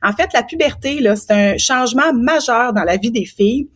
En 0.01 0.13
fait, 0.13 0.29
la 0.33 0.43
puberté, 0.43 0.99
là, 0.99 1.15
c'est 1.15 1.31
un 1.31 1.57
changement 1.57 2.13
majeur 2.13 2.73
dans 2.73 2.83
la 2.83 2.97
vie 2.97 3.11
des 3.11 3.25
filles. 3.25 3.67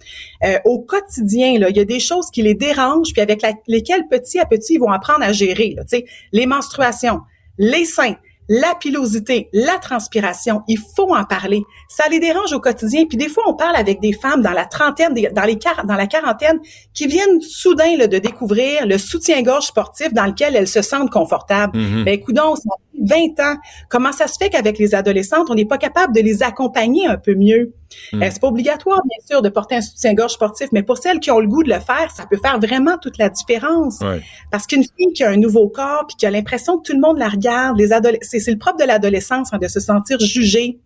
Euh, 0.43 0.57
au 0.65 0.79
quotidien, 0.79 1.57
là, 1.59 1.69
il 1.69 1.77
y 1.77 1.79
a 1.79 1.85
des 1.85 1.99
choses 1.99 2.29
qui 2.31 2.41
les 2.41 2.55
dérangent, 2.55 3.11
puis 3.13 3.21
avec 3.21 3.41
la- 3.41 3.53
lesquelles 3.67 4.07
petit 4.09 4.39
à 4.39 4.45
petit 4.45 4.73
ils 4.75 4.79
vont 4.79 4.91
apprendre 4.91 5.23
à 5.23 5.31
gérer. 5.31 5.52
Là, 5.53 5.83
les 6.31 6.45
menstruations, 6.45 7.21
les 7.57 7.85
seins, 7.85 8.15
la 8.49 8.75
pilosité, 8.75 9.49
la 9.53 9.77
transpiration, 9.77 10.63
il 10.67 10.77
faut 10.77 11.15
en 11.15 11.23
parler. 11.23 11.63
Ça 11.87 12.03
les 12.09 12.19
dérange 12.19 12.51
au 12.53 12.59
quotidien. 12.59 13.05
Puis 13.05 13.17
des 13.17 13.29
fois, 13.29 13.43
on 13.47 13.53
parle 13.53 13.75
avec 13.75 14.01
des 14.01 14.13
femmes 14.13 14.41
dans 14.41 14.51
la 14.51 14.65
trentaine, 14.65 15.13
dans 15.13 15.43
les 15.43 15.57
dans 15.85 15.95
la 15.95 16.07
quarantaine, 16.07 16.59
qui 16.93 17.07
viennent 17.07 17.41
soudain 17.41 17.95
là, 17.97 18.07
de 18.07 18.17
découvrir 18.17 18.85
le 18.85 18.97
soutien-gorge 18.97 19.67
sportif 19.67 20.13
dans 20.13 20.25
lequel 20.25 20.55
elles 20.55 20.67
se 20.67 20.81
sentent 20.81 21.11
confortables. 21.11 21.77
Mhm. 21.77 22.03
Ben, 22.03 22.19
coudonc, 22.19 22.55
ça 22.55 22.69
20 23.01 23.39
ans. 23.39 23.57
Comment 23.89 24.11
ça 24.11 24.27
se 24.27 24.37
fait 24.37 24.49
qu'avec 24.49 24.77
les 24.77 24.95
adolescentes, 24.95 25.49
on 25.49 25.55
n'est 25.55 25.65
pas 25.65 25.77
capable 25.77 26.13
de 26.15 26.21
les 26.21 26.43
accompagner 26.43 27.07
un 27.07 27.17
peu 27.17 27.35
mieux? 27.35 27.73
Mm. 28.11 28.23
Euh, 28.23 28.29
c'est 28.31 28.41
pas 28.41 28.47
obligatoire, 28.47 29.01
bien 29.03 29.25
sûr, 29.27 29.41
de 29.41 29.49
porter 29.49 29.75
un 29.75 29.81
soutien-gorge 29.81 30.33
sportif, 30.33 30.69
mais 30.71 30.83
pour 30.83 30.97
celles 30.97 31.19
qui 31.19 31.31
ont 31.31 31.39
le 31.39 31.47
goût 31.47 31.63
de 31.63 31.69
le 31.69 31.79
faire, 31.79 32.11
ça 32.15 32.25
peut 32.25 32.37
faire 32.37 32.59
vraiment 32.59 32.97
toute 32.97 33.17
la 33.17 33.29
différence. 33.29 33.99
Ouais. 34.01 34.21
Parce 34.51 34.67
qu'une 34.67 34.83
fille 34.83 35.13
qui 35.13 35.23
a 35.23 35.29
un 35.29 35.37
nouveau 35.37 35.69
corps 35.69 36.05
puis 36.07 36.15
qui 36.17 36.25
a 36.25 36.31
l'impression 36.31 36.77
que 36.77 36.83
tout 36.83 36.93
le 36.93 37.01
monde 37.01 37.17
la 37.17 37.29
regarde, 37.29 37.77
les 37.77 37.89
c'est 38.21 38.51
le 38.51 38.57
propre 38.57 38.77
de 38.77 38.85
l'adolescence 38.85 39.53
hein, 39.53 39.59
de 39.59 39.67
se 39.67 39.79
sentir 39.79 40.19
jugée. 40.19 40.79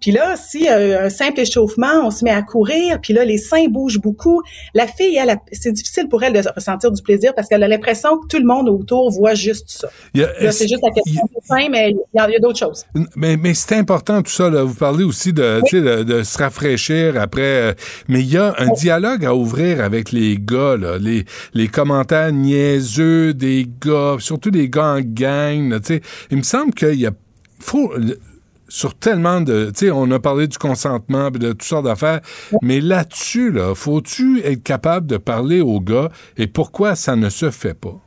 Puis 0.00 0.10
là, 0.10 0.36
si 0.36 0.68
euh, 0.68 1.06
un 1.06 1.10
simple 1.10 1.40
échauffement, 1.40 2.04
on 2.04 2.10
se 2.10 2.24
met 2.24 2.30
à 2.30 2.42
courir, 2.42 3.00
puis 3.00 3.12
là, 3.12 3.24
les 3.24 3.38
seins 3.38 3.66
bougent 3.68 4.00
beaucoup, 4.00 4.42
la 4.74 4.86
fille, 4.86 5.16
elle, 5.16 5.36
c'est 5.52 5.72
difficile 5.72 6.08
pour 6.08 6.22
elle 6.22 6.32
de 6.32 6.42
ressentir 6.54 6.90
du 6.90 7.02
plaisir 7.02 7.34
parce 7.34 7.48
qu'elle 7.48 7.62
a 7.62 7.68
l'impression 7.68 8.18
que 8.18 8.26
tout 8.26 8.38
le 8.38 8.46
monde 8.46 8.68
autour 8.68 9.10
voit 9.10 9.34
juste 9.34 9.66
ça. 9.68 9.88
C'est 10.14 10.68
juste 10.68 10.82
la 10.82 10.90
question 10.90 11.22
des 11.34 11.46
seins, 11.46 11.68
mais 11.70 11.90
il 11.90 11.96
y 12.14 12.18
a, 12.18 12.38
d'autres 12.38 12.58
choses. 12.58 12.84
Mais, 13.16 13.36
mais 13.36 13.54
c'est 13.54 13.76
important 13.76 14.22
tout 14.22 14.30
ça. 14.30 14.48
Là. 14.48 14.62
Vous 14.62 14.74
parlez 14.74 15.04
aussi 15.04 15.32
de, 15.32 15.60
de, 15.72 16.02
de 16.02 16.22
se 16.22 16.38
rafraîchir 16.38 17.20
après. 17.20 17.40
euh, 17.42 17.72
mais 18.08 18.20
il 18.20 18.32
y 18.32 18.38
a 18.38 18.54
un 18.58 18.68
dialogue 18.72 19.24
à 19.24 19.34
ouvrir 19.34 19.82
avec 19.82 20.12
les 20.12 20.38
gars. 20.38 20.76
Là. 20.76 20.98
Les, 20.98 21.24
les 21.54 21.68
commentaires 21.68 22.32
niaiseux 22.32 23.34
des 23.34 23.66
gars, 23.84 24.16
surtout 24.18 24.50
des 24.50 24.68
gars 24.68 24.94
en 24.94 25.00
gang. 25.00 25.70
là, 25.70 25.80
tu 25.80 25.94
sais. 25.94 26.00
Il 26.30 26.38
me 26.38 26.42
semble 26.42 26.72
qu'il 26.72 26.94
y 27.00 27.06
a... 27.06 27.10
faut 27.58 27.92
sur 28.70 28.94
tellement 28.94 29.42
de... 29.42 29.70
Tu 29.76 29.86
sais, 29.86 29.90
on 29.90 30.10
a 30.10 30.18
parlé 30.18 30.46
du 30.48 30.56
consentement 30.56 31.30
de 31.30 31.50
toutes 31.50 31.62
sortes 31.64 31.84
d'affaires, 31.84 32.20
mais 32.62 32.80
là-dessus, 32.80 33.50
là, 33.52 33.74
faut-tu 33.74 34.40
être 34.44 34.62
capable 34.62 35.06
de 35.06 35.18
parler 35.18 35.60
aux 35.60 35.80
gars 35.80 36.08
et 36.38 36.46
pourquoi 36.46 36.94
ça 36.94 37.16
ne 37.16 37.28
se 37.28 37.50
fait 37.50 37.74
pas? 37.74 38.00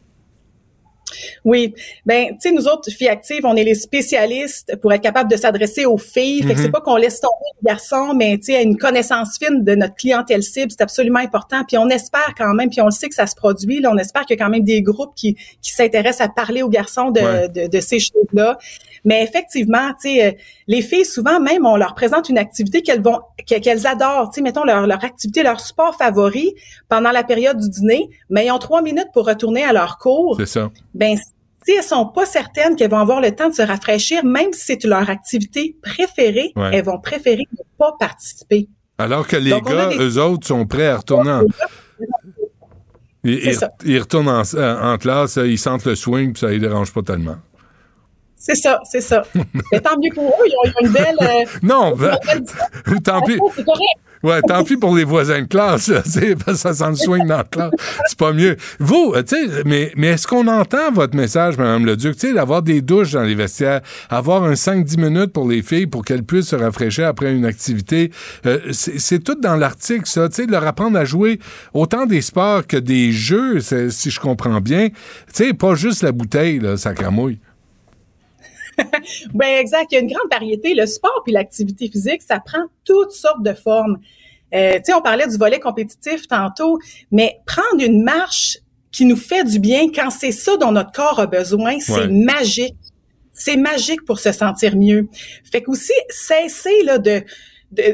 Oui, 1.45 1.75
ben 2.07 2.29
tu 2.29 2.35
sais 2.49 2.51
nous 2.51 2.65
autres 2.67 2.89
filles 2.89 3.09
actives, 3.09 3.45
on 3.45 3.55
est 3.55 3.63
les 3.63 3.75
spécialistes 3.75 4.75
pour 4.81 4.91
être 4.93 5.01
capable 5.03 5.29
de 5.29 5.35
s'adresser 5.35 5.85
aux 5.85 5.97
filles. 5.99 6.41
Fait 6.41 6.53
que 6.55 6.59
Mhm. 6.59 6.65
c'est 6.65 6.71
pas 6.71 6.81
qu'on 6.81 6.95
laisse 6.95 7.19
tomber 7.19 7.33
les 7.61 7.69
garçons, 7.69 8.13
mais 8.15 8.37
tu 8.39 8.45
sais 8.45 8.63
une 8.63 8.77
connaissance 8.77 9.37
fine 9.37 9.63
de 9.63 9.75
notre 9.75 9.93
clientèle 9.93 10.41
cible, 10.41 10.71
c'est 10.71 10.81
absolument 10.81 11.19
important. 11.19 11.63
Puis 11.67 11.77
on 11.77 11.87
espère 11.89 12.33
quand 12.35 12.53
même, 12.55 12.69
puis 12.71 12.81
on 12.81 12.85
le 12.85 12.91
sait 12.91 13.09
que 13.09 13.15
ça 13.15 13.27
se 13.27 13.35
produit. 13.35 13.79
Là, 13.79 13.91
on 13.93 13.97
espère 13.97 14.25
qu'il 14.25 14.37
y 14.37 14.41
a 14.41 14.43
quand 14.45 14.49
même 14.49 14.63
des 14.63 14.81
groupes 14.81 15.13
qui 15.15 15.35
qui 15.61 15.71
s'intéressent 15.71 16.21
à 16.27 16.29
parler 16.29 16.63
aux 16.63 16.69
garçons 16.69 17.11
de 17.11 17.21
Ouais. 17.21 17.47
de, 17.49 17.67
de 17.67 17.79
ces 17.79 17.99
choses-là. 17.99 18.57
Mais 19.05 19.23
effectivement, 19.23 19.89
tu 20.01 20.09
sais, 20.15 20.25
euh, 20.27 20.31
les 20.67 20.81
filles 20.81 21.05
souvent 21.05 21.39
même 21.39 21.65
on 21.65 21.75
leur 21.75 21.93
présente 21.93 22.29
une 22.29 22.37
activité 22.37 22.81
qu'elles 22.81 23.01
vont 23.01 23.19
que- 23.49 23.59
qu'elles 23.59 23.85
adorent. 23.85 24.29
Tu 24.29 24.35
sais, 24.35 24.41
mettons 24.41 24.63
leur 24.63 24.87
leur 24.87 25.03
activité, 25.03 25.43
leur 25.43 25.59
sport 25.59 25.95
favori 25.95 26.53
pendant 26.89 27.11
la 27.11 27.23
période 27.23 27.57
du 27.59 27.69
dîner, 27.69 28.09
mais 28.29 28.45
ils 28.45 28.51
ont 28.51 28.59
trois 28.59 28.81
minutes 28.81 29.09
pour 29.13 29.25
retourner 29.27 29.63
à 29.63 29.73
leur 29.73 29.97
cours 29.97 30.35
C'est 30.39 30.45
ça. 30.45 30.71
ben 30.93 31.17
si 31.65 31.71
elles 31.73 31.83
sont 31.83 32.05
pas 32.07 32.25
certaines 32.25 32.75
qu'elles 32.75 32.89
vont 32.91 32.97
avoir 32.99 33.21
le 33.21 33.31
temps 33.33 33.47
de 33.49 33.53
se 33.53 33.61
rafraîchir, 33.61 34.25
même 34.25 34.51
si 34.51 34.65
c'est 34.65 34.83
leur 34.83 35.09
activité 35.09 35.77
préférée, 35.81 36.51
Ouais. 36.57 36.71
elles 36.73 36.83
vont 36.83 36.99
préférer 36.99 37.43
ne 37.53 37.63
pas 37.77 37.93
participer. 37.97 38.67
Alors 38.97 39.25
que 39.27 39.37
les 39.37 39.49
Donc, 39.51 39.69
gars, 39.69 39.87
des- 39.87 39.97
eux 39.97 40.17
autres, 40.21 40.45
sont 40.45 40.65
prêts 40.65 40.87
à 40.87 40.97
retourner 40.97 41.31
en... 41.31 41.43
Ils 43.23 43.99
retournent 43.99 44.27
en, 44.27 44.41
en 44.93 44.97
classe, 44.97 45.37
ils 45.41 45.57
sentent 45.57 45.85
le 45.85 45.95
swing, 45.95 46.33
puis 46.33 46.41
ça 46.41 46.47
les 46.49 46.59
dérange 46.59 46.91
pas 46.93 47.01
tellement. 47.01 47.37
C'est 48.45 48.55
ça, 48.55 48.77
c'est 48.83 48.99
ça. 48.99 49.23
Mais 49.71 49.79
tant 49.79 49.97
mieux 49.97 50.09
pour 50.13 50.27
eux, 50.27 50.45
ils 50.45 50.51
ont, 50.51 50.71
ils 50.81 50.85
ont 50.85 50.87
une 50.87 50.91
belle. 50.93 51.15
euh, 51.21 51.45
Non, 51.63 51.95
ben, 51.95 52.17
belle- 52.25 53.01
tant 53.01 53.21
pis. 53.21 53.37
C'est 53.55 53.63
correct. 53.63 53.81
Ouais, 54.21 54.41
tant 54.41 54.63
pis 54.65 54.75
pour 54.77 54.95
les 54.95 55.03
voisins 55.05 55.41
de 55.41 55.47
classe, 55.47 55.87
là, 55.89 56.01
ça 56.55 56.73
sent 56.73 56.89
le 56.89 56.95
swing 56.95 57.25
dans 57.27 57.37
la 57.37 57.43
classe. 57.45 57.71
C'est 58.05 58.17
pas 58.17 58.31
mieux. 58.33 58.55
Vous, 58.79 59.13
euh, 59.15 59.23
tu 59.23 59.35
sais, 59.35 59.63
mais, 59.65 59.91
mais 59.97 60.07
est-ce 60.07 60.27
qu'on 60.27 60.47
entend 60.47 60.91
votre 60.91 61.15
message, 61.15 61.57
Mme 61.57 61.85
Leduc, 61.85 62.15
tu 62.17 62.27
sais, 62.27 62.33
d'avoir 62.33 62.61
des 62.61 62.81
douches 62.81 63.11
dans 63.13 63.23
les 63.23 63.35
vestiaires, 63.35 63.79
avoir 64.09 64.43
un 64.43 64.53
5-10 64.53 64.97
minutes 64.99 65.33
pour 65.33 65.47
les 65.49 65.61
filles 65.61 65.87
pour 65.87 66.03
qu'elles 66.05 66.23
puissent 66.23 66.49
se 66.49 66.55
rafraîchir 66.57 67.07
après 67.07 67.33
une 67.33 67.45
activité, 67.45 68.11
euh, 68.45 68.59
c'est 68.71 69.23
tout 69.23 69.35
dans 69.35 69.55
l'article, 69.57 70.05
ça, 70.05 70.27
tu 70.29 70.35
sais, 70.35 70.45
de 70.47 70.51
leur 70.51 70.65
apprendre 70.67 70.97
à 70.97 71.05
jouer 71.05 71.39
autant 71.73 72.05
des 72.05 72.21
sports 72.21 72.65
que 72.67 72.77
des 72.77 73.11
jeux, 73.13 73.59
si 73.89 74.09
je 74.09 74.19
comprends 74.21 74.59
bien. 74.61 74.87
Tu 74.89 74.95
sais, 75.47 75.53
pas 75.53 75.75
juste 75.75 76.01
la 76.03 76.11
bouteille, 76.13 76.59
là, 76.59 76.75
ça 76.77 76.93
cramouille. 76.93 77.39
Ben 79.33 79.59
exact, 79.59 79.91
il 79.91 79.95
y 79.95 79.97
a 79.97 80.01
une 80.01 80.07
grande 80.11 80.29
variété. 80.31 80.73
Le 80.75 80.85
sport 80.85 81.21
puis 81.23 81.33
l'activité 81.33 81.89
physique, 81.89 82.21
ça 82.21 82.39
prend 82.39 82.63
toutes 82.85 83.11
sortes 83.11 83.43
de 83.43 83.53
formes. 83.53 83.99
Euh, 84.53 84.73
tu 84.75 84.85
sais, 84.85 84.93
on 84.93 85.01
parlait 85.01 85.27
du 85.27 85.37
volet 85.37 85.59
compétitif 85.59 86.27
tantôt, 86.27 86.79
mais 87.11 87.39
prendre 87.45 87.83
une 87.83 88.03
marche 88.03 88.59
qui 88.91 89.05
nous 89.05 89.15
fait 89.15 89.43
du 89.43 89.59
bien 89.59 89.87
quand 89.91 90.11
c'est 90.11 90.31
ça 90.31 90.55
dont 90.57 90.71
notre 90.71 90.91
corps 90.91 91.19
a 91.19 91.25
besoin, 91.25 91.79
c'est 91.79 91.93
Ouais. 91.93 92.07
magique. 92.07 92.75
C'est 93.33 93.57
magique 93.57 94.05
pour 94.05 94.19
se 94.19 94.31
sentir 94.31 94.75
mieux. 94.75 95.07
Fait 95.51 95.63
qu'aussi, 95.63 95.91
cesser 96.09 96.83
là, 96.83 96.99
de- 96.99 97.23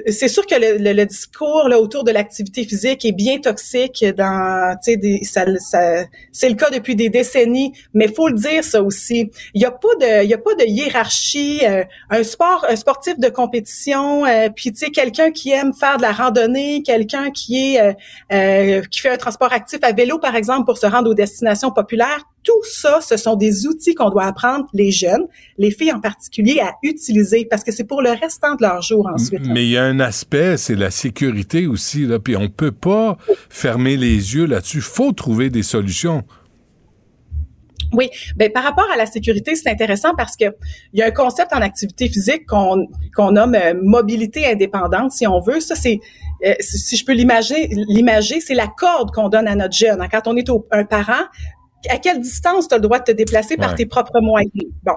c'est 0.08 0.28
sûr 0.28 0.46
que 0.46 0.56
le, 0.56 0.78
le- 0.78 0.94
le 0.94 1.06
discours 1.06 1.68
là, 1.70 1.80
autour 1.80 2.04
de 2.04 2.12
l'activité 2.12 2.64
physique 2.64 3.06
est 3.06 3.12
bien 3.12 3.40
toxique 3.40 4.04
dans, 4.18 4.76
des- 4.86 5.24
ça, 5.24 5.46
ça- 5.60 6.06
c'est 6.32 6.50
le 6.50 6.56
cas 6.56 6.70
depuis 6.70 6.96
des 6.96 7.10
décennies, 7.10 7.74
mais 7.94 8.08
faut 8.08 8.28
le 8.30 8.36
dire 8.36 8.64
ça 8.64 8.82
aussi. 8.84 9.32
Il 9.54 9.62
y 9.62 9.66
a 9.66 9.72
pas 9.72 9.96
de, 10.00 10.24
il 10.26 10.34
a 10.34 10.38
pas 10.38 10.56
de 10.56 10.64
hiérarchie. 10.66 11.62
euh, 11.66 11.84
un 12.10 12.24
sport, 12.24 12.66
un 12.70 12.76
sportif 12.76 13.18
de 13.20 13.30
compétition, 13.30 14.26
euh, 14.26 14.50
puis 14.56 14.72
tu 14.72 14.86
sais, 14.86 14.92
quelqu'un 14.92 15.32
qui 15.32 15.52
aime 15.52 15.74
faire 15.74 15.98
de 15.98 16.02
la 16.04 16.12
randonnée, 16.12 16.82
quelqu'un 16.84 17.32
qui 17.32 17.76
est, 17.76 17.82
euh, 17.82 17.94
euh, 18.34 18.82
qui 18.90 19.00
fait 19.00 19.10
un 19.10 19.18
transport 19.18 19.52
actif 19.54 19.80
à 19.84 19.92
vélo 19.92 20.20
par 20.20 20.36
exemple 20.36 20.66
pour 20.66 20.78
se 20.78 20.86
rendre 20.86 21.10
aux 21.10 21.14
destinations 21.14 21.72
populaires. 21.72 22.24
Tout 22.50 22.64
ça, 22.64 23.00
ce 23.02 23.16
sont 23.18 23.36
des 23.36 23.68
outils 23.68 23.94
qu'on 23.94 24.10
doit 24.10 24.24
apprendre 24.26 24.66
les 24.74 24.90
jeunes, 24.92 25.26
les 25.58 25.70
filles 25.72 25.92
en 25.94 26.00
particulier, 26.00 26.60
à 26.62 26.72
utiliser 26.84 27.46
parce 27.46 27.64
que 27.64 27.72
c'est 27.72 27.84
pour 27.84 28.02
le 28.02 28.10
restant 28.12 28.56
de 28.56 28.64
leur 28.64 28.82
jour 28.82 29.08
ensuite. 29.14 29.46
Mais 29.46 29.64
il 29.66 29.72
y 29.72 29.78
a 29.78 29.84
un 29.84 30.00
aspect, 30.00 30.58
c'est 30.58 30.76
la 30.76 30.90
sécurité 30.90 31.68
aussi, 31.68 32.06
là, 32.08 32.18
puis 32.20 32.36
on 32.36 32.50
peut 32.50 32.72
pas 32.72 33.18
fermer 33.50 33.98
les 33.98 34.34
yeux 34.36 34.46
là-dessus. 34.46 34.82
faut 34.82 35.12
trouver 35.12 35.50
des 35.52 35.64
solutions. 35.64 36.24
Oui, 37.92 38.10
ben 38.36 38.52
par 38.52 38.64
rapport 38.64 38.88
à 38.94 38.98
la 38.98 39.08
sécurité, 39.08 39.56
c'est 39.56 39.70
intéressant 39.70 40.14
parce 40.16 40.36
que 40.36 40.46
il 40.94 41.00
y 41.00 41.02
a 41.02 41.08
un 41.08 41.12
concept 41.12 41.54
en 41.54 41.62
activité 41.62 42.08
physique 42.08 42.46
qu'on 42.48 42.88
qu'on 43.16 43.32
nomme 43.32 43.56
euh, 43.56 43.74
mobilité 43.82 44.46
indépendante, 44.46 45.12
si 45.12 45.26
on 45.26 45.40
veut. 45.40 45.60
Ça, 45.60 45.74
c'est 45.76 46.00
euh, 46.46 46.54
si 46.60 46.96
je 46.98 47.04
peux 47.04 47.14
l'imaginer, 47.14 47.68
l'imager, 47.88 48.42
c'est 48.42 48.54
la 48.54 48.68
corde 48.68 49.10
qu'on 49.12 49.28
donne 49.30 49.48
à 49.48 49.56
notre 49.56 49.76
jeune. 49.76 50.00
Quand 50.12 50.28
on 50.28 50.36
est 50.36 50.50
au- 50.50 50.68
un 50.72 50.84
parent, 50.86 51.26
à 51.90 51.98
quelle 51.98 52.20
distance 52.20 52.68
tu 52.68 52.74
as 52.74 52.78
le 52.78 52.82
droit 52.84 53.00
de 53.00 53.06
te 53.06 53.12
déplacer 53.12 53.56
par 53.58 53.70
Ouais. 53.72 53.76
tes 53.76 53.86
propres 53.86 54.20
moyens? 54.22 54.52
Bon. 54.84 54.96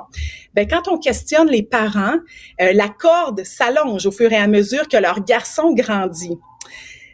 Ben, 0.54 0.66
quand 0.68 0.88
on 0.88 0.98
questionne 0.98 1.48
les 1.48 1.62
parents, 1.62 2.16
euh, 2.60 2.72
la 2.72 2.88
corde 2.88 3.44
s'allonge 3.44 4.06
au 4.06 4.10
fur 4.12 4.32
et 4.32 4.36
à 4.36 4.46
mesure 4.46 4.88
que 4.88 4.96
leur 4.96 5.20
garçon 5.24 5.72
grandit. 5.74 6.36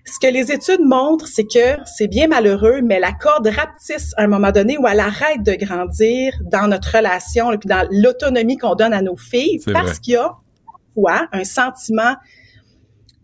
Ce 0.05 0.19
que 0.27 0.33
les 0.33 0.51
études 0.53 0.81
montrent, 0.81 1.27
c'est 1.27 1.45
que 1.45 1.77
c'est 1.85 2.07
bien 2.09 2.29
malheureux, 2.29 2.81
mais 2.83 2.99
la 2.99 3.13
corde 3.13 3.47
rapetisse 3.49 4.15
à 4.17 4.23
un 4.23 4.27
moment 4.27 4.53
donné 4.53 4.79
où 4.79 4.87
elle 4.89 5.01
arrête 5.01 5.43
de 5.43 5.53
grandir 5.53 6.33
dans 6.51 6.67
notre 6.67 6.97
relation 6.97 7.53
et 7.53 7.59
puis 7.59 7.69
dans 7.69 7.87
l'autonomie 7.91 8.57
qu'on 8.57 8.75
donne 8.75 8.95
à 8.95 9.03
nos 9.03 9.19
filles 9.19 9.61
parce 9.71 9.99
qu'il 9.99 10.15
y 10.15 10.17
a 10.17 10.33
parfois 10.95 11.29
un 11.33 11.45
sentiment 11.45 12.15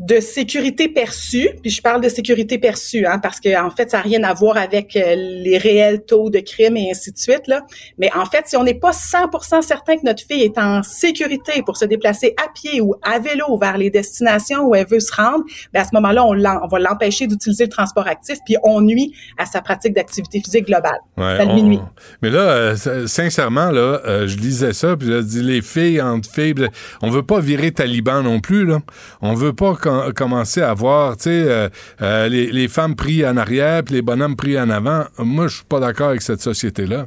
de 0.07 0.21
sécurité 0.21 0.89
perçue, 0.89 1.49
puis 1.63 1.71
je 1.71 1.81
parle 1.81 2.01
de 2.03 2.09
sécurité 2.09 2.59
perçue, 2.59 3.07
hein, 3.07 3.19
parce 3.19 3.41
que 3.41 3.59
en 3.59 3.71
fait, 3.71 3.91
ça 3.91 3.99
n'a 3.99 4.03
rien 4.03 4.23
à 4.25 4.35
voir 4.35 4.57
avec 4.57 4.97
euh, 4.97 5.15
les 5.17 5.57
réels 5.57 6.05
taux 6.05 6.29
de 6.31 6.41
crime 6.41 6.77
et 6.77 6.91
ainsi 6.91 7.11
de 7.13 7.17
suite, 7.19 7.47
là. 7.47 7.63
Mais 7.99 8.11
en 8.15 8.27
fait, 8.27 8.43
si 8.47 8.57
on 8.57 8.65
n'est 8.65 8.75
pas 8.75 8.91
100% 8.91 9.63
certain 9.63 9.97
que 9.97 10.05
notre 10.05 10.23
fille 10.27 10.43
est 10.43 10.59
en 10.59 10.83
sécurité 10.83 11.63
pour 11.65 11.77
se 11.77 11.85
déplacer 11.85 12.35
à 12.45 12.49
pied 12.53 12.81
ou 12.81 12.95
à 13.03 13.19
vélo 13.19 13.57
vers 13.59 13.79
les 13.79 13.89
destinations 13.91 14.67
où 14.67 14.75
elle 14.75 14.87
veut 14.87 15.01
se 15.01 15.15
rendre, 15.15 15.45
ben 15.73 15.81
à 15.81 15.85
ce 15.85 15.91
moment-là, 15.95 16.25
on, 16.25 16.35
on 16.35 16.67
va 16.69 16.79
l'empêcher 16.79 17.27
d'utiliser 17.27 17.65
le 17.65 17.71
transport 17.71 18.07
actif, 18.07 18.39
puis 18.45 18.57
on 18.63 18.81
nuit 18.83 19.15
à 19.39 19.47
sa 19.47 19.63
pratique 19.63 19.95
d'activité 19.95 20.41
physique 20.45 20.67
globale. 20.67 20.99
Ouais, 21.17 21.37
Ça 21.39 21.45
le 21.45 21.51
on- 21.51 21.63
nuit. 21.63 21.81
Mais 22.23 22.31
là, 22.31 22.41
euh, 22.41 23.07
sincèrement, 23.07 23.71
là, 23.71 24.01
euh, 24.07 24.27
je 24.29 24.37
lisais 24.37 24.73
ça, 24.73 24.97
puis 24.97 25.09
je 25.09 25.21
dis 25.23 25.43
les 25.43 25.63
filles 25.63 26.01
entre 26.03 26.29
filles, 26.31 26.55
on 27.01 27.11
veut 27.11 27.23
pas 27.23 27.41
virer 27.41 27.73
taliban 27.73 28.23
non 28.23 28.41
plus, 28.41 28.67
là. 28.67 28.81
On 29.23 29.35
veut 29.35 29.53
pas 29.55 29.75
com- 30.03 30.13
commencer 30.13 30.63
à 30.63 30.75
voir, 30.75 31.17
tu 31.17 31.25
sais, 31.25 31.31
euh, 31.31 31.69
euh, 32.03 32.29
les, 32.29 32.51
les 32.51 32.69
femmes 32.69 32.97
pris 32.97 33.27
en 33.27 33.37
arrière, 33.37 33.83
puis 33.85 33.95
les 33.95 34.03
bonhommes 34.03 34.37
pris 34.37 34.59
en 34.59 34.71
avant. 34.71 35.05
Moi, 35.19 35.49
je 35.49 35.57
suis 35.57 35.65
pas 35.65 35.81
d'accord 35.81 36.09
avec 36.09 36.23
cette 36.23 36.41
société-là. 36.41 37.07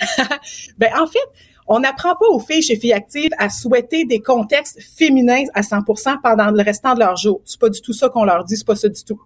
Ben, 0.78 0.90
en 1.00 1.06
fait, 1.06 1.18
on 1.66 1.80
n'apprend 1.80 2.14
pas 2.14 2.26
aux 2.28 2.40
filles 2.40 2.62
chez 2.62 2.76
Filles 2.76 2.92
Actives 2.92 3.30
à 3.38 3.48
souhaiter 3.48 4.04
des 4.04 4.20
contextes 4.20 4.78
féminins 4.98 5.44
à 5.54 5.62
100% 5.62 6.20
pendant 6.22 6.50
le 6.50 6.62
restant 6.62 6.94
de 6.94 7.00
leur 7.00 7.16
jour. 7.16 7.40
C'est 7.44 7.58
pas 7.58 7.70
du 7.70 7.80
tout 7.80 7.92
ça 7.94 8.08
qu'on 8.08 8.24
leur 8.24 8.44
dit, 8.44 8.56
c'est 8.56 8.66
pas 8.66 8.76
ça 8.76 8.88
du 8.88 9.02
tout. 9.02 9.20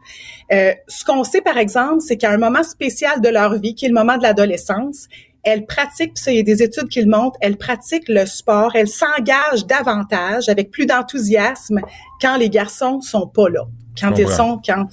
Euh, 0.52 0.72
ce 0.86 1.04
qu'on 1.04 1.24
sait, 1.24 1.40
par 1.40 1.58
exemple, 1.58 2.00
c'est 2.00 2.16
qu'à 2.16 2.30
un 2.30 2.38
moment 2.38 2.62
spécial 2.62 3.20
de 3.20 3.28
leur 3.28 3.58
vie, 3.58 3.74
qui 3.74 3.86
est 3.86 3.88
le 3.88 3.94
moment 3.94 4.16
de 4.16 4.22
l'adolescence, 4.22 5.08
elles 5.48 5.66
pratiquent, 5.66 6.14
puis 6.14 6.22
ça, 6.22 6.30
il 6.30 6.36
y 6.36 6.40
a 6.40 6.42
des 6.42 6.62
études 6.62 6.88
qui 6.88 7.00
le 7.00 7.10
montrent, 7.10 7.38
elles 7.40 7.56
pratiquent 7.56 8.08
le 8.08 8.26
sport, 8.26 8.72
elles 8.74 8.88
s'engagent 8.88 9.66
davantage, 9.66 10.48
avec 10.48 10.70
plus 10.70 10.86
d'enthousiasme, 10.86 11.80
quand 12.20 12.36
les 12.36 12.50
garçons 12.50 13.00
sont 13.00 13.26
pas 13.26 13.48
là, 13.48 13.62
quand 14.00 14.16
ils 14.18 14.28
sont, 14.28 14.60
quand 14.64 14.84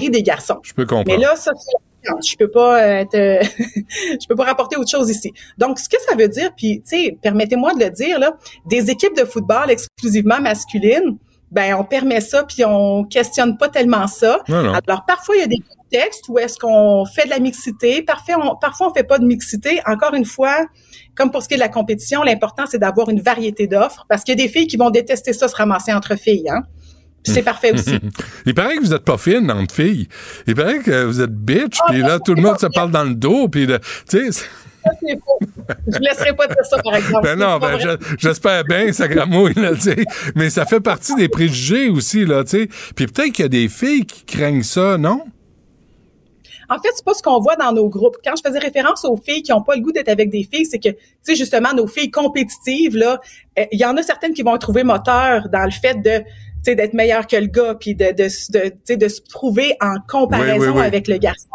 ils 0.00 0.10
des 0.10 0.22
garçons. 0.22 0.58
Je 0.62 0.72
peux 0.72 0.86
comprendre. 0.86 1.06
Mais 1.06 1.16
là, 1.16 1.36
ça, 1.36 1.52
je 2.04 2.36
peux 2.36 2.50
pas 2.50 2.82
euh, 2.82 3.04
te- 3.04 3.40
je 4.20 4.26
peux 4.26 4.34
pas 4.34 4.44
rapporter 4.44 4.76
autre 4.76 4.90
chose 4.90 5.10
ici. 5.10 5.32
Donc, 5.58 5.78
ce 5.78 5.88
que 5.88 5.96
ça 6.08 6.16
veut 6.16 6.28
dire, 6.28 6.50
puis, 6.56 6.80
tu 6.80 7.04
sais, 7.04 7.18
permettez-moi 7.22 7.74
de 7.74 7.84
le 7.84 7.90
dire, 7.90 8.18
là, 8.18 8.36
des 8.66 8.90
équipes 8.90 9.16
de 9.16 9.24
football 9.24 9.70
exclusivement 9.70 10.40
masculines, 10.40 11.18
ben, 11.50 11.74
on 11.74 11.84
permet 11.84 12.20
ça, 12.20 12.44
puis 12.44 12.64
on 12.64 13.04
questionne 13.04 13.56
pas 13.56 13.68
tellement 13.68 14.06
ça. 14.06 14.40
Non, 14.48 14.62
non. 14.62 14.72
Alors, 14.86 15.04
parfois, 15.06 15.36
il 15.36 15.40
y 15.40 15.44
a 15.44 15.46
des 15.46 15.62
contextes 15.90 16.28
où 16.28 16.38
est-ce 16.38 16.58
qu'on 16.58 17.04
fait 17.06 17.24
de 17.24 17.30
la 17.30 17.38
mixité, 17.38 18.02
parfois, 18.02 18.36
on, 18.42 18.56
parfois, 18.56 18.90
on 18.90 18.94
fait 18.94 19.04
pas 19.04 19.18
de 19.18 19.24
mixité. 19.24 19.80
Encore 19.86 20.14
une 20.14 20.24
fois, 20.24 20.66
comme 21.14 21.30
pour 21.30 21.42
ce 21.42 21.48
qui 21.48 21.54
est 21.54 21.56
de 21.56 21.62
la 21.62 21.68
compétition, 21.68 22.22
l'important, 22.22 22.64
c'est 22.66 22.78
d'avoir 22.78 23.08
une 23.08 23.20
variété 23.20 23.66
d'offres, 23.66 24.06
parce 24.08 24.22
qu'il 24.22 24.38
y 24.38 24.42
a 24.42 24.46
des 24.46 24.50
filles 24.50 24.66
qui 24.66 24.76
vont 24.76 24.90
détester 24.90 25.32
ça, 25.32 25.48
se 25.48 25.56
ramasser 25.56 25.92
entre 25.92 26.16
filles, 26.16 26.48
hein. 26.48 26.62
C'est 27.24 27.42
parfait 27.42 27.72
aussi. 27.72 27.98
Il 28.46 28.54
paraît 28.54 28.76
que 28.76 28.80
vous 28.80 28.94
êtes 28.94 29.04
pas 29.04 29.18
fine 29.18 29.50
entre 29.50 29.74
filles. 29.74 30.08
Il 30.46 30.54
paraît 30.54 30.78
que 30.78 31.04
vous 31.04 31.20
êtes 31.20 31.34
bitch, 31.34 31.76
puis 31.88 31.98
là, 31.98 32.20
tout 32.20 32.32
le 32.32 32.40
monde 32.40 32.58
se 32.58 32.68
parle 32.68 32.90
dans 32.90 33.04
le 33.04 33.14
dos, 33.14 33.48
puis 33.48 33.66
tu 33.66 34.32
sais... 34.32 34.44
Je 35.02 35.98
ne 35.98 36.08
laisserai 36.08 36.34
pas 36.34 36.46
dire 36.46 36.64
ça, 36.64 36.80
par 36.82 36.94
exemple. 36.94 37.22
Ben 37.22 37.38
non, 37.38 37.58
ben 37.58 37.76
j'espère 38.16 38.64
bien, 38.64 38.90
ça 38.92 39.08
gramouille, 39.08 39.52
là. 39.54 39.72
Mais 40.36 40.48
ça 40.48 40.64
fait 40.64 40.80
partie 40.80 41.14
des 41.16 41.28
préjugés 41.28 41.90
aussi, 41.90 42.24
là, 42.24 42.44
tu 42.44 42.50
sais. 42.50 42.68
Puis 42.94 43.06
peut-être 43.06 43.32
qu'il 43.32 43.44
y 43.44 43.46
a 43.46 43.50
des 43.50 43.68
filles 43.68 44.06
qui 44.06 44.24
craignent 44.24 44.62
ça, 44.62 44.96
non? 44.96 45.24
En 46.70 46.78
fait, 46.78 46.90
c'est 46.94 47.04
pas 47.04 47.14
ce 47.14 47.22
qu'on 47.22 47.40
voit 47.40 47.56
dans 47.56 47.72
nos 47.72 47.88
groupes. 47.88 48.16
Quand 48.22 48.34
je 48.36 48.42
faisais 48.46 48.58
référence 48.58 49.04
aux 49.04 49.16
filles 49.16 49.42
qui 49.42 49.52
ont 49.52 49.62
pas 49.62 49.74
le 49.74 49.80
goût 49.80 49.92
d'être 49.92 50.08
avec 50.08 50.30
des 50.30 50.44
filles, 50.44 50.66
c'est 50.66 50.78
que, 50.78 50.90
tu 50.90 50.96
sais, 51.22 51.34
justement, 51.34 51.72
nos 51.74 51.86
filles 51.86 52.10
compétitives, 52.10 52.96
là, 52.96 53.20
euh, 53.58 53.64
il 53.72 53.80
y 53.80 53.84
en 53.84 53.96
a 53.96 54.02
certaines 54.02 54.34
qui 54.34 54.42
vont 54.42 54.56
trouver 54.58 54.84
moteur 54.84 55.48
dans 55.48 55.64
le 55.64 55.70
fait 55.70 55.94
de, 55.94 56.18
tu 56.18 56.24
sais, 56.62 56.74
d'être 56.74 56.92
meilleure 56.92 57.26
que 57.26 57.36
le 57.36 57.46
gars, 57.46 57.74
puis 57.74 57.94
de, 57.94 58.06
de, 58.06 58.24
de, 58.24 58.68
tu 58.68 58.76
sais, 58.84 58.96
de 58.96 59.08
se 59.08 59.22
prouver 59.22 59.76
en 59.80 59.96
comparaison 60.06 60.60
Oui, 60.60 60.68
oui, 60.68 60.80
oui. 60.80 60.86
avec 60.86 61.08
le 61.08 61.16
garçon 61.16 61.48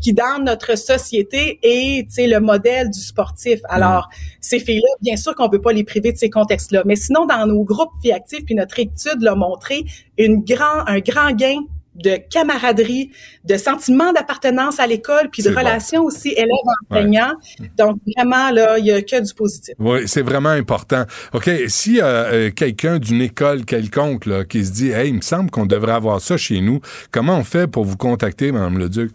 qui 0.00 0.12
dans 0.12 0.42
notre 0.42 0.76
société 0.76 1.58
est 1.62 2.06
tu 2.06 2.14
sais 2.14 2.26
le 2.26 2.40
modèle 2.40 2.90
du 2.90 3.00
sportif. 3.00 3.60
Alors 3.68 4.08
ces 4.40 4.60
filles-là, 4.60 4.88
bien 5.00 5.16
sûr 5.16 5.34
qu'on 5.34 5.48
peut 5.48 5.60
pas 5.60 5.72
les 5.72 5.84
priver 5.84 6.12
de 6.12 6.18
ces 6.18 6.30
contextes-là, 6.30 6.82
mais 6.86 6.96
sinon 6.96 7.26
dans 7.26 7.46
nos 7.46 7.64
groupes 7.64 7.90
filles 8.00 8.12
actives 8.12 8.44
puis 8.44 8.54
notre 8.54 8.78
étude 8.78 9.20
l'a 9.20 9.34
montré 9.34 9.84
une 10.16 10.44
grand 10.44 10.86
un 10.86 11.00
grand 11.00 11.32
gain 11.32 11.58
de 11.98 12.16
camaraderie, 12.30 13.10
de 13.44 13.56
sentiment 13.56 14.12
d'appartenance 14.12 14.80
à 14.80 14.86
l'école, 14.86 15.28
puis 15.30 15.42
de 15.42 15.48
C'est 15.48 15.54
bon. 15.54 15.60
relation 15.60 16.02
aussi 16.04 16.28
élève-enseignant. 16.30 17.32
Donc 17.76 17.98
vraiment 18.16 18.50
là, 18.50 18.78
il 18.78 18.86
y 18.86 18.92
a 18.92 19.02
que 19.02 19.20
du 19.20 19.34
positif. 19.34 19.74
Oui, 19.78 20.06
c'est 20.06 20.22
vraiment 20.22 20.50
important. 20.50 21.04
OK, 21.32 21.50
si 21.68 22.00
euh, 22.00 22.04
euh, 22.48 22.50
quelqu'un 22.50 22.98
d'une 22.98 23.22
école 23.22 23.64
quelconque 23.64 24.26
là, 24.26 24.44
qui 24.44 24.64
se 24.64 24.72
dit 24.72 24.90
Hey, 24.90 25.08
il 25.08 25.14
me 25.16 25.20
semble 25.20 25.50
qu'on 25.50 25.66
devrait 25.66 25.92
avoir 25.92 26.20
ça 26.20 26.36
chez 26.36 26.60
nous, 26.60 26.80
comment 27.10 27.36
on 27.36 27.44
fait 27.44 27.66
pour 27.66 27.84
vous 27.84 27.96
contacter, 27.96 28.52
Mme 28.52 28.78
Leduc? 28.78 29.12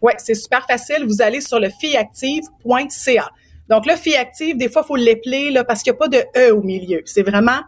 Ouais, 0.00 0.14
c'est 0.18 0.34
super 0.34 0.66
facile. 0.66 1.04
Vous 1.06 1.22
allez 1.22 1.40
sur 1.40 1.60
le 1.60 1.68
filleactive.ca. 1.80 3.30
Donc 3.68 3.86
là, 3.86 3.96
fille 3.96 4.16
active, 4.16 4.56
des 4.56 4.68
fois, 4.68 4.82
faut 4.82 4.96
l'épeler 4.96 5.50
là 5.50 5.64
parce 5.64 5.82
qu'il 5.82 5.92
n'y 5.92 5.96
a 5.96 5.98
pas 5.98 6.08
de 6.08 6.22
e 6.36 6.52
au 6.52 6.62
milieu. 6.62 7.02
C'est 7.04 7.22
vraiment 7.22 7.60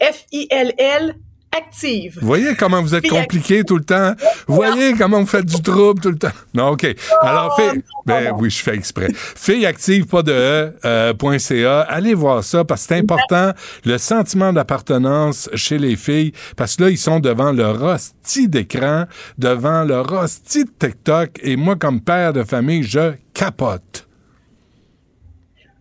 F 0.00 0.24
I 0.32 0.48
L 0.50 0.74
L 0.76 1.14
active. 1.56 2.18
Vous 2.20 2.26
voyez 2.26 2.54
comment 2.54 2.82
vous 2.82 2.94
êtes 2.94 3.08
compliqué 3.08 3.64
tout 3.64 3.76
le 3.76 3.84
temps? 3.84 4.14
Vous 4.46 4.54
voyez 4.54 4.94
comment 4.94 5.20
vous 5.20 5.26
faites 5.26 5.46
du 5.46 5.60
trouble 5.62 6.00
tout 6.00 6.10
le 6.10 6.18
temps? 6.18 6.32
Non, 6.54 6.70
OK. 6.70 6.86
Alors, 7.22 7.56
fille, 7.56 7.82
ben 8.04 8.32
oui, 8.38 8.50
je 8.50 8.62
fais 8.62 8.74
exprès. 8.74 9.08
Fille 9.14 9.66
active, 9.66 10.06
pas 10.06 10.22
de 10.22 10.32
E, 10.32 10.72
euh, 10.84 11.38
.ca. 11.38 11.80
Allez 11.82 12.14
voir 12.14 12.44
ça 12.44 12.64
parce 12.64 12.82
que 12.82 12.88
c'est 12.88 13.00
important, 13.00 13.52
le 13.84 13.98
sentiment 13.98 14.52
d'appartenance 14.52 15.48
chez 15.54 15.78
les 15.78 15.96
filles, 15.96 16.32
parce 16.56 16.76
que 16.76 16.84
là, 16.84 16.90
ils 16.90 16.98
sont 16.98 17.20
devant 17.20 17.52
leur 17.52 17.82
hostie 17.82 18.48
d'écran, 18.48 19.04
devant 19.38 19.84
leur 19.84 20.12
hostie 20.12 20.64
de 20.64 20.70
TikTok, 20.78 21.40
et 21.42 21.56
moi, 21.56 21.76
comme 21.76 22.00
père 22.00 22.32
de 22.32 22.42
famille, 22.42 22.82
je 22.82 23.14
capote. 23.34 24.06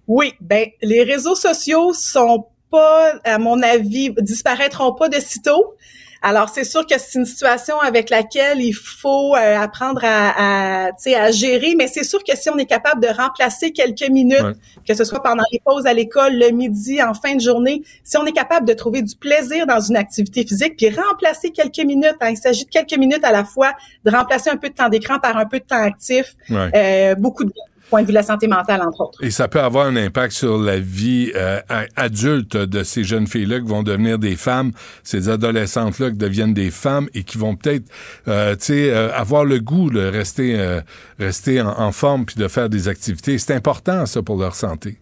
Oui, 0.07 0.33
ben 0.39 0.67
les 0.81 1.03
réseaux 1.03 1.35
sociaux 1.35 1.91
sont 1.93 2.45
pas, 2.75 3.13
à 3.23 3.37
mon 3.37 3.61
avis, 3.61 4.09
disparaîtront 4.19 4.93
pas 4.93 5.09
de 5.09 5.19
sitôt. 5.19 5.75
Alors 6.21 6.49
c'est 6.49 6.63
sûr 6.63 6.87
que 6.87 6.95
c'est 6.97 7.19
une 7.19 7.25
situation 7.25 7.79
avec 7.79 8.09
laquelle 8.09 8.59
il 8.59 8.73
faut 8.73 9.35
euh, 9.35 9.57
apprendre 9.59 10.01
à, 10.03 10.85
à, 10.87 10.91
tu 10.93 11.03
sais, 11.03 11.15
à 11.15 11.29
gérer, 11.29 11.75
mais 11.77 11.87
c'est 11.87 12.03
sûr 12.03 12.23
que 12.23 12.35
si 12.35 12.49
on 12.49 12.57
est 12.57 12.65
capable 12.65 12.99
de 13.03 13.09
remplacer 13.09 13.71
quelques 13.71 14.09
minutes, 14.09 14.41
Ouais. 14.41 14.53
que 14.87 14.95
ce 14.95 15.03
soit 15.03 15.21
pendant 15.21 15.43
les 15.51 15.61
pauses 15.63 15.85
à 15.85 15.93
l'école, 15.93 16.33
le 16.33 16.49
midi, 16.49 17.01
en 17.03 17.13
fin 17.13 17.35
de 17.35 17.41
journée, 17.41 17.83
si 18.03 18.17
on 18.17 18.25
est 18.25 18.31
capable 18.31 18.65
de 18.67 18.73
trouver 18.73 19.03
du 19.03 19.15
plaisir 19.15 19.67
dans 19.67 19.79
une 19.79 19.97
activité 19.97 20.43
physique, 20.47 20.77
puis 20.77 20.89
remplacer 20.89 21.51
quelques 21.51 21.85
minutes, 21.85 22.17
hein, 22.21 22.29
il 22.31 22.37
s'agit 22.37 22.65
de 22.65 22.71
quelques 22.71 22.97
minutes 22.97 23.23
à 23.23 23.31
la 23.31 23.43
fois, 23.45 23.73
de 24.03 24.09
remplacer 24.09 24.49
un 24.49 24.57
peu 24.57 24.69
de 24.69 24.73
temps 24.73 24.89
d'écran 24.89 25.19
par 25.19 25.37
un 25.37 25.45
peu 25.45 25.59
de 25.59 25.65
temps 25.65 25.83
actif, 25.83 26.35
Ouais. 26.49 26.69
euh, 26.75 27.15
beaucoup 27.15 27.43
de 27.43 27.51
point 27.89 28.01
de 28.01 28.07
vue 28.07 28.13
de 28.13 28.17
la 28.17 28.23
santé 28.23 28.47
mentale, 28.47 28.81
entre 28.81 29.01
autres. 29.01 29.23
Et 29.23 29.31
ça 29.31 29.47
peut 29.47 29.59
avoir 29.61 29.85
un 29.87 29.95
impact 29.95 30.33
sur 30.33 30.57
la 30.57 30.79
vie 30.79 31.31
euh, 31.35 31.59
adulte 31.95 32.57
de 32.57 32.83
ces 32.83 33.03
jeunes 33.03 33.27
filles-là 33.27 33.59
qui 33.59 33.67
vont 33.67 33.83
devenir 33.83 34.17
des 34.19 34.35
femmes, 34.35 34.71
ces 35.03 35.29
adolescentes-là 35.29 36.11
qui 36.11 36.17
deviennent 36.17 36.53
des 36.53 36.71
femmes 36.71 37.07
et 37.13 37.23
qui 37.23 37.37
vont 37.37 37.55
peut-être, 37.55 37.85
euh, 38.27 38.55
tu 38.55 38.65
sais, 38.65 38.89
euh, 38.91 39.13
avoir 39.13 39.45
le 39.45 39.59
goût 39.59 39.89
de 39.89 40.05
rester, 40.05 40.79
rester 41.19 41.61
en, 41.61 41.69
en 41.79 41.91
forme 41.91 42.25
puis 42.25 42.35
de 42.37 42.47
faire 42.47 42.69
des 42.69 42.87
activités. 42.87 43.37
C'est 43.37 43.53
important, 43.53 44.05
ça, 44.05 44.21
pour 44.21 44.37
leur 44.37 44.55
santé. 44.55 44.99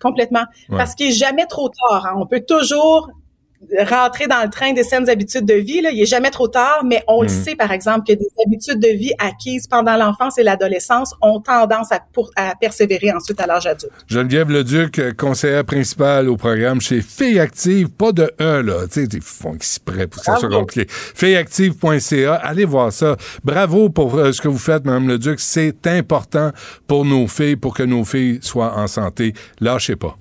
Complètement. 0.00 0.44
Ouais. 0.68 0.76
Parce 0.78 0.94
qu'il 0.94 1.08
est 1.08 1.12
jamais 1.12 1.46
trop 1.46 1.68
tard. 1.68 2.06
hein. 2.06 2.14
On 2.16 2.26
peut 2.26 2.42
toujours 2.46 3.10
rentrer 3.90 4.26
dans 4.28 4.42
le 4.44 4.50
train 4.50 4.72
des 4.72 4.84
saines 4.84 5.08
habitudes 5.10 5.44
de 5.44 5.54
vie. 5.54 5.80
Là. 5.80 5.90
Il 5.90 6.00
est 6.00 6.06
jamais 6.06 6.30
trop 6.30 6.46
tard, 6.48 6.82
mais 6.84 7.02
on 7.08 7.22
le 7.22 7.28
Mhm. 7.28 7.42
sait, 7.44 7.54
par 7.56 7.72
exemple, 7.72 8.06
que 8.06 8.12
des 8.12 8.28
habitudes 8.46 8.78
de 8.80 8.88
vie 8.88 9.12
acquises 9.18 9.66
pendant 9.66 9.96
l'enfance 9.96 10.38
et 10.38 10.42
l'adolescence 10.42 11.14
ont 11.20 11.40
tendance 11.40 11.90
à, 11.92 12.00
pour- 12.12 12.30
à 12.36 12.54
persévérer 12.54 13.12
ensuite 13.12 13.40
à 13.40 13.46
l'âge 13.46 13.66
adulte. 13.66 13.92
Geneviève 14.06 14.50
Leduc, 14.50 15.16
conseillère 15.16 15.64
principale 15.64 16.28
au 16.28 16.36
programme 16.36 16.80
chez 16.80 17.02
Filles 17.02 17.40
Active, 17.40 17.88
pas 17.90 18.12
de 18.12 18.30
E, 18.40 18.62
là. 18.62 18.86
Tu 18.86 19.02
sais, 19.02 19.08
ils 19.12 19.20
font 19.20 19.54
exprès 19.54 20.06
pour 20.06 20.20
que 20.20 20.26
ça 20.26 20.36
soit 20.36 20.48
Bravo. 20.48 20.62
compliqué. 20.64 20.86
Filleactive.ca, 20.90 22.34
allez 22.34 22.64
voir 22.64 22.92
ça. 22.92 23.16
Bravo 23.44 23.88
pour 23.90 24.14
euh, 24.16 24.32
ce 24.32 24.40
que 24.40 24.48
vous 24.48 24.58
faites, 24.58 24.84
Mme 24.84 25.08
Leduc. 25.08 25.40
C'est 25.40 25.86
important 25.86 26.52
pour 26.86 27.04
nos 27.04 27.26
filles, 27.26 27.56
pour 27.56 27.74
que 27.74 27.82
nos 27.82 28.04
filles 28.04 28.38
soient 28.42 28.76
en 28.78 28.86
santé. 28.86 29.34
Lâchez 29.60 29.96
pas. 29.96 30.16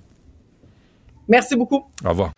Merci 1.30 1.56
beaucoup. 1.56 1.84
Au 2.06 2.10
revoir. 2.10 2.32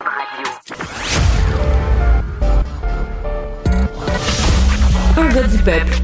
Un 5.16 5.28
gars 5.28 5.42
du 5.42 5.58
peuple 5.58 5.98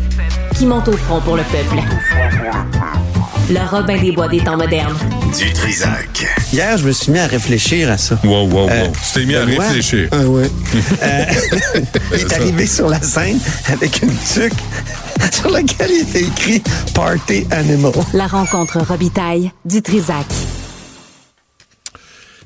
qui 0.55 0.66
monte 0.66 0.89
au 0.89 0.97
front 0.97 1.20
pour 1.20 1.37
le 1.37 1.43
peuple. 1.45 1.83
Le 3.51 3.70
Robin 3.70 4.01
des 4.01 4.12
Bois 4.12 4.28
des 4.28 4.41
temps 4.43 4.57
modernes. 4.57 4.97
Du 5.39 5.53
Trisac. 5.53 6.27
Hier, 6.53 6.77
je 6.78 6.87
me 6.87 6.93
suis 6.93 7.12
mis 7.12 7.19
à 7.19 7.27
réfléchir 7.27 7.91
à 7.91 7.99
ça. 7.99 8.19
Wow, 8.24 8.49
wow, 8.49 8.65
wow. 8.65 8.69
Euh, 8.70 8.89
tu 8.89 9.12
t'es 9.20 9.27
mis 9.27 9.37
à 9.37 9.45
réfléchir. 9.45 10.09
Ah 10.12 10.24
ouais. 10.24 10.51
Euh, 11.03 11.24
il 12.12 12.20
est 12.20 12.33
arrivé 12.33 12.66
sur 12.66 12.89
la 12.89 13.01
scène 13.01 13.39
avec 13.69 14.03
une 14.03 14.15
tuque 14.16 14.53
sur 15.33 15.51
laquelle 15.51 15.91
il 15.91 16.09
était 16.09 16.23
écrit 16.23 16.62
Party 16.95 17.47
Animal. 17.51 17.93
La 18.15 18.27
rencontre 18.27 18.78
Robitaille 18.81 19.51
du 19.65 19.83
Trisac. 19.83 20.27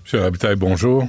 Monsieur 0.05 0.20
Rabitaille, 0.20 0.57
bonjour. 0.57 1.07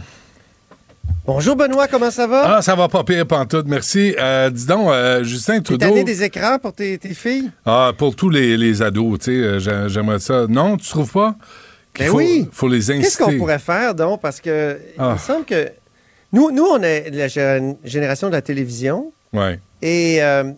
Bonjour 1.26 1.56
Benoît, 1.56 1.88
comment 1.88 2.10
ça 2.12 2.26
va? 2.28 2.58
Ah, 2.58 2.62
ça 2.62 2.76
va 2.76 2.88
pas 2.88 3.04
pire, 3.04 3.26
pantoute, 3.28 3.68
merci. 3.68 4.16
Euh, 4.20 4.50
dis 4.50 4.66
donc, 4.66 4.88
euh, 4.90 5.24
Justin 5.24 5.58
T'es 5.58 5.62
Trudeau... 5.62 5.88
tanné 5.88 6.04
des 6.04 6.24
écrans 6.24 6.58
pour 6.60 6.74
tes, 6.74 6.98
tes 6.98 7.14
filles? 7.14 7.52
Ah, 7.66 7.92
pour 7.98 8.16
tous 8.16 8.30
les, 8.30 8.58
les 8.58 8.82
ados, 8.82 9.20
tu 9.20 9.26
sais, 9.26 9.32
euh, 9.32 9.60
j'a- 9.60 9.88
j'aimerais 9.88 10.20
ça. 10.20 10.48
Non, 10.50 10.78
tu 10.78 10.90
trouves 10.90 11.12
pas? 11.12 11.36
Qu'il 11.94 12.06
Ben 12.06 12.12
faut, 12.12 12.18
oui. 12.18 12.50
faut 12.52 12.68
les 12.68 12.90
inciter. 12.90 13.04
Qu'est-ce 13.04 13.18
qu'on 13.18 13.38
pourrait 13.38 13.60
faire 13.60 13.94
donc? 13.94 14.20
Parce 14.22 14.42
que 14.42 14.80
il 14.82 14.94
Ah. 14.98 15.14
me 15.14 15.18
semble 15.18 15.46
que 15.46 15.70
nous, 16.34 16.50
nous, 16.52 16.64
on 16.66 16.82
est 16.82 17.10
la 17.12 17.28
gé- 17.28 17.78
génération 17.84 18.28
de 18.28 18.34
la 18.34 18.42
télévision 18.42 19.12
Ouais. 19.34 19.60
et 19.82 20.24
euh, 20.24 20.52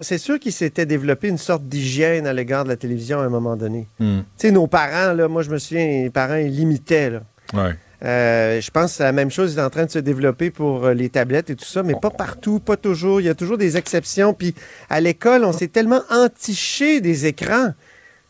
c'est 0.00 0.18
sûr 0.18 0.38
qu'il 0.40 0.52
s'était 0.52 0.86
développé 0.86 1.28
une 1.28 1.38
sorte 1.38 1.62
d'hygiène 1.64 2.26
à 2.26 2.32
l'égard 2.32 2.64
de 2.64 2.70
la 2.70 2.76
télévision 2.76 3.20
à 3.20 3.24
un 3.24 3.28
moment 3.28 3.56
donné. 3.56 3.86
Hmm. 4.00 4.20
Tu 4.38 4.48
sais, 4.48 4.50
nos 4.50 4.66
parents, 4.66 5.12
là, 5.12 5.28
moi 5.28 5.42
je 5.42 5.50
me 5.50 5.58
souviens, 5.58 5.86
les 5.86 6.10
parents, 6.10 6.36
ils 6.36 6.50
limitaient. 6.54 7.10
Là. 7.10 7.20
Ouais. 7.54 7.74
Euh, 8.04 8.60
je 8.60 8.70
pense 8.70 8.98
que 8.98 9.02
la 9.02 9.12
même 9.12 9.30
chose 9.30 9.56
est 9.56 9.60
en 9.60 9.70
train 9.70 9.86
de 9.86 9.90
se 9.90 9.98
développer 9.98 10.50
pour 10.50 10.84
euh, 10.84 10.94
les 10.94 11.08
tablettes 11.08 11.50
et 11.50 11.56
tout 11.56 11.64
ça, 11.64 11.82
mais 11.82 11.94
pas 12.00 12.10
partout, 12.10 12.60
pas 12.60 12.76
toujours. 12.76 13.20
Il 13.20 13.24
y 13.24 13.30
a 13.30 13.34
toujours 13.34 13.58
des 13.58 13.76
exceptions. 13.76 14.34
Puis 14.34 14.54
à 14.90 15.00
l'école, 15.00 15.44
on 15.44 15.52
s'est 15.52 15.68
tellement 15.68 16.02
entiché 16.10 17.00
des 17.00 17.26
écrans. 17.26 17.70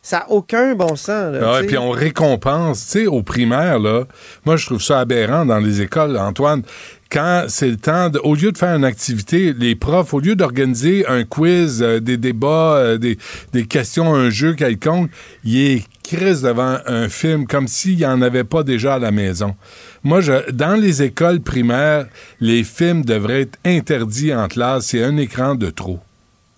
Ça 0.02 0.18
n'a 0.18 0.30
aucun 0.30 0.76
bon 0.76 0.94
sens. 0.94 1.32
là, 1.32 1.40
Ah 1.43 1.52
ouais, 1.55 1.66
puis 1.66 1.76
on 1.76 1.90
récompense, 1.90 2.84
tu 2.84 2.90
sais, 3.01 3.06
aux 3.09 3.24
primaires, 3.24 3.80
là. 3.80 4.05
Moi, 4.44 4.56
je 4.56 4.66
trouve 4.66 4.80
ça 4.80 5.01
aberrant 5.01 5.44
dans 5.44 5.59
les 5.59 5.80
écoles, 5.82 6.16
Antoine. 6.16 6.62
Quand 7.10 7.47
c'est 7.48 7.68
le 7.68 7.76
temps, 7.76 8.09
de, 8.09 8.20
au 8.20 8.36
lieu 8.36 8.52
de 8.52 8.59
faire 8.59 8.76
une 8.76 8.84
activité, 8.84 9.52
les 9.52 9.74
profs, 9.74 10.14
au 10.14 10.20
lieu 10.20 10.36
d'organiser 10.36 11.05
un 11.09 11.24
quiz, 11.24 11.82
euh, 11.82 11.98
des 11.98 12.18
débats, 12.18 12.76
euh, 12.76 12.98
des, 12.98 13.18
des 13.52 13.66
questions, 13.66 14.14
un 14.14 14.30
jeu 14.30 14.55
quelconque, 14.55 15.10
ils 15.44 15.82
devant 16.15 16.78
un 16.87 17.09
film 17.09 17.47
comme 17.47 17.66
s'il 17.69 17.97
n'y 17.97 18.07
en 18.07 18.23
avait 18.23 18.45
pas 18.45 18.62
déjà 18.62 18.95
à 18.95 18.99
la 18.99 19.11
maison. 19.11 19.57
Moi, 20.05 20.20
je, 20.20 20.51
dans 20.53 20.74
les 20.81 21.03
écoles 21.03 21.41
primaires, 21.41 22.07
les 22.41 22.62
films 22.65 23.05
devraient 23.05 23.43
être 23.43 23.59
interdits 23.65 24.35
en 24.35 24.47
classe. 24.49 24.87
C'est 24.87 25.03
un 25.03 25.16
écran 25.16 25.55
de 25.55 25.70
trop. 25.70 25.99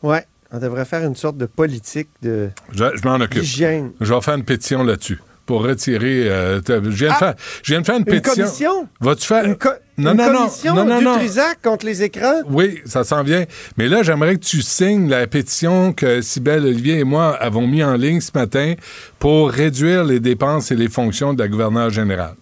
Ouais, 0.02 0.24
on 0.52 0.58
devrait 0.58 0.84
faire 0.84 1.04
une 1.04 1.16
sorte 1.16 1.36
de 1.38 1.46
politique 1.46 2.08
de 2.22 2.50
Je, 2.72 2.84
je 2.94 3.08
m'en 3.08 3.16
occupe. 3.16 3.40
d'hygiène. 3.40 3.92
Je 4.00 4.12
vais 4.14 4.20
faire 4.20 4.34
une 4.34 4.44
pétition 4.44 4.82
là-dessus 4.84 5.20
pour 5.46 5.62
retirer. 5.62 6.28
euh, 6.30 6.60
je, 6.66 6.74
viens 6.90 7.08
de 7.08 7.12
Ah! 7.14 7.18
faire, 7.18 7.34
je 7.62 7.72
viens 7.72 7.80
de 7.80 7.86
faire 7.86 7.96
une, 7.96 8.00
Une 8.02 8.04
pétition. 8.20 8.44
commission? 8.44 8.88
Vas-tu 9.00 9.26
faire. 9.26 9.44
Une, 9.44 9.56
co- 9.56 9.68
non, 9.98 10.12
une 10.12 10.16
non, 10.18 10.32
non, 10.32 10.38
commission 10.38 10.74
non, 10.74 10.84
non, 10.84 11.12
du. 11.12 11.18
Trisac 11.18 11.60
contre 11.62 11.84
les 11.86 12.02
écrans? 12.02 12.42
Oui, 12.48 12.80
ça 12.86 13.04
s'en 13.04 13.22
vient. 13.22 13.44
Mais 13.76 13.88
là, 13.88 14.02
j'aimerais 14.02 14.36
que 14.36 14.44
tu 14.44 14.62
signes 14.62 15.08
la 15.08 15.26
pétition 15.26 15.92
que 15.92 16.20
Sybelle 16.22 16.64
Olivier 16.64 17.00
et 17.00 17.04
moi 17.04 17.34
avons 17.36 17.66
mis 17.66 17.82
en 17.84 17.94
ligne 17.94 18.20
ce 18.20 18.30
matin 18.34 18.74
pour 19.18 19.50
réduire 19.50 20.04
les 20.04 20.20
dépenses 20.20 20.70
et 20.70 20.76
les 20.76 20.88
fonctions 20.88 21.34
de 21.34 21.42
la 21.42 21.48
gouverneure 21.48 21.90
générale. 21.90 22.34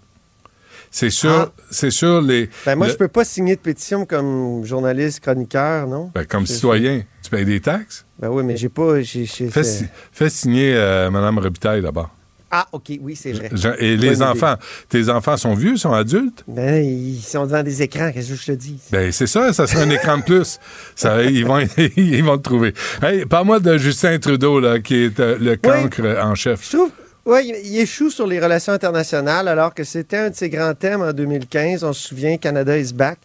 C'est 0.90 1.10
sûr, 1.10 1.50
Ah. 1.50 1.62
c'est 1.70 1.90
sûr 1.90 2.22
les. 2.22 2.48
Ben 2.64 2.74
moi, 2.76 2.86
le- 2.86 2.92
je 2.92 2.96
peux 2.96 3.08
pas 3.08 3.24
signer 3.24 3.56
de 3.56 3.60
pétition 3.60 4.06
comme 4.06 4.64
journaliste, 4.64 5.20
chroniqueur, 5.20 5.86
non? 5.86 6.10
ben, 6.14 6.24
comme 6.24 6.46
citoyen, 6.46 7.02
tu 7.22 7.28
payes 7.30 7.44
des 7.44 7.60
taxes? 7.60 8.06
Ben 8.18 8.28
oui, 8.30 8.42
mais 8.44 8.56
j'ai 8.56 8.68
pas... 8.70 9.00
j'ai- 9.02 9.26
Fais, 9.26 9.64
si- 9.64 9.84
fais 10.12 10.30
signer 10.30 10.72
euh, 10.74 11.10
Mme 11.10 11.38
Robitaille 11.38 11.82
d'abord. 11.82 12.10
Ah, 12.50 12.66
OK, 12.72 12.92
oui, 13.00 13.16
c'est 13.16 13.32
vrai. 13.32 13.50
Je- 13.52 13.68
Et 13.82 13.96
Bonne 13.96 14.06
les 14.06 14.14
idée. 14.16 14.22
enfants, 14.22 14.54
tes 14.88 15.08
enfants 15.08 15.36
sont 15.36 15.54
vieux, 15.54 15.76
sont 15.76 15.92
adultes? 15.92 16.44
Ben, 16.46 16.84
ils 16.84 17.20
sont 17.20 17.44
devant 17.44 17.62
des 17.62 17.82
écrans, 17.82 18.12
qu'est-ce 18.12 18.30
que 18.30 18.36
je 18.36 18.46
te 18.46 18.52
dis? 18.52 18.78
Ben, 18.92 19.10
c'est 19.10 19.26
ça, 19.26 19.52
ça 19.52 19.66
sera 19.66 19.82
un 19.82 19.90
écran 19.90 20.18
de 20.18 20.22
plus. 20.22 20.58
Ça, 20.94 21.22
ils, 21.24 21.44
vont, 21.44 21.58
ils 21.96 22.22
vont 22.24 22.34
le 22.34 22.40
trouver. 22.40 22.72
Hey, 23.02 23.26
parle-moi 23.26 23.58
de 23.58 23.76
Justin 23.78 24.18
Trudeau, 24.18 24.60
là, 24.60 24.78
qui 24.78 24.94
est 25.04 25.18
euh, 25.18 25.36
le 25.40 25.56
cancre 25.56 26.02
en 26.22 26.34
chef. 26.36 26.64
Je 26.70 26.76
trouve, 26.76 26.90
oui, 27.24 27.52
il 27.64 27.78
échoue 27.80 28.10
sur 28.10 28.28
les 28.28 28.38
relations 28.38 28.72
internationales 28.72 29.48
alors 29.48 29.74
que 29.74 29.82
c'était 29.82 30.16
un 30.18 30.30
de 30.30 30.36
ses 30.36 30.48
grands 30.48 30.74
thèmes 30.74 31.02
en 31.02 31.12
2015. 31.12 31.82
On 31.82 31.92
se 31.92 32.08
souvient, 32.08 32.36
Canada 32.36 32.78
is 32.78 32.92
back. 32.92 33.18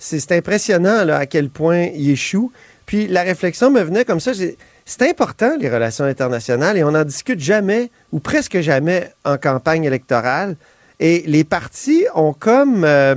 C'est 0.00 0.18
c'est 0.18 0.32
impressionnant 0.36 1.04
là, 1.04 1.18
à 1.18 1.26
quel 1.26 1.48
point 1.48 1.86
il 1.94 2.10
échoue. 2.10 2.50
Puis 2.86 3.06
la 3.06 3.22
réflexion 3.22 3.70
me 3.70 3.80
venait 3.82 4.04
comme 4.04 4.18
ça. 4.20 4.32
j'ai- 4.32 4.58
C'est 4.86 5.08
important, 5.08 5.56
les 5.58 5.70
relations 5.70 6.04
internationales, 6.04 6.76
et 6.76 6.84
on 6.84 6.90
n'en 6.90 7.04
discute 7.04 7.40
jamais, 7.40 7.90
ou 8.12 8.20
presque 8.20 8.60
jamais, 8.60 9.10
en 9.24 9.38
campagne 9.38 9.84
électorale. 9.84 10.56
Et 11.00 11.24
les 11.26 11.42
partis 11.44 12.04
ont 12.14 12.34
comme 12.34 12.84
euh, 12.84 13.14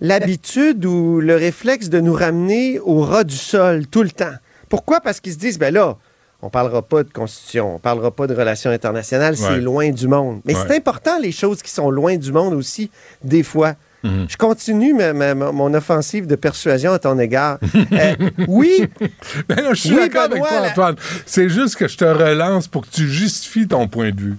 l'habitude 0.00 0.84
ou 0.84 1.20
le 1.20 1.36
réflexe 1.36 1.88
de 1.88 2.00
nous 2.00 2.12
ramener 2.14 2.80
au 2.80 3.00
ras 3.02 3.24
du 3.24 3.36
sol 3.36 3.86
tout 3.86 4.02
le 4.02 4.10
temps. 4.10 4.34
Pourquoi? 4.68 5.00
Parce 5.00 5.20
qu'ils 5.20 5.32
se 5.34 5.38
disent, 5.38 5.58
ben 5.58 5.72
là, 5.72 5.96
on 6.42 6.50
parlera 6.50 6.82
pas 6.82 7.04
de 7.04 7.12
constitution, 7.12 7.76
on 7.76 7.78
parlera 7.78 8.10
pas 8.10 8.26
de 8.26 8.34
relations 8.34 8.70
internationales, 8.70 9.34
Ouais. 9.34 9.48
c'est 9.54 9.60
loin 9.60 9.90
du 9.90 10.08
monde. 10.08 10.40
Mais 10.44 10.56
Ouais. 10.56 10.64
c'est 10.66 10.76
important, 10.76 11.18
les 11.20 11.30
choses 11.32 11.62
qui 11.62 11.70
sont 11.70 11.90
loin 11.90 12.16
du 12.16 12.32
monde 12.32 12.54
aussi, 12.54 12.90
des 13.22 13.44
fois. 13.44 13.74
Mhm. 14.04 14.26
Je 14.28 14.36
continue 14.36 14.94
ma- 14.94 15.34
mon 15.34 15.72
offensive 15.74 16.26
de 16.26 16.34
persuasion 16.36 16.92
à 16.92 16.98
ton 16.98 17.18
égard. 17.18 17.58
Euh, 17.92 18.14
oui, 18.48 18.88
Ben, 19.48 19.68
je 19.70 19.74
suis 19.80 19.90
Oui, 19.90 19.96
d'accord 19.96 20.22
avec 20.24 20.38
toi, 20.38 20.60
la- 20.60 20.70
Antoine. 20.70 20.96
C'est 21.26 21.48
juste 21.48 21.76
que 21.76 21.86
je 21.88 21.96
te 21.96 22.04
relance 22.04 22.66
pour 22.68 22.82
que 22.86 22.90
tu 22.90 23.08
justifies 23.08 23.68
ton 23.68 23.86
point 23.88 24.10
de 24.10 24.20
vue. 24.20 24.36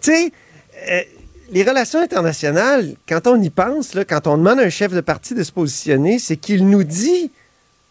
Tu 0.00 0.10
sais, 0.12 0.32
euh, 0.90 1.00
les 1.52 1.62
relations 1.62 2.00
internationales, 2.00 2.94
quand 3.08 3.26
on 3.26 3.40
y 3.40 3.50
pense, 3.50 3.94
là, 3.94 4.04
quand 4.04 4.26
on 4.26 4.38
demande 4.38 4.58
à 4.60 4.62
un 4.62 4.70
chef 4.70 4.92
de 4.92 5.00
parti 5.00 5.34
de 5.34 5.42
se 5.42 5.52
positionner, 5.52 6.18
c'est 6.18 6.36
qu'il 6.36 6.66
nous 6.68 6.82
dit, 6.84 7.30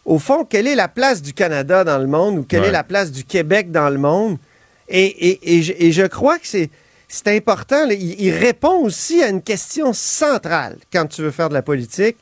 au 0.04 0.18
fond, 0.18 0.44
quelle 0.44 0.66
est 0.66 0.74
la 0.74 0.88
place 0.88 1.22
du 1.22 1.32
Canada 1.32 1.84
dans 1.84 1.98
le 1.98 2.06
monde 2.06 2.38
ou 2.38 2.42
quelle 2.42 2.62
Ouais. 2.62 2.68
est 2.68 2.72
la 2.72 2.84
place 2.84 3.10
du 3.12 3.24
Québec 3.24 3.70
dans 3.70 3.88
le 3.88 3.98
monde. 3.98 4.36
Et, 4.88 5.04
et- 5.30 5.56
et 5.58 5.62
je, 5.62 5.72
et 5.78 5.92
je 5.92 6.02
crois 6.02 6.38
que 6.38 6.46
c'est, 6.46 6.68
c'est 7.14 7.28
important. 7.36 7.88
il 7.90 8.30
répond 8.32 8.80
aussi 8.80 9.22
à 9.22 9.28
une 9.28 9.40
question 9.40 9.92
centrale 9.92 10.78
quand 10.92 11.06
tu 11.06 11.22
veux 11.22 11.30
faire 11.30 11.48
de 11.48 11.54
la 11.54 11.62
politique. 11.62 12.16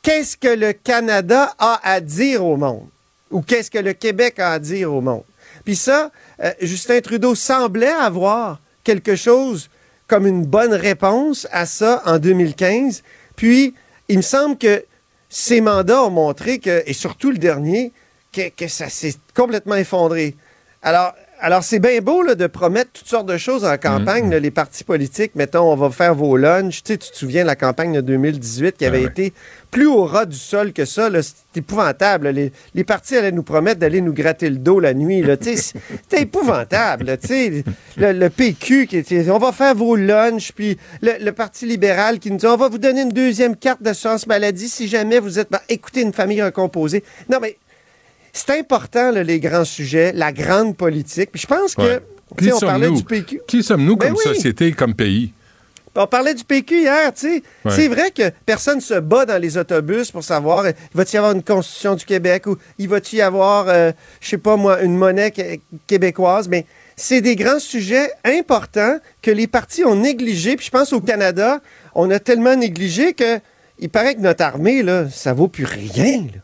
Qu'est-ce 0.00 0.38
que 0.38 0.48
le 0.48 0.72
Canada 0.72 1.54
a 1.58 1.78
à 1.82 2.00
dire 2.00 2.42
au 2.42 2.56
monde? 2.56 2.88
Ou 3.30 3.42
qu'est-ce 3.42 3.70
que 3.70 3.78
le 3.78 3.92
Québec 3.92 4.38
a 4.38 4.52
à 4.52 4.58
dire 4.58 4.94
au 4.94 5.02
monde? 5.02 5.24
Puis 5.62 5.76
ça, 5.76 6.10
euh, 6.42 6.52
Justin 6.62 7.00
Trudeau 7.00 7.34
semblait 7.34 7.86
avoir 7.86 8.60
quelque 8.82 9.14
chose 9.14 9.68
comme 10.06 10.26
une 10.26 10.46
bonne 10.46 10.72
réponse 10.72 11.46
à 11.52 11.66
ça 11.66 12.02
en 12.06 12.18
2015. 12.18 13.02
Puis, 13.36 13.74
il 14.08 14.16
me 14.16 14.22
semble 14.22 14.56
que 14.56 14.86
ces 15.28 15.60
mandats 15.60 16.02
ont 16.02 16.10
montré 16.10 16.60
que, 16.60 16.82
et 16.86 16.94
surtout 16.94 17.30
le 17.30 17.36
dernier, 17.36 17.92
que, 18.32 18.48
que 18.48 18.68
ça 18.68 18.88
s'est 18.88 19.16
complètement 19.36 19.76
effondré. 19.76 20.34
Alors, 20.82 21.12
alors 21.40 21.62
c'est 21.64 21.78
bien 21.78 22.00
beau 22.00 22.22
là, 22.22 22.34
de 22.34 22.46
promettre 22.46 22.90
toutes 22.92 23.08
sortes 23.08 23.26
de 23.26 23.36
choses 23.36 23.64
en 23.64 23.76
campagne, 23.78 24.30
là, 24.30 24.38
les 24.38 24.50
partis 24.50 24.84
politiques, 24.84 25.34
mettons, 25.34 25.72
on 25.72 25.76
va 25.76 25.90
faire 25.90 26.14
vos 26.14 26.36
lunchs. 26.36 26.82
Tu 26.82 26.92
sais, 26.92 26.98
tu 26.98 27.10
te 27.10 27.16
souviens 27.16 27.42
de 27.42 27.46
la 27.46 27.56
campagne 27.56 27.94
de 27.94 28.00
2018 28.00 28.76
qui 28.76 28.84
avait 28.86 28.98
Ah 28.98 29.00
ouais. 29.02 29.06
été 29.08 29.32
plus 29.70 29.86
au 29.86 30.04
ras 30.04 30.26
du 30.26 30.36
sol 30.36 30.72
que 30.72 30.84
ça. 30.84 31.08
C'est 31.22 31.58
épouvantable. 31.60 32.26
là. 32.26 32.32
Les, 32.32 32.52
les 32.74 32.84
partis 32.84 33.16
allaient 33.16 33.32
nous 33.32 33.42
promettre 33.42 33.80
d'aller 33.80 34.00
nous 34.00 34.12
gratter 34.12 34.50
le 34.50 34.56
dos 34.56 34.80
la 34.80 34.94
nuit. 34.94 35.22
Tu 35.40 35.56
sais, 35.56 35.72
C'était 36.02 36.22
épouvantable. 36.22 37.04
là. 37.06 37.16
Tu 37.16 37.26
sais, 37.28 37.64
le, 37.96 38.12
le 38.12 38.30
PQ 38.30 38.86
qui 38.86 38.96
était, 38.98 39.30
on 39.30 39.38
va 39.38 39.52
faire 39.52 39.74
vos 39.74 39.96
lunchs, 39.96 40.52
puis 40.52 40.76
le, 41.02 41.12
le 41.24 41.32
Parti 41.32 41.66
libéral 41.66 42.18
qui 42.18 42.30
nous 42.30 42.36
dit 42.38 42.46
on 42.46 42.56
va 42.56 42.68
vous 42.68 42.78
donner 42.78 43.02
une 43.02 43.12
deuxième 43.12 43.56
carte 43.56 43.82
d'assurance 43.82 44.26
maladie 44.26 44.68
si 44.68 44.88
jamais 44.88 45.18
vous 45.20 45.38
êtes. 45.38 45.50
Ben, 45.50 45.60
écoutez, 45.68 46.02
une 46.02 46.12
famille 46.12 46.42
recomposée. 46.42 47.02
Non, 47.30 47.38
mais 47.40 47.56
c'est 48.32 48.58
important, 48.58 49.10
là, 49.10 49.22
les 49.22 49.40
grands 49.40 49.64
sujets, 49.64 50.12
la 50.14 50.32
grande 50.32 50.76
politique. 50.76 51.30
Puis 51.32 51.40
je 51.42 51.46
pense 51.46 51.74
que, 51.74 51.82
Ouais. 51.82 52.00
Qui 52.38 52.52
on 52.52 52.60
parlait 52.60 52.86
sommes-nous? 52.86 53.00
du 53.00 53.04
PQ. 53.04 53.40
Qui 53.48 53.62
sommes-nous 53.64 53.96
Ben 53.96 54.06
comme 54.10 54.16
oui. 54.24 54.34
société, 54.34 54.70
comme 54.72 54.94
pays? 54.94 55.32
On 55.96 56.06
parlait 56.06 56.32
du 56.34 56.44
PQ 56.44 56.82
hier, 56.82 57.12
tu 57.12 57.20
sais. 57.22 57.42
Ouais. 57.64 57.72
C'est 57.74 57.88
vrai 57.88 58.12
que 58.12 58.30
personne 58.46 58.80
se 58.80 58.94
bat 58.94 59.26
dans 59.26 59.36
les 59.42 59.58
autobus 59.58 60.12
pour 60.12 60.22
savoir, 60.22 60.60
euh, 60.60 60.70
va-t-il 60.94 61.14
y 61.16 61.18
avoir 61.18 61.32
une 61.32 61.42
constitution 61.42 61.96
du 61.96 62.04
Québec 62.04 62.46
ou 62.46 62.56
il 62.78 62.88
va-t-il 62.88 63.18
y 63.18 63.22
avoir, 63.22 63.64
euh, 63.68 63.90
je 64.20 64.28
sais 64.28 64.38
pas 64.38 64.54
moi, 64.56 64.80
une 64.82 64.96
monnaie 64.96 65.32
qué- 65.32 65.60
québécoise, 65.88 66.46
mais 66.48 66.64
c'est 66.94 67.20
des 67.20 67.34
grands 67.34 67.58
sujets 67.58 68.12
importants 68.24 68.98
que 69.22 69.32
les 69.32 69.48
partis 69.48 69.84
ont 69.84 69.96
négligés. 69.96 70.54
Puis 70.54 70.66
je 70.66 70.70
pense 70.70 70.92
au 70.92 71.00
Canada, 71.00 71.58
on 71.96 72.08
a 72.12 72.20
tellement 72.20 72.54
négligé 72.54 73.12
que 73.12 73.40
il 73.80 73.88
paraît 73.88 74.14
que 74.14 74.20
notre 74.20 74.44
armée, 74.44 74.84
là, 74.84 75.08
ça 75.10 75.32
vaut 75.32 75.48
plus 75.48 75.64
rien. 75.64 76.18
là. 76.18 76.40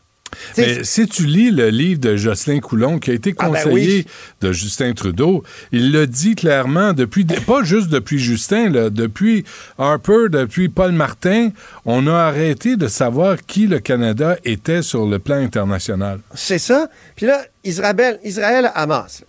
Mais 0.57 0.83
si 0.83 1.07
tu 1.07 1.25
lis 1.25 1.51
le 1.51 1.69
livre 1.69 1.99
de 1.99 2.15
Jocelyn 2.15 2.59
Coulon, 2.59 2.99
qui 2.99 3.11
a 3.11 3.13
été 3.13 3.33
Ah, 3.37 3.49
ben 3.49 3.53
conseiller 3.63 4.05
oui. 4.05 4.07
de 4.41 4.51
Justin 4.51 4.93
Trudeau, 4.93 5.43
il 5.71 5.91
le 5.91 6.07
dit 6.07 6.35
clairement 6.35 6.93
depuis, 6.93 7.25
pas 7.25 7.63
juste 7.63 7.89
depuis 7.89 8.19
Justin, 8.19 8.69
là, 8.69 8.89
depuis 8.89 9.45
Harper, 9.77 10.29
depuis 10.29 10.69
Paul 10.69 10.91
Martin, 10.91 11.49
on 11.85 12.07
a 12.07 12.13
arrêté 12.13 12.75
de 12.75 12.87
savoir 12.87 13.37
qui 13.45 13.67
le 13.67 13.79
Canada 13.79 14.37
était 14.45 14.81
sur 14.81 15.05
le 15.05 15.19
plan 15.19 15.35
international. 15.37 16.19
C'est 16.33 16.59
ça. 16.59 16.89
Puis 17.15 17.25
là, 17.25 17.43
Israël, 17.63 18.19
Israël 18.23 18.71
Hamas. 18.75 19.23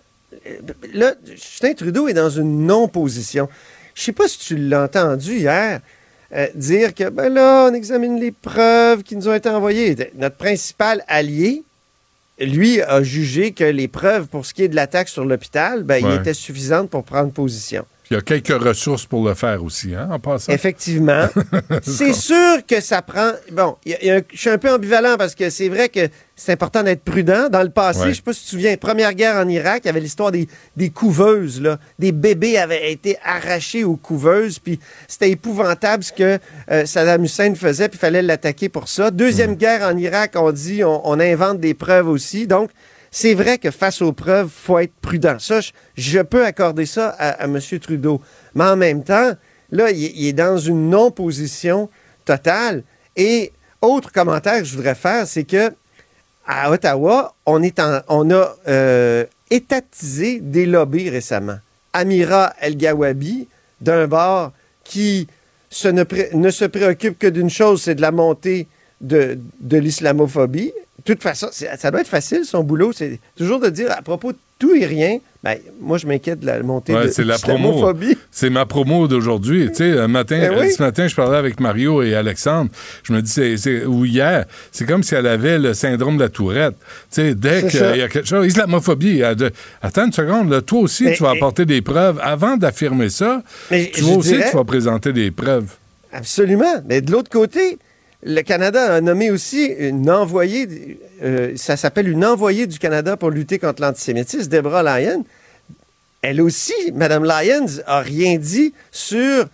Là, 0.93 1.13
Justin 1.29 1.73
Trudeau 1.73 2.07
est 2.07 2.13
dans 2.13 2.29
une 2.29 2.65
non-position. 2.65 3.49
Je 3.95 4.01
sais 4.03 4.11
pas 4.13 4.27
si 4.27 4.39
tu 4.39 4.55
l'as 4.57 4.83
entendu 4.83 5.37
hier 5.37 5.81
euh, 6.35 6.47
dire 6.55 6.93
que, 6.93 7.09
ben 7.09 7.29
là, 7.33 7.67
on 7.69 7.73
examine 7.73 8.19
les 8.19 8.31
preuves 8.31 9.03
qui 9.03 9.15
nous 9.15 9.27
ont 9.27 9.33
été 9.33 9.49
envoyées. 9.49 9.95
Notre 10.15 10.35
principal 10.37 11.03
allié, 11.07 11.63
lui, 12.39 12.81
a 12.81 13.01
jugé 13.03 13.51
que 13.51 13.63
les 13.63 13.87
preuves 13.87 14.27
pour 14.27 14.45
ce 14.45 14.53
qui 14.53 14.63
est 14.63 14.67
de 14.69 14.75
l'attaque 14.75 15.09
sur 15.09 15.25
l'hôpital, 15.25 15.83
ben, 15.83 16.03
Ouais. 16.03 16.15
il 16.15 16.19
était 16.21 16.33
suffisantes 16.33 16.89
pour 16.89 17.03
prendre 17.03 17.31
position. 17.31 17.85
Il 18.11 18.15
y 18.15 18.17
a 18.17 18.21
quelques 18.21 18.59
ressources 18.59 19.05
pour 19.05 19.23
le 19.27 19.35
faire 19.35 19.63
aussi, 19.63 19.93
hein, 19.93 20.07
en 20.11 20.17
passant. 20.17 20.51
Effectivement. 20.51 21.27
c'est 21.83 22.13
sûr 22.13 22.65
que 22.67 22.81
ça 22.81 23.03
prend. 23.03 23.33
Bon, 23.51 23.77
il 23.85 23.91
y 23.91 23.95
a- 23.95 23.97
il 24.01 24.07
y 24.07 24.11
a 24.11 24.15
un- 24.15 24.21
je 24.33 24.37
suis 24.39 24.49
un 24.49 24.57
peu 24.57 24.71
ambivalent 24.73 25.15
parce 25.15 25.35
que 25.35 25.51
c'est 25.51 25.69
vrai 25.69 25.89
que 25.89 26.09
c'est 26.35 26.53
important 26.53 26.81
d'être 26.81 27.03
prudent. 27.03 27.49
Dans 27.49 27.61
le 27.61 27.69
passé, 27.69 27.99
Ouais. 27.99 28.05
je 28.05 28.09
ne 28.09 28.13
sais 28.15 28.21
pas 28.23 28.33
si 28.33 28.39
tu 28.39 28.45
te 28.45 28.49
souviens, 28.51 28.75
première 28.77 29.13
guerre 29.13 29.35
en 29.35 29.47
Irak, 29.47 29.81
il 29.83 29.87
y 29.87 29.89
avait 29.91 29.99
l'histoire 29.99 30.31
des, 30.31 30.47
des 30.75 30.89
couveuses. 30.89 31.61
Là. 31.61 31.77
Des 31.99 32.11
bébés 32.11 32.57
avaient 32.57 32.91
été 32.91 33.17
arrachés 33.23 33.83
aux 33.83 33.95
couveuses, 33.97 34.57
puis 34.57 34.79
c'était 35.07 35.29
épouvantable 35.29 36.03
ce 36.03 36.11
que 36.13 36.39
euh, 36.71 36.85
Saddam 36.87 37.23
Hussein 37.23 37.53
faisait, 37.53 37.89
puis 37.89 37.97
il 37.97 38.01
fallait 38.01 38.23
l'attaquer 38.23 38.69
pour 38.69 38.87
ça. 38.89 39.11
Deuxième 39.11 39.53
guerre 39.53 39.83
en 39.87 39.95
Irak, 39.95 40.31
on 40.35 40.51
dit 40.51 40.83
on, 40.83 41.07
on 41.07 41.19
invente 41.19 41.59
des 41.59 41.75
preuves 41.75 42.07
aussi. 42.07 42.47
Donc, 42.47 42.71
c'est 43.11 43.33
vrai 43.33 43.57
que 43.57 43.71
face 43.71 44.01
aux 44.01 44.13
preuves, 44.13 44.47
il 44.47 44.65
faut 44.65 44.79
être 44.79 44.93
prudent. 45.01 45.37
Ça, 45.39 45.59
je, 45.95 46.19
peux 46.19 46.45
accorder 46.45 46.85
ça 46.85 47.09
à, 47.17 47.45
M. 47.45 47.59
Trudeau. 47.81 48.21
Mais 48.55 48.65
en 48.65 48.75
même 48.75 49.03
temps, 49.03 49.31
là, 49.71 49.91
il, 49.91 50.27
est 50.27 50.33
dans 50.33 50.57
une 50.57 50.89
non-position 50.89 51.89
totale. 52.25 52.83
Et 53.15 53.51
autre 53.81 54.11
commentaire 54.11 54.59
que 54.59 54.65
je 54.65 54.75
voudrais 54.75 54.95
faire, 54.95 55.27
c'est 55.27 55.43
que 55.43 55.71
à 56.45 56.71
Ottawa, 56.71 57.35
on, 57.45 57.61
est 57.61 57.79
en- 57.79 58.01
on 58.07 58.29
a 58.31 58.55
euh, 58.67 59.25
étatisé 59.49 60.39
des 60.39 60.65
lobbies 60.65 61.09
récemment. 61.09 61.57
Amira 61.93 62.53
El-Gawabi, 62.59 63.47
d'un 63.81 64.07
bord, 64.07 64.51
qui 64.83 65.27
ne 65.83 66.49
se 66.49 66.65
préoccupe 66.65 67.19
que 67.19 67.27
d'une 67.27 67.49
chose, 67.49 67.83
c'est 67.83 67.95
de 67.95 68.01
la 68.01 68.11
montée 68.11 68.67
de, 69.01 69.37
de 69.61 69.77
l'islamophobie. 69.77 70.71
De 71.05 71.13
toute 71.13 71.23
façon, 71.23 71.47
ça 71.51 71.91
doit 71.91 72.01
être 72.01 72.07
facile, 72.07 72.43
son 72.43 72.63
boulot. 72.63 72.91
C'est 72.93 73.19
toujours 73.37 73.59
de 73.59 73.69
dire 73.69 73.89
à 73.91 74.01
propos 74.01 74.33
de 74.33 74.37
tout 74.59 74.75
et 74.75 74.85
rien, 74.85 75.19
ben, 75.41 75.57
moi, 75.79 75.97
je 75.97 76.05
m'inquiète 76.05 76.41
de 76.41 76.45
la 76.45 76.61
montée 76.61 76.93
Ouais, 76.93 77.05
de 77.05 77.11
c'est 77.11 77.23
la 77.23 77.37
promo. 77.37 77.69
l'islamophobie. 77.71 78.17
C'est 78.29 78.49
ma 78.49 78.65
promo 78.65 79.07
d'aujourd'hui. 79.07 79.69
Tu 79.69 79.75
sais, 79.75 80.07
matin, 80.09 80.37
Ben 80.37 80.59
oui. 80.59 80.67
euh, 80.67 80.69
ce 80.75 80.81
matin, 80.83 81.07
je 81.07 81.15
parlais 81.15 81.37
avec 81.37 81.61
Mario 81.61 82.03
et 82.03 82.13
Alexandre. 82.13 82.69
Je 83.03 83.13
me 83.13 83.21
dis, 83.21 83.31
c'est, 83.57 83.85
ou 83.85 84.03
hier, 84.03 84.43
c'est 84.73 84.85
comme 84.85 85.01
si 85.01 85.15
elle 85.15 85.27
avait 85.27 85.57
le 85.57 85.73
syndrome 85.73 86.17
de 86.17 86.23
la 86.23 86.29
tourette. 86.29 86.75
Tu 87.09 87.21
sais, 87.21 87.35
dès 87.35 87.65
qu'il 87.67 87.79
y 87.79 88.01
a 88.01 88.09
quelque 88.09 88.27
chose, 88.27 88.45
islamophobie, 88.47 89.19
de- 89.37 89.51
attends 89.81 90.07
une 90.07 90.11
seconde, 90.11 90.49
là, 90.51 90.61
toi 90.61 90.81
aussi, 90.81 91.05
Mais- 91.05 91.15
tu 91.15 91.23
vas 91.23 91.31
mais- 91.31 91.37
apporter 91.37 91.65
des 91.65 91.81
preuves. 91.81 92.19
Avant 92.21 92.57
d'affirmer 92.57 93.07
ça, 93.09 93.41
Mais 93.71 93.89
vas 94.01 94.11
aussi, 94.17 94.33
dirais- 94.33 94.49
tu 94.51 94.57
vas 94.57 94.65
présenter 94.65 95.13
des 95.13 95.31
preuves. 95.31 95.69
Absolument. 96.11 96.83
Mais 96.87 96.99
de 97.01 97.11
l'autre 97.13 97.29
côté, 97.29 97.77
le 98.23 98.41
Canada 98.41 98.95
a 98.95 99.01
nommé 99.01 99.31
aussi 99.31 99.65
une 99.65 100.09
envoyée, 100.09 100.99
euh, 101.23 101.53
ça 101.55 101.77
s'appelle 101.77 102.07
une 102.09 102.25
envoyée 102.25 102.67
du 102.67 102.77
Canada 102.79 103.15
pour 103.17 103.29
lutter 103.29 103.59
contre 103.59 103.81
l'antisémitisme, 103.81 104.49
Deborah 104.49 104.83
Lyon. 104.99 105.23
Elle 106.21 106.41
aussi, 106.41 106.73
Mme 106.93 107.23
Lyons, 107.23 107.81
a 107.87 108.01
rien 108.01 108.37
dit 108.37 108.73
sur 108.91 109.47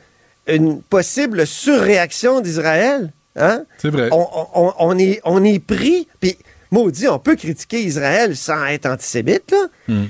une 0.48 0.82
possible 0.82 1.46
surréaction 1.46 2.42
d'Israël. 2.42 3.12
Hein? 3.36 3.66
C'est 3.78 3.90
vrai. 3.90 4.10
On, 4.12 4.28
on- 4.56 4.74
on 4.80 4.98
est, 4.98 5.22
on 5.26 5.44
est 5.44 5.60
pris, 5.60 6.08
puis 6.20 6.38
maudit, 6.72 7.08
on 7.08 7.20
peut 7.20 7.36
critiquer 7.36 7.82
Israël 7.84 8.36
sans 8.36 8.66
être 8.66 8.88
antisémite, 8.88 9.52
là. 9.52 9.68
Hmm. 9.88 10.06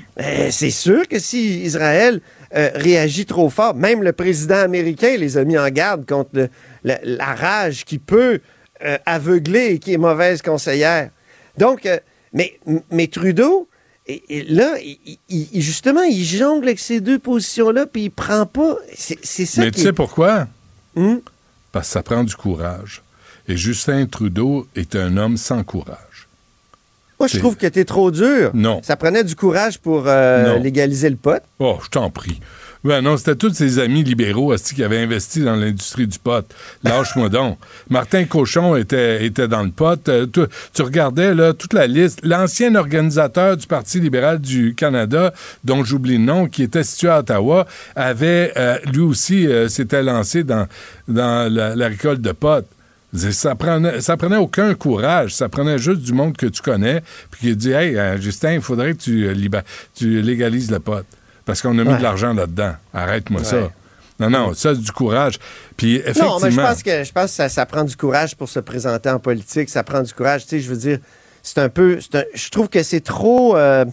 C'est 0.50 0.70
sûr 0.70 1.06
que 1.08 1.18
si 1.18 1.60
Israël 1.62 2.20
euh, 2.56 2.70
réagit 2.74 3.26
trop 3.26 3.50
fort, 3.50 3.74
même 3.74 4.02
le 4.02 4.12
président 4.12 4.56
américain 4.60 5.16
les 5.18 5.36
a 5.36 5.44
mis 5.44 5.58
en 5.58 5.68
garde 5.68 6.06
contre 6.06 6.30
le- 6.32 6.48
la, 6.86 6.98
la 7.02 7.34
rage 7.34 7.84
qui 7.84 7.98
peut 7.98 8.40
euh, 8.82 8.96
aveugler 9.04 9.72
et 9.74 9.78
qui 9.78 9.92
est 9.92 9.98
mauvaise 9.98 10.40
conseillère. 10.40 11.10
Donc, 11.58 11.84
euh, 11.84 11.98
mais, 12.32 12.58
mais 12.90 13.06
Trudeau, 13.08 13.68
et, 14.06 14.22
et 14.28 14.42
là, 14.44 14.76
il- 14.82 15.18
il- 15.28 15.48
il- 15.52 15.60
justement, 15.62 16.02
il 16.02 16.24
jongle 16.24 16.66
avec 16.68 16.78
ces 16.78 17.00
deux 17.00 17.18
positions-là, 17.18 17.86
puis 17.86 18.04
il 18.04 18.10
prend 18.10 18.46
pas. 18.46 18.76
C'est 18.94 19.46
ça 19.46 19.62
Mais 19.62 19.70
tu 19.70 19.80
sais 19.82 19.88
est- 19.88 19.92
pourquoi? 19.92 20.46
Hmm? 20.94 21.16
Parce 21.72 21.88
que 21.88 21.92
ça 21.94 22.02
prend 22.02 22.22
du 22.24 22.34
courage. 22.36 23.02
Et 23.48 23.56
Justin 23.56 24.06
Trudeau 24.06 24.66
est 24.76 24.94
un 24.96 25.16
homme 25.16 25.36
sans 25.36 25.62
courage. 25.64 26.28
Moi, 27.18 27.28
je 27.28 27.38
trouve 27.38 27.56
que 27.56 27.66
t'es 27.66 27.84
trop 27.86 28.10
dur. 28.10 28.50
Non. 28.54 28.80
Ça 28.82 28.94
prenait 28.96 29.24
du 29.24 29.34
courage 29.34 29.78
pour 29.78 30.04
euh, 30.06 30.58
légaliser 30.58 31.08
le 31.08 31.16
pot. 31.16 31.42
Oh, 31.58 31.78
je 31.82 31.88
t'en 31.88 32.10
prie. 32.10 32.40
Ben 32.86 33.02
non, 33.02 33.16
c'était 33.16 33.34
tous 33.34 33.52
ses 33.52 33.80
amis 33.80 34.04
libéraux 34.04 34.54
esti, 34.54 34.76
qui 34.76 34.84
avaient 34.84 35.02
investi 35.02 35.42
dans 35.42 35.56
l'industrie 35.56 36.06
du 36.06 36.20
pot. 36.20 36.46
Lâche-moi 36.84 37.28
donc. 37.28 37.58
Martin 37.90 38.24
Cochon 38.26 38.76
était, 38.76 39.26
était 39.26 39.48
dans 39.48 39.64
le 39.64 39.70
pot. 39.72 40.08
Euh, 40.08 40.26
tu, 40.32 40.42
tu 40.72 40.82
regardais 40.82 41.34
là, 41.34 41.52
toute 41.52 41.72
la 41.72 41.88
liste. 41.88 42.20
L'ancien 42.22 42.76
organisateur 42.76 43.56
du 43.56 43.66
Parti 43.66 43.98
libéral 43.98 44.40
du 44.40 44.74
Canada, 44.76 45.34
dont 45.64 45.82
j'oublie 45.82 46.16
le 46.16 46.24
nom, 46.24 46.46
qui 46.46 46.62
était 46.62 46.84
situé 46.84 47.08
à 47.08 47.18
Ottawa, 47.18 47.66
avait 47.96 48.52
euh, 48.56 48.78
lui 48.92 49.00
aussi 49.00 49.48
euh, 49.48 49.66
s'était 49.68 50.04
lancé 50.04 50.44
dans, 50.44 50.68
dans 51.08 51.52
la, 51.52 51.74
la 51.74 51.88
récolte 51.88 52.20
de 52.20 52.30
pot. 52.30 52.64
C'est- 53.12 53.32
Ça 53.32 53.56
prenait, 53.56 54.00
ça 54.00 54.16
prenait 54.16 54.36
aucun 54.36 54.74
courage. 54.74 55.34
Ça 55.34 55.48
prenait 55.48 55.78
juste 55.78 56.02
du 56.02 56.12
monde 56.12 56.36
que 56.36 56.46
tu 56.46 56.62
connais, 56.62 57.02
puis 57.32 57.40
qui 57.48 57.56
dit 57.56 57.72
Hey, 57.72 57.98
Justin, 58.22 58.52
il 58.54 58.60
faudrait 58.60 58.94
que 58.94 59.00
tu, 59.02 59.28
tu 59.96 60.22
légalises 60.22 60.70
le 60.70 60.78
pot. 60.78 61.04
Parce 61.46 61.62
qu'on 61.62 61.78
a 61.78 61.84
mis 61.84 61.90
Ouais. 61.92 61.96
de 61.98 62.02
l'argent 62.02 62.34
là-dedans. 62.34 62.74
Arrête-moi 62.92 63.40
Ouais. 63.40 63.46
ça. 63.46 63.70
Non, 64.20 64.28
non, 64.30 64.52
ça, 64.54 64.74
c'est 64.74 64.80
du 64.82 64.92
courage. 64.92 65.38
Puis 65.76 65.96
effectivement. 65.96 66.38
Non, 66.38 66.40
mais 66.42 66.50
je 66.50 66.60
pense 66.60 66.82
que 66.82 67.04
je 67.04 67.12
pense 67.12 67.24
que 67.26 67.30
ça, 67.36 67.48
ça 67.48 67.64
prend 67.66 67.84
du 67.84 67.96
courage 67.96 68.34
pour 68.36 68.48
se 68.48 68.60
présenter 68.60 69.08
en 69.10 69.18
politique. 69.18 69.68
Ça 69.70 69.82
prend 69.84 70.02
du 70.02 70.12
courage. 70.12 70.42
Tu 70.44 70.48
sais, 70.50 70.60
je 70.60 70.68
veux 70.70 70.76
dire, 70.76 70.98
c'est 71.42 71.58
un 71.60 71.68
peu. 71.68 71.98
un- 72.14 72.22
je 72.34 72.48
trouve 72.50 72.68
que 72.68 72.82
c'est 72.82 73.00
trop. 73.02 73.56
euh, 73.56 73.84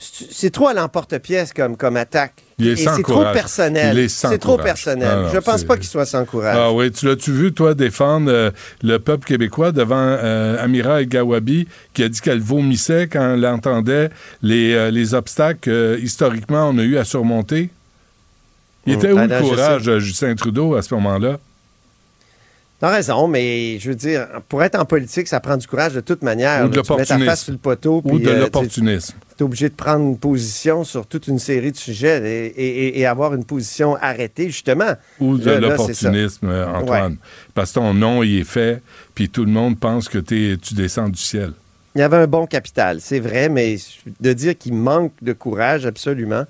c'est 0.00 0.50
trop 0.50 0.68
à 0.68 0.74
l'emporte-pièce 0.74 1.52
comme, 1.52 1.76
comme 1.76 1.96
attaque. 1.96 2.34
Il 2.58 2.68
est 2.68 2.72
Et 2.72 2.76
sans 2.76 2.94
c'est 2.96 3.02
trop 3.02 3.24
personnel. 3.32 3.96
Il 3.96 4.04
est 4.04 4.08
sans 4.08 4.28
C'est 4.30 4.38
trop 4.38 4.52
courage. 4.52 4.64
personnel. 4.64 5.08
Ah 5.10 5.22
non, 5.22 5.28
je 5.32 5.38
pense 5.38 5.64
pas 5.64 5.76
qu'il 5.76 5.88
soit 5.88 6.06
sans 6.06 6.24
courage. 6.24 6.56
Ah 6.58 6.72
oui, 6.72 6.90
tu 6.92 7.06
l'as-tu 7.06 7.32
vu, 7.32 7.52
toi, 7.52 7.74
défendre 7.74 8.30
euh, 8.30 8.50
le 8.82 8.98
peuple 8.98 9.26
québécois 9.26 9.72
devant 9.72 9.96
euh, 9.98 10.62
Amira 10.62 11.00
El-Gawabi, 11.00 11.66
qui 11.94 12.02
a 12.04 12.08
dit 12.08 12.20
qu'elle 12.20 12.40
vomissait 12.40 13.08
quand 13.08 13.34
elle 13.34 13.46
entendait 13.46 14.10
les, 14.42 14.72
euh, 14.74 14.90
les 14.92 15.14
obstacles 15.14 15.60
que, 15.60 15.98
historiquement, 16.00 16.68
on 16.68 16.78
a 16.78 16.82
eu 16.82 16.96
à 16.96 17.04
surmonter? 17.04 17.70
Il 18.86 18.94
était 18.94 19.12
où 19.12 19.18
ah 19.18 19.26
le 19.26 19.40
courage 19.40 19.98
Justin 19.98 20.34
Trudeau 20.36 20.74
à 20.76 20.82
ce 20.82 20.94
moment-là? 20.94 21.38
T'as 22.80 22.90
raison, 22.90 23.26
mais 23.26 23.78
je 23.80 23.88
veux 23.88 23.96
dire, 23.96 24.26
pour 24.48 24.62
être 24.62 24.78
en 24.78 24.84
politique, 24.84 25.26
ça 25.26 25.40
prend 25.40 25.56
du 25.56 25.66
courage 25.66 25.94
de 25.94 26.00
toute 26.00 26.22
manière. 26.22 26.64
Ou 26.64 26.68
de 26.68 26.76
l'opportunisme. 26.76 27.58
Ou 28.04 28.18
de 28.20 28.24
tu- 28.30 28.38
l'opportunisme. 28.38 29.14
Tu 29.38 29.44
es 29.44 29.46
obligé 29.46 29.68
de 29.68 29.74
prendre 29.74 30.04
une 30.04 30.18
position 30.18 30.82
sur 30.82 31.06
toute 31.06 31.28
une 31.28 31.38
série 31.38 31.70
de 31.70 31.76
sujets 31.76 32.20
et, 32.28 32.46
et- 32.48 32.98
et 32.98 33.06
avoir 33.06 33.34
une 33.34 33.44
position 33.44 33.94
arrêtée, 33.94 34.46
justement. 34.48 34.94
Ou 35.20 35.38
de 35.38 35.44
l'opportunisme, 35.60 36.48
euh, 36.48 36.66
Antoine. 36.66 37.16
Parce 37.54 37.70
que 37.70 37.74
ton 37.76 37.94
nom, 37.94 38.24
il 38.24 38.40
est 38.40 38.44
fait, 38.44 38.82
puis 39.14 39.28
tout 39.28 39.44
le 39.44 39.52
monde 39.52 39.78
pense 39.78 40.08
que 40.08 40.18
tu 40.18 40.58
descends 40.74 41.08
du 41.08 41.20
ciel. 41.20 41.52
Il 41.94 42.00
y 42.00 42.02
avait 42.02 42.16
un 42.16 42.26
bon 42.26 42.46
capital, 42.46 43.00
c'est 43.00 43.20
vrai, 43.20 43.48
mais 43.48 43.76
de 44.20 44.32
dire 44.32 44.58
qu'il 44.58 44.74
manque 44.74 45.12
de 45.22 45.32
courage, 45.32 45.86
absolument, 45.86 46.44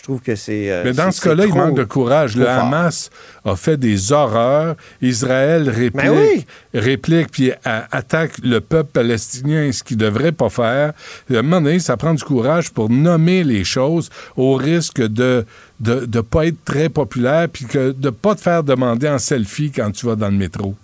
Je 0.00 0.04
trouve 0.04 0.20
que 0.22 0.34
c'est. 0.34 0.70
euh, 0.72 0.80
Mais 0.82 0.94
dans 0.94 1.10
ce 1.10 1.20
cas-là, 1.20 1.44
il 1.44 1.52
manque 1.54 1.76
de 1.76 1.84
courage. 1.84 2.34
Le 2.34 2.46
fort. 2.46 2.54
Hamas 2.54 3.10
a 3.44 3.54
fait 3.54 3.76
des 3.76 4.12
horreurs. 4.12 4.74
Israël 5.02 5.68
réplique, 5.68 5.92
Ben 6.06 6.10
oui. 6.10 6.46
réplique 6.72 7.30
puis 7.30 7.52
attaque 7.64 8.38
le 8.42 8.62
peuple 8.62 8.88
palestinien, 8.94 9.70
ce 9.72 9.82
qu'il 9.82 9.98
ne 9.98 10.04
devrait 10.04 10.32
pas 10.32 10.48
faire. 10.48 10.94
À 11.30 11.34
un 11.38 11.42
moment 11.42 11.60
donné, 11.60 11.80
ça 11.80 11.98
prend 11.98 12.14
du 12.14 12.24
courage 12.24 12.70
pour 12.70 12.88
nommer 12.88 13.44
les 13.44 13.62
choses 13.62 14.08
au 14.38 14.54
risque 14.54 15.02
de 15.02 15.44
de 15.80 16.08
ne 16.14 16.20
pas 16.22 16.46
être 16.46 16.64
très 16.64 16.88
populaire 16.88 17.46
puis 17.50 17.66
que 17.66 17.92
de 17.92 18.08
pas 18.08 18.34
te 18.34 18.40
faire 18.40 18.62
demander 18.64 19.06
en 19.08 19.18
selfie 19.18 19.70
quand 19.70 19.90
tu 19.90 20.06
vas 20.06 20.16
dans 20.16 20.28
le 20.28 20.36
métro. 20.36 20.74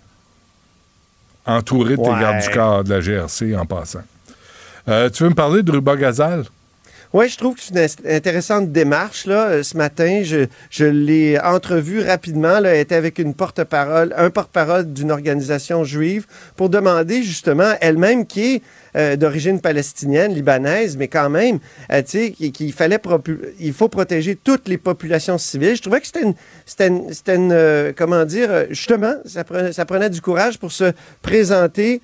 Entouré 1.46 1.96
de 1.96 2.02
tes 2.02 2.08
gardes 2.10 2.42
du 2.42 2.50
corps 2.50 2.84
de 2.84 2.90
la 2.94 3.00
GRC 3.00 3.56
en 3.56 3.64
passant. 3.64 4.02
Euh, 4.88 5.08
tu 5.10 5.22
veux 5.22 5.30
me 5.30 5.34
parler 5.34 5.62
de 5.62 5.72
Ruba 5.72 5.96
Gazal? 5.96 6.44
Oui, 7.16 7.30
je 7.30 7.38
trouve 7.38 7.54
que 7.54 7.62
c'est 7.62 7.72
une 7.74 8.10
intéressante 8.10 8.72
démarche. 8.72 9.24
Là. 9.24 9.46
Euh, 9.48 9.62
Ce 9.62 9.74
matin, 9.74 10.20
je, 10.22 10.48
je 10.68 10.84
l'ai 10.84 11.38
entrevue 11.40 12.02
rapidement. 12.02 12.60
Là. 12.60 12.74
Elle 12.74 12.80
était 12.80 12.94
avec 12.94 13.18
une 13.18 13.32
porte-parole, 13.32 14.12
un 14.18 14.28
porte-parole 14.28 14.92
d'une 14.92 15.10
organisation 15.10 15.82
juive 15.82 16.26
pour 16.56 16.68
demander 16.68 17.22
justement 17.22 17.72
elle-même 17.80 18.26
qui 18.26 18.56
est 18.56 18.62
euh, 18.96 19.16
d'origine 19.16 19.62
palestinienne, 19.62 20.34
libanaise, 20.34 20.98
mais 20.98 21.08
quand 21.08 21.30
même, 21.30 21.58
euh, 21.90 22.02
tu 22.02 22.32
qu'il 22.32 22.74
fallait 22.74 23.00
il 23.60 23.72
faut 23.72 23.88
protéger 23.88 24.36
toutes 24.36 24.68
les 24.68 24.76
populations 24.76 25.38
civiles. 25.38 25.74
Je 25.74 25.80
trouvais 25.80 26.02
que 26.02 26.08
c'était 26.08 26.22
une, 26.22 27.14
c'était 27.14 27.94
comment 27.96 28.26
dire, 28.26 28.66
justement, 28.68 29.14
ça 29.24 29.42
prenait, 29.42 29.72
ça 29.72 29.86
prenait 29.86 30.10
du 30.10 30.20
courage 30.20 30.58
pour 30.58 30.70
se 30.70 30.92
présenter 31.22 32.02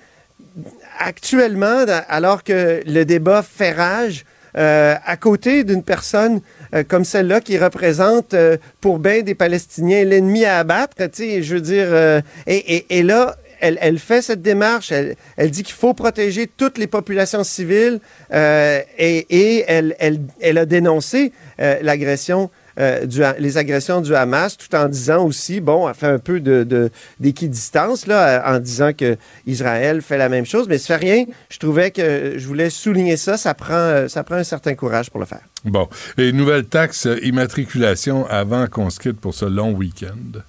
actuellement, 0.97 1.85
alors 2.07 2.43
que 2.43 2.81
le 2.87 3.03
débat 3.03 3.43
fait 3.43 3.73
rage, 3.73 4.25
euh, 4.55 4.95
à 5.03 5.17
côté 5.17 5.63
d'une 5.63 5.81
personne 5.81 6.41
euh, 6.75 6.83
comme 6.87 7.05
celle-là 7.05 7.41
qui 7.41 7.57
représente 7.57 8.35
euh, 8.35 8.57
pour 8.81 8.99
bien 8.99 9.21
des 9.21 9.33
Palestiniens 9.33 10.03
l'ennemi 10.03 10.45
à 10.45 10.59
abattre, 10.59 10.95
tu 10.97 11.09
sais, 11.13 11.43
je 11.43 11.55
veux 11.55 11.61
dire, 11.61 12.21
et, 12.45 13.03
là, 13.03 13.35
elle, 13.59 13.97
fait 13.97 14.21
cette 14.21 14.41
démarche, 14.41 14.91
elle, 14.91 15.15
dit 15.49 15.63
qu'il 15.63 15.73
faut 15.73 15.93
protéger 15.93 16.47
toutes 16.47 16.77
les 16.77 16.87
populations 16.87 17.43
civiles 17.43 17.99
et, 18.31 19.65
elle, 19.67 20.57
a 20.57 20.65
dénoncé 20.65 21.31
l'agression 21.57 22.51
euh, 22.79 23.05
du 23.05 23.21
les 23.39 23.57
agressions 23.57 24.01
du 24.01 24.15
Hamas, 24.15 24.57
tout 24.57 24.73
en 24.75 24.87
disant 24.87 25.25
aussi, 25.25 25.59
bon, 25.59 25.87
elle 25.87 25.95
fait 25.95 26.07
un 26.07 26.19
peu 26.19 26.39
de, 26.39 26.89
d'équidistance, 27.19 28.07
là, 28.07 28.27
euh, 28.27 28.55
en 28.55 28.59
disant 28.59 28.91
que 28.93 29.17
Israël 29.45 30.01
fait 30.01 30.17
la 30.17 30.29
même 30.29 30.45
chose, 30.45 30.67
mais 30.67 30.77
ça 30.77 30.97
fait 30.97 31.05
rien. 31.05 31.25
Je 31.49 31.59
trouvais 31.59 31.91
que 31.91 32.33
je 32.37 32.47
voulais 32.47 32.69
souligner 32.69 33.17
ça. 33.17 33.37
Ça 33.37 33.53
prend, 33.53 33.73
euh, 33.73 34.07
ça 34.07 34.23
prend 34.23 34.35
un 34.35 34.43
certain 34.43 34.75
courage 34.75 35.09
pour 35.09 35.19
le 35.19 35.25
faire. 35.25 35.41
Bon. 35.65 35.87
Et 36.17 36.31
nouvelle 36.31 36.65
taxe 36.65 37.05
euh, 37.05 37.19
immatriculation 37.23 38.25
avant 38.27 38.67
qu'on 38.67 38.89
se 38.89 38.99
quitte 38.99 39.19
pour 39.19 39.33
ce 39.33 39.45
long 39.45 39.71
week-end. 39.71 40.39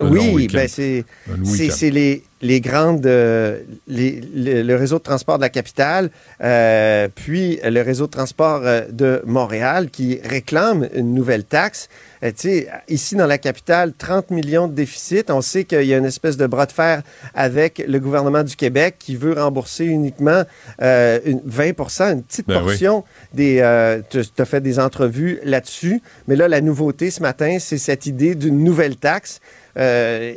Oui, 0.00 0.30
week-end. 0.34 0.58
ben 0.58 0.68
c'est 0.68 1.04
c'est 1.70 1.90
les, 1.90 2.24
les 2.42 2.60
grandes 2.60 3.06
euh, 3.06 3.60
les- 3.86 4.20
le, 4.34 4.62
le 4.62 4.76
réseau 4.76 4.98
de 4.98 5.02
transport 5.02 5.36
de 5.38 5.42
la 5.42 5.48
capitale, 5.48 6.10
euh, 6.42 7.08
puis 7.14 7.58
le 7.64 7.80
réseau 7.82 8.06
de 8.06 8.10
transport 8.10 8.62
euh, 8.64 8.82
de 8.90 9.22
Montréal 9.24 9.88
qui 9.90 10.18
réclame 10.24 10.88
une 10.94 11.14
nouvelle 11.14 11.44
taxe. 11.44 11.88
Euh, 12.24 12.28
tu 12.30 12.48
sais, 12.48 12.68
ici 12.88 13.14
dans 13.16 13.26
la 13.26 13.38
capitale, 13.38 13.92
30 13.96 14.30
millions 14.30 14.68
de 14.68 14.74
déficit. 14.74 15.30
On 15.30 15.40
sait 15.40 15.64
qu'il 15.64 15.84
y 15.84 15.94
a 15.94 15.98
une 15.98 16.04
espèce 16.04 16.36
de 16.36 16.46
bras 16.46 16.66
de 16.66 16.72
fer 16.72 17.02
avec 17.34 17.82
le 17.86 17.98
gouvernement 18.00 18.42
du 18.42 18.56
Québec 18.56 18.96
qui 18.98 19.16
veut 19.16 19.32
rembourser 19.32 19.84
uniquement 19.86 20.42
une 20.80 21.40
20 21.44 21.66
une 22.12 22.22
petite 22.22 22.46
Ben 22.48 22.58
oui. 22.58 22.64
portion 22.64 23.04
des. 23.34 23.58
euh, 23.60 24.00
tu 24.10 24.20
as 24.38 24.44
fait 24.44 24.60
des 24.60 24.78
entrevues 24.78 25.38
là-dessus, 25.44 26.02
mais 26.28 26.36
là 26.36 26.48
la 26.48 26.60
nouveauté 26.60 27.10
ce 27.10 27.22
matin, 27.22 27.58
c'est 27.60 27.78
cette 27.78 28.06
idée 28.06 28.34
d'une 28.34 28.62
nouvelle 28.64 28.96
taxe. 28.96 29.40
Euh, 29.78 30.34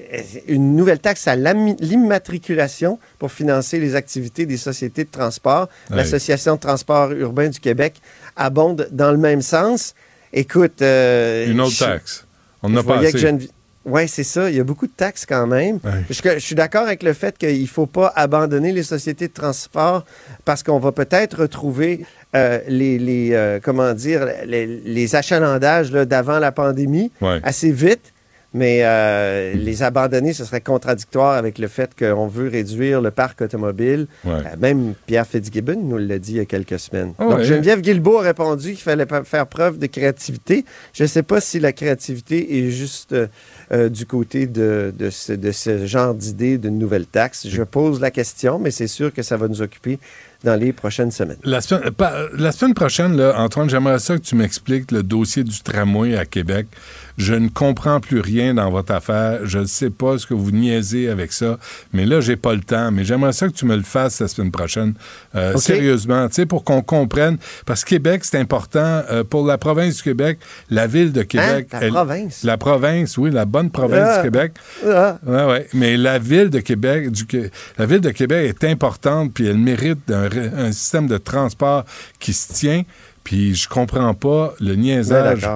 une 0.47 0.75
nouvelle 0.77 0.99
taxe 0.99 1.27
à 1.27 1.35
l'immatriculation 1.35 2.99
pour 3.19 3.31
financer 3.31 3.79
les 3.79 3.95
activités 3.95 4.45
des 4.45 4.57
sociétés 4.57 5.03
de 5.03 5.09
transport. 5.09 5.69
L'Association 5.89 6.55
de 6.55 6.59
transport 6.59 7.11
urbain 7.11 7.49
du 7.49 7.59
Québec 7.59 7.95
abonde 8.35 8.87
dans 8.91 9.11
le 9.11 9.17
même 9.17 9.41
sens. 9.41 9.93
Écoute... 10.33 10.81
euh, 10.81 11.49
Une 11.51 11.61
autre 11.61 11.71
je- 11.73 11.83
taxe. 11.85 12.25
On 12.63 12.69
n'a 12.69 12.83
pas 12.83 12.97
assez. 12.99 13.49
Ouais, 13.85 14.07
c'est 14.07 14.23
ça. 14.23 14.49
Il 14.49 14.55
y 14.55 14.59
a 14.59 14.63
beaucoup 14.63 14.87
de 14.87 14.91
taxes 14.97 15.27
quand 15.27 15.45
même. 15.45 15.75
Ouais. 15.83 15.91
Je, 16.09 16.15
je 16.23 16.39
suis 16.39 16.55
d'accord 16.55 16.81
avec 16.87 17.03
le 17.03 17.13
fait 17.13 17.37
qu'il 17.37 17.61
ne 17.61 17.67
faut 17.67 17.85
pas 17.85 18.11
abandonner 18.15 18.71
les 18.71 18.81
sociétés 18.81 19.27
de 19.27 19.33
transport 19.33 20.03
parce 20.43 20.63
qu'on 20.63 20.79
va 20.79 20.91
peut-être 20.91 21.41
retrouver 21.41 22.03
euh, 22.35 22.59
les, 22.67 22.97
les, 22.97 23.33
euh, 23.33 23.59
comment 23.61 23.93
dire, 23.93 24.25
les, 24.45 24.65
les 24.65 25.15
achalandages 25.15 25.91
d'avant 25.91 26.39
la 26.39 26.51
pandémie 26.51 27.11
Ouais. 27.21 27.39
assez 27.43 27.71
vite. 27.71 28.11
Mais 28.57 28.83
euh, 28.83 29.53
les 29.53 29.83
abandonner, 29.83 30.31
ce 30.31 30.45
serait 30.45 30.61
contradictoire 30.61 31.33
avec 31.33 31.59
le 31.59 31.67
fait 31.67 31.91
qu'on 31.93 32.25
veut 32.27 32.47
réduire 32.47 33.01
le 33.01 33.11
parc 33.11 33.41
automobile. 33.41 34.07
Ouais. 34.23 34.31
Euh, 34.31 34.55
même 34.57 34.93
Pierre 35.07 35.27
Fitzgibbon 35.27 35.75
nous 35.83 35.97
l'a 35.97 36.19
dit 36.19 36.31
il 36.31 36.37
y 36.37 36.39
a 36.39 36.45
quelques 36.45 36.79
semaines. 36.79 37.13
Ah 37.19 37.25
Donc 37.25 37.39
ouais. 37.39 37.43
Geneviève 37.43 37.81
Guilbeault 37.81 38.19
a 38.19 38.21
répondu 38.21 38.69
qu'il 38.69 38.81
fallait 38.81 39.05
faire 39.25 39.47
preuve 39.47 39.77
de 39.77 39.87
créativité. 39.87 40.63
Je 40.93 41.03
ne 41.03 41.07
sais 41.09 41.23
pas 41.23 41.41
si 41.41 41.59
la 41.59 41.73
créativité 41.73 42.59
est 42.59 42.69
juste 42.69 43.13
euh, 43.73 43.89
du 43.89 44.05
côté 44.05 44.47
de, 44.47 44.93
de 44.97 45.09
ce, 45.09 45.33
de 45.33 45.51
ce 45.51 45.85
genre 45.85 46.15
d'idée 46.15 46.57
d'une 46.57 46.79
nouvelle 46.79 47.07
taxe. 47.07 47.49
Je 47.49 47.61
pose 47.63 47.99
la 47.99 48.09
question, 48.09 48.57
mais 48.57 48.71
c'est 48.71 48.87
sûr 48.87 49.13
que 49.13 49.21
ça 49.21 49.35
va 49.35 49.49
nous 49.49 49.61
occuper 49.61 49.99
dans 50.45 50.55
les 50.55 50.71
prochaines 50.71 51.11
semaines. 51.11 51.37
La 51.43 51.59
semaine, 51.59 51.91
la 52.37 52.51
semaine 52.51 52.73
prochaine, 52.73 53.17
là, 53.17 53.33
Antoine, 53.37 53.69
j'aimerais 53.69 53.99
ça 53.99 54.15
que 54.15 54.21
tu 54.21 54.35
m'expliques 54.35 54.91
le 54.91 55.03
dossier 55.03 55.43
du 55.43 55.59
tramway 55.61 56.15
à 56.15 56.25
Québec. 56.25 56.67
Je 57.17 57.33
ne 57.33 57.47
comprends 57.49 57.99
plus 57.99 58.19
rien 58.19 58.53
dans 58.53 58.69
votre 58.69 58.93
affaire. 58.93 59.39
Je 59.45 59.59
ne 59.59 59.65
sais 59.65 59.89
pas 59.89 60.17
ce 60.17 60.25
que 60.27 60.33
vous 60.33 60.51
niaisez 60.51 61.09
avec 61.09 61.31
ça. 61.31 61.57
Mais 61.93 62.05
là, 62.05 62.19
j'ai 62.21 62.35
pas 62.35 62.53
le 62.53 62.61
temps. 62.61 62.91
Mais 62.91 63.03
j'aimerais 63.05 63.33
ça 63.33 63.47
que 63.47 63.53
tu 63.53 63.65
me 63.65 63.75
le 63.75 63.83
fasses 63.83 64.19
la 64.19 64.27
semaine 64.27 64.51
prochaine. 64.51 64.93
Euh. 65.35 65.55
Sérieusement, 65.57 66.27
tu 66.27 66.35
sais, 66.35 66.45
pour 66.45 66.63
qu'on 66.63 66.81
comprenne. 66.81 67.37
Parce 67.65 67.83
que 67.83 67.89
Québec, 67.89 68.25
c'est 68.25 68.39
important. 68.39 69.03
euh, 69.11 69.23
pour 69.23 69.45
la 69.45 69.57
province 69.57 69.97
du 69.97 70.03
Québec, 70.03 70.39
la 70.69 70.87
ville 70.87 71.11
de 71.11 71.23
Québec. 71.23 71.67
Hein? 71.71 71.79
La 71.81 71.89
province? 71.89 72.43
La 72.43 72.57
province, 72.57 73.17
oui, 73.17 73.31
la 73.31 73.45
bonne 73.45 73.69
province 73.69 74.07
Ah. 74.11 74.17
du 74.17 74.23
Québec. 74.23 74.53
Ah. 74.85 75.17
Ouais, 75.25 75.45
ouais. 75.45 75.67
Mais 75.73 75.97
la 75.97 76.19
ville 76.19 76.49
de 76.49 76.59
Québec, 76.59 77.11
du, 77.11 77.25
la 77.77 77.85
ville 77.85 78.01
de 78.01 78.11
Québec 78.11 78.55
est 78.61 78.67
importante, 78.69 79.33
puis 79.33 79.47
elle 79.47 79.57
mérite 79.57 80.11
un, 80.11 80.71
système 80.71 81.07
de 81.07 81.17
transport 81.17 81.85
qui 82.19 82.33
se 82.33 82.53
tient. 82.53 82.83
Puis 83.23 83.55
je 83.55 83.67
comprends 83.69 84.13
pas 84.13 84.53
le 84.59 84.75
niaisage. 84.75 85.47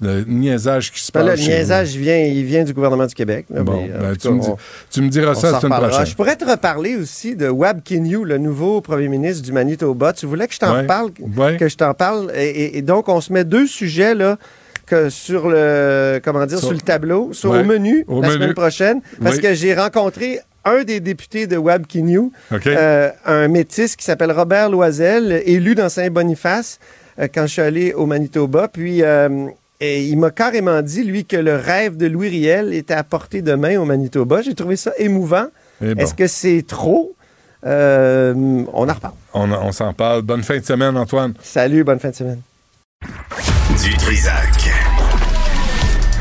Le 0.00 0.24
niaisage 0.24 0.92
qui 0.92 1.00
se 1.00 1.10
Ben 1.12 1.26
passe. 1.26 1.38
le 1.40 1.44
niaisage 1.46 1.96
vient, 1.96 2.16
il 2.18 2.44
vient 2.44 2.64
du 2.64 2.72
gouvernement 2.72 3.06
du 3.06 3.14
Québec. 3.14 3.46
là, 3.50 3.62
Bon, 3.62 3.82
mais, 3.82 3.88
ben, 3.88 4.12
tu 4.16 4.28
cas, 4.28 4.34
me 4.34 4.40
dis- 4.40 4.48
on- 4.48 4.56
tu 4.90 5.02
me 5.02 5.08
diras 5.08 5.34
ça 5.34 5.50
la 5.52 5.60
semaine 5.60 5.78
prochaine. 5.80 6.06
Je 6.06 6.14
pourrais 6.14 6.36
te 6.36 6.44
reparler 6.44 6.96
aussi 6.96 7.34
de 7.34 7.48
Wab 7.48 7.82
Kinyu, 7.82 8.24
le 8.24 8.38
nouveau 8.38 8.80
premier 8.80 9.08
ministre 9.08 9.42
du 9.44 9.52
Manitoba. 9.52 10.12
Tu 10.12 10.26
voulais 10.26 10.46
que 10.46 10.54
je 10.54 10.60
t'en 10.60 10.72
Ouais. 10.72 10.80
reparle? 10.82 11.10
Ouais. 11.36 11.56
Que 11.56 11.68
je 11.68 11.76
t'en 11.76 11.94
parle. 11.94 12.30
Et, 12.36 12.46
et- 12.48 12.78
et 12.78 12.82
donc, 12.82 13.08
on 13.08 13.20
se 13.20 13.32
met 13.32 13.44
deux 13.44 13.66
sujets 13.66 14.14
là, 14.14 14.38
que 14.86 15.10
sur 15.10 15.48
le 15.48 16.20
comment 16.24 16.46
dire 16.46 16.58
Sur- 16.58 16.68
sur, 16.68 16.74
le 16.76 16.80
tableau, 16.80 17.30
sur 17.32 17.50
Ouais. 17.50 17.60
au 17.60 17.64
menu 17.64 18.04
Au 18.08 18.20
la 18.22 18.28
menu. 18.28 18.40
semaine 18.40 18.54
prochaine, 18.54 19.00
parce 19.22 19.36
Oui. 19.36 19.42
que 19.42 19.52
j'ai 19.54 19.74
rencontré 19.74 20.40
un 20.64 20.84
des 20.84 21.00
députés 21.00 21.46
de 21.46 21.56
Wab 21.56 21.86
Kinyu, 21.86 22.30
euh, 22.66 23.10
un 23.26 23.48
métis 23.48 23.96
qui 23.96 24.04
s'appelle 24.04 24.32
Robert 24.32 24.70
Loisel, 24.70 25.42
élu 25.44 25.74
dans 25.74 25.88
Saint-Boniface 25.88 26.78
euh, 27.18 27.26
quand 27.32 27.42
je 27.46 27.52
suis 27.52 27.62
allé 27.62 27.92
au 27.94 28.06
Manitoba. 28.06 28.68
Puis 28.68 29.02
euh, 29.02 29.46
et 29.80 30.04
il 30.04 30.18
m'a 30.18 30.30
carrément 30.30 30.82
dit, 30.82 31.04
lui, 31.04 31.24
que 31.24 31.36
le 31.36 31.56
rêve 31.56 31.96
de 31.96 32.06
Louis 32.06 32.28
Riel 32.28 32.72
était 32.74 32.94
à 32.94 33.04
portée 33.04 33.42
de 33.42 33.54
main 33.54 33.78
au 33.78 33.84
Manitoba. 33.84 34.42
J'ai 34.42 34.54
trouvé 34.54 34.76
ça 34.76 34.92
émouvant. 34.98 35.46
Eh 35.82 35.94
bon. 35.94 36.00
Est-ce 36.00 36.14
que 36.14 36.26
c'est 36.26 36.64
trop? 36.66 37.14
Euh, 37.66 38.34
on 38.72 38.88
en 38.88 38.92
reparle. 38.94 39.14
On, 39.34 39.50
on 39.50 39.72
s'en 39.72 39.92
parle. 39.92 40.22
Bonne 40.22 40.42
fin 40.42 40.58
de 40.58 40.64
semaine, 40.64 40.96
Antoine. 40.96 41.34
Salut, 41.42 41.84
bonne 41.84 42.00
fin 42.00 42.10
de 42.10 42.14
semaine. 42.14 42.40
Du 43.82 43.96
Trisac. 43.96 44.70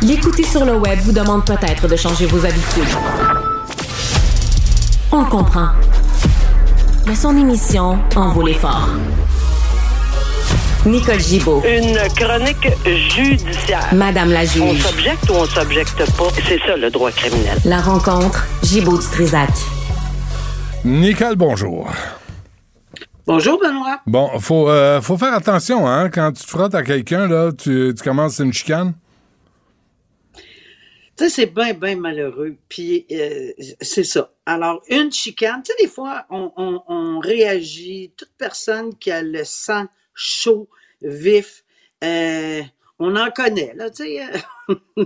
L'écouter 0.04 0.44
sur 0.44 0.64
le 0.64 0.78
web 0.78 1.00
vous 1.00 1.12
demande 1.12 1.44
peut-être 1.46 1.88
de 1.88 1.96
changer 1.96 2.28
vos 2.28 2.46
habitudes. 2.46 2.96
On 5.12 5.24
le 5.24 5.30
comprend. 5.30 5.70
Mais 7.08 7.16
son 7.16 7.36
émission 7.36 7.98
en 8.16 8.32
vaut 8.34 8.46
l'effort. 8.46 8.90
Nicole 10.88 11.20
Gibaud. 11.20 11.62
Une 11.66 11.98
chronique 12.16 12.68
judiciaire. 12.86 13.94
Madame 13.94 14.32
la 14.32 14.42
On 14.42 14.46
juge. 14.46 14.82
s'objecte 14.82 15.30
ou 15.30 15.34
on 15.34 15.46
s'objecte 15.46 15.98
pas? 16.18 16.30
C'est 16.48 16.60
ça 16.60 16.78
le 16.78 16.90
droit 16.90 17.12
criminel. 17.12 17.58
La 17.66 17.82
rencontre, 17.82 18.46
Gibaud 18.64 18.98
du 18.98 19.06
Trisac. 19.08 19.50
Nicole, 20.86 21.36
bonjour. 21.36 21.90
Bonjour, 23.26 23.60
Benoît. 23.60 24.00
Bon, 24.08 24.40
faut, 24.40 24.70
euh, 24.70 25.02
faut 25.02 25.18
faire 25.18 25.34
attention, 25.34 25.86
hein. 25.86 26.10
Quand 26.10 26.32
tu 26.32 26.44
te 26.44 26.50
frottes 26.50 26.76
à 26.76 26.84
quelqu'un, 26.84 27.28
là, 27.28 27.52
tu, 27.52 27.94
tu 27.96 28.02
commences 28.04 28.40
une 28.40 28.54
chicane. 28.54 28.94
Tu 31.18 31.26
sais, 31.26 31.30
c'est 31.30 31.46
bien, 31.48 31.74
bien 31.74 31.98
malheureux. 31.98 32.56
Puis, 32.70 33.06
euh, 33.12 33.52
c'est 33.82 34.06
ça. 34.06 34.30
Alors, 34.46 34.82
une 34.90 35.12
chicane, 35.12 35.62
tu 35.64 35.74
sais, 35.74 35.84
des 35.84 35.90
fois, 35.90 36.26
on, 36.30 36.52
on, 36.56 36.82
on 36.88 37.20
réagit, 37.20 38.14
toute 38.16 38.32
personne 38.38 38.96
qui 38.98 39.12
a 39.12 39.22
le 39.22 39.44
sang 39.44 39.86
chaud, 40.14 40.70
vif, 41.02 41.64
euh, 42.04 42.62
on 43.00 43.16
en 43.16 43.30
connaît, 43.30 43.74
là, 43.76 43.90
tu 43.92 44.04
sais, 44.06 44.22
euh, 44.24 44.76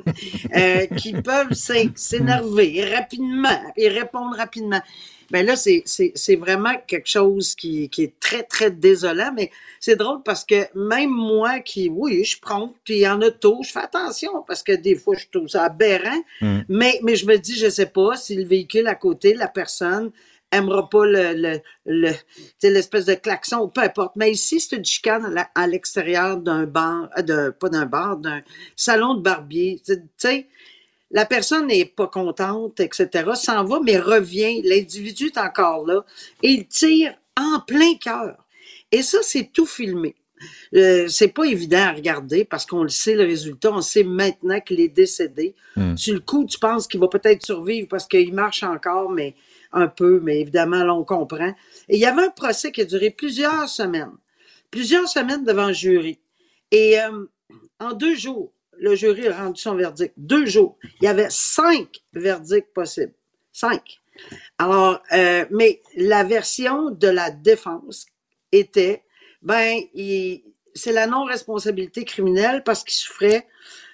euh, 0.55 0.85
qui 0.97 1.13
peuvent 1.13 1.53
s'é- 1.53 1.91
s'énerver 1.95 2.85
rapidement 2.93 3.59
et 3.75 3.89
répondre 3.89 4.35
rapidement. 4.37 4.81
Ben 5.29 5.45
là, 5.45 5.55
c'est- 5.55 6.35
vraiment 6.35 6.73
quelque 6.87 7.07
chose 7.07 7.55
qui, 7.55 7.89
qui 7.89 8.03
est 8.03 8.19
très, 8.19 8.43
très 8.43 8.69
désolant, 8.71 9.31
mais 9.35 9.49
c'est 9.79 9.95
drôle 9.95 10.23
parce 10.23 10.43
que 10.45 10.65
même 10.77 11.09
moi 11.09 11.59
qui, 11.59 11.89
oui, 11.89 12.23
je 12.25 12.39
prends, 12.39 12.73
puis 12.83 13.07
en 13.07 13.21
auto, 13.21 13.59
je 13.63 13.71
fais 13.71 13.79
attention 13.79 14.31
parce 14.45 14.61
que 14.63 14.73
des 14.73 14.95
fois, 14.95 15.15
je 15.17 15.25
trouve 15.31 15.47
ça 15.47 15.63
aberrant, 15.65 16.21
mais, 16.67 16.99
mais 17.03 17.15
je 17.15 17.25
me 17.25 17.37
dis, 17.37 17.57
je 17.57 17.69
sais 17.69 17.85
pas 17.85 18.15
si 18.17 18.35
le 18.35 18.43
véhicule 18.45 18.87
à 18.87 18.95
côté, 18.95 19.33
la 19.33 19.47
personne, 19.47 20.11
aimera 20.51 20.89
pas 20.89 21.05
le, 21.05 21.59
le, 21.85 22.11
l'espèce 22.63 23.05
de 23.05 23.13
klaxon, 23.13 23.69
peu 23.69 23.81
importe. 23.81 24.15
Mais 24.15 24.31
ici, 24.31 24.59
c'est 24.59 24.75
une 24.75 24.85
chicane 24.85 25.45
à 25.55 25.67
l'extérieur 25.67 26.37
d'un 26.37 26.65
bar, 26.65 27.09
euh, 27.17 27.21
d'un, 27.21 27.51
pas 27.51 27.69
d'un 27.69 27.85
bar, 27.85 28.17
d'un 28.17 28.41
salon 28.75 29.15
de 29.15 29.21
barbier. 29.21 29.81
Tu 29.85 29.95
sais, 30.17 30.47
la 31.11 31.25
personne 31.25 31.67
n'est 31.67 31.85
pas 31.85 32.07
contente, 32.07 32.79
etc., 32.79 33.31
s'en 33.35 33.63
va, 33.63 33.79
mais 33.83 33.97
revient. 33.97 34.61
L'individu 34.63 35.27
est 35.27 35.37
encore 35.37 35.85
là 35.85 36.05
et 36.43 36.49
il 36.49 36.67
tire 36.67 37.13
en 37.37 37.59
plein 37.59 37.95
cœur. 37.95 38.37
Et 38.91 39.01
ça, 39.01 39.19
c'est 39.21 39.51
tout 39.51 39.65
filmé. 39.65 40.15
Euh, 40.73 41.07
c'est 41.07 41.27
pas 41.27 41.43
évident 41.43 41.83
à 41.83 41.91
regarder 41.91 42.45
parce 42.45 42.65
qu'on 42.65 42.83
le 42.83 42.89
sait, 42.89 43.13
le 43.13 43.23
résultat. 43.23 43.71
On 43.71 43.81
sait 43.81 44.03
maintenant 44.03 44.59
qu'il 44.59 44.79
est 44.79 44.89
décédé. 44.89 45.53
Hmm. 45.75 45.95
Sur 45.95 46.15
le 46.15 46.19
coup, 46.19 46.45
tu 46.45 46.59
penses 46.59 46.87
qu'il 46.87 46.99
va 46.99 47.07
peut-être 47.07 47.45
survivre 47.45 47.87
parce 47.87 48.07
qu'il 48.07 48.33
marche 48.33 48.63
encore, 48.63 49.11
mais 49.11 49.35
un 49.73 49.87
peu, 49.87 50.19
mais 50.21 50.39
évidemment, 50.39 50.83
là, 50.83 50.93
on 50.93 51.03
comprend. 51.03 51.53
Et 51.87 51.95
il 51.95 51.99
y 51.99 52.05
avait 52.05 52.23
un 52.23 52.29
procès 52.29 52.71
qui 52.71 52.81
a 52.81 52.85
duré 52.85 53.09
plusieurs 53.09 53.69
semaines. 53.69 54.13
Plusieurs 54.69 55.07
semaines 55.07 55.43
devant 55.43 55.67
le 55.67 55.73
jury. 55.73 56.19
Et 56.71 56.99
euh, 56.99 57.25
en 57.79 57.93
deux 57.93 58.15
jours, 58.15 58.53
le 58.77 58.95
jury 58.95 59.27
a 59.27 59.43
rendu 59.43 59.61
son 59.61 59.75
verdict. 59.75 60.13
Deux 60.17 60.45
jours. 60.45 60.77
Il 61.01 61.05
y 61.05 61.07
avait 61.07 61.29
cinq 61.29 62.01
verdicts 62.13 62.73
possibles. 62.73 63.13
Cinq. 63.51 63.99
Alors, 64.57 65.01
euh, 65.13 65.45
mais 65.51 65.81
la 65.95 66.23
version 66.23 66.91
de 66.91 67.07
la 67.07 67.31
défense 67.31 68.05
était, 68.51 69.03
ben, 69.41 69.81
c'est 70.73 70.91
la 70.91 71.07
non-responsabilité 71.07 72.05
criminelle 72.05 72.63
parce 72.63 72.83
qu'il 72.83 72.93
souffrait 72.93 73.47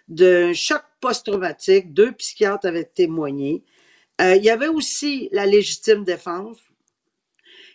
d'un 0.08 0.54
choc 0.54 0.82
post-traumatique. 1.02 1.94
Deux 1.94 2.12
psychiatres 2.14 2.68
avaient 2.68 2.86
témoigné. 2.86 3.64
Euh, 4.22 4.36
il 4.36 4.44
y 4.44 4.50
avait 4.50 4.68
aussi 4.68 5.30
la 5.32 5.46
légitime 5.46 6.04
défense. 6.04 6.58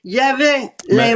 Il 0.04 0.12
y 0.14 0.20
avait 0.20 0.72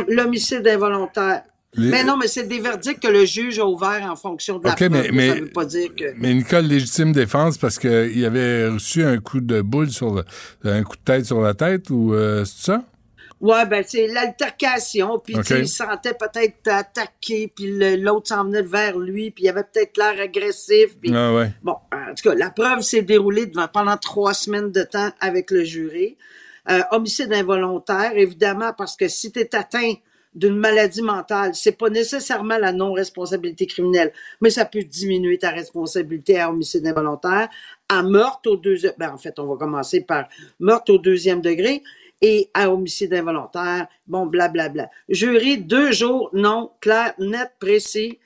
l'homicide 0.09 0.67
involontaire. 0.69 1.43
Les- 1.75 1.91
Mais 1.91 2.05
non, 2.05 2.17
mais 2.17 2.29
c'est 2.29 2.45
des 2.49 2.61
verdicts 2.61 3.01
que 3.03 3.09
le 3.09 3.27
juge 3.27 3.59
a 3.59 3.67
ouverts 3.67 4.09
en 4.11 4.17
fonction 4.17 4.59
de 4.59 4.65
la 4.65 4.71
OK, 4.73 4.77
preuve. 4.77 4.91
mais- 4.93 5.03
Ça 5.05 5.13
mais- 5.13 5.41
veut 5.41 5.51
pas 5.51 5.65
dire 5.67 5.91
que... 5.95 6.05
Mais 6.17 6.33
Nicole, 6.33 6.65
légitime 6.65 7.13
défense 7.13 7.59
parce 7.59 7.79
qu'il 7.79 8.25
avait 8.25 8.69
reçu 8.69 9.03
un 9.03 9.19
coup 9.19 9.41
de 9.41 9.61
boule 9.61 9.91
sur 9.91 10.15
le, 10.15 10.25
un 10.65 10.83
coup 10.85 10.97
de 10.97 11.03
tête 11.03 11.27
sur 11.27 11.41
la 11.43 11.53
tête 11.55 11.91
ou 11.91 12.15
euh, 12.15 12.45
c'est 12.47 12.67
ça? 12.73 12.85
Ouais, 13.41 13.67
ben 13.67 13.85
c'est 13.87 14.07
l'altercation, 14.07 15.19
puis 15.19 15.35
tu 15.35 15.43
sais, 15.43 15.55
OK. 15.55 15.61
il 15.61 15.69
se 15.69 15.77
sentait 15.77 16.15
peut-être 16.15 16.69
attaqué, 16.69 17.53
puis 17.55 17.67
l'autre 17.99 18.29
s'en 18.29 18.45
venait 18.45 18.63
vers 18.63 18.99
lui, 18.99 19.31
puis 19.31 19.45
il 19.45 19.49
avait 19.51 19.65
peut-être 19.65 19.99
l'air 19.99 20.19
agressif. 20.19 20.97
Puis... 20.99 21.13
Ah 21.15 21.35
ouais. 21.35 21.51
Bon, 21.63 21.77
en 21.93 22.15
tout 22.15 22.31
cas, 22.31 22.35
la 22.35 22.51
preuve 22.51 22.81
s'est 22.81 23.03
déroulée 23.03 23.47
devant, 23.47 23.69
pendant 23.69 23.99
trois 23.99 24.33
semaines 24.33 24.73
de 24.73 24.83
temps 24.83 25.11
avec 25.21 25.51
le 25.51 25.65
jury. 25.65 26.17
Euh, 26.71 26.81
homicide 26.91 27.33
involontaire, 27.33 28.13
évidemment, 28.17 28.73
parce 28.77 28.97
que 28.97 29.07
si 29.07 29.31
tu 29.31 29.41
es 29.41 29.55
atteint 29.55 29.95
d'une 30.35 30.57
maladie 30.57 31.03
mentale, 31.03 31.55
c'est 31.55 31.77
pas 31.79 31.91
nécessairement 31.91 32.59
la 32.59 32.73
non-responsabilité 32.73 33.67
criminelle, 33.67 34.13
mais 34.41 34.51
ça 34.51 34.65
peut 34.65 34.83
diminuer 34.83 35.39
ta 35.39 35.51
responsabilité 35.51 36.39
à 36.39 36.51
homicide 36.51 36.87
involontaire, 36.87 37.49
à 37.89 38.03
meurtre 38.03 38.51
au 38.51 38.57
deuxième, 38.57 38.93
ben 38.99 39.13
en 39.13 39.19
fait, 39.19 39.39
on 39.39 39.47
va 39.47 39.57
commencer 39.57 40.01
par 40.01 40.29
meurtre 40.59 40.93
au 40.93 40.99
deuxième 40.99 41.41
degré 41.41 41.83
et 42.23 42.51
à 42.55 42.71
homicide 42.71 43.13
involontaire, 43.15 43.89
bon, 44.07 44.27
blablabla. 44.27 44.91
Jury, 45.09 45.59
deux 45.59 45.93
jours, 45.93 46.31
non, 46.33 46.73
clair, 46.81 47.15
net, 47.19 47.53
précis, 47.59 48.19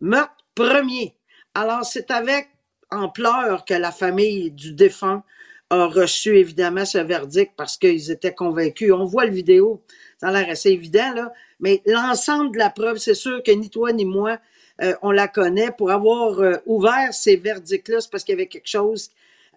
meurtre 0.00 0.36
premier. 0.54 1.14
Alors, 1.54 1.84
c'est 1.84 2.10
avec 2.10 2.48
ampleur 2.90 3.64
que 3.64 3.74
la 3.74 3.90
famille 3.90 4.50
du 4.50 4.72
défunt 4.72 5.22
a 5.70 5.86
reçu 5.86 6.36
évidemment 6.36 6.84
ce 6.84 6.98
verdict 6.98 7.52
parce 7.56 7.78
qu'ils 7.78 8.10
étaient 8.10 8.34
convaincus. 8.34 8.92
On 8.92 9.04
voit 9.04 9.24
le 9.24 9.32
vidéo, 9.32 9.82
ça 10.20 10.28
a 10.28 10.32
l'air 10.32 10.50
assez 10.50 10.70
évident, 10.70 11.14
là, 11.14 11.32
mais 11.60 11.80
l'ensemble 11.86 12.52
de 12.52 12.58
la 12.58 12.68
preuve, 12.68 12.98
c'est 12.98 13.14
sûr 13.14 13.42
que 13.42 13.52
ni 13.52 13.70
toi 13.70 13.92
ni 13.92 14.04
moi, 14.04 14.38
euh, 14.82 14.94
on 15.00 15.10
la 15.10 15.28
connaît. 15.28 15.70
Pour 15.70 15.90
avoir 15.90 16.40
euh, 16.40 16.56
ouvert 16.66 17.14
ces 17.14 17.36
verdicts-là, 17.36 18.00
c'est 18.00 18.10
parce 18.10 18.24
qu'il 18.24 18.32
y 18.32 18.36
avait 18.36 18.48
quelque 18.48 18.68
chose 18.68 19.10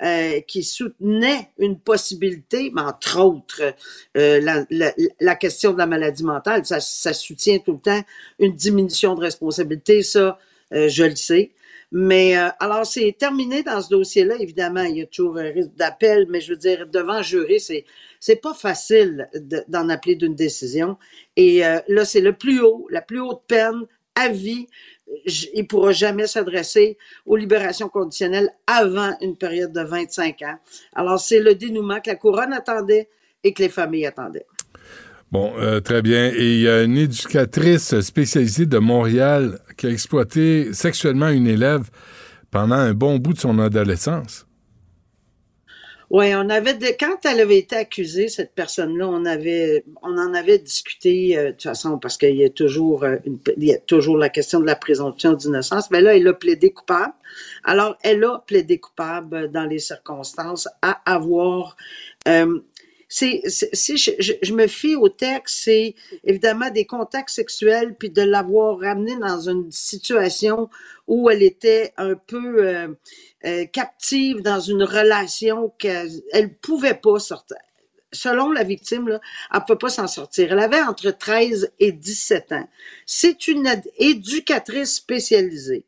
euh, 0.03 0.41
qui 0.41 0.61
soutenait 0.61 1.51
une 1.57 1.79
possibilité, 1.79 2.69
mais 2.75 2.81
entre 2.81 3.17
autres, 3.21 3.73
euh, 4.17 4.63
la, 5.21 5.35
question 5.35 5.71
de 5.71 5.77
la 5.77 5.85
maladie 5.85 6.25
mentale, 6.25 6.65
ça, 6.65 6.81
soutient 6.81 7.59
tout 7.59 7.71
le 7.73 7.79
temps 7.79 8.01
une 8.39 8.53
diminution 8.53 9.15
de 9.15 9.21
responsabilité, 9.21 10.03
ça, 10.03 10.37
euh, 10.73 10.89
je 10.89 11.05
le 11.05 11.15
sais. 11.15 11.51
Mais 11.93 12.35
alors, 12.59 12.85
c'est 12.85 13.15
terminé 13.17 13.63
dans 13.63 13.81
ce 13.81 13.87
dossier-là. 13.87 14.35
Évidemment, 14.37 14.83
il 14.83 14.97
y 14.97 15.01
a 15.01 15.05
toujours 15.05 15.37
un 15.37 15.49
risque 15.49 15.75
d'appel, 15.77 16.25
mais 16.29 16.41
je 16.41 16.51
veux 16.51 16.59
dire, 16.59 16.87
devant 16.87 17.21
jury, 17.21 17.61
c'est 17.61 17.85
c'est 18.19 18.35
pas 18.35 18.53
facile 18.53 19.29
de- 19.33 19.63
d'en 19.69 19.87
appeler 19.87 20.15
d'une 20.15 20.35
décision. 20.35 20.97
Et 21.37 21.59
là, 21.87 22.03
c'est 22.03 22.21
le 22.21 22.33
plus 22.33 22.59
haut, 22.59 22.87
la 22.89 23.01
plus 23.01 23.21
haute 23.21 23.43
peine 23.47 23.85
à 24.15 24.29
vie. 24.29 24.67
Il 25.25 25.67
pourra 25.67 25.91
jamais 25.91 26.27
s'adresser 26.27 26.97
aux 27.25 27.35
libérations 27.35 27.89
conditionnelles 27.89 28.49
avant 28.67 29.15
une 29.21 29.37
période 29.37 29.71
de 29.71 29.81
25 29.81 30.41
ans. 30.43 30.57
Alors, 30.93 31.19
c'est 31.19 31.39
le 31.39 31.55
dénouement 31.55 31.99
que 31.99 32.09
la 32.09 32.15
couronne 32.15 32.53
attendait 32.53 33.09
et 33.43 33.53
que 33.53 33.63
les 33.63 33.69
familles 33.69 34.07
attendaient. 34.07 34.45
Bon, 35.31 35.53
euh, 35.57 35.79
très 35.79 36.01
bien. 36.01 36.31
Et 36.33 36.55
il 36.55 36.61
y 36.61 36.69
a 36.69 36.83
une 36.83 36.97
éducatrice 36.97 37.99
spécialisée 38.01 38.65
de 38.65 38.77
Montréal 38.77 39.59
qui 39.77 39.87
a 39.87 39.89
exploité 39.89 40.73
sexuellement 40.73 41.29
une 41.29 41.47
élève 41.47 41.89
pendant 42.51 42.75
un 42.75 42.93
bon 42.93 43.17
bout 43.17 43.33
de 43.33 43.39
son 43.39 43.59
adolescence. 43.59 44.44
Oui, 46.11 46.33
on 46.35 46.49
avait 46.49 46.75
de- 46.75 46.85
quand 46.99 47.17
elle 47.25 47.39
avait 47.41 47.57
été 47.57 47.75
accusée, 47.75 48.29
cette 48.29 48.53
personne-là, 48.53 49.07
on 49.09 49.25
avait, 49.25 49.83
on 50.03 50.17
en 50.17 50.33
avait 50.35 50.59
discuté 50.59 51.37
euh, 51.37 51.45
de 51.47 51.51
toute 51.51 51.63
façon 51.63 51.97
parce 51.97 52.17
qu'il 52.17 52.35
y 52.35 52.45
a 52.45 52.49
toujours, 52.49 53.03
euh, 53.03 53.17
il 53.57 53.63
y 53.65 53.73
a 53.73 53.79
toujours 53.79 54.17
la 54.17 54.29
question 54.29 54.59
de 54.59 54.65
la 54.67 54.75
présomption 54.75 55.33
d'innocence. 55.33 55.89
Mais 55.91 56.01
là, 56.01 56.15
elle 56.15 56.27
a 56.27 56.33
plaidé 56.33 56.71
coupable. 56.71 57.13
Alors, 57.63 57.97
elle 58.03 58.23
a 58.23 58.43
plaidé 58.45 58.77
coupable 58.79 59.51
dans 59.51 59.65
les 59.65 59.79
circonstances 59.79 60.67
à 60.81 61.01
avoir. 61.11 61.75
euh, 62.27 62.59
c'est, 63.07 63.41
si 63.73 63.97
je, 63.97 64.11
je- 64.19 64.33
je 64.41 64.53
me 64.53 64.67
fie 64.67 64.95
au 64.95 65.09
texte, 65.09 65.57
c'est 65.63 65.95
évidemment 66.23 66.69
des 66.71 66.85
contacts 66.85 67.29
sexuels, 67.29 67.95
puis 67.97 68.09
de 68.09 68.21
l'avoir 68.23 68.79
ramenée 68.79 69.17
dans 69.17 69.39
une 69.49 69.71
situation 69.71 70.69
où 71.07 71.29
elle 71.29 71.43
était 71.43 71.93
un 71.97 72.15
peu 72.15 72.65
euh, 72.67 72.87
euh, 73.45 73.65
captive 73.65 74.41
dans 74.41 74.59
une 74.59 74.83
relation 74.83 75.73
qu'elle 75.79 76.09
elle 76.33 76.53
pouvait 76.55 76.95
pas 76.95 77.19
sortir. 77.19 77.57
Selon 78.11 78.51
la 78.51 78.63
victime, 78.63 79.09
là, 79.09 79.19
elle 79.53 79.59
ne 79.59 79.65
peut 79.65 79.77
pas 79.77 79.89
s'en 79.89 80.07
sortir. 80.07 80.51
Elle 80.53 80.59
avait 80.59 80.81
entre 80.81 81.11
13 81.11 81.71
et 81.79 81.91
17 81.91 82.53
ans. 82.53 82.67
C'est 83.05 83.47
une 83.47 83.67
éducatrice 83.97 84.95
spécialisée 84.95 85.83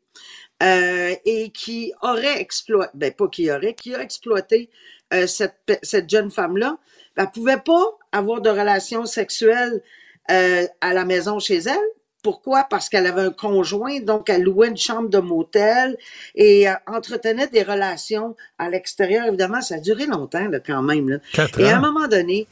euh, 0.62 1.14
et 1.24 1.50
qui 1.50 1.92
aurait 2.02 2.40
exploité, 2.40 2.90
ben 2.94 3.12
pas 3.12 3.28
qui 3.28 3.50
aurait, 3.50 3.74
qui 3.74 3.94
a 3.94 4.02
exploité 4.02 4.70
euh, 5.14 5.26
cette, 5.26 5.56
cette 5.82 6.10
jeune 6.10 6.30
femme-là. 6.30 6.78
Elle 7.18 7.30
pouvait 7.30 7.58
pas 7.58 7.84
avoir 8.12 8.40
de 8.40 8.48
relations 8.48 9.04
sexuelles 9.04 9.82
euh, 10.30 10.66
à 10.80 10.94
la 10.94 11.04
maison 11.04 11.38
chez 11.40 11.58
elle. 11.58 11.88
Pourquoi? 12.22 12.66
Parce 12.70 12.88
qu'elle 12.88 13.06
avait 13.06 13.22
un 13.22 13.30
conjoint, 13.30 14.00
donc 14.00 14.28
elle 14.28 14.42
louait 14.42 14.68
une 14.68 14.76
chambre 14.76 15.08
de 15.08 15.18
motel 15.18 15.96
et 16.34 16.68
euh, 16.68 16.72
entretenait 16.86 17.48
des 17.48 17.62
relations 17.62 18.36
à 18.58 18.70
l'extérieur. 18.70 19.26
Évidemment, 19.26 19.60
ça 19.60 19.76
a 19.76 19.78
duré 19.78 20.06
longtemps 20.06 20.48
là, 20.48 20.60
quand 20.60 20.82
même. 20.82 21.08
Là. 21.08 21.18
Quatre 21.32 21.60
et 21.60 21.68
à 21.70 21.76
un 21.76 21.80
moment 21.80 22.08
donné, 22.08 22.46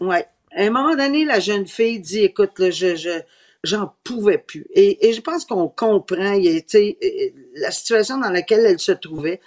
ouais, 0.00 0.26
à 0.56 0.62
un 0.62 0.70
moment 0.70 0.96
donné, 0.96 1.24
la 1.24 1.40
jeune 1.40 1.66
fille 1.66 2.00
dit, 2.00 2.20
écoute, 2.20 2.58
là, 2.58 2.70
je, 2.70 2.94
je, 2.94 3.20
j'en 3.64 3.94
pouvais 4.04 4.38
plus. 4.38 4.66
Et, 4.74 5.08
et 5.08 5.12
je 5.12 5.20
pense 5.20 5.44
qu'on 5.44 5.68
comprend, 5.68 6.32
il 6.32 6.62
euh, 6.74 7.30
la 7.56 7.70
situation 7.70 8.18
dans 8.18 8.30
laquelle 8.30 8.64
elle 8.64 8.78
se 8.78 8.92
trouvait. 8.92 9.40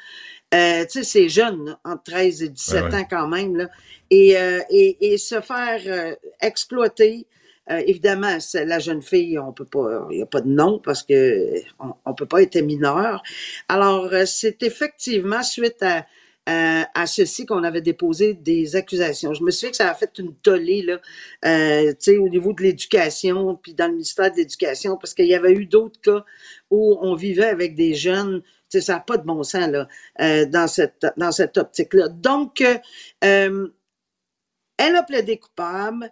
Euh, 0.54 0.86
tu 0.86 1.00
sais, 1.00 1.04
c'est 1.04 1.30
jeune, 1.30 1.66
là, 1.66 1.80
entre 1.84 2.04
13 2.04 2.44
et 2.44 2.50
17 2.50 2.84
Ouais, 2.86 2.90
ouais. 2.90 2.96
ans 2.96 3.06
quand 3.10 3.28
même, 3.28 3.56
là. 3.58 3.68
Et, 4.10 4.38
euh, 4.38 4.62
et, 4.70 5.14
et 5.14 5.18
se 5.18 5.42
faire 5.42 5.82
euh, 5.88 6.16
exploiter, 6.42 7.28
euh, 7.70 7.82
évidemment, 7.86 8.40
c'est 8.40 8.64
la 8.66 8.80
jeune 8.80 9.02
fille, 9.02 9.38
on 9.40 9.52
peut 9.52 9.66
pas, 9.66 10.08
il 10.10 10.18
n'y 10.18 10.24
a 10.24 10.26
pas 10.26 10.40
de 10.42 10.48
nom 10.48 10.80
parce 10.80 11.04
que 11.04 11.52
on, 11.80 11.94
on 12.06 12.14
peut 12.14 12.26
pas 12.26 12.42
être 12.42 12.56
mineur. 12.62 13.22
Alors, 13.68 14.06
euh, 14.14 14.26
c'est 14.26 14.64
effectivement 14.64 15.44
suite 15.44 15.84
à, 15.84 16.06
euh, 16.50 16.84
à 16.96 17.06
ceci 17.08 17.46
qu'on 17.46 17.64
avait 17.66 17.82
déposé 17.82 18.34
des 18.34 18.78
accusations. 18.78 19.34
Je 19.34 19.44
me 19.44 19.52
souviens 19.52 19.72
que 19.72 19.76
ça 19.76 19.90
a 19.92 19.94
fait 19.96 20.18
une 20.18 20.34
tollée 20.36 20.82
là, 20.82 21.02
euh, 21.46 21.90
tu 21.92 21.96
sais, 22.14 22.18
au 22.18 22.30
niveau 22.30 22.54
de 22.54 22.64
l'éducation, 22.64 23.56
puis 23.62 23.74
dans 23.74 23.88
le 23.88 23.94
ministère 23.94 24.32
de 24.32 24.38
l'Éducation, 24.38 24.96
parce 24.96 25.14
qu'il 25.14 25.26
y 25.28 25.36
avait 25.36 25.52
eu 25.52 25.66
d'autres 25.66 26.00
cas 26.00 26.24
où 26.72 26.98
on 27.02 27.16
vivait 27.16 27.48
avec 27.48 27.76
des 27.76 27.96
jeunes. 27.96 28.42
Ça 28.70 28.94
n'a 28.94 29.00
pas 29.00 29.18
de 29.18 29.24
bon 29.24 29.44
sens 29.44 29.70
là, 29.70 29.88
euh, 30.22 30.46
dans 30.46 30.68
cette 30.68 31.06
dans 31.16 31.32
cette 31.32 31.58
optique-là. 31.58 32.10
Donc, 32.10 32.62
euh, 33.24 33.68
elle 34.78 34.96
a 34.96 35.04
plaidé 35.04 35.38
coupable. 35.38 36.12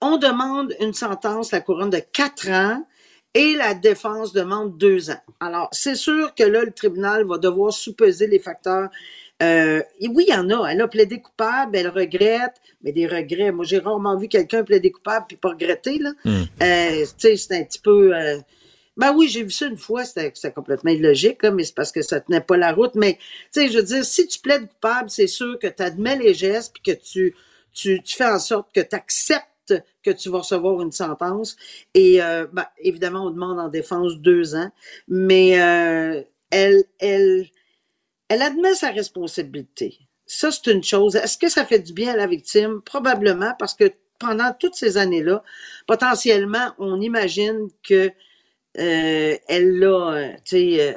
On 0.00 0.18
demande 0.18 0.74
une 0.80 0.92
sentence, 0.92 1.52
la 1.52 1.60
couronne 1.60 1.90
de 1.90 2.00
quatre 2.12 2.50
ans 2.50 2.84
et 3.34 3.54
la 3.54 3.74
défense 3.74 4.32
demande 4.32 4.76
deux 4.78 5.10
ans. 5.10 5.20
Alors, 5.40 5.68
c'est 5.72 5.94
sûr 5.94 6.34
que 6.34 6.42
là, 6.42 6.64
le 6.64 6.72
tribunal 6.72 7.24
va 7.24 7.38
devoir 7.38 7.72
sous-peser 7.72 8.26
les 8.26 8.38
facteurs. 8.38 8.88
Euh, 9.42 9.82
et 10.00 10.08
oui, 10.08 10.24
il 10.28 10.34
y 10.34 10.36
en 10.36 10.48
a. 10.50 10.72
Elle 10.72 10.80
a 10.80 10.88
plaidé 10.88 11.20
coupable, 11.20 11.76
elle 11.76 11.88
regrette, 11.88 12.56
mais 12.82 12.92
des 12.92 13.06
regrets. 13.06 13.52
Moi, 13.52 13.64
j'ai 13.64 13.78
rarement 13.78 14.16
vu 14.16 14.28
quelqu'un 14.28 14.64
plaider 14.64 14.90
coupable 14.90 15.26
puis 15.28 15.36
pas 15.36 15.50
regretter. 15.50 15.98
Là. 15.98 16.12
Hmm. 16.24 16.44
Euh, 16.62 17.04
tu 17.04 17.06
sais, 17.18 17.36
c'est 17.36 17.56
un 17.56 17.64
petit 17.64 17.80
peu. 17.80 18.14
euh, 18.14 18.38
Ben 18.96 19.14
oui, 19.14 19.28
j'ai 19.28 19.42
vu 19.42 19.50
ça 19.50 19.66
une 19.66 19.76
fois, 19.76 20.04
c'était 20.04 20.32
complètement 20.52 20.90
illogique, 20.90 21.42
mais 21.44 21.64
c'est 21.64 21.74
parce 21.74 21.92
que 21.92 22.00
ça 22.02 22.20
tenait 22.20 22.40
pas 22.40 22.56
la 22.56 22.72
route. 22.72 22.94
Mais, 22.94 23.18
tu 23.52 23.60
sais, 23.60 23.68
je 23.68 23.78
veux 23.78 23.84
dire, 23.84 24.04
si 24.04 24.26
tu 24.26 24.38
plaides 24.38 24.68
coupable, 24.68 25.10
c'est 25.10 25.26
sûr 25.26 25.58
que 25.58 25.66
tu 25.66 25.82
admets 25.82 26.16
les 26.16 26.32
gestes 26.32 26.72
puis 26.72 26.94
que 26.94 26.98
tu, 26.98 27.34
tu, 27.74 28.02
tu 28.02 28.16
fais 28.16 28.26
en 28.26 28.38
sorte 28.38 28.74
que 28.74 28.80
tu 28.80 28.96
acceptes 28.96 29.46
que 30.02 30.10
tu 30.10 30.30
vas 30.30 30.38
recevoir 30.38 30.80
une 30.80 30.92
sentence. 30.92 31.56
Et 31.94 32.22
euh, 32.22 32.46
ben, 32.52 32.66
évidemment, 32.78 33.26
on 33.26 33.30
demande 33.30 33.58
en 33.58 33.68
défense 33.68 34.16
deux 34.18 34.54
ans, 34.54 34.70
mais 35.08 35.60
euh, 35.60 36.22
elle, 36.50 36.84
elle, 36.98 37.46
elle 38.28 38.42
admet 38.42 38.74
sa 38.74 38.90
responsabilité. 38.90 39.98
Ça, 40.26 40.50
c'est 40.50 40.70
une 40.72 40.82
chose. 40.82 41.16
Est-ce 41.16 41.38
que 41.38 41.48
ça 41.48 41.64
fait 41.64 41.80
du 41.80 41.92
bien 41.92 42.12
à 42.12 42.16
la 42.16 42.26
victime? 42.26 42.80
Probablement, 42.82 43.52
parce 43.58 43.74
que 43.74 43.92
pendant 44.18 44.52
toutes 44.58 44.74
ces 44.74 44.96
années-là, 44.96 45.42
potentiellement, 45.86 46.72
on 46.78 47.00
imagine 47.00 47.68
que 47.82 48.10
euh, 48.78 49.34
elle 49.48 49.78
l'a, 49.78 50.12
euh, 50.12 50.28
tu 50.44 50.56
sais, 50.56 50.76
euh, 50.80 50.92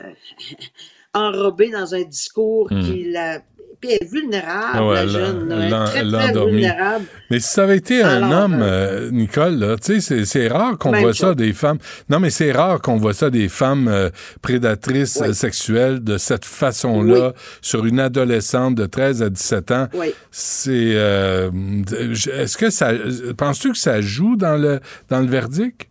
enrobé 1.13 1.69
dans 1.71 1.93
un 1.95 2.03
discours 2.03 2.67
Hmm. 2.71 2.81
qui 2.83 3.11
la... 3.11 3.39
Puis 3.81 3.91
elle 3.93 4.05
est 4.07 4.11
vulnérable, 4.11 4.71
Ah 4.73 4.85
ouais, 4.85 4.95
la 4.95 5.07
jeune, 5.07 5.49
elle 5.53 5.73
est 5.73 5.85
très, 5.85 6.33
vulnérable. 6.33 7.05
Mais 7.31 7.39
si 7.39 7.47
ça 7.47 7.63
avait 7.63 7.77
été 7.77 8.03
un 8.03 8.29
homme, 8.29 8.59
euh, 8.61 9.09
Nicole, 9.09 9.77
tu 9.81 10.01
sais, 10.01 10.25
c'est- 10.25 10.47
rare 10.49 10.77
qu'on 10.77 10.91
Même 10.91 11.01
voit 11.03 11.13
ça 11.13 11.33
des 11.33 11.53
femmes. 11.53 11.77
Non, 12.09 12.19
mais 12.19 12.29
c'est 12.29 12.51
rare 12.51 12.81
qu'on 12.81 12.97
voit 12.97 13.13
ça 13.13 13.29
des 13.29 13.47
femmes 13.47 13.87
euh, 13.87 14.09
prédatrices 14.41 15.19
Oui. 15.25 15.33
sexuelles 15.33 16.03
de 16.03 16.17
cette 16.17 16.43
façon-là 16.43 17.27
Oui. 17.27 17.33
sur 17.61 17.85
une 17.85 18.01
adolescente 18.01 18.75
de 18.75 18.85
13 18.85 19.23
à 19.23 19.29
17 19.29 19.71
ans. 19.71 19.87
Oui. 19.93 20.13
C'est. 20.29 20.91
euh, 20.95 21.49
Est-ce 22.37 22.57
que 22.57 22.69
ça. 22.71 22.91
Penses-tu 23.37 23.71
que 23.71 23.77
ça 23.77 24.01
joue 24.01 24.35
dans 24.35 24.57
le, 24.61 24.81
dans 25.07 25.21
le 25.21 25.27
verdict? 25.27 25.87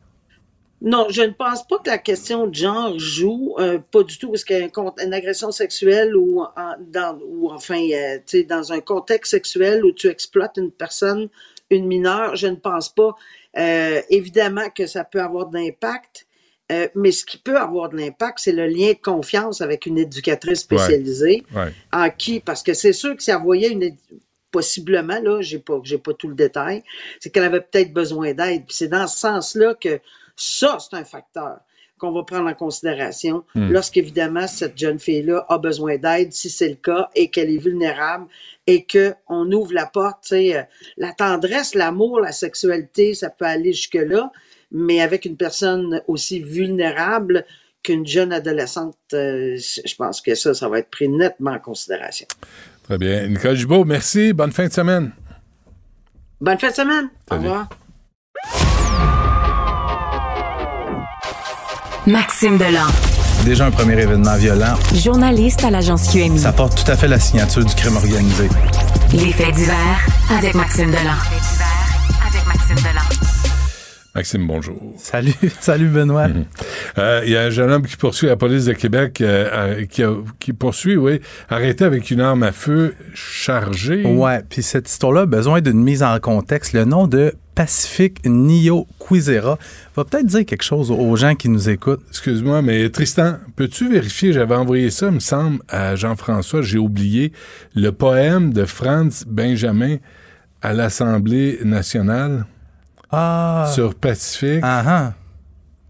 Non, 0.81 1.07
je 1.11 1.23
ne 1.23 1.33
pense 1.33 1.67
pas 1.67 1.79
que 1.79 1.91
la 1.91 1.99
question 1.99 2.47
de 2.47 2.55
genre 2.55 2.99
joue, 2.99 3.57
euh, 3.59 3.79
pas 3.91 4.05
du 4.05 4.17
tout, 4.17 4.29
parce 4.31 4.45
qu'une 4.45 4.71
une 5.05 5.13
agression 5.13 5.51
sexuelle 5.51 6.17
ou, 6.17 6.43
en, 6.43 6.75
dans, 6.81 7.19
ou 7.27 7.51
enfin, 7.51 7.81
euh, 7.93 8.19
tu 8.19 8.39
sais, 8.39 8.43
dans 8.45 8.73
un 8.73 8.81
contexte 8.81 9.33
sexuel 9.33 9.85
où 9.85 9.93
tu 9.93 10.07
exploites 10.09 10.57
une 10.57 10.71
personne, 10.71 11.29
une 11.71 11.87
mineure, 11.87 12.37
je 12.37 12.47
ne 12.47 12.57
pense 12.57 12.89
pas. 12.89 13.15
Euh, 13.57 14.01
évidemment 14.11 14.71
que 14.71 14.87
ça 14.87 15.03
peut 15.05 15.21
avoir 15.21 15.49
de 15.49 15.59
l'impact, 15.59 16.27
euh, 16.71 16.87
mais 16.95 17.11
ce 17.11 17.25
qui 17.25 17.39
peut 17.39 17.59
avoir 17.59 17.89
de 17.89 17.97
l'impact, 17.97 18.39
c'est 18.39 18.53
le 18.53 18.67
lien 18.67 18.93
de 18.93 18.99
confiance 19.03 19.61
avec 19.61 19.87
une 19.87 19.99
éducatrice 19.99 20.61
spécialisée 20.61 21.43
Ouais. 21.55 21.73
en 21.93 22.09
qui, 22.11 22.41
parce 22.41 22.63
que 22.63 22.75
c'est 22.75 22.93
sûr 22.93 23.17
que 23.17 23.23
si 23.23 23.31
elle 23.31 23.41
voyait 23.41 23.71
une, 23.71 23.97
possiblement, 24.51 25.19
là, 25.21 25.41
j'ai 25.41 25.59
pas, 25.59 25.81
j'ai 25.83 25.99
pas 25.99 26.13
tout 26.15 26.29
le 26.29 26.35
détail, 26.35 26.85
c'est 27.21 27.31
qu'elle 27.31 27.45
avait 27.45 27.61
peut-être 27.61 27.93
besoin 27.93 28.33
d'aide. 28.33 28.65
Puis 28.67 28.77
c'est 28.77 28.89
dans 28.89 29.07
ce 29.07 29.19
sens-là 29.19 29.75
que 29.75 29.99
ça, 30.39 30.79
c'est 30.81 30.97
un 30.97 31.05
facteur 31.05 31.59
qu'on 31.99 32.13
va 32.13 32.23
prendre 32.23 32.49
en 32.49 32.55
considération 32.55 33.45
Hmm. 33.55 33.73
lorsqu'évidemment 33.73 34.47
cette 34.47 34.79
jeune 34.79 35.01
fille-là 35.01 35.45
a 35.49 35.59
besoin 35.59 35.97
d'aide, 35.97 36.33
si 36.33 36.49
c'est 36.49 36.69
le 36.69 36.77
cas, 36.77 37.09
et 37.17 37.29
qu'elle 37.29 37.51
est 37.51 37.59
vulnérable, 37.59 38.27
et 38.67 38.85
que 38.85 39.15
on 39.29 39.51
ouvre 39.51 39.75
la 39.75 39.87
porte, 39.87 40.29
euh, 40.33 40.63
la 40.97 41.13
tendresse, 41.13 41.75
l'amour, 41.75 42.21
la 42.21 42.33
sexualité, 42.33 43.15
ça 43.15 43.31
peut 43.31 43.47
aller 43.47 43.73
jusque-là, 43.73 44.31
mais 44.71 45.01
avec 45.01 45.25
une 45.25 45.37
personne 45.37 46.01
aussi 46.07 46.41
vulnérable 46.41 47.45
qu'une 47.83 48.07
jeune 48.07 48.33
adolescente, 48.33 48.97
euh, 49.15 49.57
je 49.57 49.95
pense 49.97 50.21
que 50.21 50.35
ça, 50.35 50.55
ça 50.55 50.69
va 50.69 50.79
être 50.79 50.91
pris 50.91 51.09
nettement 51.09 51.53
en 51.53 51.59
considération. 51.59 52.27
Très 52.85 52.99
bien. 52.99 53.27
Nicole 53.27 53.57
Gibault, 53.57 53.85
merci. 53.85 54.33
Bonne 54.33 54.53
fin 54.53 54.67
de 54.67 54.73
semaine. 54.73 55.13
Bonne 56.41 56.59
fin 56.59 56.71
de 56.71 56.75
semaine. 56.75 57.09
Au 57.31 57.35
revoir. 57.35 57.69
Maxime 62.09 62.57
Delan. 62.57 62.87
Déjà 63.45 63.67
un 63.67 63.71
premier 63.71 64.01
événement 64.01 64.35
violent. 64.37 64.75
Journaliste 64.95 65.63
à 65.65 65.71
l'agence 65.71 66.09
QMI. 66.11 66.39
Ça 66.39 66.53
porte 66.53 66.83
tout 66.83 66.91
à 66.91 66.97
fait 66.97 67.07
la 67.07 67.19
signature 67.21 67.63
du 67.65 67.75
crime 67.75 67.97
organisé. 67.97 68.49
Les 69.13 69.31
faits 69.33 69.55
divers 69.55 70.07
avec 70.31 70.55
Maxime 70.55 70.87
Delan. 70.91 71.19
Avec 72.27 72.47
Maxime 72.47 72.77
Delan. 72.77 73.03
Maxime, 74.15 74.47
bonjour. 74.47 74.95
Salut, 74.99 75.35
salut 75.61 75.89
Benoît. 75.89 76.29
Euh, 76.97 77.21
Il 77.25 77.31
y 77.31 77.37
a 77.37 77.43
un 77.43 77.51
jeune 77.51 77.71
homme 77.71 77.87
qui 77.87 77.97
poursuit 77.97 78.27
la 78.27 78.37
police 78.37 78.65
de 78.65 78.73
Québec, 78.73 79.21
euh, 79.21 79.85
qui, 79.85 80.03
a- 80.03 80.15
qui 80.41 80.53
poursuit, 80.55 80.97
oui, 80.97 81.21
arrêté 81.51 81.85
avec 81.85 82.11
une 82.11 82.21
arme 82.23 82.43
à 82.43 82.53
feu 82.53 82.95
chargée. 83.15 84.05
Ouais, 84.05 84.41
puis 84.49 84.63
cette 84.63 84.89
histoire-là 84.91 85.21
a 85.23 85.27
besoin 85.27 85.61
d'une 85.61 85.83
mise 85.83 86.03
en 86.03 86.19
contexte. 86.21 86.73
Le 86.73 86.85
nom 86.85 87.07
de 87.07 87.35
Pacific 87.59 88.21
Nio 88.25 88.87
Quizera 89.01 89.59
va 89.97 90.05
peut-être 90.05 90.27
dire 90.27 90.47
quelque 90.47 90.63
chose 90.63 90.93
aux 90.93 91.17
gens 91.17 91.35
qui 91.35 91.49
nous 91.49 91.69
écoutent. 91.69 92.05
Excuse-moi, 92.09 92.63
mais 92.63 92.89
Tristan, 92.89 93.39
peux-tu 93.57 93.91
vérifier, 93.91 94.33
j'avais 94.33 94.55
envoyé 94.55 94.91
ça, 94.91 95.07
il 95.07 95.15
me 95.15 95.19
semble, 95.19 95.59
à 95.69 95.97
Jean-François, 95.97 96.63
j'ai 96.63 96.79
oublié, 96.79 97.33
le 97.75 97.91
poème 97.91 98.53
de 98.53 98.65
Franz 98.65 99.25
Benjamin 99.27 99.97
à 100.63 100.73
l'Assemblée 100.73 101.59
nationale 101.65 102.47
Ah. 103.11 103.69
sur 103.75 103.97
Pacifique. 103.97 104.61
Ah 104.63 104.85
ah. 104.87 105.15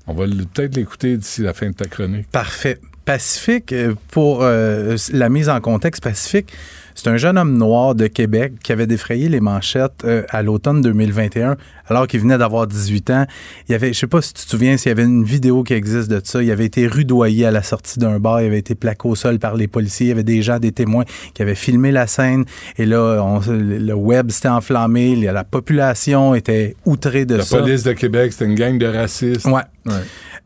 On 0.06 0.14
va 0.14 0.24
peut-être 0.24 0.74
l'écouter 0.74 1.18
d'ici 1.18 1.42
la 1.42 1.52
fin 1.52 1.68
de 1.68 1.74
ta 1.74 1.84
chronique. 1.84 2.30
Parfait. 2.32 2.80
Pacifique, 3.04 3.72
euh, 3.74 3.94
pour 4.10 4.42
euh, 4.42 4.96
la 5.12 5.28
mise 5.28 5.50
en 5.50 5.60
contexte 5.60 6.02
Pacifique, 6.02 6.50
c'est 7.00 7.08
un 7.10 7.16
jeune 7.16 7.38
homme 7.38 7.56
noir 7.56 7.94
de 7.94 8.08
Québec 8.08 8.54
qui 8.62 8.72
avait 8.72 8.88
défrayé 8.88 9.28
les 9.28 9.38
manchettes 9.40 10.02
euh, 10.04 10.24
à 10.30 10.42
l'automne 10.42 10.80
2021 10.80 11.56
alors 11.86 12.06
qu'il 12.08 12.18
venait 12.20 12.36
d'avoir 12.38 12.66
18 12.66 13.10
ans. 13.10 13.26
Il 13.68 13.72
y 13.72 13.74
avait, 13.76 13.92
je 13.92 13.98
sais 14.00 14.06
pas 14.08 14.20
si 14.20 14.34
tu 14.34 14.44
te 14.44 14.50
souviens, 14.50 14.76
s'il 14.76 14.88
y 14.88 14.92
avait 14.92 15.04
une 15.04 15.22
vidéo 15.24 15.62
qui 15.62 15.74
existe 15.74 16.10
de 16.10 16.20
ça. 16.22 16.42
Il 16.42 16.50
avait 16.50 16.64
été 16.66 16.86
rudoyé 16.88 17.46
à 17.46 17.50
la 17.52 17.62
sortie 17.62 17.98
d'un 18.00 18.18
bar. 18.18 18.42
Il 18.42 18.46
avait 18.46 18.58
été 18.58 18.74
plaqué 18.74 19.08
au 19.08 19.14
sol 19.14 19.38
par 19.38 19.54
les 19.54 19.68
policiers. 19.68 20.06
Il 20.06 20.08
y 20.10 20.12
avait 20.12 20.24
des 20.24 20.42
gens, 20.42 20.58
des 20.58 20.72
témoins 20.72 21.04
qui 21.34 21.42
avaient 21.42 21.54
filmé 21.54 21.92
la 21.92 22.06
scène. 22.08 22.44
Et 22.78 22.84
là, 22.84 23.22
on- 23.22 23.40
le 23.48 23.92
web 23.94 24.30
s'était 24.32 24.48
enflammé. 24.48 25.14
La 25.16 25.44
population 25.44 26.34
était 26.34 26.74
outrée 26.84 27.24
de 27.26 27.36
La 27.36 27.44
ça. 27.44 27.58
police 27.58 27.84
de 27.84 27.92
Québec, 27.92 28.32
c'était 28.32 28.46
une 28.46 28.54
gang 28.56 28.76
de 28.76 28.86
racistes. 28.86 29.46
Ouais. 29.46 29.62
Ouais. 29.86 29.92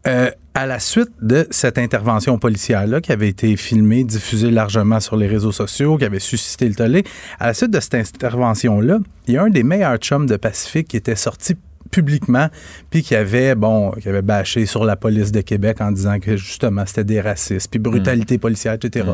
Euh, 0.06 0.30
à 0.54 0.66
la 0.66 0.78
suite 0.80 1.08
de 1.22 1.46
cette 1.50 1.78
intervention 1.78 2.36
policière-là, 2.38 3.00
qui 3.00 3.10
avait 3.10 3.28
été 3.28 3.56
filmée, 3.56 4.04
diffusée 4.04 4.50
largement 4.50 5.00
sur 5.00 5.16
les 5.16 5.26
réseaux 5.26 5.50
sociaux, 5.52 5.96
qui 5.96 6.04
avait 6.04 6.18
suscité 6.18 6.41
le 6.60 6.74
tollé, 6.74 7.04
à 7.38 7.46
la 7.46 7.54
suite 7.54 7.70
de 7.70 7.80
cette 7.80 7.94
intervention-là, 7.94 8.98
il 9.28 9.34
y 9.34 9.36
a 9.36 9.42
un 9.42 9.50
des 9.50 9.62
meilleurs 9.62 9.96
chums 9.96 10.26
de 10.26 10.36
Pacifique 10.36 10.88
qui 10.88 10.96
était 10.96 11.16
sorti 11.16 11.54
publiquement, 11.90 12.48
puis 12.90 13.02
qui 13.02 13.14
avait, 13.14 13.54
bon, 13.54 13.92
qui 13.92 14.08
avait 14.08 14.22
bâché 14.22 14.66
sur 14.66 14.84
la 14.84 14.96
police 14.96 15.30
de 15.30 15.42
Québec 15.42 15.80
en 15.80 15.92
disant 15.92 16.18
que 16.18 16.36
justement 16.36 16.84
c'était 16.86 17.04
des 17.04 17.20
racistes, 17.20 17.70
puis 17.70 17.78
brutalité 17.78 18.38
policière, 18.38 18.74
etc. 18.74 19.06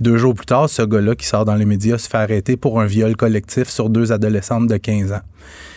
Deux 0.00 0.18
jours 0.18 0.34
plus 0.34 0.46
tard, 0.46 0.68
ce 0.68 0.82
gars-là 0.82 1.14
qui 1.14 1.26
sort 1.26 1.44
dans 1.44 1.54
les 1.54 1.64
médias 1.64 1.98
se 1.98 2.08
fait 2.08 2.18
arrêter 2.18 2.56
pour 2.56 2.80
un 2.80 2.86
viol 2.86 3.16
collectif 3.16 3.68
sur 3.68 3.88
deux 3.88 4.12
adolescentes 4.12 4.66
de 4.66 4.76
15 4.76 5.12
ans. 5.12 5.22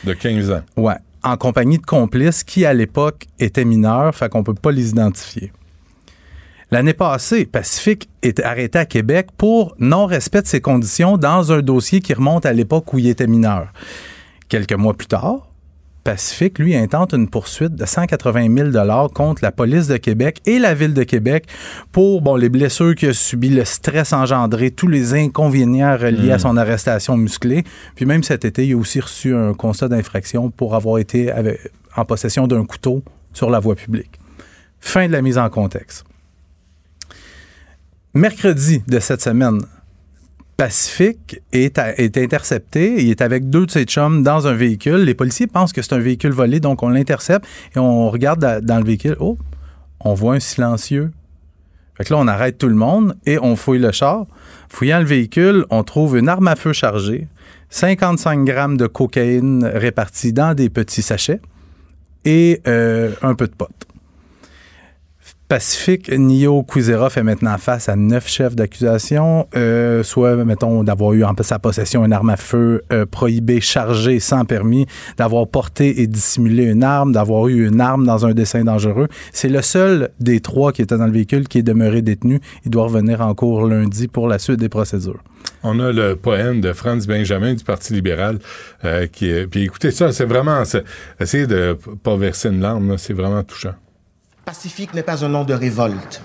De 0.03 0.13
15 0.13 0.51
ans. 0.51 0.61
Ouais. 0.75 0.95
En 1.23 1.37
compagnie 1.37 1.77
de 1.77 1.85
complices 1.85 2.43
qui, 2.43 2.65
à 2.65 2.73
l'époque, 2.73 3.27
étaient 3.39 3.65
mineurs, 3.65 4.13
fait 4.15 4.29
qu'on 4.29 4.43
peut 4.43 4.53
pas 4.53 4.71
les 4.71 4.89
identifier. 4.89 5.51
L'année 6.71 6.93
passée, 6.93 7.45
Pacifique 7.45 8.09
est 8.21 8.39
arrêté 8.41 8.77
à 8.77 8.85
Québec 8.85 9.29
pour 9.37 9.75
non-respect 9.79 10.43
de 10.43 10.47
ses 10.47 10.61
conditions 10.61 11.17
dans 11.17 11.51
un 11.51 11.61
dossier 11.61 11.99
qui 11.99 12.13
remonte 12.13 12.45
à 12.45 12.53
l'époque 12.53 12.93
où 12.93 12.99
il 12.99 13.07
était 13.07 13.25
mineur. 13.25 13.73
Quelques 14.49 14.73
mois 14.73 14.93
plus 14.93 15.07
tard, 15.07 15.47
Pacifique, 16.03 16.59
lui, 16.59 16.75
intente 16.75 17.13
une 17.13 17.27
poursuite 17.27 17.75
de 17.75 17.85
180 17.85 18.71
000 18.71 19.09
contre 19.09 19.43
la 19.43 19.51
police 19.51 19.87
de 19.87 19.97
Québec 19.97 20.41
et 20.45 20.57
la 20.59 20.73
ville 20.75 20.93
de 20.93 21.03
Québec 21.03 21.45
pour 21.91 22.21
bon, 22.21 22.35
les 22.35 22.49
blessures 22.49 22.95
qu'il 22.95 23.09
a 23.09 23.13
subies, 23.13 23.49
le 23.49 23.65
stress 23.65 24.13
engendré, 24.13 24.71
tous 24.71 24.87
les 24.87 25.13
inconvénients 25.15 25.97
reliés 25.97 26.31
à 26.31 26.39
son 26.39 26.55
arrestation 26.55 27.17
musclée. 27.17 27.63
Puis 27.95 28.05
même 28.05 28.23
cet 28.23 28.45
été, 28.45 28.65
il 28.65 28.73
a 28.73 28.77
aussi 28.77 28.99
reçu 28.99 29.35
un 29.35 29.53
constat 29.53 29.87
d'infraction 29.89 30.51
pour 30.51 30.75
avoir 30.75 30.99
été 30.99 31.31
avec- 31.31 31.59
en 31.95 32.05
possession 32.05 32.47
d'un 32.47 32.63
couteau 32.65 33.03
sur 33.33 33.49
la 33.49 33.59
voie 33.59 33.75
publique. 33.75 34.19
Fin 34.79 35.07
de 35.07 35.11
la 35.11 35.21
mise 35.21 35.37
en 35.37 35.49
contexte. 35.49 36.05
Mercredi 38.19 38.83
de 38.85 38.99
cette 38.99 39.21
semaine, 39.21 39.61
Pacifique 40.57 41.39
est, 41.53 41.79
intercepté. 42.17 43.01
Il 43.01 43.11
est 43.11 43.21
avec 43.21 43.49
deux 43.49 43.65
de 43.65 43.71
ses 43.71 43.85
chums 43.85 44.23
dans 44.23 44.45
un 44.45 44.55
véhicule. 44.55 45.05
Les 45.05 45.13
policiers 45.13 45.47
pensent 45.47 45.71
que 45.71 45.81
c'est 45.81 45.93
un 45.93 45.99
véhicule 45.99 46.33
volé, 46.33 46.59
donc 46.59 46.83
on 46.83 46.89
l'intercepte 46.89 47.47
et 47.73 47.79
on 47.79 48.09
regarde 48.09 48.41
da- 48.41 48.59
dans 48.59 48.77
le 48.77 48.83
véhicule. 48.83 49.15
Oh, 49.21 49.37
on 50.01 50.15
voit 50.15 50.33
un 50.33 50.41
silencieux. 50.41 51.11
Fait 51.95 52.03
que 52.03 52.13
là, 52.13 52.19
on 52.19 52.27
arrête 52.27 52.57
tout 52.57 52.67
le 52.67 52.75
monde 52.75 53.15
et 53.25 53.39
on 53.39 53.55
fouille 53.55 53.79
le 53.79 53.93
char. 53.93 54.25
Fouillant 54.67 54.99
le 54.99 55.05
véhicule, 55.05 55.65
on 55.69 55.85
trouve 55.85 56.17
une 56.17 56.27
arme 56.27 56.49
à 56.49 56.57
feu 56.57 56.73
chargée, 56.73 57.29
55 57.69 58.43
grammes 58.43 58.75
de 58.75 58.87
cocaïne 58.87 59.63
répartis 59.63 60.33
dans 60.33 60.53
des 60.53 60.69
petits 60.69 61.03
sachets 61.03 61.39
et 62.25 62.61
euh, 62.67 63.11
un 63.21 63.33
peu 63.33 63.47
de 63.47 63.53
pot. 63.53 63.69
Pacifique, 65.49 66.11
Nio 66.11 66.61
Quizera 66.61 67.09
fait 67.09 67.23
maintenant 67.23 67.57
face 67.57 67.89
à 67.89 67.95
neuf 67.95 68.27
chefs 68.27 68.55
d'accusation, 68.55 69.47
euh, 69.55 70.03
soit, 70.03 70.35
mettons, 70.45 70.83
d'avoir 70.83 71.13
eu 71.13 71.23
en 71.23 71.33
sa 71.41 71.57
possession 71.57 72.05
une 72.05 72.13
arme 72.13 72.29
à 72.29 72.37
feu 72.37 72.83
euh, 72.93 73.07
prohibée, 73.07 73.59
chargée, 73.59 74.19
sans 74.19 74.45
permis, 74.45 74.85
d'avoir 75.17 75.47
porté 75.47 76.01
et 76.01 76.05
dissimulé 76.05 76.65
une 76.65 76.83
arme, 76.83 77.13
d'avoir 77.13 77.47
eu 77.47 77.67
une 77.67 77.81
arme 77.81 78.05
dans 78.05 78.27
un 78.27 78.33
dessin 78.35 78.63
dangereux. 78.63 79.07
C'est 79.33 79.49
le 79.49 79.63
seul 79.63 80.11
des 80.19 80.39
trois 80.39 80.71
qui 80.71 80.83
était 80.83 80.99
dans 80.99 81.07
le 81.07 81.11
véhicule 81.11 81.47
qui 81.47 81.57
est 81.57 81.63
demeuré 81.63 82.03
détenu. 82.03 82.41
Il 82.63 82.69
doit 82.69 82.83
revenir 82.83 83.21
en 83.21 83.33
cours 83.33 83.65
lundi 83.65 84.07
pour 84.07 84.27
la 84.27 84.37
suite 84.37 84.59
des 84.59 84.69
procédures. 84.69 85.23
On 85.63 85.79
a 85.79 85.91
le 85.91 86.15
poème 86.15 86.61
de 86.61 86.73
Franz 86.73 87.07
Benjamin 87.07 87.55
du 87.55 87.63
Parti 87.63 87.93
libéral 87.93 88.37
euh, 88.85 89.07
qui. 89.07 89.33
Puis 89.49 89.63
écoutez 89.63 89.89
ça, 89.89 90.11
c'est 90.11 90.25
vraiment. 90.25 90.61
Essayez 91.19 91.47
de 91.47 91.75
pas 92.03 92.15
verser 92.17 92.49
une 92.49 92.59
larme, 92.59 92.99
c'est 92.99 93.13
vraiment 93.13 93.41
touchant. 93.41 93.73
Pacifique 94.49 94.95
n'est 94.95 95.03
pas 95.03 95.23
un 95.23 95.27
nom 95.29 95.43
de 95.43 95.53
révolte. 95.53 96.23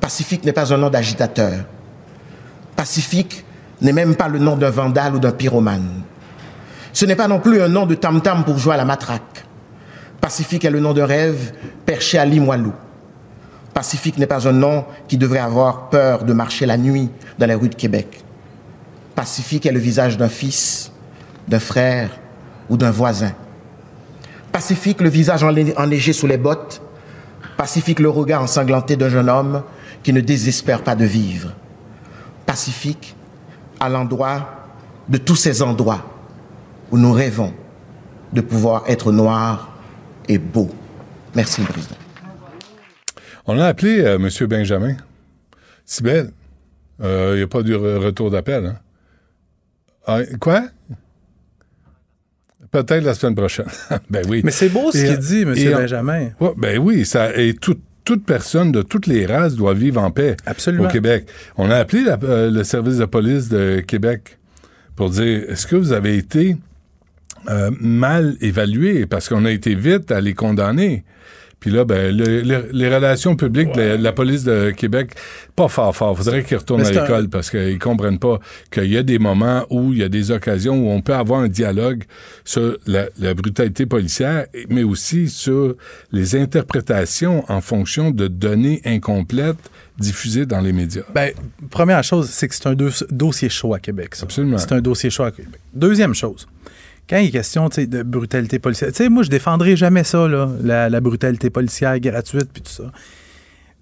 Pacifique 0.00 0.42
n'est 0.46 0.54
pas 0.54 0.72
un 0.72 0.78
nom 0.78 0.88
d'agitateur. 0.88 1.66
Pacifique 2.74 3.44
n'est 3.82 3.92
même 3.92 4.16
pas 4.16 4.28
le 4.28 4.38
nom 4.38 4.56
d'un 4.56 4.70
vandale 4.70 5.16
ou 5.16 5.18
d'un 5.18 5.32
pyromane. 5.32 6.00
Ce 6.94 7.04
n'est 7.04 7.14
pas 7.14 7.28
non 7.28 7.38
plus 7.38 7.60
un 7.60 7.68
nom 7.68 7.84
de 7.84 7.94
tam-tam 7.94 8.42
pour 8.42 8.56
jouer 8.56 8.72
à 8.72 8.78
la 8.78 8.86
matraque. 8.86 9.44
Pacifique 10.18 10.64
est 10.64 10.70
le 10.70 10.80
nom 10.80 10.94
de 10.94 11.02
rêve 11.02 11.52
perché 11.84 12.16
à 12.16 12.24
Limoilou. 12.24 12.72
Pacifique 13.74 14.16
n'est 14.16 14.26
pas 14.26 14.48
un 14.48 14.52
nom 14.52 14.86
qui 15.06 15.18
devrait 15.18 15.38
avoir 15.38 15.90
peur 15.90 16.24
de 16.24 16.32
marcher 16.32 16.64
la 16.64 16.78
nuit 16.78 17.10
dans 17.38 17.44
les 17.44 17.54
rues 17.54 17.68
de 17.68 17.74
Québec. 17.74 18.24
Pacifique 19.14 19.66
est 19.66 19.72
le 19.72 19.78
visage 19.78 20.16
d'un 20.16 20.30
fils, 20.30 20.90
d'un 21.46 21.60
frère 21.60 22.08
ou 22.70 22.78
d'un 22.78 22.92
voisin. 22.92 23.32
Pacifique, 24.52 25.02
le 25.02 25.10
visage 25.10 25.44
enneigé 25.44 26.14
sous 26.14 26.26
les 26.26 26.38
bottes. 26.38 26.80
Pacifique, 27.56 28.00
le 28.00 28.08
regard 28.10 28.42
ensanglanté 28.42 28.96
d'un 28.96 29.08
jeune 29.08 29.28
homme 29.28 29.62
qui 30.02 30.12
ne 30.12 30.20
désespère 30.20 30.82
pas 30.82 30.94
de 30.94 31.04
vivre. 31.04 31.52
Pacifique, 32.44 33.16
à 33.80 33.88
l'endroit 33.88 34.66
de 35.08 35.18
tous 35.18 35.36
ces 35.36 35.62
endroits 35.62 36.04
où 36.90 36.98
nous 36.98 37.12
rêvons 37.12 37.52
de 38.32 38.40
pouvoir 38.40 38.84
être 38.88 39.12
noirs 39.12 39.70
et 40.28 40.38
beaux. 40.38 40.70
Merci, 41.34 41.60
le 41.62 41.66
président. 41.68 41.96
On 43.46 43.58
a 43.58 43.66
appelé 43.66 44.00
euh, 44.00 44.16
M. 44.16 44.28
Benjamin. 44.48 44.96
Sibelle, 45.84 46.32
il 47.00 47.34
n'y 47.36 47.42
a 47.42 47.46
pas 47.46 47.62
du 47.62 47.74
re- 47.74 47.98
retour 47.98 48.30
d'appel. 48.30 48.66
Hein? 48.66 48.76
Ah, 50.06 50.18
quoi? 50.40 50.62
Peut-être 52.84 53.04
la 53.04 53.14
semaine 53.14 53.34
prochaine. 53.34 53.66
ben 54.10 54.22
oui. 54.28 54.42
Mais 54.44 54.50
c'est 54.50 54.68
beau 54.68 54.90
ce 54.92 55.04
qu'il 55.04 55.18
dit, 55.18 55.42
M. 55.42 55.54
on- 55.74 55.78
Benjamin. 55.78 56.28
Ouais, 56.40 56.50
ben 56.56 56.78
oui, 56.78 57.04
ça, 57.06 57.34
et 57.36 57.54
tout- 57.54 57.78
toute 58.04 58.24
personne 58.24 58.70
de 58.70 58.82
toutes 58.82 59.06
les 59.06 59.26
races 59.26 59.54
doit 59.56 59.74
vivre 59.74 60.00
en 60.00 60.10
paix 60.10 60.36
Absolument. 60.46 60.84
au 60.84 60.88
Québec. 60.88 61.26
On 61.56 61.70
a 61.70 61.76
appelé 61.76 62.04
la- 62.04 62.18
euh, 62.22 62.50
le 62.50 62.62
service 62.64 62.98
de 62.98 63.04
police 63.06 63.48
de 63.48 63.80
Québec 63.80 64.38
pour 64.94 65.10
dire 65.10 65.44
est-ce 65.48 65.66
que 65.66 65.74
vous 65.76 65.92
avez 65.92 66.16
été 66.16 66.56
euh, 67.48 67.70
mal 67.80 68.36
évalué? 68.40 69.06
Parce 69.06 69.28
qu'on 69.28 69.44
a 69.44 69.50
été 69.50 69.74
vite 69.74 70.10
à 70.12 70.20
les 70.20 70.34
condamner. 70.34 71.04
Puis 71.58 71.70
là, 71.70 71.84
ben, 71.84 72.14
le- 72.16 72.42
le- 72.42 72.68
les 72.70 72.94
relations 72.94 73.34
publiques, 73.34 73.74
la, 73.76 73.96
la 73.96 74.12
police 74.12 74.44
de 74.44 74.70
Québec, 74.70 75.12
pas 75.56 75.68
fort 75.68 75.96
fort. 75.96 76.16
Faudrait 76.16 76.44
qu'ils 76.44 76.58
retournent 76.58 76.82
à 76.82 76.86
un- 76.88 76.90
l'école 76.90 77.28
parce 77.28 77.50
qu'ils 77.50 77.78
comprennent 77.78 78.18
pas 78.18 78.38
qu'il 78.70 78.84
y 78.92 78.96
a 78.96 79.02
des 79.02 79.18
moments 79.18 79.64
où 79.70 79.92
il 79.92 79.98
y 80.00 80.02
a 80.04 80.08
des 80.08 80.30
occasions 80.30 80.78
où 80.78 80.90
on 80.90 81.00
peut 81.00 81.14
avoir 81.14 81.40
un 81.40 81.48
dialogue 81.48 82.04
sur 82.44 82.76
la, 82.86 83.06
la 83.18 83.34
brutalité 83.34 83.86
policière, 83.86 84.46
mais 84.68 84.82
aussi 84.82 85.28
sur 85.28 85.74
les 86.12 86.36
interprétations 86.36 87.44
en 87.50 87.60
fonction 87.60 88.10
de 88.10 88.28
données 88.28 88.82
incomplètes 88.84 89.56
diffusées 89.98 90.44
dans 90.46 90.60
les 90.60 90.72
médias. 90.74 91.02
Ben, 91.14 91.32
première 91.70 92.04
chose, 92.04 92.28
c'est 92.28 92.48
que 92.48 92.54
c'est 92.54 92.66
un 92.66 92.74
dos- 92.74 92.90
dossier 93.10 93.48
chaud 93.48 93.72
à 93.72 93.78
Québec. 93.80 94.14
ça. 94.14 94.24
Absolument. 94.24 94.58
C'est 94.58 94.72
un 94.72 94.80
dossier 94.82 95.08
chaud 95.08 95.22
à 95.24 95.30
Québec. 95.30 95.58
Deuxième 95.72 96.14
chose, 96.14 96.46
quand 97.08 97.18
il 97.18 97.28
est 97.28 97.30
question 97.30 97.68
de 97.68 98.02
brutalité 98.02 98.58
policière, 98.58 98.90
tu 98.90 98.96
sais, 98.96 99.08
moi, 99.08 99.22
je 99.22 99.30
défendrai 99.30 99.76
jamais 99.76 100.04
ça, 100.04 100.26
là, 100.26 100.48
la, 100.62 100.88
la 100.88 101.00
brutalité 101.00 101.50
policière 101.50 101.98
gratuite 102.00 102.48
puis 102.52 102.62
tout 102.62 102.72
ça. 102.72 102.90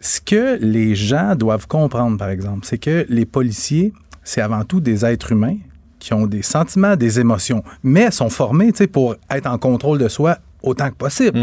Ce 0.01 0.21
que 0.21 0.59
les 0.61 0.95
gens 0.95 1.35
doivent 1.35 1.67
comprendre, 1.67 2.19
par 2.19 2.29
exemple, 2.29 2.67
c'est 2.67 2.79
que 2.79 3.07
les 3.09 3.25
policiers, 3.25 3.93
c'est 4.23 4.43
avant 4.43 4.65
tout 4.65 4.81
des 4.81 5.05
êtres 5.07 5.33
humains 5.33 5.57
qui 5.99 6.13
ont 6.13 6.27
des 6.27 6.43
sentiments, 6.43 6.97
des 6.97 7.19
émotions, 7.19 7.65
mais 7.83 8.11
sont 8.11 8.29
formés 8.29 8.73
pour 8.93 9.17
être 9.31 9.47
en 9.47 9.57
contrôle 9.57 9.99
de 9.99 10.09
soi 10.09 10.37
autant 10.63 10.91
que 10.91 10.97
possible. 10.97 11.39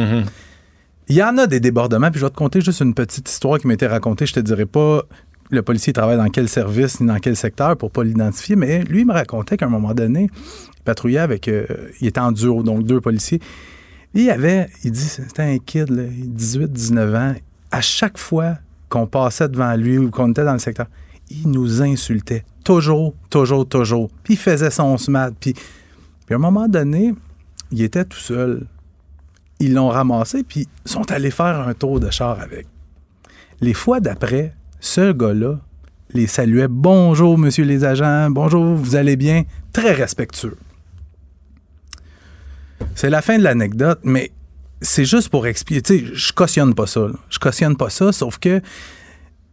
Il 1.07 1.15
y 1.15 1.23
en 1.23 1.37
a 1.39 1.47
des 1.47 1.59
débordements, 1.59 2.11
puis 2.11 2.19
je 2.19 2.25
vais 2.25 2.29
te 2.29 2.35
conter 2.35 2.61
juste 2.61 2.81
une 2.81 2.93
petite 2.93 3.27
histoire 3.27 3.57
qui 3.59 3.65
m'a 3.67 3.73
été 3.73 3.87
racontée. 3.87 4.27
Je 4.27 4.33
te 4.33 4.39
dirai 4.39 4.67
pas 4.67 5.01
le 5.51 5.61
policier 5.61 5.91
travaille 5.93 6.17
dans 6.17 6.29
quel 6.29 6.47
service 6.47 6.99
ni 7.01 7.07
dans 7.07 7.19
quel 7.19 7.35
secteur 7.35 7.75
pour 7.77 7.91
pas 7.91 8.03
l'identifier, 8.03 8.55
mais 8.55 8.83
lui 8.83 9.05
me 9.05 9.11
racontait 9.11 9.57
qu'à 9.57 9.65
un 9.65 9.69
moment 9.69 9.93
donné, 9.93 10.29
il 10.33 10.83
patrouillait 10.83 11.19
avec, 11.19 11.47
euh, 11.47 11.65
il 11.99 12.07
était 12.07 12.21
en 12.21 12.31
duo, 12.31 12.63
donc 12.63 12.83
deux 12.83 13.01
policiers. 13.01 13.41
Il 14.13 14.29
avait, 14.29 14.69
il 14.83 14.91
dit, 14.91 14.99
c'était 14.99 15.43
un 15.43 15.57
kid, 15.57 15.89
là, 15.89 16.03
18, 16.03 16.71
19 16.71 17.15
ans. 17.15 17.35
À 17.69 17.81
chaque 17.81 18.17
fois 18.17 18.57
qu'on 18.89 19.07
passait 19.07 19.47
devant 19.49 19.75
lui 19.75 19.97
ou 19.97 20.09
qu'on 20.09 20.31
était 20.31 20.43
dans 20.43 20.53
le 20.53 20.59
secteur, 20.59 20.87
il 21.29 21.49
nous 21.49 21.81
insultait. 21.81 22.43
Toujours, 22.63 23.13
toujours, 23.29 23.67
toujours. 23.67 24.09
Puis 24.23 24.33
il 24.35 24.37
faisait 24.37 24.71
son 24.71 24.97
smart. 24.97 25.31
Puis, 25.37 25.53
puis 25.53 26.33
à 26.33 26.35
un 26.35 26.39
moment 26.41 26.67
donné, 26.67 27.13
il 27.71 27.81
était 27.81 28.05
tout 28.05 28.19
seul. 28.19 28.67
Ils 29.59 29.73
l'ont 29.73 29.89
ramassé, 29.89 30.43
puis 30.43 30.67
ils 30.85 30.91
sont 30.91 31.09
allés 31.11 31.31
faire 31.31 31.67
un 31.67 31.73
tour 31.73 31.99
de 31.99 32.09
char 32.09 32.39
avec. 32.39 32.67
Les 33.61 33.73
fois 33.73 33.99
d'après, 33.99 34.53
ce 34.81 35.13
gars-là 35.13 35.59
les 36.13 36.27
saluait 36.27 36.67
Bonjour, 36.67 37.37
monsieur 37.37 37.63
les 37.63 37.85
agents, 37.85 38.29
bonjour, 38.29 38.75
vous 38.75 38.95
allez 38.97 39.15
bien? 39.15 39.43
Très 39.71 39.93
respectueux. 39.93 40.57
C'est 42.95 43.09
la 43.09 43.21
fin 43.21 43.37
de 43.37 43.43
l'anecdote, 43.43 43.99
mais 44.03 44.31
c'est 44.81 45.05
juste 45.05 45.29
pour 45.29 45.47
expliquer. 45.47 45.81
Tu 45.81 45.99
sais, 45.99 46.05
je 46.13 46.33
cautionne 46.33 46.73
pas 46.73 46.87
ça. 46.87 47.01
là. 47.01 47.13
Je 47.29 47.39
cautionne 47.39 47.77
pas 47.77 47.89
ça, 47.89 48.11
sauf 48.11 48.39
que 48.39 48.59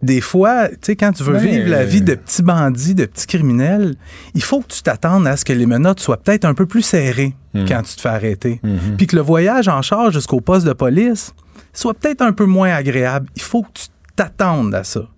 des 0.02 0.20
fois, 0.20 0.68
tu 0.68 0.76
sais, 0.82 0.96
quand 0.96 1.12
tu 1.12 1.22
veux 1.24 1.36
vivre 1.38 1.68
la 1.68 1.84
vie 1.84 2.00
de 2.02 2.14
petits 2.14 2.42
bandits, 2.42 2.94
de 2.94 3.04
petits 3.04 3.26
criminels, 3.26 3.94
il 4.34 4.42
faut 4.42 4.60
que 4.60 4.68
tu 4.72 4.82
t'attendes 4.82 5.26
à 5.26 5.36
ce 5.36 5.44
que 5.44 5.52
les 5.52 5.66
menottes 5.66 6.00
soient 6.00 6.16
peut-être 6.16 6.44
un 6.44 6.54
peu 6.54 6.66
plus 6.66 6.82
serrées 6.82 7.34
Hmm. 7.54 7.64
quand 7.66 7.82
tu 7.82 7.94
te 7.96 8.00
fais 8.02 8.10
arrêter. 8.10 8.60
Puis 8.98 9.06
que 9.06 9.16
le 9.16 9.22
voyage 9.22 9.68
en 9.68 9.80
charge 9.80 10.12
jusqu'au 10.14 10.40
poste 10.42 10.66
de 10.66 10.74
police 10.74 11.32
soit 11.72 11.94
peut-être 11.94 12.20
un 12.22 12.32
peu 12.32 12.44
moins 12.44 12.70
agréable. 12.74 13.26
Il 13.36 13.42
faut 13.42 13.62
que 13.62 13.68
tu 13.72 13.86
t'attendes 14.16 14.74
à 14.74 14.84
ça. 14.84 15.08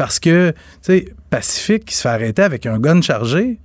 Parce 0.00 0.18
que, 0.18 0.52
tu 0.52 0.56
sais, 0.80 1.04
Pacifique 1.28 1.84
qui 1.84 1.94
se 1.94 2.00
fait 2.00 2.08
arrêter 2.08 2.40
avec 2.40 2.64
un 2.64 2.78
gun 2.78 3.02
chargé, 3.02 3.60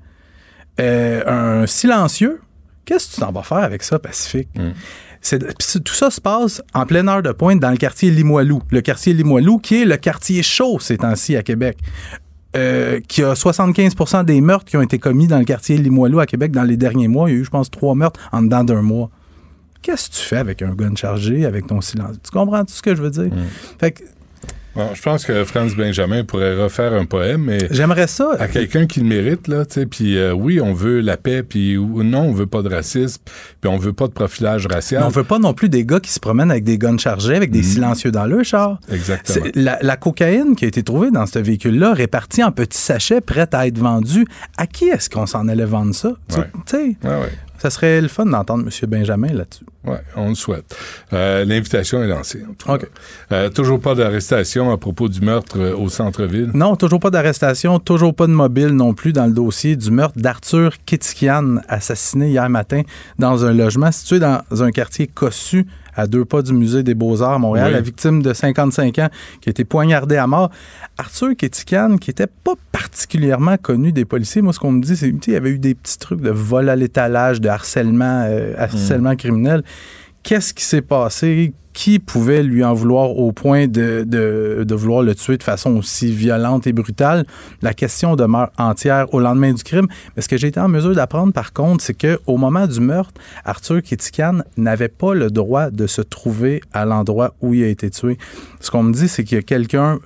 euh, 0.82 1.24
un 1.26 1.66
silencieux, 1.66 2.42
qu'est-ce 2.84 3.08
que 3.12 3.16
tu 3.16 3.22
t'en 3.22 3.32
vas 3.32 3.42
faire 3.44 3.60
avec 3.60 3.84
ça, 3.84 4.00
Pacifique? 4.00 4.50
C'est- 5.22 5.40
tout 5.82 5.94
ça 5.94 6.12
se 6.12 6.20
passe 6.20 6.62
en 6.74 6.86
pleine 6.86 7.08
heure 7.08 7.24
de 7.24 7.32
pointe 7.32 7.62
dans 7.62 7.72
le 7.72 7.78
quartier 7.78 8.12
Limoilou. 8.12 8.62
Le 8.70 8.82
quartier 8.82 9.14
Limoilou, 9.14 9.60
qui 9.60 9.82
est 9.82 9.86
le 9.86 9.96
quartier 9.96 10.44
chaud 10.44 10.78
ces 10.82 10.98
temps-ci 10.98 11.38
à 11.38 11.42
Québec. 11.42 11.78
Euh, 12.58 13.00
qui 13.08 13.24
a 13.24 13.34
75% 13.34 14.24
des 14.26 14.40
meurtres 14.42 14.66
qui 14.66 14.76
ont 14.78 14.82
été 14.82 15.00
commis 15.00 15.28
dans 15.28 15.40
le 15.40 15.46
quartier 15.46 15.78
Limoilou 15.78 16.20
à 16.20 16.26
Québec 16.26 16.52
dans 16.52 16.64
les 16.64 16.78
derniers 16.78 17.08
mois. 17.08 17.30
Il 17.30 17.34
y 17.34 17.38
a 17.38 17.40
eu, 17.40 17.46
je 17.46 17.50
pense, 17.50 17.72
trois 17.72 17.96
meurtres 17.96 18.20
en 18.34 18.42
dedans 18.44 18.64
d'un 18.66 18.82
mois. 18.82 19.10
Qu'est-ce 19.82 20.10
que 20.10 20.16
tu 20.16 20.22
fais 20.22 20.38
avec 20.38 20.62
un 20.62 20.74
gun 20.74 20.96
chargé, 20.96 21.46
avec 21.46 21.68
ton 21.68 21.80
silence? 21.82 22.16
Tu 22.24 22.32
comprends 22.32 22.64
tout 22.66 22.74
ce 22.74 22.82
que 22.82 22.94
je 22.96 23.02
veux 23.02 23.10
dire? 23.10 23.32
Fait 23.80 23.92
que 23.92 24.04
Bon, 24.76 24.90
je 24.94 25.02
pense 25.02 25.24
que 25.26 25.44
Franz 25.46 25.74
Benjamin 25.76 26.24
pourrait 26.24 26.62
refaire 26.62 26.94
un 26.94 27.06
poème, 27.06 27.44
mais 27.46 27.60
J'aimerais 27.72 28.08
ça. 28.08 28.32
à 28.40 28.48
quelqu'un 28.48 28.86
qui 28.88 29.00
le 29.00 29.06
mérite 29.06 29.48
là, 29.48 29.66
tu 29.66 29.74
sais. 29.76 29.86
Puis 29.86 30.18
euh, 30.18 30.34
oui, 30.34 30.60
on 30.60 30.74
veut 30.74 31.00
la 31.00 31.16
paix, 31.18 31.44
puis 31.44 31.78
non, 31.78 32.24
on 32.24 32.32
veut 32.34 32.46
pas 32.46 32.62
de 32.62 32.70
racisme, 32.70 33.22
puis 33.62 33.70
on 33.72 33.78
veut 33.78 33.94
pas 33.94 34.08
de 34.08 34.12
profilage 34.14 34.68
racial. 34.68 35.02
Mais 35.02 35.08
on 35.08 35.12
veut 35.12 35.24
pas 35.24 35.40
non 35.40 35.54
plus 35.54 35.70
des 35.70 35.86
gars 35.86 36.00
qui 36.00 36.12
se 36.12 36.20
promènent 36.20 36.52
avec 36.52 36.64
des 36.66 36.78
guns 36.78 36.98
chargés, 36.98 37.36
avec 37.36 37.52
des 37.52 37.64
silencieux 37.64 38.12
dans 38.12 38.26
le 38.26 38.44
char. 38.44 38.80
Exactement. 38.92 39.46
La, 39.56 39.80
la 39.82 39.96
cocaïne 39.98 40.56
qui 40.56 40.66
a 40.66 40.68
été 40.68 40.84
trouvée 40.84 41.10
dans 41.12 41.26
ce 41.26 41.40
véhicule-là, 41.40 41.94
répartie 41.94 42.44
en 42.44 42.52
petits 42.52 42.78
sachets, 42.78 43.22
prête 43.22 43.54
à 43.54 43.68
être 43.68 43.78
vendue, 43.78 44.26
à 44.58 44.68
qui 44.68 44.86
est-ce 44.86 45.10
qu'on 45.10 45.26
s'en 45.26 45.48
allait 45.48 45.66
vendre 45.66 45.96
ça? 45.96 46.14
Tu- 46.30 46.36
Ouais. 46.40 46.46
Tu 46.66 46.72
sais, 46.72 46.78
Ouais, 47.04 47.10
ouais. 47.22 47.32
Ça 47.58 47.70
serait 47.70 48.02
le 48.02 48.08
fun 48.08 48.26
d'entendre 48.26 48.64
M. 48.64 48.90
Benjamin 48.90 49.34
là-dessus. 49.34 49.66
Oui, 49.86 49.98
on 50.16 50.30
le 50.30 50.36
souhaite. 50.36 50.76
Euh, 51.14 51.46
L'invitation 51.46 52.04
est 52.04 52.08
lancée. 52.08 52.44
En 52.50 52.54
tout 52.54 52.78
cas. 52.78 52.88
Euh, 53.32 53.50
toujours 53.50 53.80
pas 53.80 53.96
d'arrestation 53.96 54.72
à 54.72 54.78
propos 54.78 55.10
du 55.10 55.22
meurtre 55.22 55.60
euh, 55.60 55.76
au 55.76 55.90
centre-ville? 55.90 56.52
Non, 56.54 56.76
toujours 56.76 57.00
pas 57.00 57.12
d'arrestation, 57.12 57.80
toujours 57.80 58.16
pas 58.16 58.28
de 58.28 58.32
mobile 58.32 58.70
non 58.70 58.94
plus 58.94 59.14
dans 59.14 59.26
le 59.26 59.34
dossier 59.34 59.76
du 59.76 59.92
meurtre 59.92 60.20
d'Arthur 60.20 60.74
Kitikian, 60.86 61.58
assassiné 61.68 62.30
hier 62.30 62.50
matin 62.50 62.82
dans 63.20 63.46
un 63.46 63.54
logement 63.54 63.92
situé 63.92 64.20
dans 64.20 64.42
un 64.60 64.72
quartier 64.72 65.08
cossu 65.08 65.68
à 65.96 66.08
deux 66.08 66.26
pas 66.26 66.42
du 66.42 66.54
musée 66.54 66.84
des 66.84 66.94
Beaux-Arts 66.94 67.34
à 67.34 67.40
Montréal, 67.40 67.68
Oui. 67.68 67.74
la 67.74 67.82
victime 67.82 68.22
de 68.22 68.34
55 68.34 69.00
ans 69.00 69.10
qui 69.42 69.50
a 69.50 69.52
été 69.52 69.64
poignardée 69.64 70.18
à 70.18 70.28
mort. 70.28 70.50
Arthur 70.98 71.36
Kitikian, 71.36 71.98
qui 71.98 72.10
était 72.12 72.28
pas 72.28 72.54
particulièrement 72.72 73.58
connu 73.58 73.92
des 73.92 74.06
policiers, 74.06 74.42
moi 74.42 74.54
ce 74.54 74.60
qu'on 74.60 74.72
me 74.72 74.82
dit, 74.82 74.96
c'est 74.96 75.12
qu'il 75.12 75.34
y 75.34 75.36
avait 75.36 75.50
eu 75.52 75.60
des 75.60 75.76
petits 75.76 75.98
trucs 75.98 76.22
de 76.22 76.30
vol 76.32 76.70
à 76.70 76.76
l'étalage, 76.76 77.42
de 77.42 77.50
harcèlement, 77.50 78.24
euh, 78.28 78.54
harcèlement 78.58 79.16
criminel. 79.16 79.64
Qu'est-ce 80.26 80.56
qui 80.56 80.64
s'est 80.64 80.82
passé? 80.82 81.54
Qui 81.72 82.00
pouvait 82.00 82.42
lui 82.42 82.64
en 82.64 82.74
vouloir 82.74 83.16
au 83.16 83.32
point 83.32 83.68
de, 83.68 84.04
de, 84.08 84.64
de 84.68 84.76
vouloir 84.76 85.04
le 85.04 85.14
tuer 85.14 85.38
de 85.38 85.44
façon 85.44 85.76
aussi 85.76 86.12
violente 86.12 86.66
et 86.66 86.74
brutale? 86.74 87.28
La 87.62 87.76
question 87.76 88.16
demeure 88.16 88.50
entière 88.58 89.14
au 89.14 89.20
lendemain 89.20 89.54
du 89.54 89.62
crime. 89.62 89.86
Mais 90.16 90.24
ce 90.24 90.28
que 90.28 90.36
j'ai 90.36 90.48
été 90.48 90.60
en 90.60 90.68
mesure 90.68 90.96
d'apprendre, 90.96 91.32
par 91.32 91.54
contre, 91.54 91.84
c'est 91.84 91.94
qu'au 91.94 92.38
moment 92.38 92.66
du 92.66 92.80
meurtre, 92.80 93.22
Arthur 93.44 93.84
Kitikan 93.84 94.40
n'avait 94.58 94.88
pas 94.88 95.14
le 95.14 95.30
droit 95.30 95.70
de 95.70 95.86
se 95.86 96.02
trouver 96.02 96.62
à 96.74 96.86
l'endroit 96.86 97.36
où 97.42 97.54
il 97.54 97.64
a 97.64 97.68
été 97.68 97.92
tué. 97.92 98.18
Ce 98.62 98.72
qu'on 98.72 98.82
me 98.82 98.94
dit, 98.94 99.08
c'est 99.08 99.24
qu'il 99.24 99.36
y 99.36 99.40
a 99.40 99.44
quelqu'un... 99.44 100.00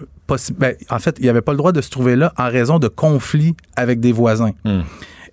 ben, 0.58 0.76
en 0.90 1.00
fait, 1.00 1.16
il 1.22 1.28
n'avait 1.28 1.40
pas 1.40 1.54
le 1.54 1.60
droit 1.60 1.72
de 1.72 1.80
se 1.80 1.90
trouver 1.90 2.18
là 2.18 2.34
en 2.38 2.50
raison 2.50 2.78
de 2.78 2.90
conflits 2.90 3.56
avec 3.78 4.02
des 4.02 4.12
voisins. 4.12 4.52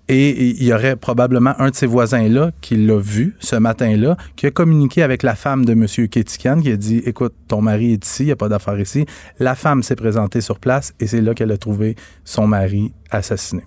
Et 0.09 0.51
il 0.51 0.63
y 0.63 0.73
aurait 0.73 0.95
probablement 0.95 1.53
un 1.59 1.69
de 1.69 1.75
ces 1.75 1.85
voisins-là 1.85 2.51
qui 2.61 2.77
l'a 2.77 2.97
vu 2.97 3.35
ce 3.39 3.57
matin-là, 3.57 4.15
qui 4.37 4.45
a 4.45 4.51
communiqué 4.51 5.03
avec 5.03 5.21
la 5.21 5.35
femme 5.35 5.65
de 5.65 5.73
M. 5.73 5.85
Ketikan, 5.85 6.61
qui 6.61 6.71
a 6.71 6.77
dit 6.77 7.01
Écoute, 7.05 7.33
ton 7.47 7.61
mari 7.61 7.93
est 7.93 8.05
ici, 8.05 8.23
il 8.23 8.27
n'y 8.27 8.31
a 8.31 8.37
pas 8.37 8.49
d'affaire 8.49 8.79
ici. 8.79 9.05
La 9.39 9.55
femme 9.55 9.83
s'est 9.83 9.97
présentée 9.97 10.39
sur 10.39 10.59
place 10.59 10.93
et 10.99 11.07
c'est 11.07 11.21
là 11.21 11.33
qu'elle 11.33 11.51
a 11.51 11.57
trouvé 11.57 11.95
son 12.23 12.47
mari 12.47 12.93
assassiné. 13.11 13.63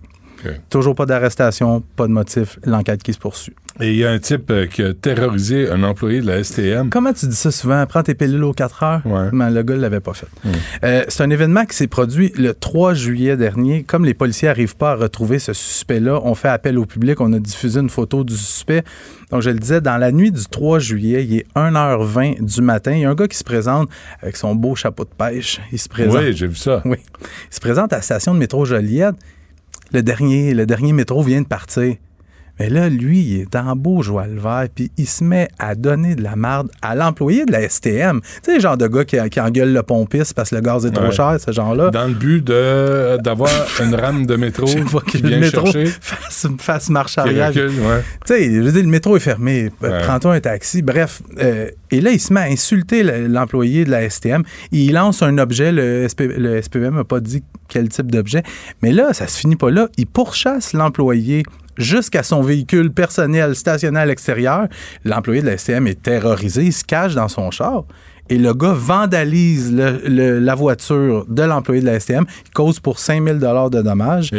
Toujours 0.69 0.95
pas 0.95 1.07
d'arrestation, 1.07 1.83
pas 1.97 2.07
de 2.07 2.13
motif, 2.13 2.59
l'enquête 2.65 3.03
qui 3.03 3.13
se 3.13 3.19
poursuit. 3.19 3.55
Et 3.81 3.93
il 3.93 3.97
y 3.97 4.05
a 4.05 4.11
un 4.11 4.19
type 4.19 4.51
euh, 4.51 4.67
qui 4.67 4.83
a 4.83 4.93
terrorisé 4.93 5.71
un 5.71 5.83
employé 5.85 6.21
de 6.21 6.27
la 6.27 6.43
STM. 6.43 6.91
Comment 6.91 7.13
tu 7.13 7.27
dis 7.27 7.37
ça 7.37 7.51
souvent? 7.51 7.85
Prends 7.87 8.03
tes 8.03 8.15
pilules 8.15 8.45
aux 8.45 8.53
4 8.53 8.83
heures? 8.83 9.03
Mais 9.33 9.51
le 9.51 9.63
gars 9.63 9.77
ne 9.77 9.81
l'avait 9.81 10.01
pas 10.01 10.13
fait. 10.13 10.27
Euh, 10.85 11.05
c'est 11.09 11.23
un 11.23 11.31
événement 11.31 11.65
qui 11.65 11.77
s'est 11.77 11.87
produit 11.87 12.33
le 12.37 12.53
3 12.53 12.95
juillet 12.95 13.37
dernier. 13.37 13.85
Comme 13.85 14.05
les 14.05 14.13
policiers 14.13 14.49
n'arrivent 14.49 14.77
pas 14.77 14.93
à 14.93 14.95
retrouver 14.97 15.39
ce 15.39 15.53
suspect-là, 15.53 16.21
on 16.25 16.35
fait 16.35 16.49
appel 16.49 16.79
au 16.79 16.85
public. 16.85 17.21
On 17.21 17.33
a 17.33 17.39
diffusé 17.39 17.81
une 17.81 17.91
photo 17.91 18.25
du 18.25 18.37
suspect. 18.37 18.83
Donc, 19.31 19.43
je 19.43 19.51
le 19.51 19.59
disais, 19.59 19.81
dans 19.81 19.97
la 19.97 20.13
nuit 20.13 20.33
du 20.33 20.45
3 20.45 20.79
juillet, 20.81 21.25
il 21.25 21.37
est 21.39 21.47
1h20 21.55 22.45
du 22.45 22.63
matin. 22.63 22.93
Il 22.93 23.01
y 23.01 23.05
a 23.05 23.11
un 23.11 23.15
gars 23.15 23.29
qui 23.29 23.39
se 23.39 23.45
présente 23.45 23.89
avec 24.21 24.37
son 24.37 24.55
beau 24.55 24.75
chapeau 24.75 25.05
de 25.05 25.11
pêche. 25.17 25.61
Il 25.73 25.79
se 25.79 25.89
présente. 25.89 26.17
Oui, 26.17 26.33
j'ai 26.35 26.49
vu 26.49 26.57
ça. 26.57 26.83
Oui. 26.85 26.99
Il 27.23 27.55
se 27.55 27.61
présente 27.61 27.93
à 27.93 27.97
la 27.97 28.03
station 28.03 28.35
de 28.35 28.39
métro 28.39 28.65
Joliette. 28.65 29.15
Le 29.93 30.03
dernier, 30.05 30.55
le 30.55 30.67
dernier 30.67 30.93
métro 30.93 31.21
vient 31.23 31.43
de 31.43 31.49
partir. 31.49 31.97
Mais 32.61 32.69
là, 32.69 32.89
lui, 32.89 33.21
il 33.21 33.41
est 33.41 33.57
en 33.57 33.75
beau 33.75 34.03
joie 34.03 34.27
le 34.27 34.39
vert, 34.39 34.67
puis 34.75 34.93
il 34.99 35.07
se 35.09 35.25
met 35.25 35.49
à 35.59 35.75
donner 35.75 36.15
de 36.15 36.23
la 36.23 36.37
marde 36.37 36.69
à 36.83 36.95
l'employé 36.95 37.47
de 37.47 37.53
la 37.53 37.67
STM. 37.69 38.21
Tu 38.21 38.29
sais, 38.43 38.55
le 38.57 38.61
genre 38.61 38.77
de 38.77 38.87
gars 38.87 39.05
qui, 39.05 39.17
qui 39.31 39.41
engueule 39.41 39.73
le 39.73 39.83
pompiste 39.83 40.35
parce 40.35 40.51
que 40.51 40.57
le 40.57 40.61
gaz 40.61 40.85
est 40.87 40.91
trop 40.91 41.07
Ouais. 41.07 41.11
cher, 41.11 41.37
ce 41.45 41.51
genre-là. 41.51 41.91
Dans 41.91 42.07
le 42.07 42.13
but 42.15 42.45
de 42.45 43.17
d'avoir 43.25 43.51
une 43.83 43.95
rame 43.95 44.27
de 44.27 44.37
métro 44.37 44.67
qui 45.07 45.19
que 45.23 45.23
le 45.23 45.29
vient 45.31 45.39
métro 45.41 45.65
chercher. 45.67 45.87
fasse, 46.01 46.47
fasse 46.59 46.91
marche 46.91 47.17
arrière. 47.19 47.51
Tu 47.53 47.61
sais, 48.27 48.45
je 48.55 48.61
veux 48.61 48.73
dire, 48.73 48.83
le 48.83 48.89
métro 48.89 49.17
est 49.17 49.21
fermé. 49.21 49.71
Ouais. 49.83 49.99
Prends-toi 50.03 50.35
un 50.35 50.41
taxi. 50.41 50.83
Bref. 50.83 51.23
euh, 51.43 51.69
et 51.91 52.01
là, 52.01 52.11
il 52.11 52.21
se 52.21 52.33
met 52.33 52.41
à 52.41 52.45
insulter 52.45 53.03
le- 53.03 53.27
l'employé 53.27 53.85
de 53.87 53.91
la 53.91 54.09
STM. 54.09 54.43
Il 54.71 54.93
lance 54.93 55.23
un 55.23 55.39
objet. 55.39 55.73
Le, 55.73 56.07
SP 56.07 56.29
le 56.37 56.61
SPM 56.61 56.95
n'a 56.97 57.05
pas 57.05 57.21
dit 57.21 57.43
quel 57.69 57.89
type 57.89 58.11
d'objet. 58.13 58.43
Mais 58.83 58.93
là, 58.93 59.13
ça 59.15 59.27
se 59.27 59.39
finit 59.39 59.57
pas 59.57 59.71
là. 59.71 59.89
Il 59.97 60.07
pourchasse 60.07 60.73
l'employé 60.75 61.43
jusqu'à 61.81 62.23
son 62.23 62.43
véhicule 62.43 62.93
personnel 62.93 63.55
stationné 63.57 63.99
à 64.01 64.07
l'extérieur. 64.07 64.69
L'employé 65.05 65.43
de 65.43 65.47
la 65.47 65.59
STM 65.59 65.87
est 65.87 66.03
terrorisé. 66.03 66.65
Il 66.65 66.73
se 66.73 66.85
cache 66.85 67.15
dans 67.15 67.29
son 67.29 67.51
char. 67.51 67.85
Et 68.29 68.39
le 68.39 68.55
gars 68.55 68.75
vandalise 68.75 69.75
la 69.75 70.55
voiture 70.55 71.27
de 71.29 71.43
l'employé 71.43 71.81
de 71.81 71.87
la 71.87 71.99
STM. 71.99 72.25
Il 72.47 72.51
cause 72.53 72.79
pour 72.79 73.01
5000 73.01 73.39
de 73.39 73.83
dommages. 73.83 74.31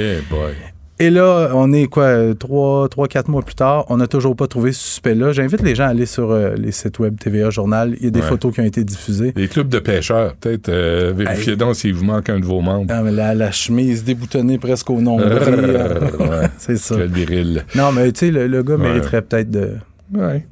Et 1.02 1.10
là, 1.10 1.50
on 1.56 1.74
est 1.74 1.88
quoi, 1.88 2.36
3, 2.38 2.88
4 3.10 3.28
mois 3.28 3.42
plus 3.42 3.56
tard, 3.56 3.86
on 3.90 3.98
n'a 3.98 4.06
toujours 4.08 4.36
pas 4.36 4.46
trouvé 4.48 4.72
ce 4.72 4.80
suspect-là. 4.82 5.32
J'invite 5.32 5.62
les 5.64 5.74
gens 5.74 5.86
à 5.86 5.88
aller 5.88 6.06
sur 6.06 6.30
euh, 6.30 6.54
les 6.56 6.72
sites 6.72 7.00
web 7.00 7.18
TVA 7.20 7.50
Journal. 7.50 7.96
Il 8.00 8.04
y 8.06 8.08
a 8.08 8.12
des 8.12 8.20
Ouais. 8.22 8.28
photos 8.28 8.54
qui 8.54 8.62
ont 8.62 8.66
été 8.66 8.84
diffusées. 8.84 9.34
Les 9.36 9.48
clubs 9.48 9.68
de 9.68 9.80
pêcheurs, 9.80 10.36
peut-être 10.36 10.70
euh, 10.70 11.12
vérifiez 11.16 11.54
Hey. 11.54 11.58
donc 11.58 11.76
s'il 11.76 11.96
vous 11.96 12.06
manque 12.06 12.30
un 12.30 12.40
de 12.40 12.46
vos 12.46 12.62
membres. 12.62 12.86
Ah, 12.90 13.02
mais 13.02 13.12
la, 13.12 13.34
la 13.34 13.52
chemise 13.52 14.04
déboutonnée 14.04 14.60
presque 14.60 14.92
au 14.92 15.02
nombril. 15.02 15.28
euh, 15.42 16.00
Ouais. 16.20 16.48
C'est 16.60 16.78
ça. 16.78 16.96
Quel 16.98 17.12
viril. 17.12 17.66
Non, 17.74 17.92
mais 17.92 18.12
tu 18.12 18.28
sais, 18.28 18.32
le, 18.32 18.46
le 18.48 18.62
gars 18.62 18.76
Ouais. 18.76 18.82
mériterait 18.90 19.24
peut-être 19.24 19.50
de. 19.50 19.72
Ouais. 20.14 20.46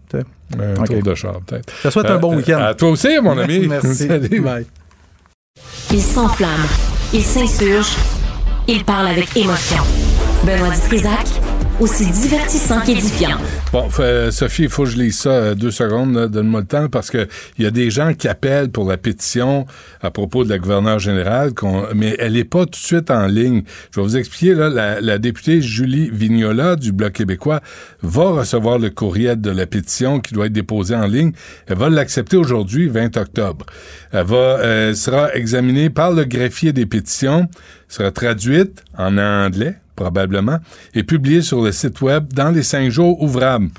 Un 0.58 0.84
tour 0.84 1.04
de 1.04 1.14
char, 1.14 1.42
peut-être. 1.46 1.72
Je 1.84 1.88
te 1.90 1.94
souhaite 1.94 2.08
un 2.10 2.18
bon 2.18 2.36
week-end. 2.36 2.58
À 2.60 2.74
toi 2.74 2.90
aussi, 2.90 3.10
mon 3.22 3.38
ami. 3.38 3.68
Merci. 3.70 4.08
Salut. 4.08 4.42
Bye. 4.42 4.66
Il 5.92 6.02
s'enflamme, 6.02 6.66
il 7.14 7.22
s'insurge, 7.22 7.96
il 8.68 8.84
parle 8.84 9.08
avec 9.10 9.36
émotion. 9.38 9.84
Benoît 10.46 10.70
Dutrisac, 10.70 11.28
aussi 11.82 12.10
divertissant 12.12 12.80
qu'édifiant. 12.82 13.38
Bon, 13.74 13.90
euh, 14.00 14.32
Sophie, 14.32 14.64
il 14.64 14.70
faut 14.70 14.84
que 14.84 14.90
je 14.90 14.98
lise 14.98 15.20
ça 15.20 15.30
euh, 15.30 15.56
deux 15.56 15.70
secondes. 15.70 16.28
Donne-moi 16.28 16.62
le 16.62 16.66
temps 16.66 16.88
parce 16.88 17.12
que 17.12 17.28
il 17.58 17.66
y 17.66 17.68
a 17.68 17.72
des 17.72 17.92
gens 17.92 18.14
qui 18.14 18.30
appellent 18.30 18.70
pour 18.70 18.88
la 18.90 18.96
pétition 18.96 19.66
à 20.02 20.12
propos 20.12 20.46
de 20.46 20.50
la 20.50 20.58
gouverneure 20.58 21.00
générale, 21.00 21.52
mais 21.94 22.16
elle 22.20 22.34
n'est 22.34 22.46
pas 22.46 22.66
tout 22.66 22.72
de 22.72 22.76
suite 22.76 23.12
en 23.12 23.28
ligne. 23.28 23.64
Je 23.92 24.00
vais 24.00 24.06
vous 24.06 24.18
expliquer. 24.18 24.54
Là, 24.54 25.02
la, 25.02 25.18
députée 25.18 25.62
Julie 25.62 26.10
Vignola 26.10 26.78
du 26.78 26.94
Bloc 26.94 27.14
québécois 27.14 27.60
va 28.02 28.30
recevoir 28.32 28.80
le 28.80 28.90
courriel 28.90 29.42
de 29.42 29.52
la 29.52 29.66
pétition 29.66 30.22
qui 30.22 30.34
doit 30.34 30.46
être 30.46 30.54
déposé 30.54 30.96
en 30.96 31.06
ligne. 31.06 31.34
Elle 31.68 31.78
va 31.78 31.90
l'accepter 31.90 32.38
aujourd'hui, 32.38 32.88
20 32.88 33.18
octobre. 33.18 33.66
Elle 34.14 34.26
va, 34.26 34.36
euh, 34.38 34.94
sera 34.94 35.34
examinée 35.36 35.90
par 35.90 36.12
le 36.12 36.24
greffier 36.24 36.72
des 36.72 36.86
pétitions, 36.86 37.50
sera 37.90 38.12
traduite 38.12 38.84
en 38.98 39.18
anglais 39.18 39.76
probablement, 40.00 40.60
et 40.94 41.04
publiée 41.04 41.42
sur 41.42 41.62
le 41.62 41.72
site 41.72 42.00
web 42.02 42.32
dans 42.34 42.52
les 42.52 42.64
cinq 42.64 42.90
jours 42.90 43.22
ouvrables. 43.22 43.70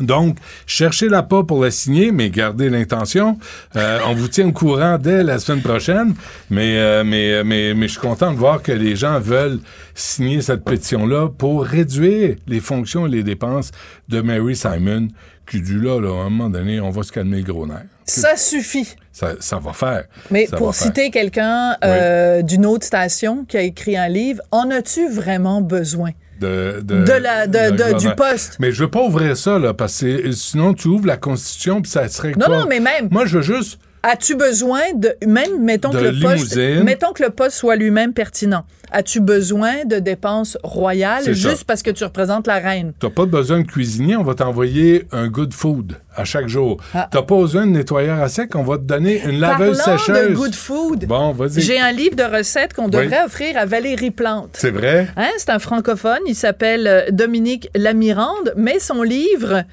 Donc, 0.00 0.38
cherchez-la 0.66 1.22
pas 1.22 1.44
pour 1.44 1.62
la 1.62 1.70
signer, 1.70 2.10
mais 2.10 2.28
gardez 2.28 2.68
l'intention. 2.68 3.38
Euh, 3.76 4.00
on 4.08 4.14
vous 4.14 4.26
tient 4.26 4.48
au 4.48 4.52
courant 4.52 4.98
dès 4.98 5.22
la 5.22 5.38
semaine 5.38 5.62
prochaine, 5.62 6.14
mais, 6.50 6.78
euh, 6.78 7.04
mais, 7.04 7.44
mais, 7.44 7.74
mais 7.74 7.86
je 7.86 7.92
suis 7.92 8.00
content 8.00 8.32
de 8.32 8.36
voir 8.36 8.60
que 8.60 8.72
les 8.72 8.96
gens 8.96 9.20
veulent 9.20 9.60
signer 9.94 10.42
cette 10.42 10.64
pétition-là 10.64 11.28
pour 11.28 11.64
réduire 11.64 12.36
les 12.48 12.60
fonctions 12.60 13.06
et 13.06 13.10
les 13.10 13.22
dépenses 13.22 13.70
de 14.08 14.20
Mary 14.20 14.56
Simon, 14.56 15.08
qui 15.48 15.60
dit 15.60 15.78
là, 15.78 16.00
là, 16.00 16.22
à 16.22 16.26
un 16.26 16.30
moment 16.30 16.50
donné, 16.50 16.80
on 16.80 16.90
va 16.90 17.04
se 17.04 17.12
calmer 17.12 17.38
le 17.38 17.44
gros 17.44 17.66
nerf. 17.66 17.93
Ça 18.06 18.36
suffit. 18.36 18.94
Ça, 19.12 19.32
ça 19.40 19.58
va 19.58 19.72
faire. 19.72 20.04
Mais 20.30 20.46
Ça 20.46 20.56
pour 20.56 20.74
citer 20.74 21.10
quelqu'un 21.10 21.76
euh, 21.84 22.42
d'une 22.42 22.66
autre 22.66 22.84
station 22.84 23.44
qui 23.44 23.56
a 23.56 23.62
écrit 23.62 23.96
un 23.96 24.08
livre, 24.08 24.42
en 24.50 24.70
as-tu 24.70 25.08
vraiment 25.08 25.60
besoin? 25.60 26.10
de, 26.40 26.80
De 26.82 27.12
la- 27.12 27.46
de- 27.46 27.70
de 27.70 27.92
de- 27.92 27.98
du 27.98 28.10
poste. 28.16 28.56
Mais 28.58 28.72
je 28.72 28.82
veux 28.82 28.90
pas 28.90 29.00
ouvrir 29.02 29.36
ça, 29.36 29.58
là, 29.58 29.72
parce 29.72 30.00
que 30.00 30.32
sinon 30.32 30.74
tu 30.74 30.88
ouvres 30.88 31.06
la 31.06 31.16
Constitution, 31.16 31.80
puis 31.80 31.90
ça 31.90 32.06
serait 32.08 32.32
Non, 32.36 32.48
non, 32.48 32.66
mais 32.68 32.80
même. 32.80 33.08
Moi, 33.10 33.24
je 33.24 33.38
veux 33.38 33.42
juste... 33.42 33.78
As-tu 34.06 34.34
besoin 34.36 34.82
de 34.94 35.14
même 35.26 35.62
mettons 35.62 35.88
De 35.90 35.98
que 35.98 36.04
le 36.04 36.20
poste 36.20 36.54
limousine? 36.56 36.84
mettons 36.84 37.12
que 37.14 37.22
le 37.22 37.30
poste 37.30 37.56
soit 37.56 37.76
lui-même 37.76 38.12
pertinent. 38.12 38.64
As-tu 38.92 39.20
besoin 39.20 39.84
de 39.86 39.98
dépenses 39.98 40.58
royales 40.62 41.24
ça. 41.24 41.32
juste 41.32 41.64
parce 41.64 41.82
que 41.82 41.90
tu 41.90 42.04
représentes 42.04 42.46
la 42.46 42.58
reine? 42.58 42.92
T'as 43.00 43.08
pas 43.10 43.24
besoin 43.26 43.60
de 43.60 43.66
cuisinier, 43.66 44.14
on 44.16 44.22
va 44.22 44.34
t'envoyer 44.34 45.06
un 45.10 45.26
good 45.28 45.54
food 45.54 45.94
à 46.14 46.24
chaque 46.24 46.48
jour. 46.48 46.76
Ah. 46.94 47.08
T'as 47.10 47.22
pas 47.22 47.34
besoin 47.36 47.66
de 47.66 47.72
nettoyeur 47.72 48.20
à 48.22 48.28
sec, 48.28 48.54
on 48.54 48.62
va 48.62 48.76
te 48.76 48.82
donner 48.82 49.22
une 49.24 49.40
laveuse 49.40 49.80
sécheuse. 49.80 50.28
de 50.30 50.34
good 50.34 50.54
food. 50.54 51.06
Bon, 51.06 51.32
vas-y. 51.32 51.62
J'ai 51.62 51.80
un 51.80 51.90
livre 51.90 52.14
de 52.14 52.22
recettes 52.24 52.74
qu'on 52.74 52.88
devrait 52.88 53.08
Oui. 53.08 53.24
offrir 53.26 53.56
à 53.56 53.64
Valérie 53.64 54.10
Plante. 54.10 54.50
C'est 54.52 54.70
vrai? 54.70 55.08
Hein, 55.16 55.30
c'est 55.38 55.50
un 55.50 55.58
francophone, 55.58 56.20
il 56.28 56.34
s'appelle 56.36 56.86
euh, 56.86 57.10
Dominique 57.10 57.68
Lamirande, 57.74 58.52
mais 58.56 58.78
son 58.78 59.02
livre 59.02 59.64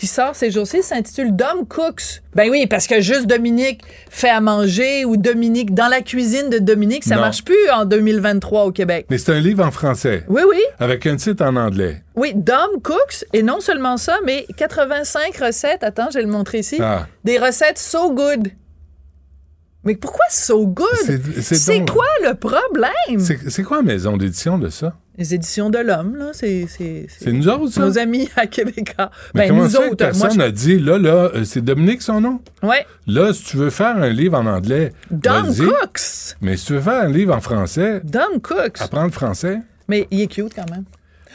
qui 0.00 0.06
sort 0.06 0.34
ces 0.34 0.50
jours-ci 0.50 0.82
s'intitule 0.82 1.36
Dom 1.36 1.66
Cooks. 1.68 2.22
Ben 2.34 2.48
oui, 2.50 2.66
parce 2.66 2.86
que 2.86 3.02
juste 3.02 3.26
Dominique 3.26 3.82
fait 4.08 4.30
à 4.30 4.40
manger 4.40 5.04
ou 5.04 5.18
Dominique 5.18 5.74
dans 5.74 5.88
la 5.88 6.00
cuisine 6.00 6.48
de 6.48 6.58
Dominique, 6.58 7.04
ça 7.04 7.16
Non. 7.16 7.20
marche 7.20 7.44
plus 7.44 7.68
en 7.70 7.84
2023 7.84 8.64
au 8.64 8.72
Québec. 8.72 9.04
Mais 9.10 9.18
c'est 9.18 9.32
un 9.32 9.40
livre 9.40 9.62
en 9.62 9.70
français. 9.70 10.24
Oui, 10.26 10.40
oui. 10.48 10.56
Avec 10.78 11.06
un 11.06 11.16
titre 11.16 11.44
en 11.44 11.54
anglais. 11.56 12.02
Oui, 12.16 12.32
Dom 12.34 12.80
Cooks, 12.82 13.26
et 13.34 13.42
non 13.42 13.60
seulement 13.60 13.98
ça, 13.98 14.16
mais 14.24 14.46
85 14.56 15.36
recettes, 15.36 15.84
attends, 15.84 16.08
je 16.10 16.16
vais 16.18 16.24
le 16.24 16.30
montrer 16.30 16.60
ici, 16.60 16.78
Ah. 16.80 17.06
des 17.24 17.36
recettes 17.38 17.78
so 17.78 18.10
good. 18.14 18.48
Mais 19.84 19.94
pourquoi 19.96 20.24
so 20.30 20.66
good? 20.66 20.86
C'est- 21.40 21.78
donc- 21.78 21.90
quoi 21.90 22.04
le 22.22 22.34
problème? 22.34 23.18
C'est 23.18 23.62
quoi 23.62 23.78
la 23.78 23.82
maison 23.82 24.16
d'édition 24.16 24.58
de 24.58 24.68
ça? 24.68 24.94
Les 25.16 25.34
éditions 25.34 25.70
de 25.70 25.78
l'homme, 25.78 26.16
là, 26.16 26.30
c'est... 26.32 26.66
Nous 27.26 27.48
autres, 27.48 27.68
ça? 27.72 27.80
Nos 27.80 27.98
amis 27.98 28.28
à 28.36 28.46
Québécois. 28.46 29.10
Mais 29.34 29.42
ben, 29.42 29.48
comment 29.48 29.64
nous 29.64 29.70
ça 29.70 29.78
que 29.78 29.86
autres, 29.88 29.96
personne 29.96 30.32
je... 30.32 30.38
n'a 30.38 30.50
dit, 30.50 30.78
là, 30.78 30.98
là, 30.98 31.30
euh, 31.34 31.44
c'est 31.44 31.62
Dominique 31.62 32.00
son 32.02 32.20
nom? 32.20 32.40
Ouais. 32.62 32.86
Là, 33.06 33.32
si 33.32 33.44
tu 33.44 33.56
veux 33.56 33.70
faire 33.70 33.96
un 33.96 34.08
livre 34.08 34.38
en 34.38 34.46
anglais, 34.46 34.92
Dom. 35.10 35.46
Cooks. 35.54 36.36
Mais 36.40 36.56
si 36.56 36.66
tu 36.66 36.72
veux 36.74 36.80
faire 36.80 37.02
un 37.02 37.10
livre 37.10 37.34
en 37.34 37.40
français, 37.40 38.00
Dom 38.04 38.40
Cooks. 38.42 38.80
apprendre 38.80 39.06
le 39.06 39.12
français. 39.12 39.58
Mais 39.88 40.06
il 40.10 40.20
est 40.22 40.26
cute 40.26 40.54
quand 40.54 40.70
même. 40.70 40.84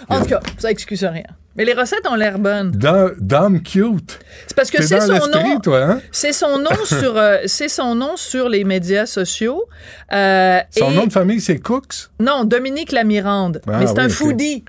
En 0.10 0.22
tout 0.22 0.28
cas, 0.30 0.40
ça 0.58 0.72
excuse 0.72 1.04
rien. 1.04 1.24
Mais 1.58 1.64
les 1.66 1.74
recettes 1.74 2.06
ont 2.10 2.16
l'air 2.16 2.38
bonnes. 2.38 2.72
Dom 2.72 3.62
cute. 3.64 4.20
C'est 4.48 4.56
parce 4.56 4.70
que 4.70 4.78
T'es 4.78 4.84
c'est 4.88 5.00
son 5.00 5.28
nom. 5.28 5.60
toi, 5.62 5.82
hein? 5.84 6.02
C'est 6.12 6.34
son 6.34 6.58
nom 6.60 6.76
sur 6.86 7.18
euh, 7.18 7.38
c'est 7.46 7.70
son 7.70 7.96
nom 7.96 8.18
sur 8.18 8.50
les 8.50 8.64
médias 8.66 9.06
sociaux. 9.06 9.64
Euh, 10.12 10.60
Son 10.78 10.92
et- 10.92 10.96
nom 10.96 11.06
de 11.08 11.14
famille, 11.14 11.40
c'est 11.40 11.58
Cooks? 11.60 12.10
Non, 12.20 12.44
Dominique 12.44 12.92
Lamirande. 12.92 13.62
Ah, 13.68 13.78
mais 13.80 13.88
c'est 13.88 13.94
oui, 13.94 14.00
un 14.02 14.10
foodie. 14.10 14.66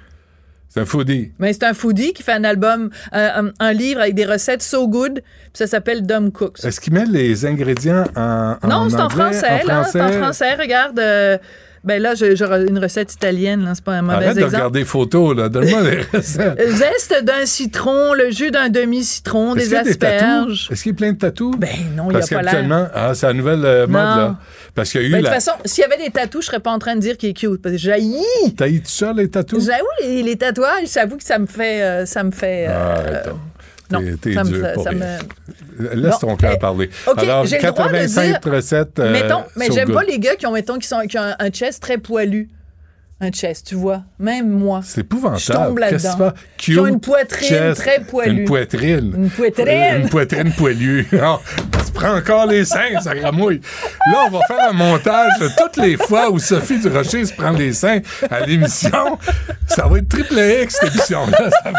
C'est 0.69 0.81
un 0.83 0.85
foodie. 0.85 1.33
Mais 1.39 1.53
c'est 1.55 1.65
un 1.65 1.73
foodie 1.75 2.13
qui 2.13 2.23
fait 2.23 2.33
un 2.35 2.45
album, 2.45 2.91
un, 3.11 3.47
un- 3.47 3.53
un 3.59 3.73
livre 3.73 4.01
avec 4.01 4.15
des 4.15 4.27
recettes 4.27 4.63
so 4.63 4.87
good, 4.87 5.15
puis 5.23 5.51
ça 5.55 5.67
s'appelle 5.67 6.07
Dom 6.07 6.31
Cooks. 6.31 6.63
Est-ce 6.65 6.81
qu'il 6.81 6.93
met 6.93 7.07
les 7.07 7.47
ingrédients 7.47 8.05
en, 8.15 8.57
en 8.63 8.69
non, 8.69 8.91
c'est 8.91 8.97
en 8.97 9.07
anglais, 9.07 9.33
français, 9.33 9.65
là. 9.67 9.85
C'est 9.91 10.01
en 10.03 10.13
français. 10.13 10.55
Regarde. 10.55 10.99
euh, 11.01 11.39
ben 11.87 12.03
là, 12.03 12.15
j'ai 12.15 12.37
j'ai 12.37 12.45
une 12.45 12.79
recette 12.79 13.13
italienne, 13.15 13.65
là. 13.65 13.73
C'est 13.75 13.85
pas 13.85 13.93
un 13.95 14.03
mauvais 14.03 14.17
Arrête 14.17 14.29
de 14.35 14.41
exemple. 14.41 14.55
regarder 14.57 14.79
les 14.81 14.85
photos, 14.85 15.37
là. 15.37 15.49
Donne-moi 15.49 15.81
les 15.83 16.03
recettes. 16.19 16.61
Zeste 16.69 17.25
d'un 17.25 17.47
citron, 17.47 18.13
le 18.13 18.31
jus 18.31 18.51
d'un 18.51 18.69
demi-citron, 18.69 19.55
des 19.55 19.63
qu'il 19.63 19.73
y 19.73 19.77
a 19.77 19.83
des 19.85 19.91
asperges. 19.91 20.69
Est-ce 20.71 20.83
qu'il 20.83 20.93
y 20.93 20.95
a 20.95 20.97
plein 20.99 21.13
de 21.13 21.19
tatous? 21.19 21.55
Ben 21.57 21.69
non, 21.97 22.09
il 22.11 22.15
Parce 22.15 22.31
y 22.31 22.35
a 22.35 22.41
pas 22.43 22.53
l'air. 22.53 22.91
ah, 22.95 23.15
c'est 23.15 23.27
la 23.27 23.33
nouvelle 23.33 23.65
euh, 23.65 23.87
mode, 23.87 23.93
Non. 24.03 24.17
là. 24.17 24.37
Parce 24.75 24.91
qu'il 24.91 25.01
y 25.01 25.05
a 25.05 25.07
eu 25.07 25.11
Ben, 25.13 25.19
de 25.19 25.23
toute 25.23 25.31
la... 25.31 25.41
façon, 25.41 25.53
s'il 25.65 25.83
y 25.83 25.85
avait 25.85 25.97
des 26.05 26.11
tatous, 26.11 26.43
je 26.43 26.47
serais 26.49 26.61
pas 26.61 26.71
en 26.73 26.79
train 26.79 26.97
de 26.97 27.01
dire 27.01 27.17
qu'il 27.17 27.31
est 27.31 27.35
cute. 27.35 27.63
Parce 27.63 27.75
que 27.77 27.81
j'haïs. 27.81 28.17
T'as 28.57 28.69
eu 28.69 28.81
tout 28.81 28.91
ça, 28.91 29.13
les 29.15 29.31
tatous? 29.31 29.65
J'avoue, 29.65 29.87
les, 30.03 30.23
les 30.23 30.37
tatouages, 30.37 30.89
j'avoue 30.93 31.17
que 31.17 31.25
ça 31.25 31.39
me 31.39 31.47
fait. 31.47 31.83
euh, 31.83 32.05
ça 32.07 32.23
me 32.25 32.31
fait. 32.31 32.67
euh, 32.69 33.25
donc. 33.25 33.37
Non, 33.91 34.01
T'es- 34.21 34.35
ça 34.35 34.45
me 34.45 34.63
ça 34.83 34.93
me- 34.93 35.95
Laisse 35.95 36.13
Bon, 36.21 36.29
ton 36.29 36.37
cœur 36.37 36.59
parler. 36.59 36.91
OK, 37.07 37.19
Alors, 37.19 37.45
j'ai 37.47 37.57
le 37.59 37.63
droit 37.71 37.87
de 37.89 37.93
85 37.93 38.43
dire- 38.43 38.53
recettes. 38.53 38.99
euh, 38.99 39.13
mettons, 39.13 39.43
mais 39.57 39.69
j'aime 39.73 39.93
pas 39.93 40.03
les 40.05 40.19
gars 40.19 40.37
qui 40.37 40.47
ont, 40.47 40.53
mettons, 40.53 40.79
qui, 40.79 40.89
sont, 40.89 41.01
qui 41.09 41.19
ont 41.19 41.23
un, 41.23 41.37
un 41.39 41.51
chest 41.51 41.83
très 41.83 41.99
poilu. 41.99 42.49
Un 43.19 43.31
chest, 43.31 43.67
tu 43.69 43.77
vois. 43.77 44.03
Même 44.19 44.51
moi. 44.51 44.83
C'est 44.85 45.01
épouvantable. 45.01 45.41
Je 45.41 45.53
tombe 45.53 45.79
là-dedans. 45.79 46.33
Qui 46.59 46.79
ont 46.79 46.87
une 46.87 47.01
poitrine 47.01 47.49
chest, 47.49 47.81
très 47.81 48.01
poilue. 48.01 48.41
Une 48.41 48.45
poitrine. 48.47 49.15
Une 49.17 49.31
poitrine. 49.31 50.01
Une 50.03 50.09
poitrine 50.11 50.53
poilue. 50.53 51.09
Prends 51.97 52.15
encore 52.17 52.47
les 52.47 52.65
seins, 52.67 53.01
ça 53.03 53.15
gramouille. 53.15 53.61
Là, 54.13 54.25
on 54.27 54.31
va 54.31 54.41
faire 54.47 54.69
un 54.69 54.73
montage 54.73 55.33
de 55.41 55.49
toutes 55.57 55.79
les 55.79 55.97
fois 55.97 56.31
où 56.31 56.39
Sophie 56.39 56.79
Durocher 56.79 57.25
se 57.25 57.33
prend 57.33 57.51
les 57.53 57.73
seins 57.73 58.01
à 58.31 58.41
l'émission. 58.41 59.19
Ça 59.67 59.87
va 59.87 59.99
être 59.99 60.09
triple 60.09 60.39
X, 60.39 60.77
cette 60.81 60.95
émission-là. 60.95 61.51
Ça. 61.51 61.73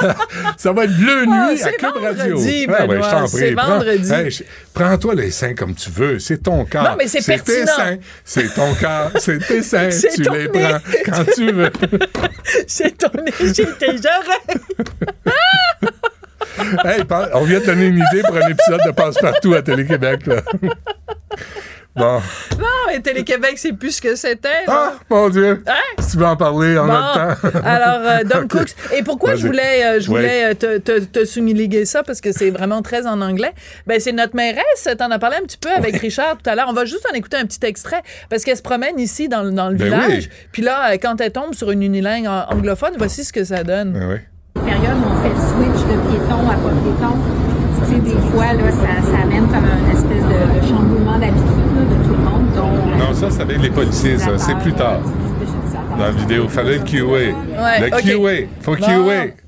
Ça- 0.00 0.14
ça 0.56 0.72
va 0.72 0.84
être 0.84 0.96
bleu 0.98 1.24
Ah, 1.30 1.52
nuit 1.52 1.62
à 1.62 1.72
Club 1.72 1.94
Radio. 2.02 2.36
vendredi, 2.36 2.66
ouais, 2.66 2.76
je 3.02 3.54
t'en. 3.54 3.54
Prends- 3.56 3.66
vendredi. 3.78 4.12
Hey, 4.12 4.30
je- 4.30 4.42
Prends-toi 4.74 5.14
les 5.14 5.30
seins 5.30 5.54
comme 5.54 5.74
tu 5.74 5.88
veux. 5.90 6.18
C'est 6.18 6.42
ton 6.42 6.64
corps. 6.64 6.82
Non, 6.82 6.96
mais 6.98 7.06
c'est 7.06 7.20
tes 7.20 7.36
pertinent. 7.36 7.76
seins. 7.76 7.96
C'est 8.24 8.52
ton 8.54 8.74
corps. 8.74 9.10
C'est 9.20 9.38
tes 9.46 9.62
seins. 9.62 9.88
Tu 10.14 10.22
les 10.22 10.48
nez. 10.48 10.48
prends 10.48 10.80
quand 11.06 11.24
tu 11.34 11.52
veux. 11.52 11.70
C'est 12.66 12.98
ton 12.98 13.08
j'ai 13.40 13.66
tes 13.66 13.88
oreilles. 13.88 14.60
Hey, 16.84 17.02
on 17.34 17.42
vient 17.44 17.60
de 17.60 17.66
donner 17.66 17.86
une 17.86 17.98
idée 18.10 18.22
pour 18.22 18.36
un 18.36 18.48
épisode 18.48 18.80
de 18.86 18.90
Passe-Partout 18.92 19.54
à 19.54 19.62
Télé-Québec. 19.62 20.20
Bon. 21.94 22.20
Non, 22.58 22.66
mais 22.88 23.00
Télé-Québec, 23.00 23.54
c'est 23.56 23.72
plus 23.72 23.92
ce 23.92 24.02
que 24.02 24.16
c'était. 24.16 24.50
Ah, 24.66 24.92
mon 25.08 25.30
Dieu. 25.30 25.62
Hein? 25.66 25.72
Si 25.98 26.10
tu 26.10 26.16
veux 26.18 26.26
en 26.26 26.36
parler 26.36 26.76
en 26.76 26.86
Bon, 26.86 26.92
notre 26.92 27.40
temps. 27.40 27.58
alors, 27.64 28.00
euh, 28.06 28.22
Dom 28.22 28.44
Ok. 28.44 28.50
Cooks. 28.50 28.74
Et 28.94 29.02
pourquoi 29.02 29.34
je 29.34 29.46
voulais, 29.46 29.82
euh, 29.82 30.00
je 30.00 30.06
voulais 30.08 30.50
euh, 30.50 30.54
te, 30.54 30.76
te, 30.76 30.98
te 31.00 31.24
souligner 31.24 31.86
ça, 31.86 32.02
parce 32.02 32.20
que 32.20 32.32
c'est 32.32 32.50
vraiment 32.50 32.82
très 32.82 33.06
en 33.06 33.22
anglais. 33.22 33.52
Ben, 33.86 33.98
c'est 33.98 34.12
notre 34.12 34.36
mairesse. 34.36 34.86
T'en 34.98 35.10
as 35.10 35.18
parlé 35.18 35.36
un 35.38 35.46
petit 35.46 35.56
peu 35.56 35.70
avec 35.70 35.96
Richard 35.96 36.36
tout 36.36 36.50
à 36.50 36.54
l'heure. 36.54 36.66
On 36.68 36.74
va 36.74 36.84
juste 36.84 37.06
en 37.10 37.14
écouter 37.14 37.38
un 37.38 37.46
petit 37.46 37.64
extrait, 37.64 38.02
parce 38.28 38.44
qu'elle 38.44 38.58
se 38.58 38.62
promène 38.62 38.98
ici 39.00 39.30
dans, 39.30 39.42
le- 39.42 39.52
dans 39.52 39.70
le 39.70 39.76
Ben 39.76 39.84
village. 39.86 40.08
oui. 40.08 40.28
Puis 40.52 40.60
là, 40.60 40.90
euh, 40.92 40.96
quand 41.00 41.18
elle 41.22 41.32
tombe 41.32 41.54
sur 41.54 41.70
une 41.70 41.82
unilingue 41.82 42.26
anglophone, 42.50 42.92
voici 42.98 43.24
ce 43.24 43.32
que 43.32 43.42
ça 43.42 43.64
donne. 43.64 43.92
Ben 43.94 44.06
oui. 44.10 44.18
Période 44.60 44.96
où 44.98 45.08
on 45.10 45.16
fait 45.22 45.34
le 45.34 45.40
switch 45.40 45.80
de 45.86 45.96
piéton 46.08 46.40
à 46.48 46.54
pas 46.54 46.74
piéton, 46.82 47.14
tu 47.84 47.92
sais, 47.94 48.00
des 48.00 48.20
fois, 48.30 48.52
là, 48.52 48.70
ça, 48.70 49.02
ça 49.10 49.22
amène 49.22 49.46
comme 49.46 49.64
un 49.64 49.90
espèce 49.92 50.24
de, 50.24 50.60
de 50.60 50.66
chamboulement 50.66 51.18
d'habitude 51.18 51.72
de 51.90 52.04
tout 52.06 52.14
le 52.14 52.24
monde, 52.24 52.46
dont 52.56 52.98
Non, 52.98 53.14
ça, 53.14 53.30
c'est 53.30 53.42
avec 53.42 53.60
les 53.62 53.70
policiers, 53.70 54.18
ça. 54.18 54.36
C'est 54.38 54.56
plus 54.58 54.72
tard. 54.72 55.00
Dans 55.90 56.04
la 56.04 56.10
vidéo. 56.10 56.48
Fallait 56.48 56.78
le 56.78 56.84
QA. 56.84 57.32
le 57.80 57.86
ok. 57.86 58.02
QA. 58.02 58.46
Faut 58.60 58.76
Bon. 58.76 58.86
QA. 58.86 59.45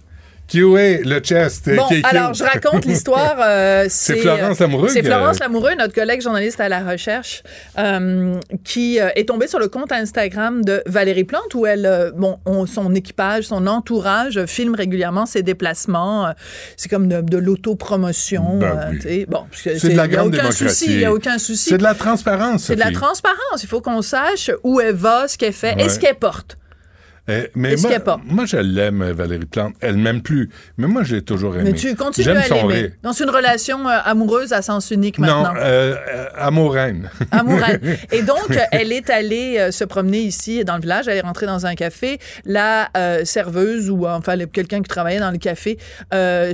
QA, 0.48 0.98
le 1.04 1.18
chest. 1.20 1.68
euh, 1.68 1.76
Bon, 1.76 1.86
alors, 2.04 2.32
je 2.34 2.42
raconte 2.42 2.84
l'histoire. 2.86 3.36
euh, 3.40 3.86
C'est 3.88 4.16
Florence 4.16 4.58
Lamoureux 4.58 4.88
C'est 4.88 5.00
que- 5.02 5.06
Florence 5.06 5.38
Lamoureux, 5.40 5.74
notre 5.78 5.94
collègue 5.94 6.22
journaliste 6.22 6.58
à 6.60 6.68
la 6.68 6.80
recherche, 6.80 7.42
euh, 7.78 8.34
qui 8.64 8.98
euh, 9.00 9.08
est 9.14 9.28
tombée 9.28 9.46
sur 9.46 9.58
le 9.58 9.68
compte 9.68 9.92
Instagram 9.92 10.64
de 10.64 10.82
Valérie 10.86 11.24
Plante, 11.24 11.54
où 11.54 11.66
elle, 11.66 11.84
euh, 11.86 12.10
bon, 12.14 12.38
on- 12.46 12.66
son 12.66 12.94
équipage, 12.94 13.44
son 13.44 13.66
entourage 13.66 14.38
euh, 14.38 14.46
filme 14.46 14.74
régulièrement 14.74 15.26
ses 15.26 15.42
déplacements. 15.42 16.28
euh, 16.28 16.30
c'est 16.76 16.88
comme 16.88 17.08
de, 17.08 17.20
de 17.20 17.36
l'autopromotion. 17.36 18.58
Ben 18.58 18.66
euh, 18.66 18.98
oui. 19.04 19.26
bon, 19.28 19.44
C'est 19.52 19.88
de 19.90 19.96
la 19.96 20.08
grande 20.08 20.30
démocratie. 20.30 20.86
Il 20.88 20.98
n'y 20.98 21.04
a 21.04 21.12
aucun 21.12 21.38
souci. 21.38 21.68
C'est 21.70 21.78
de 21.78 21.82
la 21.82 21.94
transparence, 21.94 22.64
C'est 22.64 22.74
de 22.74 22.80
la 22.80 22.90
transparence. 22.92 23.62
Il 23.62 23.68
faut 23.68 23.80
qu'on 23.80 24.02
sache 24.02 24.50
où 24.64 24.80
elle 24.80 24.94
va, 24.94 25.28
ce 25.28 25.36
qu'elle 25.36 25.52
fait 25.52 25.74
et 25.78 25.82
Ouais. 25.84 25.88
ce 25.88 25.98
qu'elle 25.98 26.14
porte. 26.14 26.56
Eh, 27.28 27.50
mais 27.54 27.76
moi, 27.76 28.00
porte? 28.00 28.20
moi, 28.24 28.44
je 28.46 28.56
l'aime, 28.56 29.04
Valérie 29.12 29.44
Plante. 29.46 29.74
Elle 29.80 29.96
m'aime 29.96 30.22
plus. 30.22 30.48
Mais 30.78 30.86
moi, 30.86 31.02
je 31.02 31.16
l'ai 31.16 31.22
toujours 31.22 31.54
aimée. 31.56 31.72
Mais 31.72 31.78
tu 31.78 31.94
continues 31.94 32.28
à 32.30 32.48
l'aimer. 32.48 32.92
Dans 33.02 33.12
une 33.12 33.30
relation 33.30 33.86
euh, 33.88 33.98
amoureuse 34.04 34.52
à 34.52 34.62
sens 34.62 34.90
unique 34.90 35.18
Non, 35.18 35.42
maintenant. 35.42 35.54
euh, 35.60 35.94
euh. 36.08 36.26
Amoureuse. 36.36 36.94
Et 38.12 38.22
donc, 38.22 38.48
elle 38.72 38.92
est 38.92 39.10
allée 39.10 39.56
euh, 39.58 39.70
se 39.70 39.84
promener 39.84 40.20
ici 40.20 40.64
dans 40.64 40.76
le 40.76 40.80
village. 40.80 41.06
Elle 41.08 41.18
est 41.18 41.22
rentrée 41.22 41.46
dans 41.46 41.66
un 41.66 41.74
café. 41.74 42.18
La 42.44 42.88
euh, 42.96 43.24
serveuse 43.24 43.90
ou 43.90 44.06
enfin 44.06 44.36
quelqu'un 44.46 44.78
qui 44.82 44.88
travaillait 44.88 45.20
dans 45.20 45.30
le 45.30 45.38
café 45.38 45.78
euh, 46.14 46.52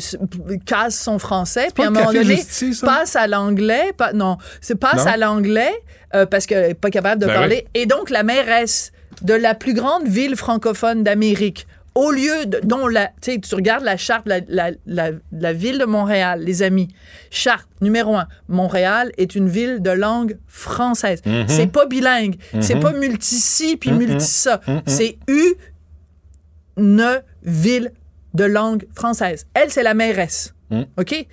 casse 0.66 0.98
son 0.98 1.18
français. 1.18 1.66
Puis 1.66 1.74
pas 1.74 1.84
à 1.84 1.86
un 1.86 1.90
moment 1.90 2.12
donné, 2.12 2.36
Justice, 2.36 2.80
ça? 2.80 2.86
passe 2.86 3.16
à 3.16 3.26
l'anglais. 3.26 3.92
pas- 3.96 4.12
non, 4.12 4.38
c'est 4.60 4.74
passe 4.78 5.04
Non? 5.04 5.12
à 5.12 5.16
l'anglais 5.16 5.72
euh, 6.14 6.26
parce 6.26 6.46
qu'elle 6.46 6.68
n'est 6.68 6.74
pas 6.74 6.90
capable 6.90 7.20
de 7.22 7.26
Ben 7.26 7.34
parler. 7.34 7.66
Et 7.74 7.86
donc, 7.86 8.10
la 8.10 8.22
mairesse 8.22 8.92
de 9.22 9.34
la 9.34 9.54
plus 9.54 9.74
grande 9.74 10.06
ville 10.08 10.36
francophone 10.36 11.02
d'Amérique, 11.02 11.66
au 11.94 12.10
lieu 12.10 12.46
de, 12.46 12.58
dont 12.64 12.88
la, 12.88 13.10
tu 13.20 13.38
regardes 13.52 13.84
la 13.84 13.96
charte, 13.96 14.26
la, 14.26 14.40
la, 14.48 14.72
la, 14.86 15.10
la 15.30 15.52
ville 15.52 15.78
de 15.78 15.84
Montréal, 15.84 16.40
les 16.42 16.62
amis. 16.64 16.88
Charte 17.30 17.68
numéro 17.80 18.16
un. 18.16 18.26
Montréal 18.48 19.12
est 19.16 19.36
une 19.36 19.48
ville 19.48 19.80
de 19.80 19.90
langue 19.90 20.36
française. 20.48 21.20
Mhm. 21.24 21.44
C'est 21.46 21.68
pas 21.68 21.86
bilingue. 21.86 22.34
C'est 22.60 22.74
Mhm. 22.74 22.82
pas 22.82 22.92
multi-ci 22.94 23.76
puis 23.76 23.92
Mhm. 23.92 23.98
multi-ça. 23.98 24.60
Mhm. 24.66 24.82
C'est 24.86 25.18
une 25.28 27.22
ville 27.44 27.92
de 28.34 28.44
langue 28.44 28.86
française. 28.96 29.46
Elle, 29.54 29.70
c'est 29.70 29.84
la 29.84 29.94
mairesse. 29.94 30.52
Mhm. 30.70 30.86
OK? 30.98 31.26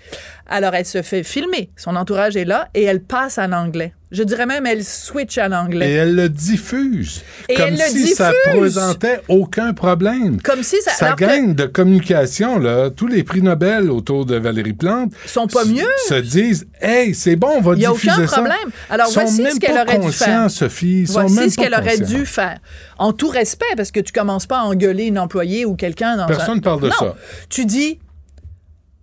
Alors, 0.46 0.76
elle 0.76 0.86
se 0.86 1.02
fait 1.02 1.24
filmer. 1.24 1.72
Son 1.76 1.96
entourage 1.96 2.36
est 2.38 2.46
là 2.46 2.68
et 2.76 2.84
elle 2.84 3.02
passe 3.02 3.40
en 3.40 3.52
anglais. 3.52 3.94
Je 4.14 4.24
dirais 4.24 4.46
même, 4.46 4.66
elle 4.66 4.84
switch 4.84 5.38
en 5.38 5.54
anglais. 5.54 5.90
Et 5.90 5.94
elle 5.94 6.16
le 6.16 6.28
diffuse. 6.28 7.22
Et 7.48 7.56
comme 7.56 7.68
elle 7.68 7.74
le 7.76 7.80
si 7.86 8.08
ça 8.14 8.32
diffuse. 8.32 8.60
présentait 8.60 9.22
aucun 9.30 9.74
problème. 9.74 10.42
Comme 10.42 10.64
si 10.64 10.76
ça- 10.82 11.14
que- 11.14 11.22
gagne 11.22 11.54
de 11.56 11.66
communication, 11.66 12.60
là. 12.60 12.90
Tous 12.90 13.08
les 13.08 13.24
prix 13.24 13.42
Nobel 13.42 13.90
autour 13.90 14.26
de 14.26 14.36
Valérie 14.36 14.74
Plante 14.74 15.14
sont 15.26 15.48
pas 15.48 15.64
mieux. 15.64 15.88
Se 16.10 16.16
disent, 16.16 16.68
hey, 16.82 17.16
c'est 17.16 17.38
bon, 17.38 17.52
on 17.58 17.62
va 17.62 17.74
Il 17.76 17.80
n'y 17.80 17.86
a 17.86 17.92
diffuser 17.94 18.12
aucun 18.18 18.28
ça. 18.28 18.34
problème. 18.42 18.58
Alors, 18.90 19.08
sont 19.08 19.22
voici 19.22 19.42
même 19.44 19.54
ce 19.54 19.60
qu'elle 19.62 19.78
aurait 19.78 20.00
dû 20.00 20.12
faire. 20.12 20.52
Sophie. 20.52 21.08
Sont 21.08 21.14
voici 21.22 21.36
même 21.36 21.50
ce 21.50 21.56
qu'elle 21.56 21.74
aurait 21.74 21.98
dû 22.00 22.26
faire. 22.26 22.60
En 22.98 23.14
tout 23.14 23.30
respect, 23.30 23.66
parce 23.78 23.92
que 23.92 24.02
tu 24.02 24.12
commences 24.12 24.46
pas 24.46 24.60
à 24.60 24.64
engueuler 24.64 25.06
une 25.06 25.20
employée 25.20 25.64
ou 25.66 25.76
quelqu'un 25.76 26.18
dans 26.18 26.28
Personne 26.28 26.58
un... 26.58 26.62
parle 26.62 26.82
de 26.82 26.88
non. 26.90 26.94
ça. 27.00 27.16
Tu 27.48 27.64
dis, 27.66 27.98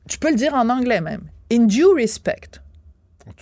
tu 0.07 0.19
peux 0.19 0.29
le 0.29 0.37
dire 0.37 0.53
en 0.53 0.69
anglais 0.69 1.01
même. 1.01 1.23
In 1.51 1.65
due 1.65 1.87
respect. 1.97 2.37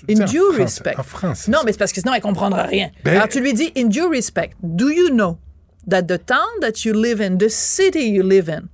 In 0.09 0.25
due 0.27 0.53
français- 0.53 0.57
respect. 0.59 0.99
en 0.99 1.03
français, 1.03 1.51
Non, 1.51 1.61
mais 1.65 1.73
c'est 1.73 1.79
parce 1.79 1.93
que 1.93 2.01
sinon, 2.01 2.15
elle 2.15 2.21
comprendra 2.23 2.63
rien. 2.65 2.91
Ben- 3.05 3.17
Alors, 3.17 3.29
tu 3.29 3.41
lui 3.41 3.53
dis, 3.55 3.73
in 3.77 3.89
due 3.89 4.09
respect, 4.09 4.51
do 4.63 4.91
you 4.91 5.09
know 5.11 5.39
that 5.89 6.03
the 6.09 6.19
town 6.19 6.61
that 6.61 6.85
you 6.85 6.93
live 6.93 7.21
in, 7.21 7.39
the 7.39 7.49
city 7.51 8.09
you 8.11 8.23
live 8.23 8.49
in, 8.49 8.69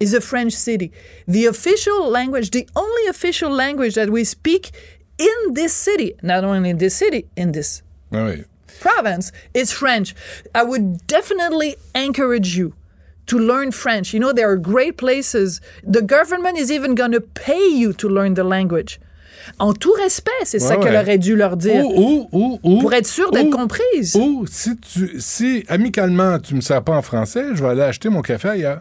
is 0.00 0.14
a 0.14 0.20
French 0.20 0.52
city. 0.52 0.90
The 1.28 1.46
official 1.46 2.08
language, 2.10 2.50
the 2.50 2.66
only 2.76 3.06
official 3.08 3.50
language 3.50 3.94
that 3.94 4.10
we 4.10 4.24
speak 4.24 4.70
in 5.18 5.54
this 5.54 5.72
city, 5.72 6.14
not 6.22 6.44
only 6.44 6.70
in 6.70 6.78
this 6.78 6.94
city, 6.96 7.26
in 7.36 7.52
this 7.52 7.82
Ah 8.12 8.34
province, 8.80 9.32
is 9.54 9.70
French. 9.72 10.14
I 10.54 10.62
would 10.64 11.06
definitely 11.06 11.76
encourage 11.94 12.56
you 12.56 12.74
to 13.26 13.38
learn 13.38 13.70
French. 13.72 14.12
You 14.12 14.20
know, 14.20 14.32
there 14.32 14.50
are 14.50 14.56
great 14.58 14.96
places. 14.98 15.60
The 15.82 16.02
government 16.02 16.58
is 16.58 16.70
even 16.70 16.94
going 16.94 17.12
to 17.12 17.20
pay 17.20 17.66
you 17.68 17.92
to 17.94 18.08
learn 18.08 18.34
the 18.34 18.44
language. 18.44 19.00
En 19.58 19.72
tout 19.72 19.92
respect, 19.92 20.30
c'est 20.44 20.58
ça 20.58 20.76
qu'elle 20.76 20.92
ouais. 20.94 21.00
aurait 21.00 21.18
dû 21.18 21.36
leur 21.36 21.56
dire. 21.56 21.84
Ou, 21.84 21.92
ou, 21.96 22.28
ou, 22.32 22.60
ou- 22.62 22.78
Pour 22.80 22.92
être 22.94 23.06
sûr 23.06 23.30
d'être 23.30 23.50
comprise. 23.50 24.16
Ou 24.16 24.44
si, 24.50 24.76
tu, 24.76 25.20
si 25.20 25.64
amicalement 25.68 26.38
tu 26.38 26.54
me 26.54 26.60
sers 26.60 26.82
pas 26.82 26.96
en 26.96 27.02
français, 27.02 27.46
je 27.54 27.62
vais 27.62 27.70
aller 27.70 27.82
acheter 27.82 28.08
mon 28.08 28.22
café 28.22 28.48
ailleurs. 28.48 28.80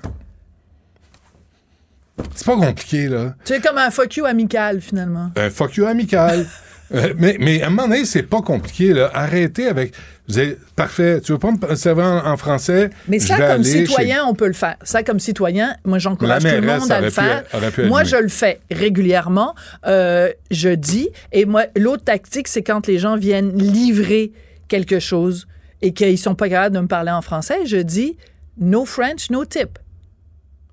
C'est 2.36 2.46
pas 2.46 2.56
compliqué, 2.56 3.08
là. 3.08 3.36
C'est 3.44 3.62
comme 3.62 3.78
un 3.78 3.90
fuck 3.92 4.16
you 4.16 4.26
amical, 4.26 4.82
finalement. 4.82 5.32
Un 5.36 5.50
fuck 5.50 5.76
you 5.76 5.86
amical. 5.86 6.46
Euh, 6.94 7.14
mais, 7.18 7.38
mais 7.40 7.62
à 7.62 7.68
un 7.68 7.70
moment 7.70 7.88
donné, 7.88 8.06
c'est 8.06 8.24
pas 8.24 8.42
compliqué, 8.42 8.94
là. 8.94 9.10
Arrêtez 9.14 9.68
avec. 9.68 9.94
Vous 10.28 10.38
avez- 10.38 10.58
parfait. 10.76 11.20
Tu 11.22 11.32
veux 11.34 11.40
pas 11.40 11.52
me 11.52 11.76
servir 11.76 12.06
en, 12.06 12.26
en 12.32 12.38
français? 12.38 12.90
Mais 13.08 13.20
ça, 13.20 13.36
comme 13.38 13.64
chez- 13.64 13.86
citoyen, 13.86 14.24
on 14.26 14.34
peut 14.36 14.48
le 14.48 14.54
faire. 14.54 14.76
Ça, 14.84 15.04
comme 15.04 15.20
citoyen, 15.20 15.76
moi, 15.86 16.00
j'encourage 16.00 16.44
tout 16.44 16.50
le 16.50 16.62
monde 16.62 16.92
à 16.92 17.02
le 17.02 17.10
faire. 17.10 17.44
pu 17.74 17.84
moi, 17.88 18.04
je 18.04 18.16
le 18.16 18.30
fais 18.30 18.60
régulièrement. 18.72 19.56
Euh, 19.86 20.30
je 20.52 20.70
dis. 20.70 21.10
Et 21.32 21.46
moi, 21.46 21.66
l'autre 21.76 22.04
tactique, 22.04 22.48
c'est 22.48 22.64
quand 22.64 22.88
les 22.88 23.00
gens 23.00 23.18
viennent 23.18 23.58
livrer 23.58 24.32
quelque 24.68 25.00
chose 25.00 25.48
et 25.82 25.94
qu'ils 25.94 26.18
sont 26.18 26.36
pas 26.36 26.48
capables 26.48 26.76
de 26.76 26.82
me 26.82 26.88
parler 26.88 27.12
en 27.12 27.22
français, 27.22 27.66
je 27.66 27.78
dis 27.78 28.16
no 28.60 28.86
French, 28.86 29.30
no 29.30 29.46
tip. 29.46 29.80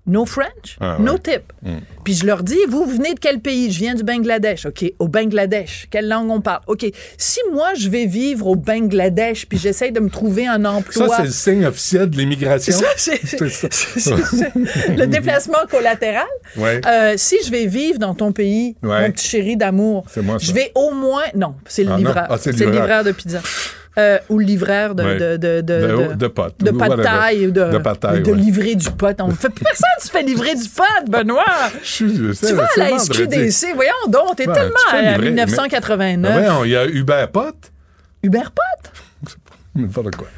No 0.07 0.25
French, 0.25 0.77
Ah, 0.81 0.97
no 0.99 1.19
tip. 1.19 1.53
Mm. 1.63 1.79
Puis 2.05 2.15
je 2.15 2.27
leur 2.27 2.43
dis, 2.43 2.57
vous, 2.69 2.85
venez 2.85 3.15
de 3.15 3.21
quel 3.21 3.39
pays? 3.41 3.71
Je 3.71 3.79
viens 3.79 3.95
du 3.95 4.03
Bangladesh. 4.03 4.67
OK, 4.67 4.85
au 4.99 5.07
Bangladesh. 5.09 5.87
Quelle 5.91 6.09
langue 6.09 6.31
on 6.31 6.41
parle? 6.41 6.63
OK, 6.67 6.87
si 7.19 7.39
moi, 7.53 7.75
je 7.79 7.89
vais 7.89 8.07
vivre 8.07 8.47
au 8.47 8.57
Bangladesh 8.57 9.47
puis 9.47 9.59
j'essaye 9.59 9.93
de 9.93 10.01
me 10.01 10.09
trouver 10.09 10.47
un 10.47 10.65
emploi... 10.65 11.07
Ça, 11.09 11.17
c'est 11.19 11.23
le 11.25 11.31
signe 11.31 11.65
officiel 11.67 12.09
de 12.11 12.17
l'immigration. 12.17 12.75
Le 14.89 15.07
déplacement 15.07 15.59
collatéral. 15.71 16.27
Ouais. 16.57 16.81
Euh, 16.87 17.15
si 17.17 17.37
je 17.45 17.51
vais 17.51 17.67
vivre 17.67 17.99
dans 17.99 18.15
ton 18.15 18.33
pays, 18.33 18.77
Ouais. 18.83 19.03
mon 19.07 19.13
petit 19.13 19.29
chéri 19.29 19.57
d'amour, 19.57 20.05
je 20.15 20.53
vais 20.53 20.73
au 20.75 20.93
moins. 20.93 21.25
Non, 21.35 21.55
c'est 21.67 21.85
le 21.85 21.93
Ah, 21.93 21.97
livreur. 21.99 22.27
Ah, 22.29 22.37
c'est 22.39 22.59
le 22.59 22.71
livreur 22.71 23.05
de 23.05 23.13
pizza. 23.13 23.41
Euh, 23.99 24.19
ou 24.29 24.39
le 24.39 24.45
livreur 24.45 24.95
de, 24.95 25.03
Ouais. 25.03 25.17
de, 25.19 25.37
de, 25.37 25.61
de, 25.63 26.15
De- 26.15 26.27
potes, 26.29 26.63
De 26.63 26.71
pas 26.71 26.89
de 26.89 27.03
taille. 27.03 27.47
ou 27.49 27.51
ouais. 28.31 28.37
livrer 28.37 28.77
du 28.77 28.89
pot. 28.91 29.17
On 29.21 29.31
fait, 29.31 29.49
personne 29.51 29.89
ne 29.99 30.05
se 30.05 30.11
fait 30.11 30.23
livrer 30.23 30.55
du 30.55 30.69
pot, 30.69 30.85
Benoît. 31.11 31.45
Je 31.83 32.07
tu 32.07 32.55
vas 32.55 32.67
à 32.77 32.91
la. 32.91 32.99
SQDC. 33.01 33.75
Voyons 33.75 33.93
donc, 34.09 34.37
t'es 34.37 34.47
Ouais, 34.47 34.55
tellement 34.55 34.77
tu 34.91 34.95
à 34.97 35.03
livrer, 35.13 35.31
mais- 35.33 35.45
1989. 35.45 36.33
Ben 36.35 36.41
voyons, 36.41 36.65
il 36.65 36.71
y 36.71 36.77
a 36.77 36.87
Hubert 36.87 37.29
Pot. 37.33 37.57
Hubert 38.23 38.53
Pot? 38.53 38.91
N'importe 39.75 40.15
quoi. 40.17 40.29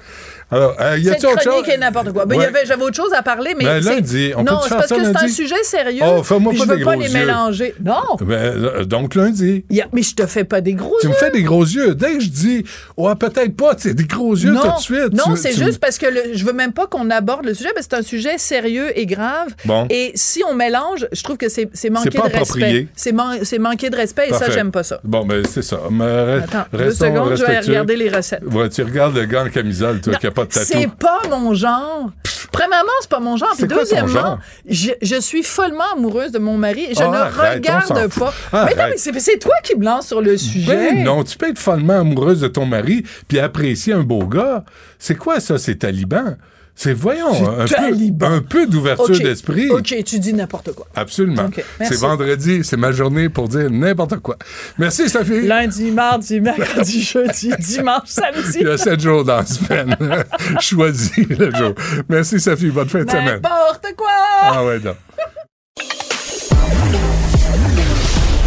Alors, 0.52 0.76
euh, 0.80 0.98
y 0.98 1.08
a-t-il 1.10 1.26
autre 1.26 1.42
chose? 1.42 1.64
n'importe 1.80 2.12
quoi. 2.12 2.26
Ben, 2.26 2.36
Ouais. 2.38 2.48
J'avais 2.64 2.82
autre 2.84 2.96
chose 2.96 3.12
à 3.16 3.22
parler, 3.22 3.54
mais. 3.58 3.64
Ben, 3.64 3.82
lundi, 3.82 4.32
on 4.36 4.42
Non, 4.44 4.52
peut-tu 4.58 4.68
c'est 4.68 4.74
parce 4.76 4.88
que 4.88 5.04
c'est 5.04 5.24
un 5.24 5.28
sujet 5.28 5.62
sérieux. 5.64 6.02
Oh, 6.04 6.22
fais-moi 6.22 6.52
puis 6.52 6.58
pas 6.60 6.64
je 6.66 6.70
veux 6.70 6.76
des 6.78 6.84
pas 6.84 6.92
gros 6.96 7.02
les 7.02 7.12
yeux. 7.12 7.18
mélanger. 7.18 7.74
Non. 7.82 8.16
Ben, 8.20 8.34
euh, 8.34 8.84
donc 8.84 9.14
lundi. 9.14 9.64
Mais 9.92 10.02
je 10.02 10.14
te 10.14 10.26
fais 10.26 10.44
pas 10.44 10.60
des 10.60 10.74
gros 10.74 10.94
Tu 11.00 11.08
me 11.08 11.12
yeux. 11.12 11.18
fais 11.18 11.30
des 11.30 11.42
gros 11.42 11.64
yeux. 11.64 11.94
Dès 11.94 12.14
que 12.14 12.20
je 12.20 12.28
dis, 12.28 12.64
ouais, 12.96 13.14
peut-être 13.16 13.56
pas, 13.56 13.74
c'est 13.78 13.94
des 13.94 14.04
gros 14.04 14.34
yeux 14.36 14.52
non, 14.52 14.60
tout 14.60 14.76
de 14.76 14.80
suite. 14.80 15.12
non 15.14 15.34
Tu- 15.34 15.40
c'est 15.40 15.50
tu 15.52 15.60
me- 15.60 15.64
juste 15.66 15.78
parce 15.80 15.98
que 15.98 16.06
le- 16.06 16.34
je 16.34 16.44
veux 16.44 16.52
même 16.52 16.72
pas 16.72 16.86
qu'on 16.86 17.08
aborde 17.10 17.44
le 17.46 17.54
sujet, 17.54 17.70
parce 17.74 17.86
que 17.86 17.96
c'est 17.96 18.00
un 18.00 18.04
sujet 18.06 18.38
sérieux 18.38 18.96
et 18.98 19.06
grave. 19.06 19.48
Bon. 19.64 19.86
Et 19.90 20.12
si 20.14 20.42
on 20.48 20.54
mélange, 20.54 21.06
je 21.12 21.22
trouve 21.22 21.36
que 21.38 21.48
c'est 21.48 21.64
manquer 21.90 22.10
C'est 22.12 22.18
pas 22.20 22.28
de 22.28 22.34
approprié. 22.34 22.64
respect. 22.66 22.86
C'est 22.94 23.12
man- 23.12 23.38
c'est 23.42 23.58
manquer 23.58 23.90
de 23.90 23.96
respect 23.96 24.28
et 24.28 24.34
ça, 24.34 24.50
j'aime 24.50 24.70
pas 24.70 24.82
ça. 24.82 25.00
Bon, 25.04 25.24
ben, 25.24 25.42
c'est 25.48 25.62
ça. 25.62 25.80
Mais 25.90 26.40
Attends, 26.44 26.64
deux 26.76 26.90
secondes, 26.92 27.36
je 27.36 27.44
vais 27.44 27.60
regarder 27.60 27.96
les 27.96 28.10
recettes. 28.10 28.42
Ouais, 28.52 28.68
tu 28.68 28.82
regardes 28.82 29.16
le 29.16 29.24
gars 29.24 29.44
en 29.44 29.48
camisole, 29.48 30.00
toi, 30.00 30.14
qui 30.14 30.26
a 30.26 30.30
pas 30.30 30.41
de 30.44 30.48
tatou. 30.50 30.66
C'est 30.66 30.90
pas 30.90 31.20
mon 31.30 31.54
genre. 31.54 32.10
Premièrement, 32.52 32.90
c'est 33.00 33.08
pas 33.10 33.20
mon 33.20 33.36
genre. 33.38 33.54
Puis 33.56 33.66
deuxièmement, 33.66 34.38
je, 34.68 34.90
je 35.00 35.20
suis 35.20 35.42
follement 35.42 35.84
amoureuse 35.96 36.32
de 36.32 36.38
mon 36.38 36.58
mari 36.58 36.86
et 36.90 36.94
je 36.94 37.02
Ah, 37.02 37.08
ne 37.08 37.14
arrête, 37.16 37.50
on 37.50 37.54
regarde 37.54 38.08
pas. 38.14 38.34
mais 38.66 38.74
non, 38.74 38.84
mais 39.12 39.20
c'est 39.20 39.38
toi 39.38 39.54
qui 39.62 39.74
me 39.76 39.84
lance 39.84 40.08
sur 40.08 40.20
le 40.20 40.36
sujet. 40.36 40.66
Ben 40.76 41.02
non, 41.04 41.24
tu 41.24 41.36
peux 41.38 41.48
être 41.48 41.58
follement 41.58 42.00
amoureuse 42.00 42.40
de 42.40 42.48
ton 42.48 42.66
mari 42.66 43.04
puis 43.26 43.38
apprécier 43.38 43.94
un 43.94 44.02
beau 44.02 44.26
gars. 44.26 44.64
C'est 44.98 45.14
quoi 45.16 45.40
ça, 45.40 45.56
c'est 45.58 45.76
taliban? 45.76 46.36
C'est, 46.74 46.94
voyons, 46.94 47.60
un 47.60 47.66
peu, 47.66 48.24
un 48.26 48.40
peu 48.40 48.66
d'ouverture 48.66 49.18
d'esprit. 49.18 49.70
OK, 49.70 49.94
tu 50.04 50.18
dis 50.18 50.32
n'importe 50.32 50.72
quoi. 50.72 50.86
Absolument. 50.94 51.48
C'est 51.80 51.98
vendredi, 51.98 52.64
c'est 52.64 52.76
ma 52.76 52.92
journée 52.92 53.28
pour 53.28 53.48
dire 53.48 53.70
n'importe 53.70 54.16
quoi. 54.16 54.36
Merci, 54.78 55.08
Sophie. 55.08 55.42
Lundi, 55.42 55.90
mardi, 55.90 56.40
mercredi, 56.40 57.02
jeudi, 57.02 57.52
dimanche, 57.58 58.08
samedi. 58.08 58.58
Il 58.60 58.66
y 58.66 58.70
a 58.70 58.78
sept 58.78 59.00
jours 59.00 59.24
dans 59.24 59.36
la 59.36 59.46
semaine. 59.46 59.96
Choisis 60.60 61.28
le 61.28 61.50
jour. 61.54 61.74
Merci, 62.08 62.40
Sophie. 62.40 62.70
Bonne 62.70 62.88
fin 62.88 63.04
de 63.04 63.10
semaine. 63.10 63.40
N'importe 63.42 63.86
quoi! 63.96 64.08
Ah 64.42 64.64
ouais, 64.64 64.80
non. 64.80 64.94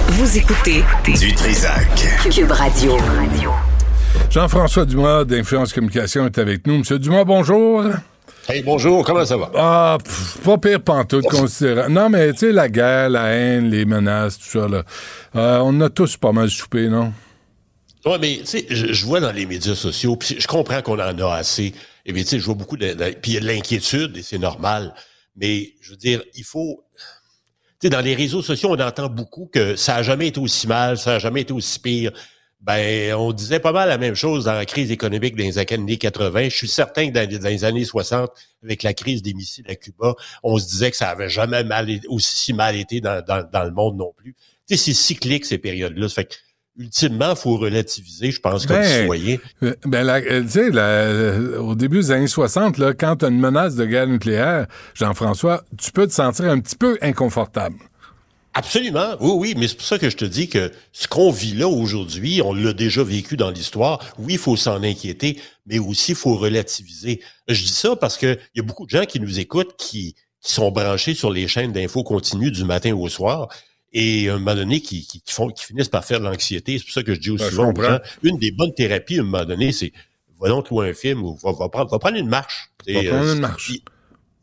Vous 0.09 0.37
écoutez 0.37 0.83
Du 1.19 1.33
Trisac. 1.35 1.87
Cube 2.31 2.51
Radio. 2.51 2.97
Jean-François 4.29 4.85
Dumas 4.85 5.23
d'Influence 5.25 5.73
Communication 5.73 6.25
est 6.25 6.37
avec 6.37 6.65
nous. 6.67 6.79
Monsieur 6.79 6.99
Dumas, 6.99 7.23
bonjour. 7.23 7.83
Hey, 8.47 8.61
bonjour, 8.61 9.03
comment 9.03 9.25
ça 9.25 9.37
va? 9.37 9.51
Ah, 9.55 9.97
pff, 10.03 10.37
pas 10.43 10.57
pire 10.59 10.81
pantoute, 10.83 11.27
considérant. 11.27 11.89
Non, 11.89 12.09
mais 12.09 12.31
tu 12.33 12.39
sais, 12.39 12.51
la 12.51 12.69
guerre, 12.69 13.09
la 13.09 13.29
haine, 13.29 13.69
les 13.71 13.85
menaces, 13.85 14.37
tout 14.37 14.45
ça, 14.59 14.67
là. 14.67 14.83
Euh, 15.35 15.59
on 15.63 15.79
a 15.81 15.89
tous 15.89 16.17
pas 16.17 16.31
mal 16.31 16.49
soupé, 16.49 16.87
non? 16.87 17.11
Oui, 18.05 18.17
mais 18.21 18.37
tu 18.39 18.45
sais, 18.45 18.65
je, 18.69 18.93
je 18.93 19.05
vois 19.05 19.19
dans 19.19 19.31
les 19.31 19.45
médias 19.47 19.73
sociaux, 19.75 20.15
puis 20.15 20.35
je 20.39 20.47
comprends 20.47 20.81
qu'on 20.81 20.99
en 20.99 21.17
a 21.19 21.35
assez. 21.35 21.73
Et 22.05 22.13
bien, 22.13 22.21
tu 22.23 22.29
sais, 22.29 22.39
je 22.39 22.45
vois 22.45 22.53
beaucoup 22.53 22.77
de, 22.77 22.93
de- 22.93 23.15
puis 23.19 23.31
il 23.31 23.33
y 23.35 23.37
a 23.37 23.39
de 23.39 23.47
l'inquiétude 23.47 24.15
et 24.17 24.21
c'est 24.21 24.37
normal. 24.37 24.93
Mais 25.35 25.73
je 25.81 25.91
veux 25.91 25.97
dire, 25.97 26.21
il 26.35 26.43
faut. 26.43 26.83
Tu 27.81 27.87
sais, 27.87 27.89
dans 27.89 28.01
les 28.01 28.13
réseaux 28.15 28.43
sociaux, 28.43 28.69
on 28.71 28.79
entend 28.79 29.09
beaucoup 29.09 29.49
que 29.51 29.75
ça 29.75 29.95
a 29.95 30.03
jamais 30.03 30.27
été 30.27 30.39
aussi 30.39 30.67
mal, 30.67 30.97
ça 30.97 31.15
a 31.15 31.19
jamais 31.19 31.41
été 31.41 31.53
aussi 31.53 31.79
pire. 31.79 32.11
Ben, 32.61 33.13
on 33.13 33.31
disait 33.31 33.59
pas 33.59 33.71
mal 33.71 33.89
la 33.89 33.97
même 33.99 34.15
chose 34.15 34.45
dans 34.45 34.53
la 34.53 34.65
crise 34.65 34.89
économique 34.89 35.35
des 35.35 35.57
années 35.59 35.97
80. 35.97 36.45
Je 36.49 36.55
suis 36.55 36.67
certain 36.67 37.09
que 37.09 37.13
dans, 37.13 37.27
dans 37.39 37.49
les 37.49 37.63
années 37.63 37.85
60, 37.85 38.31
avec 38.63 38.81
la 38.81 38.93
crise 38.95 39.21
des 39.21 39.33
missiles 39.35 39.65
à 39.69 39.75
Cuba, 39.75 40.15
on 40.41 40.57
se 40.57 40.65
disait 40.67 40.89
que 40.89 40.97
ça 40.97 41.09
avait 41.09 41.29
jamais 41.29 41.63
mal, 41.63 41.89
été- 41.91 42.07
aussi 42.07 42.53
mal 42.53 42.75
été 42.75 43.01
dans, 43.01 43.23
dans, 43.23 43.47
dans 43.51 43.63
le 43.63 43.71
monde 43.71 43.97
non 43.97 44.13
plus. 44.17 44.33
Tu 44.67 44.75
sais, 44.75 44.83
c'est 44.83 44.93
cyclique 44.93 45.45
ces 45.45 45.59
périodes-là. 45.59 46.09
Fait 46.09 46.25
que, 46.25 46.33
ultimement, 46.79 47.29
il 47.31 47.35
faut 47.37 47.55
relativiser, 47.57 48.31
je 48.31 48.39
pense, 48.41 48.65
comme 48.65 48.77
Ben, 48.77 49.01
citoyen. 49.01 49.37
euh, 49.61 49.75
Ben, 49.85 50.03
la- 50.03 50.15
euh, 50.15 50.41
tu 50.41 50.49
sais, 50.49 50.71
la- 50.71 50.81
euh, 50.87 51.59
au 51.59 51.75
début 51.75 51.97
des 51.99 52.11
années 52.11 52.27
60, 52.27 52.79
là, 52.79 52.93
quand 52.95 53.17
tu 53.17 53.25
as 53.25 53.27
une 53.27 53.39
menace 53.39 53.75
de 53.75 53.85
guerre 53.85 54.07
nucléaire, 54.07 54.65
Jean-François, 54.95 55.63
tu 55.77 55.91
peux 55.91 56.07
te 56.07 56.13
sentir 56.13 56.45
un 56.45 56.59
petit 56.59 56.75
peu 56.75 56.97
inconfortable. 57.01 57.75
Absolument, 58.57 59.17
oui, 59.19 59.31
oui, 59.35 59.53
mais 59.57 59.67
c'est 59.67 59.75
pour 59.75 59.85
ça 59.85 59.99
que 59.99 60.09
je 60.09 60.15
te 60.15 60.23
dis 60.23 60.47
que 60.47 60.71
ce 60.93 61.09
qu'on 61.09 61.29
vit 61.29 61.53
là 61.53 61.67
aujourd'hui, 61.67 62.41
on 62.41 62.53
l'a 62.53 62.71
déjà 62.71 63.03
vécu 63.03 63.35
dans 63.35 63.51
l'histoire. 63.51 63.99
Oui, 64.17 64.33
il 64.35 64.39
faut 64.39 64.55
s'en 64.55 64.81
inquiéter, 64.81 65.41
mais 65.65 65.77
aussi 65.77 66.13
il 66.13 66.15
faut 66.15 66.35
relativiser. 66.35 67.21
Je 67.49 67.61
dis 67.61 67.73
ça 67.73 67.97
parce 67.97 68.17
que 68.17 68.39
il 68.55 68.59
y 68.59 68.61
a 68.61 68.63
beaucoup 68.63 68.85
de 68.85 68.91
gens 68.91 69.03
qui 69.03 69.19
nous 69.19 69.39
écoutent 69.41 69.75
qui, 69.77 70.15
qui 70.41 70.53
sont 70.53 70.71
branchés 70.71 71.13
sur 71.15 71.31
les 71.31 71.49
chaînes 71.49 71.73
d'infos 71.73 72.03
continues 72.03 72.49
du 72.49 72.63
matin 72.63 72.95
au 72.95 73.09
soir 73.09 73.49
et 73.91 74.29
à 74.29 74.35
un 74.35 74.39
moment 74.39 74.55
donné 74.55 74.79
qui, 74.79 75.05
qui, 75.05 75.19
qui 75.19 75.33
font 75.33 75.49
qui 75.49 75.65
finissent 75.65 75.89
par 75.89 76.05
faire 76.05 76.21
de 76.21 76.25
l'anxiété. 76.25 76.77
C'est 76.77 76.85
pour 76.85 76.93
ça 76.93 77.03
que 77.03 77.13
je 77.13 77.19
dis 77.19 77.31
aussi 77.31 77.43
Ben, 77.43 77.49
souvent 77.49 77.73
aux 77.73 77.81
gens, 77.83 77.99
une 78.23 78.37
des 78.39 78.51
bonnes 78.51 78.73
thérapies 78.73 79.17
à 79.17 79.21
un 79.21 79.25
moment 79.25 79.43
donné, 79.43 79.73
c'est 79.73 79.91
va 80.39 80.47
donc 80.47 80.69
louer 80.69 80.89
un 80.91 80.93
film 80.93 81.23
ou 81.23 81.35
va, 81.43 81.51
va 81.51 81.67
prendre, 81.67 81.91
va 81.91 81.99
prendre 81.99 82.15
une 82.15 82.29
marche. 82.29 82.69
Va 82.87 83.01
Et, 83.01 83.07
prendre 83.09 83.25
euh, 83.25 83.33
une 83.33 83.39
marche. 83.41 83.65
puis- 83.67 83.83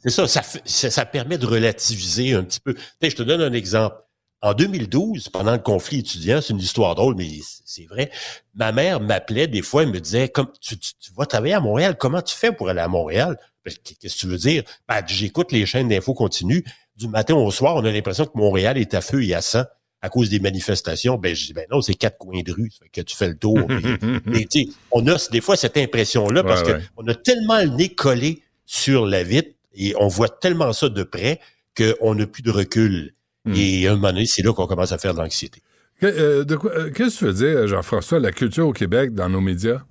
c'est 0.04 0.10
ça, 0.10 0.26
ça, 0.26 0.42
ça, 0.64 0.90
ça 0.90 1.04
permet 1.06 1.38
de 1.38 1.46
relativiser 1.46 2.32
un 2.34 2.42
petit 2.42 2.58
peu. 2.58 2.74
Je 3.00 3.08
te 3.10 3.22
donne 3.22 3.40
un 3.40 3.52
exemple. 3.52 3.94
En 4.42 4.54
2012, 4.54 5.28
pendant 5.28 5.52
le 5.52 5.58
conflit 5.58 6.00
étudiant, 6.00 6.40
c'est 6.40 6.52
une 6.52 6.58
histoire 6.58 6.94
drôle, 6.96 7.14
mais 7.16 7.28
c'est- 7.64 7.86
vrai. 7.86 8.10
Ma 8.54 8.72
mère 8.72 9.00
m'appelait 9.00 9.46
des 9.46 9.62
fois, 9.62 9.84
elle 9.84 9.90
me 9.92 10.00
disait, 10.00 10.28
comme 10.28 10.48
tu, 10.60 10.76
tu, 10.78 10.92
tu 11.00 11.10
vas 11.16 11.26
travailler 11.26 11.54
à 11.54 11.60
Montréal, 11.60 11.96
comment 11.98 12.20
tu 12.22 12.34
fais 12.36 12.50
pour 12.52 12.68
aller 12.68 12.80
à 12.80 12.88
Montréal? 12.88 13.38
Ben, 13.64 13.72
Qu'est-ce 14.00 14.16
que 14.16 14.20
tu 14.20 14.26
veux 14.26 14.36
dire? 14.38 14.64
Ben, 14.88 15.00
j'écoute 15.06 15.52
les 15.52 15.64
chaînes 15.64 15.88
d'infos 15.88 16.14
continues. 16.14 16.64
Du 16.96 17.08
matin 17.08 17.34
au 17.34 17.50
soir, 17.52 17.76
on 17.76 17.84
a 17.84 17.90
l'impression 17.92 18.26
que 18.26 18.36
Montréal 18.36 18.76
est 18.78 18.94
à 18.94 19.00
feu 19.00 19.22
et 19.24 19.32
à 19.34 19.40
sang 19.42 19.62
à 20.04 20.08
cause 20.08 20.28
des 20.28 20.40
manifestations. 20.40 21.16
Ben, 21.16 21.34
je 21.34 21.46
dis, 21.46 21.52
ben 21.52 21.64
non, 21.70 21.80
c'est 21.80 21.94
quatre 21.94 22.18
coins 22.18 22.42
de 22.42 22.50
rue, 22.52 22.70
ça 22.72 22.78
fait 22.82 22.88
que 22.90 23.00
tu 23.02 23.16
fais 23.16 23.28
le 23.28 23.38
tour. 23.38 23.56
mais 24.26 24.44
tu 24.46 24.66
on 24.90 25.06
a 25.06 25.16
des 25.30 25.40
fois 25.40 25.56
cette 25.56 25.76
impression-là 25.76 26.42
parce 26.42 26.62
Ouais, 26.62 26.80
a 27.08 27.14
tellement 27.14 27.60
le 27.60 27.68
nez 27.68 27.88
collé 27.94 28.42
sur 28.66 29.06
la 29.06 29.22
vitre 29.22 29.50
et 29.74 29.94
on 30.00 30.08
voit 30.08 30.28
tellement 30.28 30.72
ça 30.72 30.88
de 30.88 31.02
près 31.04 31.38
qu'on 31.76 32.16
n'a 32.16 32.26
plus 32.26 32.42
de 32.42 32.50
recul. 32.50 33.14
Hmm. 33.44 33.54
Et 33.56 33.86
à 33.86 33.92
un 33.92 33.94
moment 33.96 34.12
donné, 34.12 34.26
c'est 34.26 34.42
là 34.42 34.52
qu'on 34.52 34.66
commence 34.66 34.92
à 34.92 34.98
faire 34.98 35.14
de 35.14 35.18
l'anxiété. 35.18 35.62
Euh, 36.02 36.44
euh, 36.48 36.90
Qu'est-ce 36.90 37.14
que 37.14 37.18
tu 37.18 37.24
veux 37.24 37.32
dire, 37.32 37.66
Jean-François, 37.68 38.18
la 38.18 38.32
culture 38.32 38.66
au 38.66 38.72
Québec 38.72 39.14
dans 39.14 39.28
nos 39.28 39.40
médias? 39.40 39.82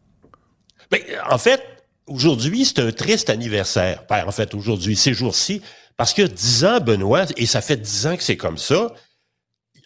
Ben, 0.90 1.02
en 1.30 1.38
fait, 1.38 1.62
aujourd'hui, 2.08 2.66
c'est 2.66 2.80
un 2.80 2.92
triste 2.92 3.30
anniversaire. 3.30 4.04
Ben, 4.10 4.26
en 4.28 4.32
fait, 4.32 4.54
aujourd'hui, 4.54 4.96
ces 4.96 5.14
jours-ci, 5.14 5.62
parce 5.98 6.14
que 6.14 6.24
dix 6.24 6.66
ans, 6.66 6.80
Benoît, 6.80 7.26
et 7.38 7.46
ça 7.46 7.62
fait 7.62 7.78
dix 7.78 8.08
ans 8.08 8.18
que 8.18 8.24
c'est 8.24 8.38
comme 8.38 8.58
ça, 8.58 8.94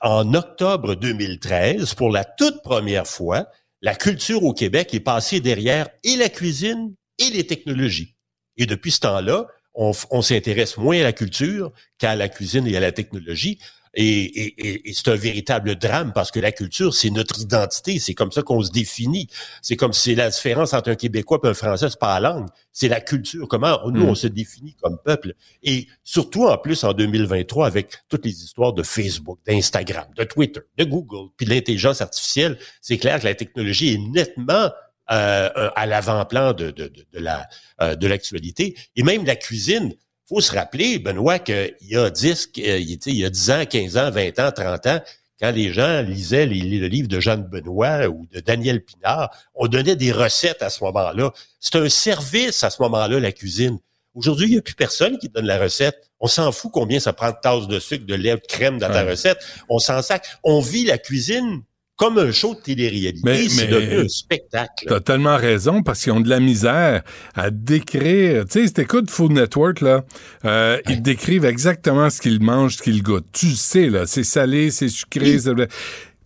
en 0.02 0.34
octobre 0.34 0.96
2013, 0.96 1.94
pour 1.94 2.12
la 2.12 2.24
toute 2.24 2.62
première 2.64 3.08
fois, 3.08 3.48
la 3.82 3.96
culture 3.96 4.44
au 4.44 4.54
Québec 4.54 4.94
est 4.94 5.00
passée 5.00 5.40
derrière 5.40 5.90
et 6.04 6.16
la 6.16 6.30
cuisine 6.30 6.96
et 7.20 7.30
les 7.30 7.46
technologies. 7.46 8.16
Et 8.58 8.66
depuis 8.66 8.92
ce 8.92 9.02
temps-là, 9.02 9.48
on, 9.76 10.22
s'intéresse 10.22 10.78
moins 10.78 11.00
à 11.00 11.04
la 11.04 11.14
culture 11.14 11.72
qu'à 11.98 12.16
la 12.16 12.30
cuisine 12.30 12.66
et 12.68 12.78
à 12.78 12.80
la 12.80 12.92
technologie. 12.92 13.60
Et, 13.98 14.04
et, 14.04 14.68
et, 14.68 14.90
et 14.90 14.94
c'est 14.94 15.08
un 15.08 15.16
véritable 15.16 15.76
drame 15.78 16.12
parce 16.14 16.30
que 16.30 16.42
la 16.42 16.52
culture, 16.52 16.94
c'est 16.94 17.10
notre 17.10 17.40
identité. 17.40 17.98
C'est 18.00 18.14
comme 18.14 18.32
ça 18.32 18.42
qu'on 18.42 18.62
se 18.62 18.70
définit. 18.72 19.28
C'est 19.62 19.78
comme 19.78 19.94
si 19.94 20.10
c'est 20.10 20.16
la 20.16 20.30
différence 20.30 20.74
entre 20.74 20.90
un 20.92 20.96
Québécois 20.96 21.40
et 21.44 21.48
un 21.48 21.54
Français, 21.54 21.88
c'est 21.90 22.00
pas 22.00 22.20
la 22.20 22.30
langue. 22.30 22.48
C'est 22.74 22.90
la 22.90 23.00
culture. 23.00 23.48
Comment 23.48 23.80
nous, 23.90 24.06
Mm. 24.06 24.10
on 24.10 24.16
se 24.16 24.28
définit 24.28 24.76
comme 24.82 24.98
peuple. 25.04 25.34
Et 25.64 25.88
surtout, 26.04 26.46
en 26.46 26.58
plus, 26.58 26.84
en 26.84 26.92
2023, 26.92 27.68
avec 27.68 27.88
toutes 28.10 28.26
les 28.26 28.44
histoires 28.44 28.74
de 28.74 28.84
Facebook, 28.84 29.40
d'Instagram, 29.48 30.08
de 30.18 30.26
Twitter, 30.26 30.60
de 30.78 30.84
Google, 30.84 31.30
puis 31.38 31.46
de 31.46 31.52
l'intelligence 31.52 32.02
artificielle, 32.02 32.58
c'est 32.82 32.98
clair 32.98 33.20
que 33.22 33.26
la 33.26 33.36
technologie 33.36 33.94
est 33.94 33.98
nettement 33.98 34.72
euh, 35.12 35.50
euh, 35.56 35.70
à 35.76 35.86
l'avant-plan 35.86 36.54
de, 36.54 36.72
de, 36.72 36.88
de, 36.88 37.06
de 37.14 37.20
la 37.20 37.48
euh, 37.82 37.96
de 37.96 38.08
l'actualité. 38.08 38.76
Et 38.96 39.04
même 39.04 39.26
la 39.26 39.36
cuisine, 39.36 39.94
faut 40.28 40.42
se 40.42 40.52
rappeler, 40.54 40.98
Benoît, 41.00 41.40
qu'il 41.40 41.76
y 41.82 41.96
a 41.96 42.10
10, 42.10 42.50
euh, 42.60 42.78
il 42.80 43.16
y 43.16 43.26
a 43.26 43.30
10 43.30 43.52
ans, 43.52 43.66
15 43.66 43.98
ans, 43.98 44.10
20 44.12 44.40
ans, 44.40 44.52
30 44.52 44.88
ans, 44.88 45.00
quand 45.40 45.52
les 45.52 45.72
gens 45.74 46.02
lisaient 46.02 46.46
les, 46.46 46.62
le 46.80 46.88
livre 46.88 47.08
de 47.08 47.20
Jeanne 47.20 47.44
Benoît 47.44 48.08
ou 48.08 48.26
de 48.32 48.40
Daniel 48.40 48.84
Pinard, 48.84 49.30
on 49.54 49.68
donnait 49.68 49.96
des 49.98 50.12
recettes 50.12 50.64
à 50.64 50.70
ce 50.70 50.84
moment-là. 50.86 51.32
C'est 51.60 51.76
un 51.76 51.90
service 51.90 52.64
à 52.64 52.70
ce 52.70 52.82
moment-là, 52.82 53.20
la 53.20 53.32
cuisine. 53.32 53.78
Aujourd'hui, 54.16 54.48
il 54.48 54.52
n'y 54.54 54.58
a 54.58 54.62
plus 54.62 54.76
personne 54.76 55.18
qui 55.18 55.28
donne 55.28 55.46
la 55.46 55.60
recette. 55.60 56.10
On 56.22 56.28
s'en 56.28 56.54
fout 56.54 56.72
combien 56.74 57.02
ça 57.02 57.12
prend 57.12 57.32
de 57.32 57.36
tasses 57.42 57.68
de 57.68 57.80
sucre, 57.82 58.06
de 58.06 58.16
lait, 58.16 58.36
de 58.36 58.42
crème 58.48 58.80
dans 58.80 58.88
ta 58.88 59.04
Ouais. 59.04 59.12
recette. 59.12 59.38
On 59.68 59.78
s'en 59.78 60.02
sac. 60.02 60.26
On 60.42 60.62
vit 60.62 60.86
la 60.86 60.98
cuisine 60.98 61.62
comme 61.98 62.18
un 62.18 62.32
show 62.32 62.56
de 62.56 62.60
télé-réalité. 62.60 63.22
Mais- 63.24 63.48
C'est 63.48 63.68
devenu 63.68 64.06
un 64.06 64.08
spectacle. 64.08 64.86
T'as 64.88 65.00
tellement 65.00 65.38
raison 65.38 65.82
parce 65.82 66.04
qu'ils 66.04 66.12
ont 66.12 66.20
de 66.20 66.30
la 66.30 66.40
misère 66.40 67.04
à 67.36 67.50
décrire. 67.52 68.46
Tu 68.46 68.52
sais, 68.62 68.68
si 68.68 68.74
t'écoutes 68.74 69.10
Food 69.10 69.32
Network, 69.32 69.82
là, 69.82 70.04
euh, 70.44 70.80
ils 70.90 71.02
décrivent 71.02 71.46
exactement 71.46 72.10
ce 72.10 72.20
qu'ils 72.22 72.42
mangent, 72.42 72.78
ce 72.78 72.84
qu'ils 72.84 73.02
goûtent. 73.02 73.28
Tu 73.32 73.48
le 73.48 73.56
sais, 73.56 73.90
là, 73.90 74.06
c'est 74.06 74.24
salé, 74.24 74.72
c'est 74.72 74.90
sucré. 74.90 75.38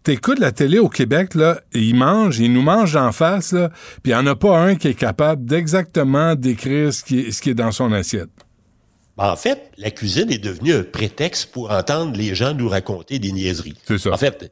T'écoutes 0.01 0.39
la 0.39 0.53
télé 0.53 0.79
au 0.79 0.87
Québec, 0.89 1.35
là, 1.35 1.59
et 1.73 1.81
ils 1.81 1.93
mangent, 1.93 2.39
ils 2.39 2.51
nous 2.51 2.61
mangent 2.61 2.95
en 2.95 3.11
face, 3.11 3.51
là, 3.51 3.69
puis 4.01 4.11
il 4.11 4.15
n'y 4.15 4.15
en 4.15 4.25
a 4.27 4.35
pas 4.35 4.57
un 4.57 4.75
qui 4.75 4.87
est 4.87 4.93
capable 4.93 5.45
d'exactement 5.45 6.35
décrire 6.35 6.93
ce 6.93 7.03
qui, 7.03 7.19
est, 7.19 7.31
ce 7.31 7.41
qui 7.41 7.49
est 7.49 7.53
dans 7.53 7.71
son 7.73 7.91
assiette. 7.91 8.29
Ben, 9.17 9.29
en 9.29 9.35
fait, 9.35 9.69
la 9.77 9.91
cuisine 9.91 10.31
est 10.31 10.37
devenue 10.43 10.73
un 10.73 10.83
prétexte 10.83 11.51
pour 11.51 11.69
entendre 11.71 12.15
les 12.17 12.33
gens 12.33 12.53
nous 12.53 12.69
raconter 12.69 13.19
des 13.19 13.33
niaiseries. 13.33 13.75
C'est 13.85 13.97
ça. 13.97 14.13
En 14.13 14.17
fait, 14.17 14.49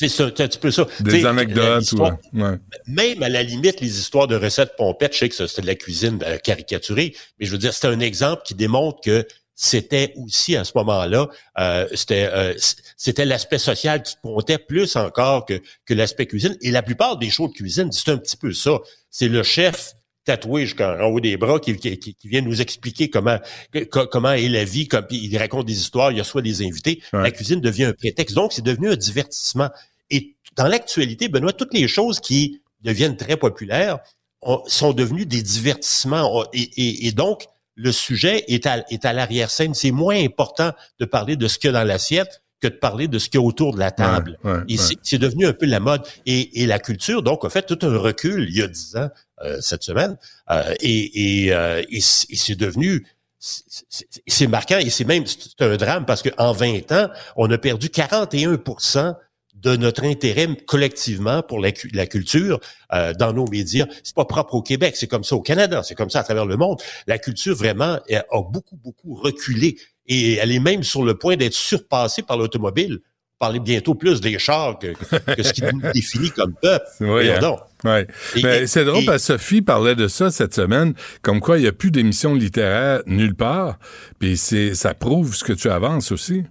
c'est 0.00 0.08
ça, 0.08 0.30
petit 0.30 0.58
peu 0.58 0.70
ça. 0.70 0.86
Des 1.00 1.26
anecdotes. 1.26 1.92
ou, 1.92 2.02
ouais. 2.02 2.58
Même 2.86 3.22
à 3.22 3.28
la 3.28 3.42
limite, 3.42 3.82
les 3.82 3.98
histoires 3.98 4.26
de 4.26 4.34
recettes 4.34 4.74
pompettes, 4.76 5.12
je 5.12 5.18
sais 5.18 5.28
que 5.28 5.46
c'était 5.46 5.60
de 5.60 5.66
la 5.66 5.74
cuisine 5.74 6.18
euh, 6.24 6.38
caricaturée, 6.38 7.14
mais 7.38 7.44
je 7.44 7.52
veux 7.52 7.58
dire, 7.58 7.74
c'est 7.74 7.86
un 7.86 8.00
exemple 8.00 8.42
qui 8.46 8.54
démontre 8.54 9.02
que 9.02 9.26
c'était 9.54 10.14
aussi 10.16 10.56
à 10.56 10.64
ce 10.64 10.72
moment-là, 10.76 11.28
euh, 11.58 11.86
c'était 11.92 12.30
euh, 12.32 12.54
c'était 12.96 13.26
l'aspect 13.26 13.58
social 13.58 14.02
qui 14.02 14.14
comptait 14.22 14.56
plus 14.56 14.96
encore 14.96 15.44
que, 15.44 15.60
que 15.84 15.92
l'aspect 15.92 16.24
cuisine. 16.24 16.56
Et 16.62 16.70
la 16.70 16.80
plupart 16.80 17.18
des 17.18 17.28
shows 17.28 17.48
de 17.48 17.52
cuisine, 17.52 17.92
c'est 17.92 18.08
un 18.08 18.16
petit 18.16 18.38
peu 18.38 18.54
ça. 18.54 18.78
C'est 19.10 19.28
le 19.28 19.42
chef 19.42 19.96
tatoué 20.24 20.66
jusqu'en 20.66 20.98
en 21.00 21.04
haut 21.06 21.20
des 21.20 21.36
bras 21.36 21.58
qui, 21.60 21.76
qui, 21.76 22.16
vient 22.24 22.40
nous 22.42 22.60
expliquer 22.60 23.08
comment 23.08 24.32
est 24.32 24.48
la 24.48 24.64
vie, 24.64 24.86
comme 24.88 25.06
il 25.10 25.36
raconte 25.38 25.66
des 25.66 25.78
histoires, 25.78 26.12
il 26.12 26.18
y 26.18 26.20
a 26.20 26.24
soit 26.24 26.42
des 26.42 26.62
invités. 26.62 27.02
La 27.22 27.30
cuisine 27.30 27.60
devient 27.60 27.84
un 27.84 27.92
prétexte. 27.92 28.34
Donc, 28.34 28.52
c'est 28.52 28.64
devenu 28.64 28.90
un 28.90 28.96
divertissement. 28.96 29.70
Et 30.10 30.36
dans 30.56 30.66
l'actualité, 30.66 31.28
Benoît, 31.28 31.52
toutes 31.52 31.74
les 31.74 31.88
choses 31.88 32.20
qui 32.20 32.60
deviennent 32.82 33.16
très 33.16 33.36
populaires 33.36 33.98
ont- 34.42 34.62
sont 34.66 34.92
devenues 34.92 35.26
des 35.26 35.42
divertissements. 35.42 36.40
On- 36.40 36.44
Et, 36.52 36.60
et- 36.76 37.06
et 37.08 37.12
donc, 37.12 37.46
le 37.74 37.92
sujet 37.92 38.44
est 38.48 38.66
à, 38.66 38.84
est 38.90 39.04
à 39.04 39.12
l'arrière-scène. 39.12 39.74
C'est 39.74 39.90
moins 39.90 40.16
important 40.22 40.72
de 40.98 41.04
parler 41.06 41.36
de 41.36 41.48
ce 41.48 41.58
qu'il 41.58 41.68
y 41.68 41.70
a 41.70 41.72
dans 41.72 41.84
l'assiette 41.84 42.42
que 42.60 42.68
de 42.68 42.74
parler 42.74 43.08
de 43.08 43.18
ce 43.18 43.28
qu'il 43.30 43.40
y 43.40 43.42
a 43.42 43.46
autour 43.46 43.74
de 43.74 43.78
la 43.78 43.90
table. 43.90 44.38
Ouais, 44.44 44.52
ouais, 44.52 44.58
et 44.68 44.78
ouais. 44.78 44.84
c'est- 45.02 45.18
devenu 45.18 45.46
un 45.46 45.52
peu 45.52 45.66
la 45.66 45.80
mode. 45.80 46.02
Et, 46.26 46.62
et 46.62 46.66
la 46.66 46.78
culture, 46.78 47.22
donc, 47.22 47.44
a 47.44 47.50
fait 47.50 47.62
tout 47.66 47.78
un 47.86 47.96
recul 47.96 48.46
il 48.50 48.56
y 48.56 48.62
a 48.62 48.68
dix 48.68 48.96
ans, 48.96 49.08
euh, 49.44 49.58
cette 49.60 49.82
semaine. 49.82 50.16
Euh, 50.50 50.74
et 50.80 51.46
et, 51.46 51.54
euh, 51.54 51.82
et 51.88 52.00
c'est 52.00 52.54
devenu... 52.56 53.06
c'est- 53.38 54.46
marquant 54.46 54.78
et 54.78 54.90
c'est 54.90 55.04
même 55.04 55.24
c'est 55.26 55.62
un 55.62 55.76
drame 55.76 56.04
parce 56.06 56.22
qu'en 56.22 56.52
20 56.52 56.92
ans, 56.92 57.08
on 57.36 57.50
a 57.50 57.58
perdu 57.58 57.88
41% 57.88 59.14
de 59.54 59.76
notre 59.76 60.04
intérêt 60.04 60.48
collectivement 60.66 61.42
pour 61.42 61.60
la, 61.60 61.70
la 61.92 62.06
culture 62.06 62.60
euh, 62.94 63.12
dans 63.12 63.32
nos 63.34 63.46
médias. 63.46 63.86
C'est 64.02 64.14
pas 64.14 64.24
propre 64.24 64.54
au 64.54 64.62
Québec, 64.62 64.96
c'est 64.96 65.06
comme 65.06 65.24
ça 65.24 65.36
au 65.36 65.42
Canada, 65.42 65.82
c'est 65.82 65.94
comme 65.94 66.08
ça 66.10 66.20
à 66.20 66.22
travers 66.24 66.46
le 66.46 66.56
monde. 66.56 66.80
La 67.06 67.18
culture 67.18 67.54
vraiment 67.54 67.98
euh, 68.10 68.20
a 68.30 68.42
beaucoup, 68.42 68.76
beaucoup 68.76 69.14
reculé 69.14 69.76
et 70.10 70.34
elle 70.34 70.52
est 70.52 70.60
même 70.60 70.82
sur 70.82 71.02
le 71.04 71.14
point 71.14 71.36
d'être 71.36 71.54
surpassée 71.54 72.20
par 72.22 72.36
l'automobile. 72.36 72.98
Parler 73.38 73.58
bientôt 73.60 73.94
plus 73.94 74.20
des 74.20 74.38
chars 74.38 74.78
que, 74.78 74.88
que 75.34 75.42
ce 75.42 75.54
qui 75.54 75.62
nous 75.62 75.80
définit 75.92 76.30
comme 76.30 76.52
peuple. 76.60 76.84
Oui, 77.00 77.06
Voyons 77.06 77.56
hein. 77.56 77.88
Ouais. 77.88 78.06
Mais 78.42 78.62
et- 78.64 78.66
c'est 78.66 78.84
drôle 78.84 79.02
et- 79.02 79.06
parce 79.06 79.22
que 79.26 79.32
Sophie 79.38 79.62
parlait 79.62 79.94
de 79.94 80.08
ça 80.08 80.30
cette 80.30 80.52
semaine, 80.54 80.92
comme 81.22 81.40
quoi 81.40 81.56
il 81.56 81.62
n'y 81.62 81.66
a 81.66 81.72
plus 81.72 81.90
d'émissions 81.90 82.34
littéraires 82.34 83.00
nulle 83.06 83.34
part. 83.34 83.78
Puis 84.18 84.36
ça 84.36 84.92
prouve 84.92 85.34
ce 85.34 85.42
que 85.42 85.54
tu 85.54 85.70
avances 85.70 86.12
aussi. 86.12 86.42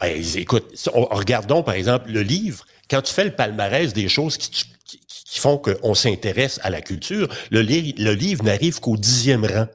Ben, 0.00 0.20
écoute, 0.34 0.64
on- 0.94 1.04
regardons 1.04 1.62
par 1.62 1.74
exemple 1.74 2.10
le 2.10 2.22
livre. 2.22 2.64
Quand 2.90 3.02
tu 3.02 3.14
fais 3.14 3.24
le 3.26 3.30
palmarès 3.30 3.92
des 3.92 4.08
choses 4.08 4.36
qui, 4.36 4.50
tu- 4.50 4.64
qui, 4.84 4.98
qui 5.06 5.38
font 5.38 5.58
qu'on 5.58 5.94
s'intéresse 5.94 6.58
à 6.64 6.70
la 6.70 6.80
culture, 6.80 7.28
le 7.52 7.60
livre 7.60 8.42
n'arrive 8.42 8.80
qu'au 8.80 8.96
dixième 8.96 9.44
rang. 9.44 9.68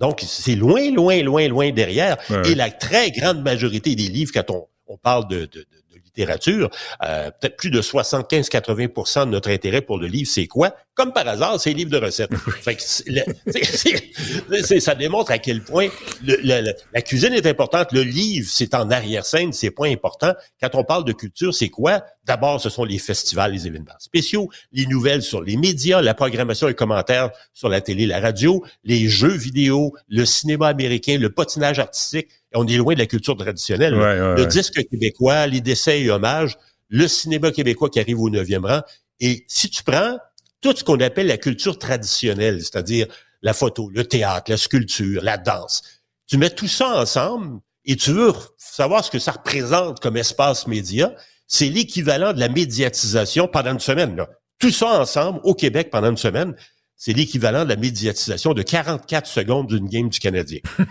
Donc, 0.00 0.22
c'est 0.26 0.56
loin, 0.56 0.90
loin, 0.90 1.22
loin, 1.22 1.46
loin 1.48 1.70
derrière. 1.70 2.16
Ouais. 2.30 2.50
Et 2.50 2.54
la 2.54 2.70
très 2.70 3.10
grande 3.10 3.42
majorité 3.42 3.94
des 3.94 4.08
livres, 4.08 4.32
quand 4.34 4.50
on, 4.50 4.66
on 4.86 4.96
parle 4.96 5.28
de, 5.28 5.40
de, 5.40 5.46
de- 5.46 5.64
de 5.89 5.89
littérature, 6.14 6.70
euh, 7.04 7.30
peut-être 7.40 7.56
plus 7.56 7.70
de 7.70 7.80
75-80 7.80 9.26
de 9.26 9.30
notre 9.30 9.50
intérêt 9.50 9.80
pour 9.80 9.98
le 9.98 10.06
livre, 10.06 10.28
c'est 10.30 10.46
quoi? 10.46 10.74
Comme 10.94 11.12
par 11.12 11.26
hasard, 11.26 11.58
c'est 11.60 11.70
les 11.70 11.76
livres 11.76 11.90
de 11.90 11.98
recettes. 12.04 12.30
Fait 12.62 12.76
que 12.76 12.82
le- 13.06 13.22
c'est- 13.62 14.62
c'est- 14.62 14.80
ça 14.80 14.94
démontre 14.94 15.30
à 15.30 15.38
quel 15.38 15.62
point 15.62 15.88
le- 16.24 16.36
le- 16.42 16.72
la 16.92 17.02
cuisine 17.02 17.32
est 17.32 17.46
importante. 17.46 17.92
Le 17.92 18.02
livre, 18.02 18.48
c'est 18.52 18.74
en 18.74 18.90
arrière-scène, 18.90 19.52
c'est 19.52 19.70
pas 19.70 19.86
important. 19.86 20.34
Quand 20.60 20.74
on 20.74 20.84
parle 20.84 21.04
de 21.04 21.12
culture, 21.12 21.54
c'est 21.54 21.68
quoi? 21.70 22.02
D'abord, 22.24 22.60
ce 22.60 22.68
sont 22.68 22.84
les 22.84 22.98
festivals, 22.98 23.52
les 23.52 23.66
événements 23.66 23.92
spéciaux, 23.98 24.50
les 24.72 24.86
nouvelles 24.86 25.22
sur 25.22 25.42
les 25.42 25.56
médias, 25.56 26.00
la 26.02 26.14
programmation 26.14 26.68
et 26.68 26.74
commentaires 26.74 27.30
sur 27.54 27.68
la 27.68 27.80
télé, 27.80 28.06
la 28.06 28.20
radio, 28.20 28.62
les 28.84 29.08
jeux 29.08 29.32
vidéo, 29.36 29.94
le 30.08 30.24
cinéma 30.24 30.68
américain, 30.68 31.16
le 31.18 31.30
patinage 31.30 31.78
artistique. 31.78 32.28
On 32.54 32.66
est 32.66 32.76
loin 32.76 32.94
de 32.94 32.98
la 32.98 33.06
culture 33.06 33.36
traditionnelle. 33.36 33.94
Ouais, 33.94 34.00
ouais, 34.00 34.16
le 34.16 34.42
ouais. 34.42 34.46
disque 34.46 34.82
québécois, 34.90 35.46
les 35.46 35.60
décès 35.60 36.00
et 36.02 36.10
hommages, 36.10 36.56
le 36.88 37.06
cinéma 37.06 37.52
québécois 37.52 37.88
qui 37.88 38.00
arrive 38.00 38.20
au 38.20 38.30
neuvième 38.30 38.66
rang. 38.66 38.82
Et 39.20 39.44
si 39.48 39.70
tu 39.70 39.82
prends 39.82 40.18
tout 40.60 40.74
ce 40.76 40.84
qu'on 40.84 41.00
appelle 41.00 41.28
la 41.28 41.38
culture 41.38 41.78
traditionnelle, 41.78 42.60
c'est-à-dire 42.60 43.06
la 43.42 43.52
photo, 43.52 43.90
le 43.94 44.04
théâtre, 44.04 44.50
la 44.50 44.56
sculpture, 44.56 45.22
la 45.22 45.38
danse, 45.38 45.82
tu 46.26 46.36
mets 46.36 46.50
tout 46.50 46.68
ça 46.68 47.00
ensemble 47.00 47.60
et 47.84 47.96
tu 47.96 48.12
veux 48.12 48.32
savoir 48.58 49.04
ce 49.04 49.10
que 49.10 49.18
ça 49.18 49.32
représente 49.32 50.00
comme 50.00 50.16
espace 50.16 50.66
média, 50.66 51.14
c'est 51.46 51.68
l'équivalent 51.68 52.32
de 52.32 52.40
la 52.40 52.48
médiatisation 52.48 53.48
pendant 53.48 53.72
une 53.72 53.80
semaine. 53.80 54.16
Là. 54.16 54.28
Tout 54.58 54.70
ça 54.70 55.00
ensemble 55.00 55.40
au 55.44 55.54
Québec 55.54 55.88
pendant 55.90 56.10
une 56.10 56.16
semaine, 56.16 56.54
c'est 57.00 57.14
l'équivalent 57.14 57.64
de 57.64 57.70
la 57.70 57.76
médiatisation 57.76 58.52
de 58.52 58.60
44 58.60 59.26
secondes 59.26 59.68
d'une 59.68 59.88
game 59.88 60.10
du 60.10 60.18
Canadien. 60.18 60.58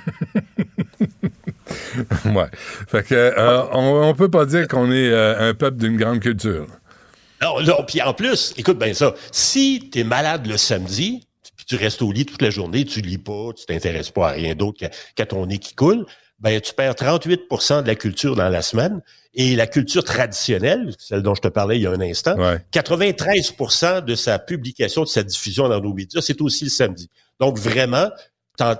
ouais. 2.26 2.50
Fait 2.88 3.04
que 3.04 3.14
euh, 3.14 3.64
on, 3.74 4.10
on 4.10 4.16
peut 4.16 4.32
pas 4.32 4.48
dire 4.48 4.68
qu'on 4.68 4.92
est 4.92 5.08
euh, 5.08 5.50
un 5.50 5.54
peuple 5.54 5.78
d'une 5.78 5.98
grande 5.98 6.20
culture. 6.20 6.66
Non, 7.44 7.62
non, 7.62 7.86
puis 7.88 8.02
en 8.02 8.16
plus, 8.16 8.56
écoute 8.58 8.80
bien 8.80 8.92
ça, 8.96 9.14
si 9.32 9.88
tu 9.92 10.00
es 10.00 10.04
malade 10.04 10.48
le 10.48 10.58
samedi, 10.58 11.28
puis 11.56 11.66
tu 11.68 11.76
restes 11.76 12.02
au 12.02 12.12
lit 12.12 12.26
toute 12.26 12.42
la 12.42 12.50
journée, 12.50 12.86
tu 12.86 13.02
lis 13.02 13.20
pas, 13.20 13.52
tu 13.56 13.68
t'intéresses 13.68 14.10
pas 14.10 14.30
à 14.30 14.32
rien 14.32 14.56
d'autre 14.56 14.80
qu'à 14.80 14.90
qu'à 15.14 15.28
ton 15.28 15.46
nez 15.46 15.60
qui 15.60 15.76
coule, 15.76 16.08
ben 16.40 16.60
tu 16.62 16.74
perds 16.74 16.94
38% 16.94 17.84
de 17.84 17.88
la 17.88 17.96
culture 17.96 18.36
dans 18.36 18.50
la 18.50 18.62
semaine 18.62 19.02
et 19.34 19.56
la 19.56 19.68
culture 19.68 20.04
traditionnelle, 20.04 20.94
celle 20.98 21.22
dont 21.22 21.36
je 21.36 21.42
te 21.42 21.48
parlais 21.48 21.78
il 21.78 21.84
y 21.84 21.88
a 21.88 21.92
un 21.92 22.02
instant, 22.02 22.36
93% 22.74 24.04
de 24.04 24.16
sa 24.16 24.40
publication, 24.40 25.04
de 25.04 25.08
sa 25.08 25.24
diffusion 25.24 25.70
dans 25.70 25.82
nos 25.82 25.94
médias, 25.94 26.22
c'est 26.22 26.42
aussi 26.42 26.64
le 26.64 26.70
samedi. 26.70 27.10
Donc 27.40 27.58
vraiment, 27.58 28.10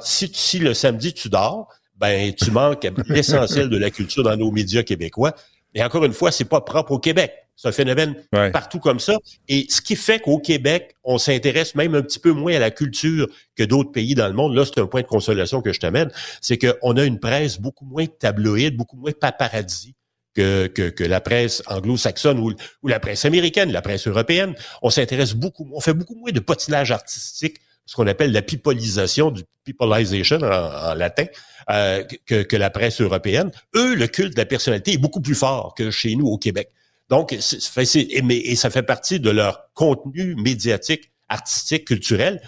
si, 0.02 0.32
si 0.34 0.60
le 0.60 0.74
samedi 0.74 1.14
tu 1.14 1.30
dors, 1.30 1.68
ben 1.98 2.34
tu 2.34 2.52
manques 2.52 2.88
l'essentiel 3.08 3.70
de 3.70 3.78
la 3.78 3.90
culture 3.90 4.24
dans 4.24 4.38
nos 4.38 4.52
médias 4.52 4.84
québécois. 4.84 5.34
Et 5.74 5.84
encore 5.84 6.06
une 6.06 6.14
fois, 6.14 6.32
c'est 6.32 6.46
pas 6.46 6.62
propre 6.62 6.94
au 6.94 7.00
Québec. 7.00 7.32
C'est 7.62 7.68
un 7.68 7.72
phénomène 7.74 8.16
Ouais. 8.34 8.52
partout 8.52 8.80
comme 8.80 9.02
ça. 9.02 9.18
Et 9.50 9.66
ce 9.70 9.82
qui 9.82 9.98
fait 9.98 10.20
qu'au 10.20 10.40
Québec, 10.40 10.96
on 11.04 11.18
s'intéresse 11.18 11.76
même 11.76 11.94
un 11.94 12.02
petit 12.02 12.20
peu 12.20 12.32
moins 12.32 12.56
à 12.56 12.60
la 12.60 12.72
culture 12.72 13.28
que 13.58 13.64
d'autres 13.64 13.92
pays 13.92 14.16
dans 14.16 14.28
le 14.30 14.34
monde. 14.34 14.56
Là, 14.56 14.64
c'est 14.66 14.80
un 14.80 14.86
point 14.86 15.02
de 15.02 15.08
consolation 15.08 15.62
que 15.62 15.74
je 15.74 15.80
t'amène. 15.82 16.10
C'est 16.40 16.58
qu'on 16.58 16.96
a 16.96 17.04
une 17.04 17.20
presse 17.20 17.60
beaucoup 17.60 17.84
moins 17.84 18.06
tabloïde, 18.06 18.78
beaucoup 18.78 18.96
moins 18.96 19.12
paparazzi 19.12 19.94
que, 20.36 20.68
que, 20.68 20.90
que 20.90 21.04
la 21.04 21.20
presse 21.20 21.62
anglo-saxonne 21.68 22.40
ou, 22.40 22.54
ou 22.82 22.88
la 22.88 23.02
presse 23.02 23.26
américaine, 23.26 23.74
la 23.74 23.82
presse 23.82 24.08
européenne. 24.08 24.56
On 24.82 24.90
s'intéresse 24.90 25.34
beaucoup, 25.34 25.68
on 25.74 25.82
fait 25.82 25.94
beaucoup 25.94 26.16
moins 26.16 26.32
de 26.32 26.40
patinage 26.40 26.92
artistique 26.92 27.58
ce 27.86 27.96
qu'on 27.96 28.08
appelle 28.08 28.32
la 28.32 28.44
pipolisation, 28.44 29.32
du 29.32 29.44
peopleization 29.66 30.38
en, 30.38 30.92
en 30.92 30.94
latin, 30.94 31.26
euh, 31.72 32.04
que, 32.26 32.44
que 32.44 32.56
la 32.56 32.70
presse 32.70 33.02
européenne. 33.02 33.52
Eux, 33.76 33.96
le 33.96 34.08
culte 34.08 34.34
de 34.36 34.40
la 34.40 34.46
personnalité 34.46 34.94
est 34.94 34.98
beaucoup 34.98 35.22
plus 35.22 35.36
fort 35.36 35.74
que 35.76 35.90
chez 35.92 36.16
nous 36.16 36.28
au 36.28 36.38
Québec. 36.38 36.70
Donc, 37.10 37.36
c'est- 37.40 38.00
et, 38.12 38.22
mais- 38.22 38.38
et 38.38 38.56
ça 38.56 38.70
fait 38.70 38.84
partie 38.84 39.20
de 39.20 39.30
leur 39.30 39.70
contenu 39.74 40.36
médiatique, 40.36 41.12
artistique, 41.28 41.86
culturel. 41.86 42.40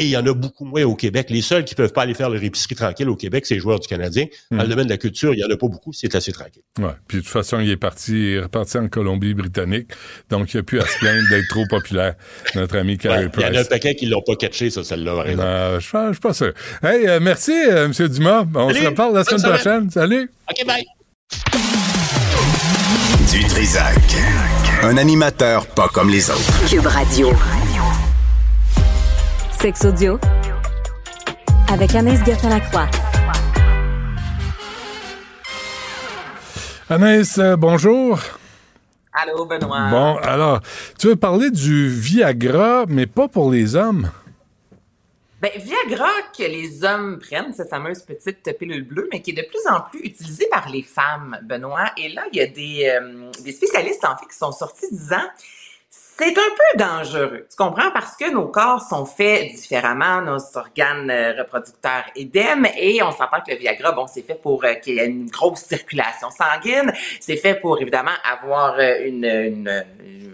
Et 0.00 0.04
il 0.04 0.10
y 0.10 0.16
en 0.16 0.24
a 0.26 0.32
beaucoup 0.32 0.64
moins 0.64 0.84
au 0.84 0.94
Québec. 0.94 1.26
Les 1.28 1.42
seuls 1.42 1.64
qui 1.64 1.74
peuvent 1.74 1.92
pas 1.92 2.02
aller 2.02 2.14
faire 2.14 2.30
leur 2.30 2.40
épicerie 2.40 2.76
tranquille 2.76 3.08
au 3.08 3.16
Québec, 3.16 3.44
c'est 3.46 3.54
les 3.54 3.60
joueurs 3.60 3.80
du 3.80 3.88
Canadien. 3.88 4.26
Dans 4.52 4.58
Hmm. 4.58 4.60
le 4.60 4.68
domaine 4.68 4.84
de 4.84 4.90
la 4.90 4.96
culture, 4.96 5.34
il 5.34 5.40
y 5.40 5.44
en 5.44 5.50
a 5.50 5.56
pas 5.56 5.66
beaucoup, 5.66 5.92
c'est 5.92 6.14
assez 6.14 6.30
tranquille. 6.30 6.62
Ouais. 6.78 6.90
Puis 7.08 7.18
de 7.18 7.22
toute 7.24 7.32
façon, 7.32 7.58
il 7.58 7.68
est 7.68 7.76
parti, 7.76 8.12
il 8.12 8.34
est 8.36 8.40
reparti 8.40 8.78
en 8.78 8.86
Colombie-Britannique. 8.88 9.88
Donc, 10.30 10.54
il 10.54 10.58
a 10.58 10.62
plus 10.62 10.78
à 10.78 10.86
se 10.86 10.98
plaindre 10.98 11.28
d'être 11.30 11.48
trop 11.48 11.64
populaire, 11.68 12.14
notre 12.54 12.76
ami 12.76 12.96
Carey 12.96 13.24
Ouais, 13.24 13.30
il 13.38 13.42
y 13.42 13.44
en 13.46 13.54
a 13.54 13.60
un 13.62 13.64
paquet 13.64 13.96
qui 13.96 14.06
l'ont 14.06 14.22
pas 14.22 14.36
catché, 14.36 14.70
ça, 14.70 14.84
celle-là. 14.84 15.24
Euh, 15.26 15.80
je 15.80 15.82
suis 15.82 15.90
pas- 15.92 16.06
je 16.08 16.12
suis 16.12 16.20
pas 16.20 16.34
sûr. 16.34 16.52
Hey, 16.80 17.08
euh, 17.08 17.18
merci, 17.20 17.50
euh, 17.52 17.86
M. 17.86 18.08
Dumas. 18.08 18.44
On 18.54 18.68
Salut. 18.68 18.80
se 18.84 18.86
reparle 18.90 19.14
la 19.14 19.24
semaine. 19.24 19.42
prochaine. 19.52 19.90
Salut. 19.90 20.30
OK, 20.48 20.64
bye. 20.64 20.84
Du 23.30 23.44
Trisac. 23.44 23.94
Un 24.82 24.96
animateur 24.96 25.66
pas 25.66 25.88
comme 25.88 26.08
les 26.08 26.30
autres. 26.30 26.66
Cube 26.66 26.86
Radio. 26.86 27.30
Sex 29.60 29.84
audio 29.84 30.18
avec 31.70 31.94
Anaïs 31.94 32.24
Gertin-Lacroix. 32.24 32.86
Anaïs, 36.88 37.36
euh, 37.38 37.56
bonjour. 37.56 38.18
Allô, 39.12 39.44
Benoît. 39.44 39.90
Bon, 39.90 40.16
alors, 40.22 40.60
tu 40.98 41.08
veux 41.08 41.16
parler 41.16 41.50
du 41.50 41.88
Viagra, 41.88 42.84
mais 42.88 43.06
pas 43.06 43.28
pour 43.28 43.50
les 43.50 43.76
hommes? 43.76 44.10
Ben, 45.40 45.52
Viagra 45.54 46.10
que 46.36 46.42
les 46.42 46.82
hommes 46.82 47.20
prennent, 47.20 47.52
cette 47.52 47.70
fameuse 47.70 48.02
petite 48.02 48.58
pilule 48.58 48.82
bleue, 48.82 49.08
mais 49.12 49.22
qui 49.22 49.30
est 49.30 49.34
de 49.34 49.46
plus 49.48 49.64
en 49.70 49.82
plus 49.82 50.00
utilisée 50.00 50.48
par 50.50 50.68
les 50.68 50.82
femmes, 50.82 51.38
Benoît. 51.44 51.92
Et 51.96 52.08
là, 52.08 52.24
il 52.32 52.38
y 52.38 52.40
a 52.40 52.46
des, 52.46 52.88
euh, 52.88 53.30
des 53.44 53.52
spécialistes, 53.52 54.04
en 54.04 54.16
fait, 54.16 54.26
qui 54.26 54.36
sont 54.36 54.50
sortis 54.50 54.86
disant 54.90 55.22
c'est 56.18 56.38
un 56.38 56.42
peu 56.42 56.78
dangereux. 56.78 57.46
Tu 57.50 57.56
comprends? 57.56 57.90
Parce 57.92 58.16
que 58.16 58.30
nos 58.30 58.46
corps 58.48 58.80
sont 58.82 59.04
faits 59.06 59.52
différemment, 59.54 60.20
nos 60.22 60.38
organes 60.56 61.10
euh, 61.10 61.32
reproducteurs 61.38 62.04
idem, 62.16 62.66
et 62.76 63.02
on 63.02 63.10
s'entend 63.12 63.40
que 63.46 63.52
le 63.52 63.56
Viagra, 63.58 63.92
bon, 63.92 64.06
c'est 64.06 64.22
fait 64.22 64.34
pour 64.40 64.64
euh, 64.64 64.74
qu'il 64.74 64.94
y 64.94 64.98
ait 64.98 65.06
une 65.06 65.30
grosse 65.30 65.60
circulation 65.60 66.28
sanguine. 66.30 66.92
C'est 67.20 67.36
fait 67.36 67.54
pour, 67.54 67.80
évidemment, 67.80 68.10
avoir 68.30 68.74
euh, 68.78 69.04
une, 69.06 69.24
une, 69.24 69.84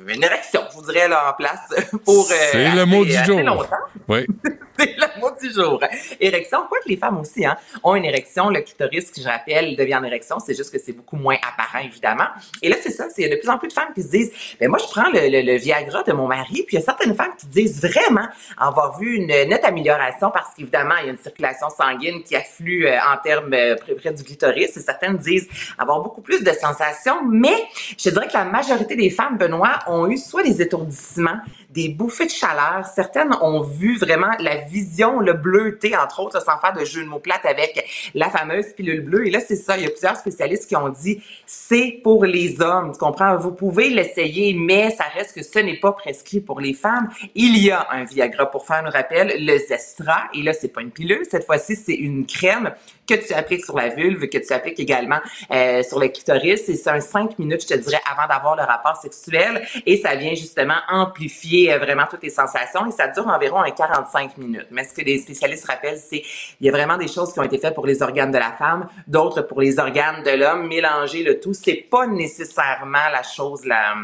une 0.09 0.23
érection, 0.24 0.62
je 0.70 0.77
vous 0.77 0.90
dirais, 0.93 1.09
là, 1.09 1.31
en 1.31 1.32
place 1.35 1.69
pour... 2.05 2.24
euh, 2.31 2.35
C'est 2.52 2.70
le 2.74 2.85
mot 2.86 3.05
du 3.05 3.12
jour. 3.24 3.40
longtemps. 3.40 3.77
Oui. 4.09 4.27
C'est 4.77 4.97
le 4.97 5.20
mot 5.20 5.31
du 5.40 5.52
jour. 5.52 5.78
Érection, 6.19 6.66
quoi 6.69 6.78
que 6.85 6.89
les 6.89 6.97
femmes 6.97 7.20
aussi 7.20 7.47
hein, 7.47 7.56
ont 7.85 7.94
une 7.94 8.05
érection. 8.05 8.48
Le 8.51 8.61
clitoris, 8.61 9.09
que 9.12 9.20
je 9.20 9.28
rappelle, 9.28 9.77
devient 9.77 9.94
en 9.94 10.02
érection. 10.02 10.40
C'est 10.44 10.56
juste 10.56 10.73
que 10.73 10.81
c'est 10.85 10.93
beaucoup 10.93 11.15
moins 11.15 11.36
apparent, 11.36 11.78
évidemment. 11.85 12.27
Et 12.61 12.69
là, 12.69 12.74
c'est 12.82 12.90
ça. 12.90 13.06
C'est 13.09 13.28
de 13.28 13.36
plus 13.36 13.48
en 13.48 13.56
plus 13.56 13.69
de 13.69 13.73
femmes 13.73 13.93
qui 13.94 14.02
se 14.02 14.09
disent, 14.09 14.32
ben 14.59 14.69
moi, 14.69 14.81
je 14.81 14.86
prends 14.90 15.09
le, 15.12 15.28
le- 15.31 15.43
le 15.43 15.56
Viagra 15.59 15.73
de 16.06 16.12
mon 16.12 16.26
mari. 16.26 16.64
Puis 16.66 16.76
il 16.76 16.80
y 16.80 16.82
a 16.82 16.84
certaines 16.84 17.14
femmes 17.14 17.32
qui 17.38 17.46
disent 17.46 17.80
vraiment 17.80 18.26
avoir 18.56 18.98
vu 18.98 19.16
une 19.16 19.26
nette 19.26 19.64
amélioration 19.64 20.30
parce 20.30 20.55
qu'évidemment, 20.55 20.94
il 21.01 21.06
y 21.06 21.09
a 21.09 21.12
une 21.12 21.18
circulation 21.18 21.68
sanguine 21.70 22.22
qui 22.22 22.36
afflue 22.36 22.86
euh, 22.86 22.96
en 22.98 23.16
termes 23.22 23.52
euh, 23.52 23.76
près, 23.76 24.12
du 24.12 24.22
clitoris. 24.22 24.72
Certaines 24.72 25.16
disent 25.16 25.48
avoir 25.78 26.01
beaucoup 26.01 26.20
plus 26.20 26.42
de 26.42 26.51
sensations. 26.52 27.24
Mais 27.28 27.64
je 27.98 28.10
dirais 28.10 28.28
que 28.28 28.34
la 28.34 28.44
majorité 28.44 28.96
des 28.96 29.10
femmes, 29.10 29.36
Benoît, 29.38 29.78
ont 29.86 30.06
eu 30.09 30.16
soit 30.16 30.42
des 30.42 30.60
étourdissements, 30.62 31.38
des 31.74 31.88
bouffées 31.88 32.26
de 32.26 32.30
chaleur. 32.30 32.86
Certaines 32.94 33.34
ont 33.42 33.60
vu 33.60 33.98
vraiment 33.98 34.30
la 34.38 34.56
vision, 34.56 35.18
le 35.18 35.32
bleuté, 35.32 35.96
entre 35.96 36.20
autres, 36.20 36.40
sans 36.40 36.59
faire 36.59 36.72
de 36.72 36.84
jeu 36.84 37.02
de 37.02 37.09
mots 37.09 37.18
plates 37.18 37.44
avec 37.44 37.84
la 38.14 38.30
fameuse 38.30 38.72
pilule 38.76 39.01
bleue. 39.01 39.26
Et 39.26 39.30
là, 39.30 39.40
c'est 39.40 39.56
ça. 39.56 39.76
Il 39.76 39.82
y 39.82 39.86
a 39.86 39.90
plusieurs 39.90 40.16
spécialistes 40.16 40.68
qui 40.68 40.76
ont 40.76 40.88
dit 40.88 41.20
c'est 41.46 42.01
pour 42.02 42.24
les 42.24 42.60
hommes. 42.60 42.92
Tu 42.92 42.98
comprends? 42.98 43.36
Vous 43.36 43.51
pouvez 43.51 43.90
l'essayer, 43.90 44.55
mais 44.55 44.90
ça 44.90 45.05
reste 45.14 45.34
que 45.34 45.42
ce 45.42 45.59
n'est 45.59 45.80
pas 45.80 45.92
prescrit 45.92 46.40
pour 46.40 46.60
les 46.60 46.74
femmes. 46.74 47.09
Il 47.34 47.59
y 47.59 47.70
a 47.72 47.86
un 47.90 48.05
Viagra 48.05 48.51
pour 48.51 48.66
faire, 48.66 48.82
nous 48.84 48.90
rappelle, 48.90 49.44
le 49.44 49.59
Zestra. 49.59 50.28
Et 50.32 50.42
là, 50.42 50.52
c'est 50.52 50.68
pas 50.68 50.80
une 50.80 50.92
pilule. 50.92 51.22
Cette 51.28 51.44
fois-ci, 51.44 51.74
c'est 51.74 51.94
une 51.94 52.24
crème 52.24 52.72
que 53.06 53.14
tu 53.14 53.34
appliques 53.34 53.64
sur 53.64 53.76
la 53.76 53.88
vulve, 53.88 54.28
que 54.28 54.38
tu 54.38 54.52
appliques 54.52 54.80
également 54.80 55.18
euh, 55.51 55.82
sur 55.82 55.98
le 55.98 56.09
clitoris. 56.09 56.68
Et 56.68 56.76
c'est 56.76 56.90
un 56.90 57.01
5 57.01 57.38
minutes, 57.38 57.62
je 57.62 57.74
te 57.74 57.78
dirais, 57.78 58.01
avant 58.10 58.28
d'avoir 58.28 58.56
le 58.56 58.62
rapport 58.62 58.96
sexuel. 58.96 59.66
Et 59.86 59.96
ça 59.98 60.14
vient 60.14 60.34
justement 60.34 60.76
amplifier 60.88 61.63
euh, 61.72 61.78
vraiment 61.78 62.04
toutes 62.08 62.20
tes 62.20 62.30
sensations. 62.30 62.86
Et 62.86 62.90
ça 62.90 63.08
dure 63.08 63.26
environ 63.28 63.60
un 63.60 63.70
45 63.70 64.38
minutes. 64.38 64.66
Mais 64.70 64.84
ce 64.84 64.94
que 64.94 65.02
les 65.02 65.18
spécialistes 65.18 65.66
rappellent, 65.66 65.98
c'est 65.98 66.22
il 66.60 66.66
y 66.66 66.68
a 66.68 66.72
vraiment 66.72 66.96
des 66.96 67.08
choses 67.08 67.32
qui 67.32 67.40
ont 67.40 67.44
été 67.44 67.58
faites 67.58 67.74
pour 67.74 67.86
les 67.86 68.02
organes 68.02 68.32
de 68.32 68.38
la 68.38 68.52
femme, 68.52 68.86
d'autres 69.06 69.42
pour 69.42 69.60
les 69.60 69.78
organes 69.78 70.22
de 70.22 70.30
l'homme. 70.30 70.66
Mélanger 70.66 71.22
le 71.22 71.40
tout, 71.40 71.54
c'est 71.54 71.86
pas 71.90 72.06
nécessairement 72.06 73.08
la 73.12 73.22
chose 73.22 73.64
la 73.64 73.94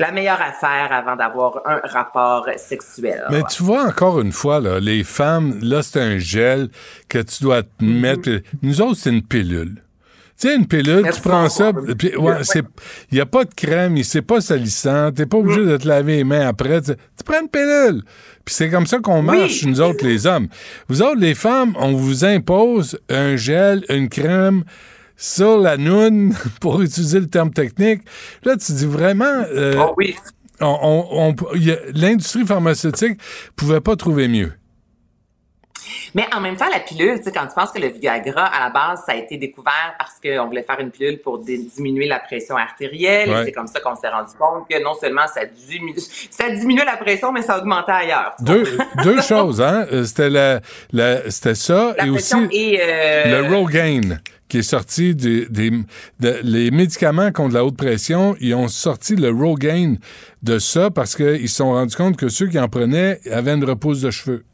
la 0.00 0.12
meilleure 0.12 0.40
affaire 0.40 0.92
avant 0.92 1.16
d'avoir 1.16 1.60
un 1.64 1.80
rapport 1.82 2.46
sexuel. 2.56 3.24
Mais 3.30 3.42
tu 3.50 3.64
vois, 3.64 3.82
encore 3.82 4.20
une 4.20 4.30
fois, 4.30 4.60
là, 4.60 4.78
les 4.78 5.02
femmes, 5.02 5.58
là, 5.60 5.82
c'est 5.82 6.00
un 6.00 6.18
gel 6.18 6.68
que 7.08 7.18
tu 7.18 7.42
dois 7.42 7.64
te 7.64 7.68
Mm-hmm. 7.88 8.00
mettre. 8.00 8.30
Nous 8.62 8.80
autres, 8.80 8.96
c'est 8.96 9.10
une 9.10 9.22
pilule. 9.22 9.82
Tu 10.40 10.46
sais, 10.46 10.54
une 10.54 10.66
pilule, 10.68 11.02
tu 11.12 11.20
prends 11.20 11.48
ça, 11.48 11.72
puis 11.98 12.16
ouais, 12.16 12.36
c'est, 12.42 12.62
il 13.10 13.16
n'y 13.16 13.20
a 13.20 13.26
pas 13.26 13.44
de 13.44 13.52
crème, 13.54 14.00
c'est 14.04 14.22
pas 14.22 14.40
salissant, 14.40 15.10
t'es 15.10 15.26
pas 15.26 15.38
obligé 15.38 15.64
de 15.64 15.76
te 15.76 15.88
laver 15.88 16.18
les 16.18 16.24
mains 16.24 16.46
après, 16.46 16.80
tu, 16.80 16.92
tu 16.92 17.24
prends 17.24 17.40
une 17.40 17.48
pilule. 17.48 18.02
Puis 18.44 18.54
c'est 18.54 18.70
comme 18.70 18.86
ça 18.86 19.00
qu'on 19.00 19.20
marche, 19.20 19.64
nous 19.64 19.80
autres, 19.80 20.04
les 20.06 20.26
hommes. 20.28 20.46
Vous 20.88 21.02
autres, 21.02 21.18
les 21.20 21.34
femmes, 21.34 21.74
on 21.76 21.92
vous 21.94 22.24
impose 22.24 22.98
un 23.08 23.34
gel, 23.34 23.84
une 23.88 24.08
crème 24.08 24.62
sur 25.16 25.58
la 25.58 25.76
noune, 25.76 26.32
pour 26.60 26.80
utiliser 26.82 27.18
le 27.18 27.26
terme 27.26 27.50
technique. 27.52 28.02
Là, 28.44 28.56
tu 28.56 28.70
dis 28.72 28.86
vraiment... 28.86 29.24
euh, 29.52 29.74
Oh 29.76 29.94
oui. 29.96 30.14
on- 30.60 30.78
on- 31.10 31.30
on- 31.30 31.34
L'industrie 31.94 32.46
pharmaceutique 32.46 33.18
pouvait 33.56 33.80
pas 33.80 33.96
trouver 33.96 34.28
mieux. 34.28 34.52
Mais 36.14 36.26
en 36.34 36.40
même 36.40 36.56
temps, 36.56 36.68
la 36.72 36.80
pilule, 36.80 37.18
tu 37.18 37.24
sais, 37.24 37.32
quand 37.32 37.46
tu 37.46 37.54
penses 37.54 37.70
que 37.72 37.80
le 37.80 37.88
Viagra, 37.88 38.44
à 38.46 38.64
la 38.64 38.70
base, 38.70 39.02
ça 39.06 39.12
a 39.12 39.16
été 39.16 39.36
découvert 39.36 39.94
parce 39.98 40.14
qu'on 40.22 40.46
voulait 40.46 40.62
faire 40.62 40.80
une 40.80 40.90
pilule 40.90 41.18
pour 41.20 41.38
diminuer 41.40 42.06
la 42.06 42.18
pression 42.18 42.56
artérielle. 42.56 43.30
Ouais. 43.30 43.44
C'est 43.44 43.52
comme 43.52 43.66
ça 43.66 43.80
qu'on 43.80 43.96
s'est 43.96 44.08
rendu 44.08 44.32
compte 44.38 44.68
que 44.68 44.82
non 44.82 44.94
seulement 45.00 45.26
ça 45.32 45.42
diminue, 45.44 45.94
ça 46.30 46.48
diminuait 46.50 46.84
la 46.84 46.96
pression, 46.96 47.32
mais 47.32 47.42
ça 47.42 47.58
augmentait 47.58 47.92
ailleurs. 47.92 48.34
Deux, 48.40 49.20
choses, 49.22 49.60
hein? 49.60 49.86
Euh, 49.92 50.04
C'était 50.04 50.30
la, 50.30 50.60
la- 50.92 51.30
c'était 51.30 51.54
ça 51.54 51.94
La 51.98 52.06
et 52.06 52.10
aussi 52.10 52.34
et, 52.52 52.78
euh, 52.80 53.42
le 53.42 53.54
Rogaine 53.56 54.20
qui 54.48 54.58
est 54.58 54.62
sorti 54.62 55.14
des, 55.14 55.44
des 55.46 55.70
de- 56.20 56.40
les 56.42 56.70
médicaments 56.70 57.30
contre 57.32 57.54
la 57.54 57.64
haute 57.64 57.76
pression, 57.76 58.34
ils 58.40 58.54
ont 58.54 58.68
sorti 58.68 59.14
le 59.14 59.28
Rogaine 59.30 59.98
de 60.42 60.58
ça 60.58 60.90
parce 60.90 61.14
qu'ils 61.16 61.48
se 61.50 61.56
sont 61.56 61.72
rendus 61.72 61.94
compte 61.96 62.16
que 62.16 62.28
ceux 62.30 62.46
qui 62.46 62.58
en 62.58 62.68
prenaient 62.68 63.20
avaient 63.30 63.52
une 63.52 63.64
repousse 63.64 64.00
de 64.00 64.10
cheveux. 64.10 64.44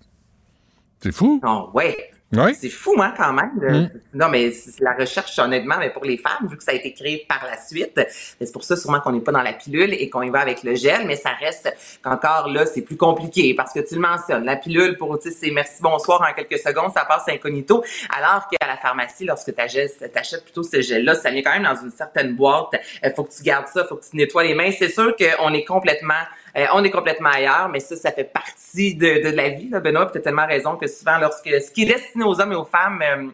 C'est 1.04 1.12
fou? 1.12 1.38
Oh, 1.46 1.68
ouais. 1.74 1.94
Oui. 2.32 2.54
C'est 2.58 2.70
fou, 2.70 2.94
hein, 2.98 3.12
quand 3.14 3.34
même. 3.34 3.52
Mm. 3.56 3.90
Non, 4.14 4.30
mais 4.30 4.52
c'est 4.52 4.80
la 4.80 4.94
recherche, 4.94 5.38
honnêtement, 5.38 5.74
mais 5.78 5.90
pour 5.90 6.02
les 6.02 6.16
femmes, 6.16 6.48
vu 6.48 6.56
que 6.56 6.64
ça 6.64 6.70
a 6.70 6.74
été 6.74 6.94
créé 6.94 7.26
par 7.28 7.44
la 7.44 7.60
suite, 7.60 8.00
c'est 8.08 8.50
pour 8.50 8.64
ça 8.64 8.74
sûrement 8.74 9.00
qu'on 9.00 9.12
n'est 9.12 9.20
pas 9.20 9.30
dans 9.30 9.42
la 9.42 9.52
pilule 9.52 9.92
et 9.92 10.08
qu'on 10.08 10.22
y 10.22 10.30
va 10.30 10.40
avec 10.40 10.62
le 10.62 10.74
gel, 10.74 11.06
mais 11.06 11.16
ça 11.16 11.28
reste 11.38 11.70
qu'encore 12.02 12.48
là, 12.48 12.64
c'est 12.64 12.80
plus 12.80 12.96
compliqué 12.96 13.52
parce 13.52 13.74
que 13.74 13.80
tu 13.80 13.96
le 13.96 14.00
mentionnes. 14.00 14.46
La 14.46 14.56
pilule, 14.56 14.96
pour, 14.96 15.18
tu 15.18 15.28
sais, 15.28 15.36
c'est 15.38 15.50
merci, 15.50 15.82
bonsoir 15.82 16.22
en 16.22 16.32
quelques 16.32 16.58
secondes, 16.58 16.90
ça 16.94 17.04
passe 17.04 17.28
incognito, 17.28 17.84
alors 18.18 18.48
qu'à 18.48 18.66
la 18.66 18.78
pharmacie, 18.78 19.26
lorsque 19.26 19.54
tu 19.54 19.60
achètes 19.60 20.42
plutôt 20.42 20.62
ce 20.62 20.80
gel-là, 20.80 21.16
ça 21.16 21.30
vient 21.30 21.42
quand 21.42 21.52
même 21.52 21.64
dans 21.64 21.82
une 21.84 21.92
certaine 21.92 22.34
boîte. 22.34 22.72
Il 23.04 23.12
faut 23.14 23.24
que 23.24 23.32
tu 23.34 23.42
gardes 23.42 23.68
ça, 23.68 23.84
faut 23.84 23.96
que 23.96 24.04
tu 24.10 24.16
nettoies 24.16 24.44
les 24.44 24.54
mains. 24.54 24.70
C'est 24.76 24.88
sûr 24.88 25.14
qu'on 25.14 25.52
est 25.52 25.64
complètement 25.66 26.14
euh, 26.56 26.64
on 26.74 26.84
est 26.84 26.90
complètement 26.90 27.30
ailleurs, 27.30 27.68
mais 27.72 27.80
ça, 27.80 27.96
ça 27.96 28.12
fait 28.12 28.24
partie 28.32 28.94
de, 28.94 29.24
de 29.28 29.34
la 29.34 29.48
vie, 29.50 29.68
là, 29.70 29.80
Benoît. 29.80 30.08
Tu 30.12 30.18
as 30.18 30.20
tellement 30.20 30.46
raison 30.46 30.76
que 30.76 30.86
souvent, 30.86 31.18
lorsque 31.18 31.48
ce 31.48 31.70
qui 31.70 31.82
est 31.82 31.86
destiné 31.86 32.24
aux 32.24 32.40
hommes 32.40 32.52
et 32.52 32.56
aux 32.56 32.64
femmes, 32.64 33.00
euh, 33.02 33.26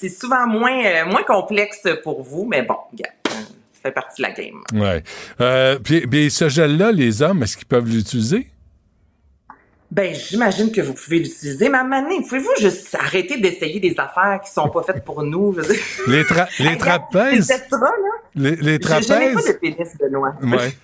c'est 0.00 0.08
souvent 0.08 0.46
moins, 0.46 0.84
euh, 0.84 1.04
moins 1.06 1.22
complexe 1.24 1.86
pour 2.02 2.22
vous, 2.22 2.46
mais 2.46 2.62
bon, 2.62 2.76
ça 2.98 3.38
fait 3.82 3.92
partie 3.92 4.22
de 4.22 4.28
la 4.28 4.32
game. 4.32 4.62
Ouais. 4.72 5.02
Euh, 5.40 5.78
puis, 5.78 6.06
puis 6.06 6.30
ce 6.30 6.48
gel-là, 6.48 6.90
les 6.92 7.20
hommes, 7.20 7.42
est-ce 7.42 7.56
qu'ils 7.58 7.66
peuvent 7.66 7.86
l'utiliser? 7.88 8.48
Ben, 9.90 10.12
j'imagine 10.12 10.72
que 10.72 10.80
vous 10.80 10.94
pouvez 10.94 11.18
l'utiliser, 11.20 11.68
mais 11.68 11.78
à 11.78 11.84
pouvez-vous 12.22 12.50
juste 12.58 12.96
arrêter 12.98 13.38
d'essayer 13.38 13.78
des 13.78 13.94
affaires 13.98 14.40
qui 14.44 14.50
sont 14.50 14.68
pas 14.68 14.82
faites 14.82 15.04
pour 15.04 15.22
nous? 15.22 15.54
Les, 16.08 16.24
tra- 16.24 16.48
les 16.58 16.76
trapèzes? 16.76 17.48
Les 17.48 17.54
là. 17.86 18.10
Les, 18.34 18.56
les 18.56 18.72
Je- 18.72 18.72
Je 18.72 18.78
trapèzes? 18.78 19.34
pas 19.34 19.52
de 19.52 19.58
pénis, 19.58 19.96
Benoît. 20.00 20.34
Ouais. 20.42 20.76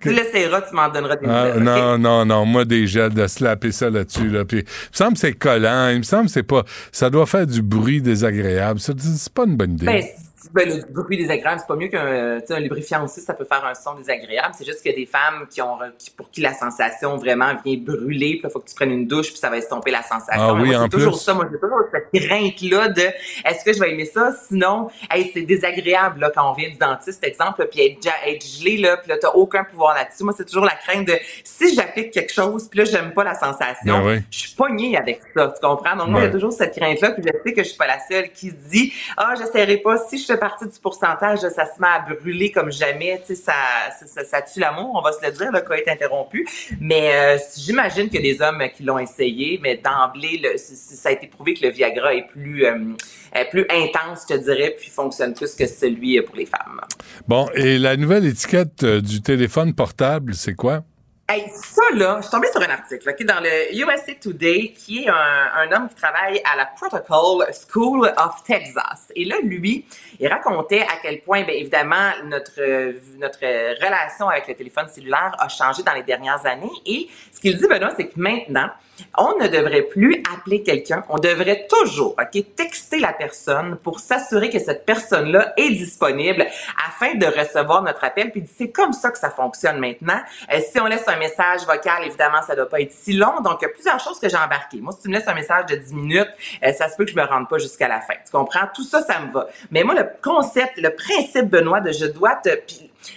Tu 0.00 0.12
l'essayeras, 0.12 0.62
tu 0.62 0.74
m'en 0.74 0.88
donneras 0.88 1.16
des 1.16 1.26
Ah, 1.28 1.48
nouvelles, 1.48 1.62
non, 1.62 1.98
non, 1.98 2.24
non. 2.24 2.44
Moi, 2.46 2.64
des 2.64 2.86
gels, 2.86 3.12
de 3.14 3.26
slapper 3.26 3.72
ça 3.72 3.90
là-dessus. 3.90 4.28
Là, 4.28 4.44
puis, 4.44 4.58
il 4.58 4.62
me 4.62 4.66
semble 4.92 5.12
que 5.14 5.18
c'est 5.20 5.32
collant. 5.32 5.88
Il 5.90 5.98
me 5.98 6.02
semble 6.02 6.26
que 6.26 6.32
c'est 6.32 6.42
pas. 6.42 6.64
Ça 6.92 7.10
doit 7.10 7.26
faire 7.26 7.46
du 7.46 7.62
bruit 7.62 8.02
désagréable. 8.02 8.80
C'est 8.80 9.32
pas 9.32 9.44
une 9.44 9.56
bonne 9.56 9.72
idée. 9.72 9.86
Ben, 9.86 10.04
Ben, 10.52 10.68
le 10.68 10.92
bruit 10.92 11.16
désagréable, 11.16 11.60
c'est 11.60 11.66
pas 11.66 11.76
mieux 11.76 11.88
qu'un 11.88 12.40
sais, 12.40 12.54
un 12.54 12.60
lubrifiant 12.60 13.04
aussi, 13.04 13.20
ça 13.20 13.34
peut 13.34 13.44
faire 13.44 13.64
un 13.64 13.74
son 13.74 13.94
désagréable. 13.94 14.54
C'est 14.56 14.64
juste 14.64 14.82
qu'il 14.82 14.90
y 14.92 14.94
a 14.94 14.96
des 14.98 15.06
femmes 15.06 15.46
qui 15.50 15.60
ont, 15.62 15.78
qui- 15.98 16.10
pour 16.10 16.30
qui 16.30 16.40
la 16.40 16.52
sensation 16.54 17.16
vraiment 17.16 17.52
vient 17.64 17.76
brûler, 17.78 18.38
puis 18.38 18.42
il 18.44 18.50
faut 18.50 18.60
que 18.60 18.68
tu 18.68 18.74
prennes 18.74 18.90
une 18.92 19.06
douche, 19.06 19.28
puis 19.28 19.38
ça 19.38 19.50
va 19.50 19.58
estomper 19.58 19.90
la 19.90 20.02
sensation. 20.02 20.32
Ah 20.50 20.54
oui, 20.54 20.68
moi, 20.70 20.82
en 20.82 20.88
toujours 20.88 21.18
ça. 21.20 21.34
Moi, 21.34 21.48
j'ai 21.52 21.58
toujours 21.58 21.80
cette 21.92 22.24
crainte-là 22.26 22.88
de 22.88 23.02
est-ce 23.44 23.64
que 23.64 23.72
je 23.72 23.80
vais 23.80 23.92
aimer 23.92 24.04
ça? 24.06 24.32
Sinon, 24.48 24.88
hey, 25.10 25.30
c'est 25.34 25.42
désagréable 25.42 26.20
là, 26.20 26.30
quand 26.34 26.50
on 26.50 26.54
vient 26.54 26.68
du 26.68 26.76
dentiste, 26.76 27.22
exemple, 27.24 27.66
puis 27.70 27.80
être, 27.86 27.98
être 28.26 28.44
gelé, 28.46 28.76
là, 28.78 28.96
puis 28.98 29.08
là, 29.10 29.16
t'as 29.20 29.30
aucun 29.30 29.64
pouvoir 29.64 29.94
là-dessus. 29.94 30.24
Moi, 30.24 30.34
c'est 30.36 30.44
toujours 30.46 30.64
la 30.64 30.74
crainte 30.74 31.06
de 31.06 31.14
si 31.44 31.74
j'applique 31.74 32.10
quelque 32.12 32.32
chose, 32.32 32.68
puis 32.68 32.78
là, 32.78 32.84
j'aime 32.84 33.12
pas 33.12 33.24
la 33.24 33.34
sensation, 33.34 33.98
Ben 34.00 34.06
oui. 34.06 34.20
je 34.30 34.38
suis 34.38 34.54
pognée 34.54 34.96
avec 34.96 35.20
ça, 35.36 35.52
tu 35.54 35.66
comprends? 35.66 35.96
Donc, 35.96 36.08
moi, 36.08 36.20
il 36.20 36.22
y 36.22 36.26
a 36.26 36.28
Ouais. 36.28 36.32
toujours 36.32 36.52
cette 36.52 36.76
crainte-là, 36.76 37.10
puis 37.12 37.22
je 37.24 37.30
sais 37.44 37.52
que 37.52 37.62
je 37.62 37.68
suis 37.68 37.76
pas 37.78 37.86
la 37.86 37.98
seule 38.08 38.30
qui 38.30 38.52
dit 38.52 38.92
ah, 39.16 39.34
j'essaierai 39.38 39.78
pas. 39.78 39.96
Si 40.08 40.18
je 40.18 40.26
partie 40.36 40.66
du 40.66 40.78
pourcentage, 40.80 41.40
ça 41.40 41.66
se 41.66 41.80
met 41.80 41.88
à 41.88 42.00
brûler 42.00 42.50
comme 42.50 42.70
jamais. 42.70 43.20
Tu 43.26 43.34
sais, 43.34 43.42
ça, 43.42 43.54
ça, 44.06 44.24
ça, 44.24 44.42
tue 44.42 44.60
l'amour, 44.60 44.92
on 44.94 45.02
va 45.02 45.12
se 45.12 45.24
le 45.24 45.32
dire, 45.32 45.50
le 45.52 45.60
cas 45.60 45.74
est 45.74 45.88
interrompu. 45.88 46.46
Mais 46.80 47.14
euh, 47.14 47.38
j'imagine 47.56 48.08
a 48.18 48.20
des 48.20 48.40
hommes 48.42 48.62
qui 48.74 48.82
l'ont 48.82 48.98
essayé, 48.98 49.58
mais 49.62 49.76
d'emblée, 49.76 50.40
ça 50.56 51.08
a 51.10 51.12
été 51.12 51.26
prouvé 51.26 51.54
que 51.54 51.66
le 51.66 51.72
Viagra 51.72 52.14
est 52.14 52.26
plus, 52.28 52.64
euh, 52.64 52.94
plus 53.50 53.66
intense, 53.70 54.26
je 54.28 54.36
dirais, 54.36 54.74
puis 54.78 54.90
fonctionne 54.90 55.34
plus 55.34 55.54
que 55.54 55.66
celui 55.66 56.20
pour 56.22 56.36
les 56.36 56.46
femmes. 56.46 56.80
Bon, 57.28 57.48
et 57.54 57.78
la 57.78 57.96
nouvelle 57.96 58.26
étiquette 58.26 58.82
euh, 58.82 59.00
du 59.00 59.22
téléphone 59.22 59.74
portable, 59.74 60.34
c'est 60.34 60.54
quoi? 60.54 60.84
Hey, 61.28 61.50
ça, 61.56 61.82
là, 61.92 62.18
je 62.18 62.22
suis 62.22 62.30
tombée 62.30 62.46
sur 62.52 62.62
un 62.62 62.70
article 62.72 63.10
ok, 63.10 63.24
dans 63.24 63.40
le 63.40 63.74
USA 63.74 64.14
Today 64.14 64.72
qui 64.76 65.02
est 65.02 65.08
un, 65.08 65.72
homme 65.72 65.88
qui 65.88 65.96
travaille 65.96 66.40
à 66.44 66.56
la 66.56 66.66
Protocol 66.66 67.44
School 67.68 68.12
of 68.16 68.44
Texas. 68.44 69.10
Et 69.16 69.24
là, 69.24 69.34
lui, 69.42 69.84
il 70.20 70.28
racontait 70.28 70.82
à 70.82 70.98
quel 71.02 71.22
point, 71.22 71.42
bien 71.42 71.56
évidemment, 71.56 72.12
notre, 72.26 72.62
notre 73.18 73.40
relation 73.40 74.28
avec 74.28 74.46
le 74.46 74.54
téléphone 74.54 74.86
cellulaire 74.86 75.34
a 75.40 75.48
changé 75.48 75.82
dans 75.82 75.94
les 75.94 76.04
dernières 76.04 76.46
années. 76.46 76.70
Et 76.86 77.08
ce 77.32 77.40
qu'il 77.40 77.56
dit, 77.58 77.66
Benoît, 77.66 77.90
c'est 77.96 78.06
que 78.06 78.20
maintenant, 78.20 78.70
on 79.18 79.36
ne 79.38 79.48
devrait 79.48 79.82
plus 79.82 80.22
appeler 80.32 80.62
quelqu'un. 80.62 81.04
On 81.08 81.18
devrait 81.18 81.66
toujours, 81.68 82.14
OK, 82.18 82.44
texter 82.54 82.98
la 82.98 83.12
personne 83.12 83.76
pour 83.82 84.00
s'assurer 84.00 84.50
que 84.50 84.58
cette 84.58 84.86
personne-là 84.86 85.54
est 85.56 85.70
disponible 85.70 86.46
afin 86.86 87.14
de 87.14 87.26
recevoir 87.26 87.82
notre 87.82 88.04
appel. 88.04 88.30
Puis 88.30 88.44
c'est 88.56 88.70
comme 88.70 88.92
ça 88.92 89.10
que 89.10 89.18
ça 89.18 89.30
fonctionne 89.30 89.78
maintenant. 89.78 90.20
Euh, 90.52 90.60
si 90.70 90.80
on 90.80 90.86
laisse 90.86 91.08
message 91.18 91.66
vocal, 91.66 92.04
évidemment, 92.04 92.42
ça 92.42 92.54
doit 92.54 92.68
pas 92.68 92.80
être 92.80 92.92
si 92.92 93.12
long. 93.12 93.40
Donc, 93.42 93.58
il 93.60 93.64
y 93.64 93.66
a 93.66 93.70
plusieurs 93.70 94.00
choses 94.00 94.18
que 94.18 94.28
j'ai 94.28 94.36
embarquées. 94.36 94.80
Moi, 94.80 94.92
si 94.92 95.02
tu 95.02 95.08
me 95.08 95.14
laisses 95.14 95.28
un 95.28 95.34
message 95.34 95.66
de 95.66 95.76
10 95.76 95.94
minutes, 95.94 96.28
euh, 96.62 96.72
ça 96.72 96.88
se 96.88 96.96
peut 96.96 97.04
que 97.04 97.10
je 97.10 97.16
me 97.16 97.24
rende 97.24 97.48
pas 97.48 97.58
jusqu'à 97.58 97.88
la 97.88 98.00
fin. 98.00 98.14
Tu 98.24 98.30
comprends? 98.30 98.68
Tout 98.74 98.84
ça, 98.84 99.02
ça 99.02 99.20
me 99.20 99.32
va. 99.32 99.48
Mais 99.70 99.82
moi, 99.82 99.94
le 99.94 100.06
concept, 100.22 100.78
le 100.78 100.90
principe, 100.90 101.50
Benoît, 101.50 101.80
de 101.80 101.92
je 101.92 102.06
dois 102.06 102.36
te... 102.36 102.50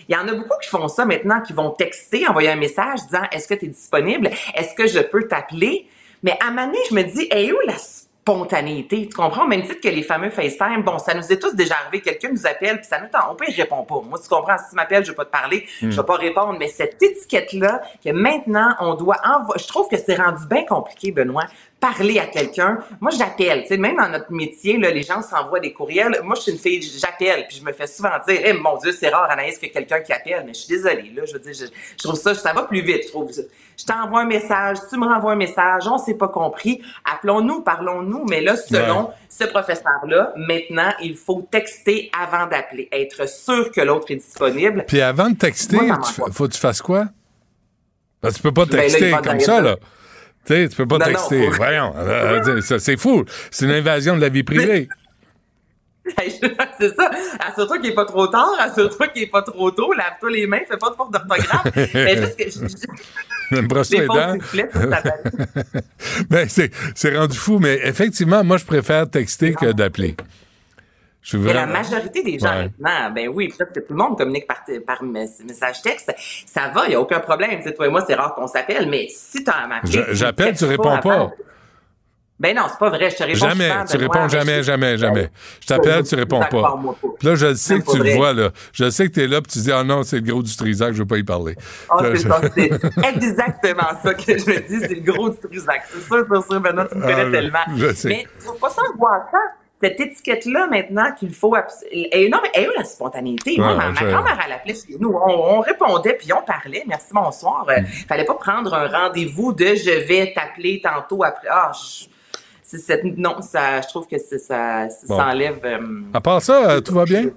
il 0.07 0.13
y 0.13 0.15
en 0.15 0.27
a 0.27 0.33
beaucoup 0.33 0.57
qui 0.61 0.69
font 0.69 0.87
ça 0.87 1.05
maintenant, 1.05 1.41
qui 1.41 1.53
vont 1.53 1.71
texter, 1.71 2.27
envoyer 2.27 2.49
un 2.49 2.55
message 2.55 3.01
disant 3.05 3.23
est-ce 3.31 3.47
que 3.47 3.53
tu 3.53 3.65
es 3.65 3.69
disponible? 3.69 4.29
Est-ce 4.55 4.73
que 4.75 4.87
je 4.87 4.99
peux 4.99 5.27
t'appeler? 5.27 5.87
Mais 6.23 6.37
à 6.45 6.49
donné, 6.49 6.77
je 6.89 6.95
me 6.95 7.03
dis, 7.03 7.27
hey, 7.31 7.51
où 7.51 7.59
la 7.65 7.77
spontanéité? 8.21 9.07
Tu 9.07 9.15
comprends? 9.15 9.47
Même 9.47 9.63
titre 9.63 9.81
que 9.81 9.89
les 9.89 10.03
fameux 10.03 10.29
FaceTime, 10.29 10.83
bon, 10.83 10.99
ça 10.99 11.13
nous 11.13 11.31
est 11.31 11.39
tous 11.39 11.55
déjà 11.55 11.75
arrivé, 11.83 12.01
quelqu'un 12.01 12.29
nous 12.31 12.45
appelle, 12.45 12.77
puis 12.77 12.85
ça 12.85 12.99
nous 12.99 13.07
tente, 13.07 13.23
on 13.31 13.35
peut, 13.35 13.45
il 13.47 13.55
répond 13.59 13.83
pas. 13.83 14.01
Moi, 14.07 14.19
tu 14.21 14.29
comprends, 14.29 14.57
si 14.57 14.69
tu 14.69 14.75
m'appelles, 14.75 15.03
je 15.03 15.11
vais 15.11 15.15
pas 15.15 15.25
te 15.25 15.31
parler, 15.31 15.65
Hmm. 15.81 15.89
je 15.91 15.99
vais 15.99 16.05
pas 16.05 16.15
répondre, 16.15 16.55
mais 16.59 16.67
cette 16.67 17.01
étiquette-là, 17.01 17.81
que 18.03 18.11
maintenant, 18.11 18.75
on 18.81 18.93
doit 18.95 19.17
envoyer, 19.23 19.61
je 19.61 19.67
trouve 19.67 19.87
que 19.87 19.97
c'est 19.97 20.15
rendu 20.15 20.45
bien 20.47 20.65
compliqué, 20.65 21.11
Benoît, 21.11 21.45
parler 21.79 22.19
à 22.19 22.25
quelqu'un. 22.25 22.79
Moi, 22.99 23.11
j'appelle, 23.17 23.61
tu 23.63 23.69
sais, 23.69 23.77
même 23.77 23.95
dans 23.95 24.09
notre 24.09 24.31
métier, 24.31 24.77
là, 24.77 24.91
les 24.91 25.01
gens 25.03 25.21
s'envoient 25.21 25.59
des 25.59 25.71
courriels. 25.73 26.19
Moi, 26.23 26.35
je 26.35 26.41
suis 26.41 26.51
une 26.51 26.57
fille, 26.57 26.81
j'appelle, 26.81 27.45
puis 27.47 27.57
je 27.57 27.63
me 27.65 27.71
fais 27.71 27.87
souvent 27.87 28.09
dire, 28.27 28.41
eh, 28.43 28.53
mon 28.53 28.77
Dieu, 28.77 28.91
c'est 28.91 29.09
rare, 29.09 29.29
Anaïs, 29.31 29.57
que 29.57 29.67
quelqu'un 29.67 30.01
qui 30.01 30.11
appelle, 30.11 30.43
mais 30.45 30.53
je 30.53 30.59
suis 30.59 30.67
désolée, 30.75 31.11
là, 31.15 31.23
je 31.25 31.33
veux 31.33 31.39
dire, 31.39 31.53
je, 31.53 31.65
je 31.65 32.03
trouve 32.03 32.15
ça, 32.19 32.35
ça 32.35 32.53
va 32.53 32.63
plus 32.63 32.81
vite, 32.81 33.03
je 33.05 33.07
trouve. 33.09 33.31
Je 33.31 33.85
t'envoie 33.85 34.21
un 34.21 34.25
message, 34.25 34.77
tu 34.89 34.97
me 34.99 35.05
renvoies 35.05 35.31
un 35.31 35.37
message, 35.37 35.87
on 35.87 35.97
s'est 35.97 36.15
pas 36.15 36.27
compris, 36.27 36.81
appelons-nous, 37.09 37.61
parlons-nous, 37.61 38.25
mais 38.29 38.41
là, 38.41 38.57
selon 38.57 39.07
Ouais. 39.07 39.13
ce 39.29 39.45
professeur-là, 39.45 40.33
maintenant, 40.35 40.91
il 41.01 41.15
faut 41.15 41.47
texter 41.49 42.11
avant 42.19 42.45
d'appeler, 42.47 42.89
être 42.91 43.29
sûr 43.29 43.71
que 43.71 43.79
l'autre 43.79 44.11
est 44.11 44.17
disponible. 44.17 44.83
Puis 44.85 44.99
avant 44.99 45.29
de 45.29 45.35
texter, 45.37 45.77
Moi, 45.77 45.97
faut 46.33 46.47
que 46.47 46.53
tu 46.53 46.59
fasses 46.59 46.81
quoi? 46.81 47.05
Que 48.21 48.33
tu 48.33 48.41
peux 48.41 48.51
pas 48.51 48.65
Ben 48.65 48.75
là, 48.75 48.81
texter 48.83 49.11
comme 49.23 49.39
ça. 49.39 49.61
là. 49.61 49.77
Tu 50.49 50.55
sais, 50.55 50.67
tu 50.67 50.75
peux 50.77 50.87
pas 50.87 50.97
Non, 50.97 51.05
texter. 51.05 51.47
Voyons, 51.57 51.93
euh, 51.95 52.41
euh, 52.43 52.79
c'est 52.79 52.97
fou. 52.97 53.23
C'est 53.51 53.65
une 53.65 53.71
invasion 53.71 54.15
de 54.15 54.21
la 54.21 54.29
vie 54.29 54.41
privée. 54.41 54.89
c'est 56.79 56.95
ça. 56.95 57.11
Assure-toi 57.39 57.77
qu'il 57.77 57.89
n'est 57.89 57.93
pas 57.95 58.05
trop 58.05 58.25
tard, 58.25 58.49
assure-toi 58.59 59.09
qu'il 59.09 59.21
n'est 59.21 59.27
pas 59.29 59.43
trop 59.43 59.69
tôt, 59.69 59.93
lave-toi 59.93 60.31
les 60.31 60.47
mains, 60.47 60.61
fais 60.67 60.77
pas 60.77 60.89
de 60.89 60.95
faute 60.95 61.11
d'orthographe. 61.11 61.67
Mais 61.93 62.17
juste 62.17 62.35
que 62.35 62.49
je- 62.49 63.57
je- 63.57 63.61
Brosse 63.61 63.91
Les 63.91 63.99
les 63.99 64.05
faux 64.07 64.13
dents. 64.15 64.33
sifflets, 64.33 64.69
ça 64.73 64.89
s'appelle. 64.89 65.21
ben, 66.31 66.49
c'est, 66.49 66.71
c'est 66.95 67.15
rendu 67.15 67.37
fou, 67.37 67.59
mais 67.59 67.79
effectivement, 67.83 68.43
moi, 68.43 68.57
je 68.57 68.65
préfère 68.65 69.07
texter 69.09 69.53
que 69.53 69.71
d'appeler. 69.71 70.15
Je 71.31 71.37
suis 71.37 71.53
la 71.53 71.65
majorité 71.67 72.23
des 72.23 72.39
gens 72.39 72.47
Ouais. 72.49 72.71
maintenant, 72.79 73.11
ben 73.13 73.27
oui, 73.27 73.49
presque 73.49 73.73
tout 73.73 73.93
le 73.93 73.95
monde 73.95 74.17
communique 74.17 74.47
par, 74.47 74.63
par 74.87 75.03
mes- 75.03 75.27
message 75.45 75.81
texte. 75.83 76.11
Ça 76.47 76.69
va, 76.73 76.85
il 76.85 76.89
n'y 76.89 76.95
a 76.95 77.01
aucun 77.01 77.19
problème. 77.19 77.51
Tu 77.57 77.63
sais, 77.63 77.73
toi 77.73 77.85
et 77.87 77.89
moi, 77.89 78.03
c'est 78.07 78.15
rare 78.15 78.33
qu'on 78.33 78.47
s'appelle, 78.47 78.89
mais 78.89 79.07
si 79.09 79.43
tu 79.43 79.49
as 79.51 79.57
un 79.65 79.69
Je- 79.83 80.13
J'appelle, 80.15 80.57
tu 80.57 80.65
réponds 80.65 80.97
pas. 80.97 81.31
Ben 82.39 82.55
non, 82.55 82.63
c'est 82.69 82.79
pas 82.79 82.89
vrai. 82.89 83.09
Je 83.09 83.17
te 83.17 83.23
réponds 83.23 83.37
Jamais, 83.37 83.69
souvent, 83.69 83.83
tu 83.85 83.97
Benoît, 83.97 84.13
réponds 84.13 84.23
mais 84.23 84.29
jamais, 84.39 84.57
je- 84.59 84.61
jamais, 84.63 84.97
jamais. 84.97 85.29
Je 85.59 85.67
t'appelle, 85.67 86.03
tu 86.03 86.15
réponds 86.15 86.39
pas. 86.39 86.79
Puis 87.19 87.27
là, 87.27 87.35
je 87.35 87.45
le 87.47 87.55
sais 87.55 87.79
que 87.81 87.91
tu 87.91 87.97
le 88.01 88.13
vois, 88.15 88.31
là. 88.31 88.51
Je 88.71 88.89
sais 88.89 89.09
que 89.09 89.13
tu 89.13 89.23
es 89.23 89.27
là, 89.27 89.41
puis 89.41 89.51
tu 89.51 89.59
dis, 89.59 89.71
ah 89.73 89.83
non, 89.83 90.03
c'est 90.03 90.15
le 90.15 90.31
gros 90.31 90.41
du 90.41 90.55
Trisac, 90.55 90.93
je 90.93 90.99
veux 90.99 91.05
pas 91.05 91.17
y 91.17 91.23
parler. 91.23 91.55
Là, 91.99 92.11
c'est 92.15 92.69
je- 92.69 93.07
exactement 93.09 93.89
ça 94.01 94.13
que 94.13 94.37
je 94.37 94.45
me 94.49 94.67
dis, 94.67 94.79
c'est 94.79 94.95
le 94.95 95.01
gros 95.11 95.29
du 95.29 95.37
Trisac. 95.37 95.83
C'est 95.93 95.99
sûr, 96.01 96.25
c'est 96.31 96.49
sûr, 96.49 96.61
Benoît, 96.61 96.85
tu 96.89 96.95
me 96.97 97.01
connais 97.01 97.25
Ah, 97.27 97.31
tellement. 97.31 97.59
je 97.75 97.93
sais. 97.93 98.07
Mais 98.07 98.25
tu 98.39 98.45
trouves 98.45 98.59
pas 98.59 98.69
ça 98.69 98.81
angoissant? 98.93 99.37
Cette 99.81 99.99
étiquette-là, 99.99 100.67
maintenant, 100.69 101.13
qu'il 101.17 101.33
faut... 101.33 101.55
Et 101.91 102.27
non, 102.29 102.39
mais 102.43 102.49
elle, 102.53 102.69
la 102.77 102.83
spontanéité? 102.83 103.55
Moi, 103.57 103.75
ma, 103.75 103.91
grand-mère, 103.91 104.37
elle 104.45 104.51
appelait 104.51 104.73
chez 104.73 104.97
nous. 104.99 105.09
On, 105.11 105.57
on 105.57 105.59
répondait, 105.61 106.13
puis 106.13 106.33
on 106.33 106.41
parlait. 106.41 106.83
Merci, 106.85 107.07
bonsoir. 107.13 107.65
Mm. 107.65 107.69
Euh, 107.71 107.81
fallait 108.07 108.25
pas 108.25 108.33
prendre 108.33 108.73
un 108.73 108.87
rendez-vous 108.87 109.53
de 109.53 109.65
«je 109.75 110.05
vais 110.05 110.33
t'appeler 110.35 110.81
tantôt 110.83 111.23
après». 111.23 111.47
Ah, 111.49 111.71
cette... 112.61 113.03
Non, 113.17 113.41
ça, 113.41 113.79
je 113.81 113.87
trouve 113.87 114.05
que 114.05 114.17
ça, 114.17 114.37
ça 114.37 114.87
Bon. 115.07 115.19
enlève... 115.19 115.59
euh, 115.63 116.01
À 116.13 116.19
part 116.21 116.41
ça, 116.41 116.71
euh, 116.71 116.81
tout 116.81 116.93
va 116.93 117.05
bien? 117.05 117.27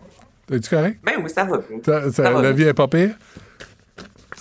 Es-tu 0.53 0.69
correct? 0.69 0.99
Ben 1.05 1.15
oui, 1.23 1.31
ça 1.31 1.45
va 1.45 1.59
bien. 1.59 1.79
Ça 2.11 2.23
va 2.23 2.43
la 2.43 2.53
bien. 2.53 2.65
vie 2.65 2.65
est 2.65 2.75
pas 2.75 2.89
pire? 2.89 3.11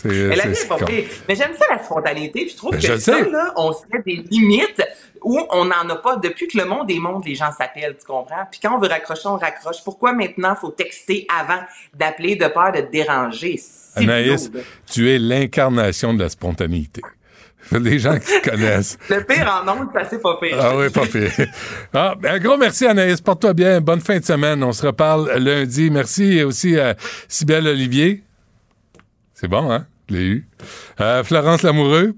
C'est, 0.01 0.07
Mais 0.09 0.35
la 0.35 0.43
c'est- 0.43 0.47
vie 0.49 0.53
est 0.53 0.55
c'est 0.55 0.67
pas 0.67 0.77
pire. 0.77 1.03
Mais 1.27 1.35
j'aime 1.35 1.51
ça, 1.57 1.65
la 1.69 1.83
spontanéité. 1.83 2.41
puis 2.41 2.49
Je 2.51 2.57
trouve 2.57 2.71
Ben, 2.71 2.79
que 2.81 2.87
je 2.87 2.97
ça, 2.97 3.19
là, 3.21 3.53
on 3.55 3.71
se 3.73 3.79
met 3.91 4.01
des 4.05 4.23
limites 4.31 4.81
où 5.21 5.39
on 5.51 5.65
n'en 5.65 5.87
a 5.89 5.95
pas. 5.97 6.15
Depuis 6.17 6.47
que 6.47 6.57
le 6.57 6.65
monde 6.65 6.89
est 6.89 6.97
monde, 6.99 7.23
les 7.25 7.35
gens 7.35 7.51
s'appellent, 7.51 7.95
tu 7.99 8.05
comprends? 8.05 8.45
Puis 8.49 8.59
quand 8.63 8.75
on 8.75 8.79
veut 8.79 8.87
raccrocher, 8.87 9.27
on 9.27 9.37
raccroche. 9.37 9.83
Pourquoi 9.83 10.13
maintenant, 10.13 10.55
faut 10.55 10.71
texter 10.71 11.27
avant 11.39 11.59
d'appeler 11.93 12.35
de 12.35 12.47
peur 12.47 12.71
de 12.71 12.81
te 12.81 12.91
déranger? 12.91 13.57
C'est 13.57 13.99
Anaïs, 14.03 14.49
tu 14.91 15.11
es 15.11 15.19
l'incarnation 15.19 16.13
de 16.13 16.23
la 16.23 16.29
spontanéité. 16.29 17.01
Les 17.71 17.99
gens 17.99 18.17
qui 18.17 18.41
te 18.41 18.49
connaissent. 18.49 18.97
Le 19.09 19.23
pire 19.23 19.63
en 19.63 19.69
ondes, 19.71 19.87
c'est 19.93 19.99
assez 20.01 20.19
pas 20.19 20.37
pire. 20.41 20.57
Ah 20.59 20.75
oui, 20.75 20.89
pas 20.89 21.05
pire. 21.05 21.31
Ah, 21.93 22.15
ben, 22.19 22.33
un 22.35 22.39
gros 22.39 22.57
merci, 22.57 22.87
Anaïs. 22.87 23.21
Porte-toi 23.21 23.53
bien. 23.53 23.79
Bonne 23.79 24.01
fin 24.01 24.17
de 24.17 24.25
semaine. 24.25 24.63
On 24.63 24.71
se 24.73 24.83
reparle 24.87 25.31
lundi. 25.37 25.91
Merci 25.91 26.41
aussi 26.43 26.79
à 26.79 26.95
Sybelle 27.27 27.67
Olivier. 27.67 28.23
C'est 29.41 29.47
bon, 29.47 29.71
hein? 29.71 29.87
Je 30.07 30.15
l'ai 30.15 30.23
eu. 30.23 30.45
Euh, 30.99 31.23
Florence 31.23 31.63
Lamoureux. 31.63 32.13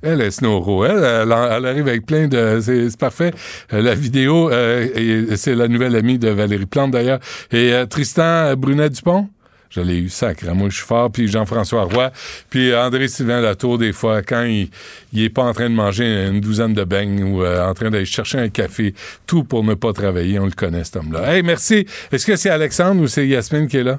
Elle 0.00 0.20
est 0.20 0.30
Snowro. 0.30 0.84
Elle, 0.84 1.02
elle, 1.02 1.32
elle 1.32 1.66
arrive 1.66 1.88
avec 1.88 2.06
plein 2.06 2.28
de... 2.28 2.60
C'est 2.62 2.96
parfait. 2.96 3.32
Euh, 3.72 3.82
la 3.82 3.96
vidéo, 3.96 4.48
euh, 4.48 5.34
c'est 5.34 5.56
la 5.56 5.66
nouvelle 5.66 5.96
amie 5.96 6.20
de 6.20 6.28
Valérie 6.28 6.66
Plante, 6.66 6.92
d'ailleurs. 6.92 7.18
Et 7.50 7.72
euh, 7.72 7.84
Tristan 7.86 8.54
Brunet-Dupont. 8.54 9.28
Je 9.70 9.80
l'ai 9.80 9.98
eu 9.98 10.08
sacré. 10.08 10.54
Moi, 10.54 10.68
je 10.68 10.76
suis 10.76 10.86
fort. 10.86 11.10
Puis 11.10 11.26
Jean-François 11.26 11.82
Roy. 11.82 12.12
Puis 12.48 12.72
André-Sylvain 12.72 13.40
Latour, 13.40 13.78
des 13.78 13.92
fois, 13.92 14.22
quand 14.22 14.44
il, 14.44 14.70
il 15.12 15.24
est 15.24 15.30
pas 15.30 15.42
en 15.42 15.52
train 15.52 15.68
de 15.68 15.74
manger 15.74 16.28
une 16.28 16.40
douzaine 16.40 16.74
de 16.74 16.84
beignes 16.84 17.24
ou 17.24 17.42
euh, 17.42 17.68
en 17.68 17.74
train 17.74 17.90
d'aller 17.90 18.04
chercher 18.04 18.38
un 18.38 18.50
café, 18.50 18.94
tout 19.26 19.42
pour 19.42 19.64
ne 19.64 19.74
pas 19.74 19.92
travailler. 19.92 20.38
On 20.38 20.46
le 20.46 20.52
connaît, 20.52 20.84
cet 20.84 20.94
homme-là. 20.94 21.34
Hey, 21.34 21.42
merci. 21.42 21.88
Est-ce 22.12 22.24
que 22.24 22.36
c'est 22.36 22.50
Alexandre 22.50 23.02
ou 23.02 23.08
c'est 23.08 23.26
Yasmine 23.26 23.66
qui 23.66 23.78
est 23.78 23.82
là? 23.82 23.98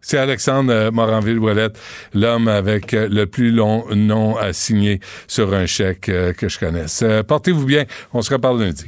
C'est 0.00 0.18
Alexandre 0.18 0.72
euh, 0.72 0.90
Moranville-Ouellette, 0.90 1.78
l'homme 2.14 2.48
avec 2.48 2.94
euh, 2.94 3.08
le 3.10 3.26
plus 3.26 3.50
long 3.50 3.84
nom 3.94 4.36
à 4.36 4.52
signer 4.52 5.00
sur 5.26 5.52
un 5.52 5.66
chèque 5.66 6.08
euh, 6.08 6.32
que 6.32 6.48
je 6.48 6.58
connaisse. 6.58 7.04
Portez-vous 7.26 7.64
bien. 7.64 7.84
On 8.12 8.22
se 8.22 8.32
reparle 8.32 8.60
lundi. 8.60 8.84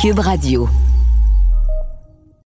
Cube 0.00 0.18
Radio. 0.18 0.68